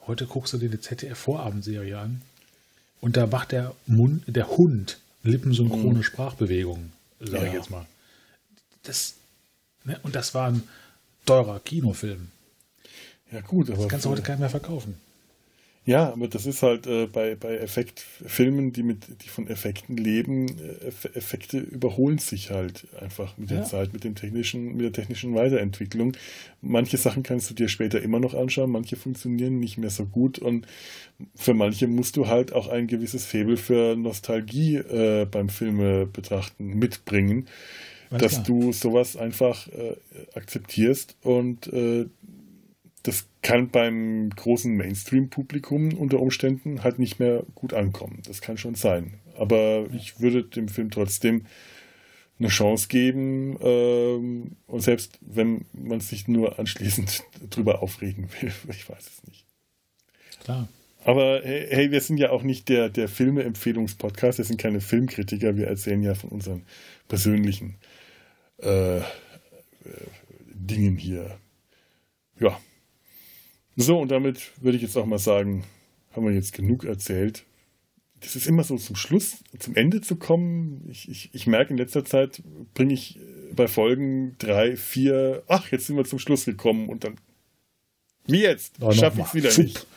Heute 0.06 0.26
guckst 0.26 0.52
du 0.54 0.58
dir 0.58 0.70
die 0.70 0.82
ZDF-Vorabendserie 0.82 1.98
an. 1.98 2.22
Und 3.02 3.16
da 3.16 3.26
macht 3.28 3.54
der 3.54 3.74
Mund, 3.88 4.24
der 4.28 4.50
Hund 4.58 5.00
lippensynchrone 5.24 6.04
Sprachbewegungen, 6.04 6.92
sage 7.20 7.32
ich 7.38 7.42
Mhm. 7.42 7.48
Ja. 7.48 7.54
jetzt 7.54 7.70
mal. 7.70 7.86
Das? 8.84 9.16
Und 10.04 10.16
das 10.16 10.34
war 10.34 10.50
ein 10.50 10.64
teurer 11.26 11.60
Kinofilm. 11.60 12.30
Ja, 13.32 13.42
gut, 13.42 13.70
aber. 13.70 13.78
Das 13.78 13.88
kannst 13.90 14.06
du 14.06 14.10
heute 14.10 14.22
keinem 14.22 14.40
mehr 14.40 14.50
verkaufen. 14.50 14.96
Ja, 15.86 16.12
aber 16.12 16.28
das 16.28 16.46
ist 16.46 16.62
halt 16.62 16.86
äh, 16.86 17.08
bei, 17.08 17.34
bei 17.34 17.58
Effektfilmen, 17.58 18.74
die 18.74 18.84
mit, 18.84 19.24
die 19.24 19.28
von 19.30 19.48
Effekten 19.48 19.98
leben, 19.98 20.48
äh, 20.60 20.88
Eff 20.88 21.06
Effekte 21.16 21.58
überholen 21.58 22.20
sich 22.20 22.52
halt 22.52 22.86
einfach 23.02 23.38
mit 23.38 23.50
der 23.50 23.60
Ja. 23.60 23.64
Zeit, 23.64 23.92
mit 23.92 24.04
dem 24.04 24.14
technischen, 24.14 24.76
mit 24.76 24.82
der 24.82 24.92
technischen 24.92 25.34
Weiterentwicklung. 25.34 26.16
Manche 26.62 26.98
Sachen 26.98 27.24
kannst 27.24 27.50
du 27.50 27.56
dir 27.56 27.70
später 27.70 28.02
immer 28.02 28.20
noch 28.20 28.36
anschauen, 28.36 28.70
manche 28.70 28.98
funktionieren 28.98 29.60
nicht 29.60 29.80
mehr 29.80 29.90
so 29.90 30.06
gut 30.06 30.38
und 30.38 30.68
für 31.34 31.56
manche 31.56 31.88
musst 31.88 32.18
du 32.18 32.28
halt 32.28 32.54
auch 32.54 32.68
ein 32.68 32.86
gewisses 32.86 33.26
Faible 33.26 33.58
für 33.58 33.96
Nostalgie 33.96 34.76
äh, 34.76 35.26
beim 35.26 35.50
Filme 35.50 36.06
betrachten 36.06 36.78
mitbringen, 36.78 37.48
Ganz 38.10 38.24
dass 38.24 38.32
klar. 38.32 38.44
du 38.46 38.72
sowas 38.72 39.18
einfach 39.18 39.68
äh, 39.68 39.96
akzeptierst 40.34 41.16
und 41.22 41.72
äh, 41.72 42.08
das 43.04 43.28
kann 43.42 43.70
beim 43.70 44.30
großen 44.32 44.76
Mainstream-Publikum 44.76 45.94
unter 45.94 46.20
Umständen 46.20 46.84
halt 46.84 47.00
nicht 47.00 47.20
mehr 47.20 47.44
gut 47.56 47.74
ankommen. 47.74 48.22
Das 48.28 48.42
kann 48.42 48.58
schon 48.58 48.76
sein. 48.76 49.14
Aber 49.38 49.88
ich 49.94 50.20
würde 50.20 50.44
dem 50.44 50.68
Film 50.68 50.92
trotzdem 50.92 51.46
eine 52.40 52.50
Chance 52.50 52.88
geben 52.88 53.58
ähm, 53.62 54.56
und 54.68 54.82
selbst 54.82 55.20
wenn 55.22 55.66
man 55.74 56.00
sich 56.00 56.28
nur 56.28 56.58
anschließend 56.58 57.24
drüber 57.50 57.82
aufregen 57.82 58.30
will, 58.42 58.52
ich 58.70 58.90
weiß 58.90 59.08
es 59.08 59.28
nicht. 59.28 59.46
Klar. 60.44 60.68
Aber 61.04 61.42
hey, 61.44 61.68
hey, 61.70 61.92
wir 61.92 62.02
sind 62.02 62.18
ja 62.18 62.30
auch 62.32 62.44
nicht 62.44 62.68
der, 62.68 62.90
der 62.90 63.08
Filme-Empfehlungspodcast, 63.08 64.38
wir 64.38 64.46
sind 64.46 64.60
keine 64.60 64.82
Filmkritiker, 64.82 65.56
wir 65.56 65.68
erzählen 65.68 66.04
ja 66.04 66.14
von 66.14 66.30
unseren 66.30 66.64
persönlichen 67.08 67.76
äh, 68.62 68.98
äh, 69.00 69.04
Dingen 70.54 70.98
hier. 70.98 71.38
Ja. 72.40 72.60
So, 73.76 74.00
und 74.00 74.10
damit 74.12 74.52
würde 74.62 74.78
ich 74.78 74.84
jetzt 74.84 74.98
auch 74.98 75.06
mal 75.06 75.20
sagen, 75.20 75.66
haben 76.12 76.26
wir 76.26 76.34
jetzt 76.34 76.54
genug 76.54 76.84
erzählt. 76.84 77.46
Das 78.22 78.36
ist 78.36 78.48
immer 78.48 78.64
so 78.66 78.78
zum 78.78 78.98
Schluss, 78.98 79.38
zum 79.60 79.76
Ende 79.76 80.02
zu 80.02 80.18
kommen. 80.18 80.86
Ich, 80.90 81.08
ich, 81.08 81.30
ich 81.34 81.48
merke 81.48 81.72
in 81.72 81.78
letzter 81.78 82.04
Zeit, 82.04 82.42
bringe 82.74 82.94
ich 82.94 83.18
äh, 83.18 83.54
bei 83.54 83.68
Folgen 83.68 84.36
drei, 84.40 84.76
vier, 84.76 85.44
ach, 85.48 85.72
jetzt 85.72 85.88
sind 85.88 85.96
wir 85.96 86.04
zum 86.04 86.20
Schluss 86.20 86.44
gekommen 86.46 86.90
und 86.90 87.06
dann, 87.06 87.16
wie 88.26 88.42
jetzt, 88.42 88.76
schaffe 88.92 89.22
ich 89.22 89.28
es 89.28 89.34
wieder 89.34 89.50
Zup. 89.50 89.64
nicht. 89.64 89.88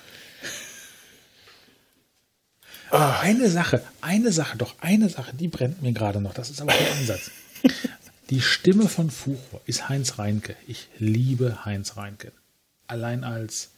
Ah, 2.91 3.21
Eine 3.21 3.49
Sache, 3.49 3.83
eine 4.03 4.31
Sache, 4.33 4.59
doch 4.59 4.75
eine 4.81 5.09
Sache, 5.09 5.35
die 5.35 5.49
brennt 5.49 5.81
mir 5.83 5.93
gerade 5.93 6.21
noch. 6.21 6.35
Das 6.35 6.51
ist 6.51 6.61
aber 6.61 6.73
der 6.73 6.93
Ansatz. 6.93 7.31
Die 8.33 8.41
Stimme 8.41 8.89
von 8.89 9.11
Fuchur 9.11 9.61
ist 9.67 9.91
Heinz 9.91 10.19
Reinke. 10.19 10.57
Ich 10.67 10.89
liebe 10.99 11.67
Heinz 11.67 11.99
Reinke. 11.99 12.33
Allein 12.87 13.25
als 13.25 13.73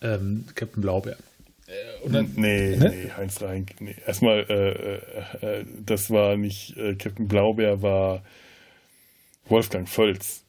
ähm, 0.00 0.46
Captain 0.54 0.80
Blaubeer. 0.80 1.18
Äh, 1.66 2.08
dann, 2.08 2.32
Nee, 2.34 2.76
ne? 2.76 2.88
nee, 2.88 3.10
Heinz 3.14 3.42
Reinke. 3.42 3.74
Nee. 3.80 3.94
Erstmal, 4.06 4.46
äh, 4.48 5.44
äh, 5.44 5.60
äh, 5.60 5.66
das 5.84 6.08
war 6.08 6.38
nicht 6.38 6.74
äh, 6.78 6.94
Captain 6.94 7.28
Blaubeer, 7.28 7.82
war 7.82 8.24
Wolfgang 9.50 9.86
Völz. 9.86 10.44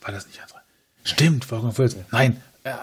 War 0.00 0.10
das 0.10 0.26
nicht 0.26 0.40
Heinz 0.40 0.54
Reinke? 0.54 0.66
Stimmt, 1.04 1.48
Wolfgang 1.48 1.76
Völz. 1.76 1.94
Nein, 2.10 2.42
äh, 2.64 2.74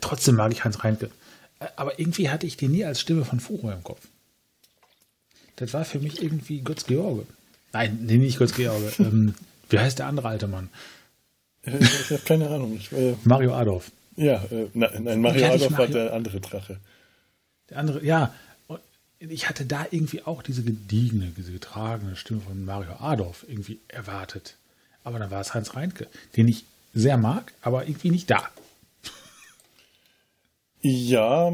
trotzdem 0.00 0.36
mag 0.36 0.52
ich 0.52 0.62
Heinz 0.62 0.84
Reinke. 0.84 1.10
Aber 1.74 1.98
irgendwie 1.98 2.30
hatte 2.30 2.46
ich 2.46 2.56
den 2.56 2.70
nie 2.70 2.84
als 2.84 3.00
Stimme 3.00 3.24
von 3.24 3.40
Fuchur 3.40 3.72
im 3.72 3.82
Kopf. 3.82 4.06
Das 5.56 5.74
war 5.74 5.84
für 5.84 5.98
mich 5.98 6.22
irgendwie 6.22 6.60
Götz 6.60 6.86
George. 6.86 7.26
Nein, 7.72 7.98
nee, 8.02 8.18
nicht 8.18 8.38
Götz 8.38 8.54
George. 8.54 8.92
ähm, 8.98 9.34
wie 9.70 9.78
heißt 9.78 9.98
der 9.98 10.06
andere 10.06 10.28
alte 10.28 10.46
Mann? 10.48 10.68
Ich 11.64 12.10
habe 12.10 12.22
keine 12.24 12.48
Ahnung. 12.50 12.74
Ich, 12.76 12.92
äh, 12.92 13.14
Mario 13.24 13.54
Adolf. 13.54 13.92
ja, 14.16 14.42
äh, 14.50 14.68
nein, 14.74 14.90
nein, 15.04 15.20
Mario 15.20 15.46
Adolf 15.46 15.62
war 15.72 15.78
Mario- 15.78 15.92
der 15.94 16.12
andere 16.12 16.40
Drache. 16.40 16.78
Der 17.70 17.78
andere, 17.78 18.04
ja. 18.04 18.34
Und 18.66 18.80
ich 19.18 19.48
hatte 19.48 19.64
da 19.64 19.86
irgendwie 19.90 20.22
auch 20.22 20.42
diese 20.42 20.64
gediegene, 20.64 21.32
diese 21.36 21.52
getragene 21.52 22.16
Stimme 22.16 22.40
von 22.40 22.64
Mario 22.64 22.94
Adolf 22.98 23.44
irgendwie 23.48 23.78
erwartet. 23.88 24.56
Aber 25.04 25.18
dann 25.20 25.30
war 25.30 25.40
es 25.40 25.54
Heinz 25.54 25.74
Reinke, 25.76 26.08
den 26.36 26.48
ich 26.48 26.64
sehr 26.94 27.16
mag, 27.16 27.52
aber 27.62 27.86
irgendwie 27.86 28.10
nicht 28.10 28.28
da. 28.30 28.48
Ja, 30.84 31.52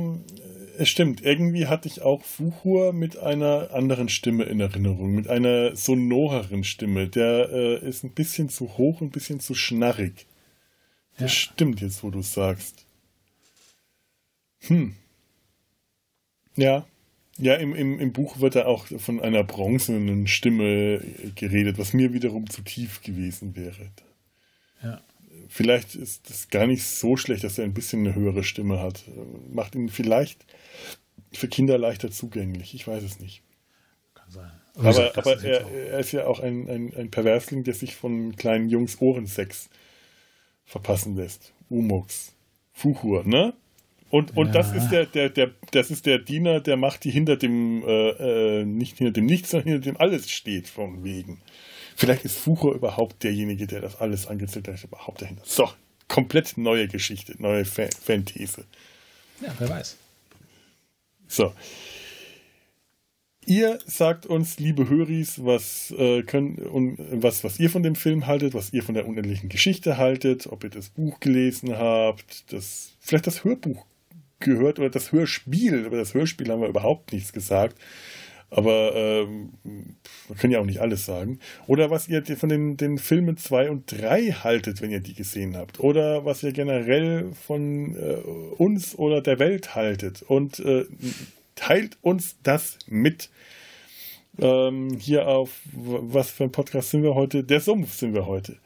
stimmt. 0.86 1.22
Irgendwie 1.22 1.66
hatte 1.66 1.88
ich 1.88 2.02
auch 2.02 2.22
Fuchur 2.22 2.92
mit 2.92 3.16
einer 3.18 3.70
anderen 3.72 4.08
Stimme 4.08 4.44
in 4.44 4.60
Erinnerung, 4.60 5.14
mit 5.14 5.28
einer 5.28 5.74
sonoreren 5.74 6.62
Stimme. 6.64 7.08
Der 7.08 7.48
äh, 7.50 7.88
ist 7.88 8.04
ein 8.04 8.12
bisschen 8.12 8.48
zu 8.48 8.76
hoch, 8.78 9.00
ein 9.00 9.10
bisschen 9.10 9.40
zu 9.40 9.54
schnarrig. 9.54 10.26
Das 11.14 11.22
Ja. 11.22 11.28
stimmt 11.28 11.80
jetzt, 11.80 12.02
wo 12.04 12.10
du 12.10 12.22
sagst. 12.22 12.84
Hm. 14.60 14.94
Ja. 16.56 16.86
Ja, 17.40 17.54
im, 17.54 17.74
im, 17.74 18.00
im 18.00 18.12
Buch 18.12 18.40
wird 18.40 18.56
da 18.56 18.66
auch 18.66 18.86
von 18.98 19.20
einer 19.20 19.44
bronzenen 19.44 20.26
Stimme 20.26 21.00
geredet, 21.36 21.78
was 21.78 21.92
mir 21.92 22.12
wiederum 22.12 22.50
zu 22.50 22.62
tief 22.62 23.00
gewesen 23.02 23.54
wäre. 23.54 23.90
Ja. 24.82 25.00
Vielleicht 25.48 25.94
ist 25.94 26.28
das 26.30 26.48
gar 26.48 26.66
nicht 26.66 26.84
so 26.84 27.16
schlecht, 27.16 27.42
dass 27.44 27.58
er 27.58 27.64
ein 27.64 27.74
bisschen 27.74 28.00
eine 28.06 28.14
höhere 28.14 28.44
Stimme 28.44 28.80
hat. 28.80 29.02
Macht 29.50 29.74
ihn 29.74 29.88
vielleicht 29.88 30.44
für 31.32 31.48
Kinder 31.48 31.78
leichter 31.78 32.10
zugänglich. 32.10 32.74
Ich 32.74 32.86
weiß 32.86 33.02
es 33.02 33.18
nicht. 33.18 33.42
Kann 34.14 34.30
sein. 34.30 34.50
Aber, 34.74 34.88
gesagt, 34.88 35.16
das 35.16 35.26
aber 35.26 35.36
ist 35.36 35.44
er, 35.44 35.70
er 35.70 35.98
ist 35.98 36.12
ja 36.12 36.26
auch 36.26 36.40
ein, 36.40 36.68
ein, 36.68 36.94
ein 36.94 37.10
Perversling, 37.10 37.64
der 37.64 37.74
sich 37.74 37.96
von 37.96 38.36
kleinen 38.36 38.68
Jungs 38.68 39.00
Ohrensex 39.00 39.68
verpassen 40.64 41.16
lässt. 41.16 41.52
Umux. 41.68 42.32
Fuchur, 42.72 43.24
ne? 43.24 43.54
Und, 44.10 44.36
und 44.36 44.54
das 44.54 44.70
Ja. 44.70 44.76
ist 44.78 44.88
der, 44.90 45.06
der, 45.06 45.28
der, 45.30 45.50
das 45.72 45.90
ist 45.90 46.06
der 46.06 46.18
Diener, 46.18 46.60
der 46.60 46.76
macht, 46.76 47.04
die 47.04 47.10
hinter 47.10 47.36
dem, 47.36 47.82
äh, 47.86 48.60
äh, 48.60 48.64
nicht 48.64 48.96
hinter 48.98 49.12
dem 49.12 49.26
Nichts, 49.26 49.50
sondern 49.50 49.68
hinter 49.72 49.90
dem 49.90 49.96
Alles 49.98 50.30
steht, 50.30 50.68
von 50.68 51.04
wegen. 51.04 51.40
Vielleicht 51.98 52.24
ist 52.24 52.36
Fuchur 52.36 52.76
überhaupt 52.76 53.24
derjenige, 53.24 53.66
der 53.66 53.80
das 53.80 53.96
alles 53.96 54.28
angezählt 54.28 54.68
hat, 54.68 54.84
überhaupt 54.84 55.20
dahinter. 55.20 55.42
So, 55.44 55.68
komplett 56.06 56.56
neue 56.56 56.86
Geschichte, 56.86 57.34
neue 57.42 57.64
Fan 57.64 57.90
Fanthese. 57.90 58.66
ja, 59.40 59.52
wer 59.58 59.68
weiß. 59.68 59.96
So. 61.26 61.52
Ihr 63.46 63.80
sagt 63.84 64.26
uns, 64.26 64.60
liebe 64.60 64.88
Höris, 64.88 65.44
was, 65.44 65.92
äh, 65.98 66.22
könnt, 66.22 66.60
und, 66.60 66.98
was, 67.20 67.42
was 67.42 67.58
ihr 67.58 67.68
von 67.68 67.82
dem 67.82 67.96
Film 67.96 68.28
haltet, 68.28 68.54
was 68.54 68.72
ihr 68.72 68.84
von 68.84 68.94
der 68.94 69.08
unendlichen 69.08 69.48
Geschichte 69.48 69.96
haltet, 69.96 70.46
ob 70.46 70.62
ihr 70.62 70.70
das 70.70 70.90
Buch 70.90 71.18
gelesen 71.18 71.76
habt, 71.76 72.52
das, 72.52 72.92
vielleicht 73.00 73.26
das 73.26 73.42
Hörbuch 73.42 73.84
gehört 74.38 74.78
oder 74.78 74.90
das 74.90 75.10
Hörspiel. 75.10 75.84
Über 75.86 75.96
das 75.96 76.14
Hörspiel 76.14 76.48
haben 76.48 76.60
wir 76.60 76.68
überhaupt 76.68 77.12
nichts 77.12 77.32
gesagt. 77.32 77.76
Aber 78.50 78.94
ähm, 78.94 79.50
wir 80.26 80.36
können 80.36 80.54
ja 80.54 80.60
auch 80.60 80.64
nicht 80.64 80.80
alles 80.80 81.04
sagen. 81.04 81.38
Oder 81.66 81.90
was 81.90 82.08
ihr 82.08 82.24
von 82.24 82.48
den, 82.48 82.78
den 82.78 82.96
Filmen 82.98 83.36
2 83.36 83.70
und 83.70 83.92
3 83.92 84.32
haltet, 84.42 84.80
wenn 84.80 84.90
ihr 84.90 85.00
die 85.00 85.12
gesehen 85.14 85.54
habt. 85.56 85.80
Oder 85.80 86.24
was 86.24 86.42
ihr 86.42 86.52
generell 86.52 87.30
von 87.46 87.94
äh, 87.94 88.14
uns 88.56 88.98
oder 88.98 89.20
der 89.20 89.38
Welt 89.38 89.74
haltet. 89.74 90.22
Und 90.22 90.60
äh, 90.60 90.86
teilt 91.56 91.98
uns 92.00 92.36
das 92.42 92.78
mit. 92.86 93.28
Ähm, 94.40 94.96
hier 94.98 95.28
auf, 95.28 95.60
was 95.72 96.30
für 96.30 96.44
ein 96.44 96.52
Podcast 96.52 96.90
sind 96.90 97.02
wir 97.02 97.14
heute? 97.14 97.44
Der 97.44 97.60
Sumpf 97.60 97.92
sind 97.94 98.14
wir 98.14 98.24
heute. 98.26 98.56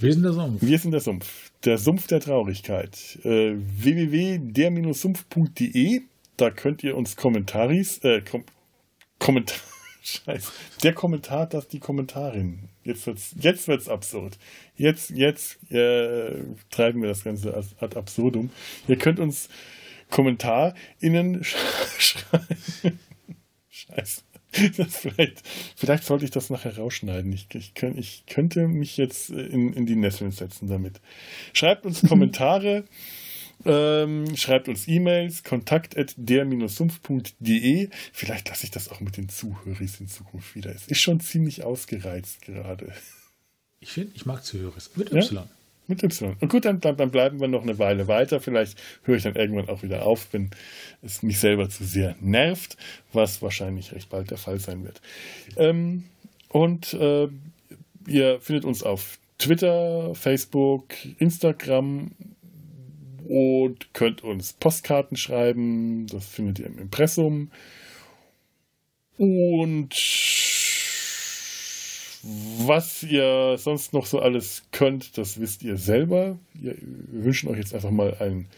Wir 0.00 0.12
sind 0.12 0.24
der 0.24 0.32
Sumpf. 0.32 0.62
Wir 0.62 0.78
sind 0.78 0.90
der 0.90 1.00
Sumpf. 1.00 1.52
Der 1.64 1.78
Sumpf 1.78 2.08
der 2.08 2.20
Traurigkeit. 2.20 3.18
Äh, 3.22 3.54
www.der-sumpf.de. 3.56 6.02
Da 6.36 6.50
könnt 6.50 6.82
ihr 6.82 6.96
uns 6.96 7.14
Kommentaris, 7.16 7.98
äh, 7.98 8.22
Kom 8.22 8.42
Kommentar, 9.20 9.56
Scheiße. 10.02 10.50
Der 10.82 10.94
Kommentar, 10.94 11.46
das 11.46 11.68
die 11.68 11.78
Kommentarin. 11.78 12.68
Jetzt 12.82 13.06
wird's, 13.06 13.34
jetzt 13.38 13.68
wird's 13.68 13.88
absurd. 13.88 14.38
Jetzt, 14.76 15.10
jetzt 15.10 15.58
äh, 15.70 16.42
treiben 16.70 17.02
wir 17.02 17.08
das 17.08 17.22
Ganze 17.22 17.56
ad 17.56 17.96
absurdum. 17.96 18.50
Ihr 18.88 18.96
könnt 18.96 19.20
uns 19.20 19.48
KommentarInnen 20.10 21.44
sch 21.44 21.56
schreiben. 21.98 22.98
Scheiße. 23.68 24.22
Das 24.76 24.96
vielleicht, 24.96 25.42
vielleicht 25.76 26.04
sollte 26.04 26.24
ich 26.24 26.32
das 26.32 26.50
nachher 26.50 26.76
rausschneiden. 26.76 27.32
Ich, 27.32 27.46
ich, 27.54 27.74
könnt, 27.74 27.96
ich 27.98 28.24
könnte 28.26 28.66
mich 28.66 28.96
jetzt 28.96 29.30
in, 29.30 29.72
in 29.72 29.86
die 29.86 29.94
Nesseln 29.94 30.32
setzen 30.32 30.66
damit. 30.66 31.00
Schreibt 31.52 31.86
uns 31.86 32.02
Kommentare 32.08 32.84
Ähm, 33.66 34.36
schreibt 34.36 34.68
uns 34.68 34.88
E-Mails, 34.88 35.44
kontakt 35.44 35.96
at 35.96 36.14
der-sumpf.de. 36.16 37.90
Vielleicht 38.12 38.48
lasse 38.48 38.64
ich 38.64 38.70
das 38.70 38.88
auch 38.90 39.00
mit 39.00 39.16
den 39.16 39.28
Zuhörern 39.28 39.88
in 39.98 40.08
Zukunft 40.08 40.54
wieder. 40.54 40.74
Es 40.74 40.86
ist 40.86 41.00
schon 41.00 41.20
ziemlich 41.20 41.62
ausgereizt 41.62 42.42
gerade. 42.42 42.92
Ich 43.80 43.92
finde, 43.92 44.12
ich 44.14 44.26
mag 44.26 44.44
Zuhörer. 44.44 44.74
Mit 44.96 45.12
Y. 45.12 45.34
Ja? 45.34 45.48
Mit 45.86 46.02
Y. 46.02 46.36
Und 46.40 46.48
gut, 46.48 46.64
dann, 46.64 46.80
dann, 46.80 46.96
dann, 46.96 47.10
bleiben 47.10 47.40
wir 47.40 47.48
noch 47.48 47.62
eine 47.62 47.78
Weile 47.78 48.08
weiter. 48.08 48.40
Vielleicht 48.40 48.80
höre 49.02 49.16
ich 49.16 49.24
dann 49.24 49.34
irgendwann 49.34 49.68
auch 49.68 49.82
wieder 49.82 50.06
auf, 50.06 50.28
wenn 50.32 50.50
es 51.02 51.22
mich 51.22 51.38
selber 51.38 51.68
zu 51.68 51.84
sehr 51.84 52.16
nervt, 52.20 52.76
was 53.12 53.42
wahrscheinlich 53.42 53.92
recht 53.92 54.08
bald 54.08 54.30
der 54.30 54.38
Fall 54.38 54.58
sein 54.58 54.84
wird. 54.84 55.00
Ähm, 55.56 56.04
und 56.48 56.94
äh, 56.94 57.28
ihr 58.06 58.40
findet 58.40 58.64
uns 58.64 58.82
auf 58.82 59.18
Twitter, 59.38 60.14
Facebook, 60.14 60.94
Instagram 61.18 62.12
und 63.30 63.94
könnt 63.94 64.24
uns 64.24 64.52
Postkarten 64.54 65.16
schreiben. 65.16 66.06
Das 66.08 66.26
findet 66.26 66.58
ihr 66.58 66.66
im 66.66 66.78
Impressum. 66.78 67.52
Und 69.16 69.94
was 72.58 73.02
ihr 73.04 73.56
sonst 73.56 73.92
noch 73.92 74.06
so 74.06 74.18
alles 74.18 74.64
könnt, 74.72 75.16
das 75.16 75.38
wisst 75.38 75.62
ihr 75.62 75.76
selber. 75.76 76.38
Wir 76.54 76.74
wünschen 76.80 77.48
euch 77.48 77.58
jetzt 77.58 77.74
einfach 77.74 77.92
mal 77.92 78.16
einen 78.18 78.48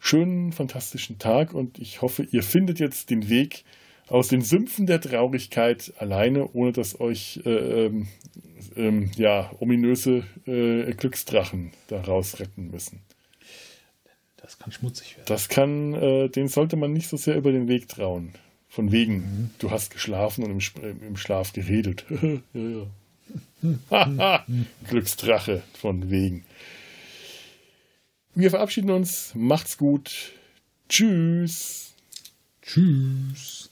schönen, 0.00 0.52
fantastischen 0.52 1.18
Tag 1.18 1.54
und 1.54 1.78
ich 1.78 2.02
hoffe, 2.02 2.26
ihr 2.30 2.42
findet 2.42 2.80
jetzt 2.80 3.10
den 3.10 3.28
Weg 3.28 3.64
aus 4.08 4.28
den 4.28 4.42
Sümpfen 4.42 4.86
der 4.86 5.00
Traurigkeit 5.00 5.92
alleine, 5.98 6.48
ohne 6.52 6.72
dass 6.72 6.98
euch 7.00 7.40
äh, 7.44 7.86
ähm, 7.86 8.08
ähm, 8.76 9.10
ja, 9.16 9.50
ominöse 9.60 10.24
äh, 10.46 10.92
Glücksdrachen 10.92 11.70
daraus 11.88 12.40
retten 12.40 12.70
müssen. 12.70 13.00
Das 14.46 14.60
kann 14.60 14.70
schmutzig 14.70 15.16
werden. 15.16 15.26
Das 15.26 15.48
kann, 15.48 15.92
äh, 15.94 16.28
den 16.28 16.46
sollte 16.46 16.76
man 16.76 16.92
nicht 16.92 17.08
so 17.08 17.16
sehr 17.16 17.36
über 17.36 17.50
den 17.50 17.66
Weg 17.66 17.88
trauen. 17.88 18.32
Von 18.68 18.92
wegen, 18.92 19.16
mhm. 19.16 19.50
du 19.58 19.72
hast 19.72 19.90
geschlafen 19.90 20.44
und 20.44 20.50
im, 20.52 21.02
im 21.02 21.16
Schlaf 21.16 21.52
geredet. 21.52 22.04
ja, 22.52 22.86
ja. 23.90 24.46
Glücksdrache 24.88 25.64
von 25.74 26.10
wegen. 26.10 26.44
Wir 28.36 28.50
verabschieden 28.50 28.90
uns. 28.90 29.32
Macht's 29.34 29.78
gut. 29.78 30.32
Tschüss. 30.88 31.94
Tschüss. 32.62 33.65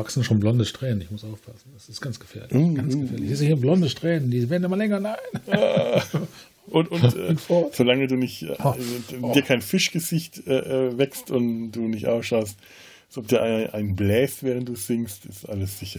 Wachsen 0.00 0.24
schon 0.24 0.40
blonde 0.40 0.64
Strähnen. 0.64 1.02
Ich 1.02 1.10
muss 1.10 1.24
aufpassen. 1.24 1.70
Das 1.74 1.88
ist 1.88 2.00
ganz 2.00 2.18
gefährlich. 2.18 2.52
Mm, 2.52 2.74
ganz 2.74 2.94
mm. 2.94 3.00
gefährlich. 3.02 3.30
Ich 3.30 3.38
sehe 3.38 3.48
hier 3.48 3.56
blonde 3.56 3.88
Strähnen. 3.90 4.30
Die 4.30 4.48
werden 4.48 4.64
immer 4.64 4.76
länger. 4.76 4.98
Nein. 5.00 5.16
Und, 6.66 6.88
und 6.92 7.16
äh, 7.16 7.34
solange 7.72 8.06
du 8.06 8.14
nicht 8.14 8.42
äh, 8.42 8.54
oh. 8.62 8.74
oh. 9.22 9.32
dir 9.32 9.42
kein 9.42 9.60
Fischgesicht 9.60 10.46
äh, 10.46 10.90
äh, 10.90 10.98
wächst 10.98 11.32
und 11.32 11.72
du 11.72 11.88
nicht 11.88 12.06
ausschaust, 12.06 12.56
als 13.08 13.18
ob 13.18 13.26
dir 13.26 13.42
ein, 13.42 13.70
ein 13.70 13.96
bläst, 13.96 14.44
während 14.44 14.68
du 14.68 14.76
singst, 14.76 15.26
ist 15.26 15.48
alles 15.48 15.80
sicher. 15.80 15.98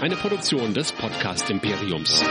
Eine 0.00 0.16
Produktion 0.16 0.72
des 0.72 0.92
Podcast 0.92 1.50
Imperiums. 1.50 2.24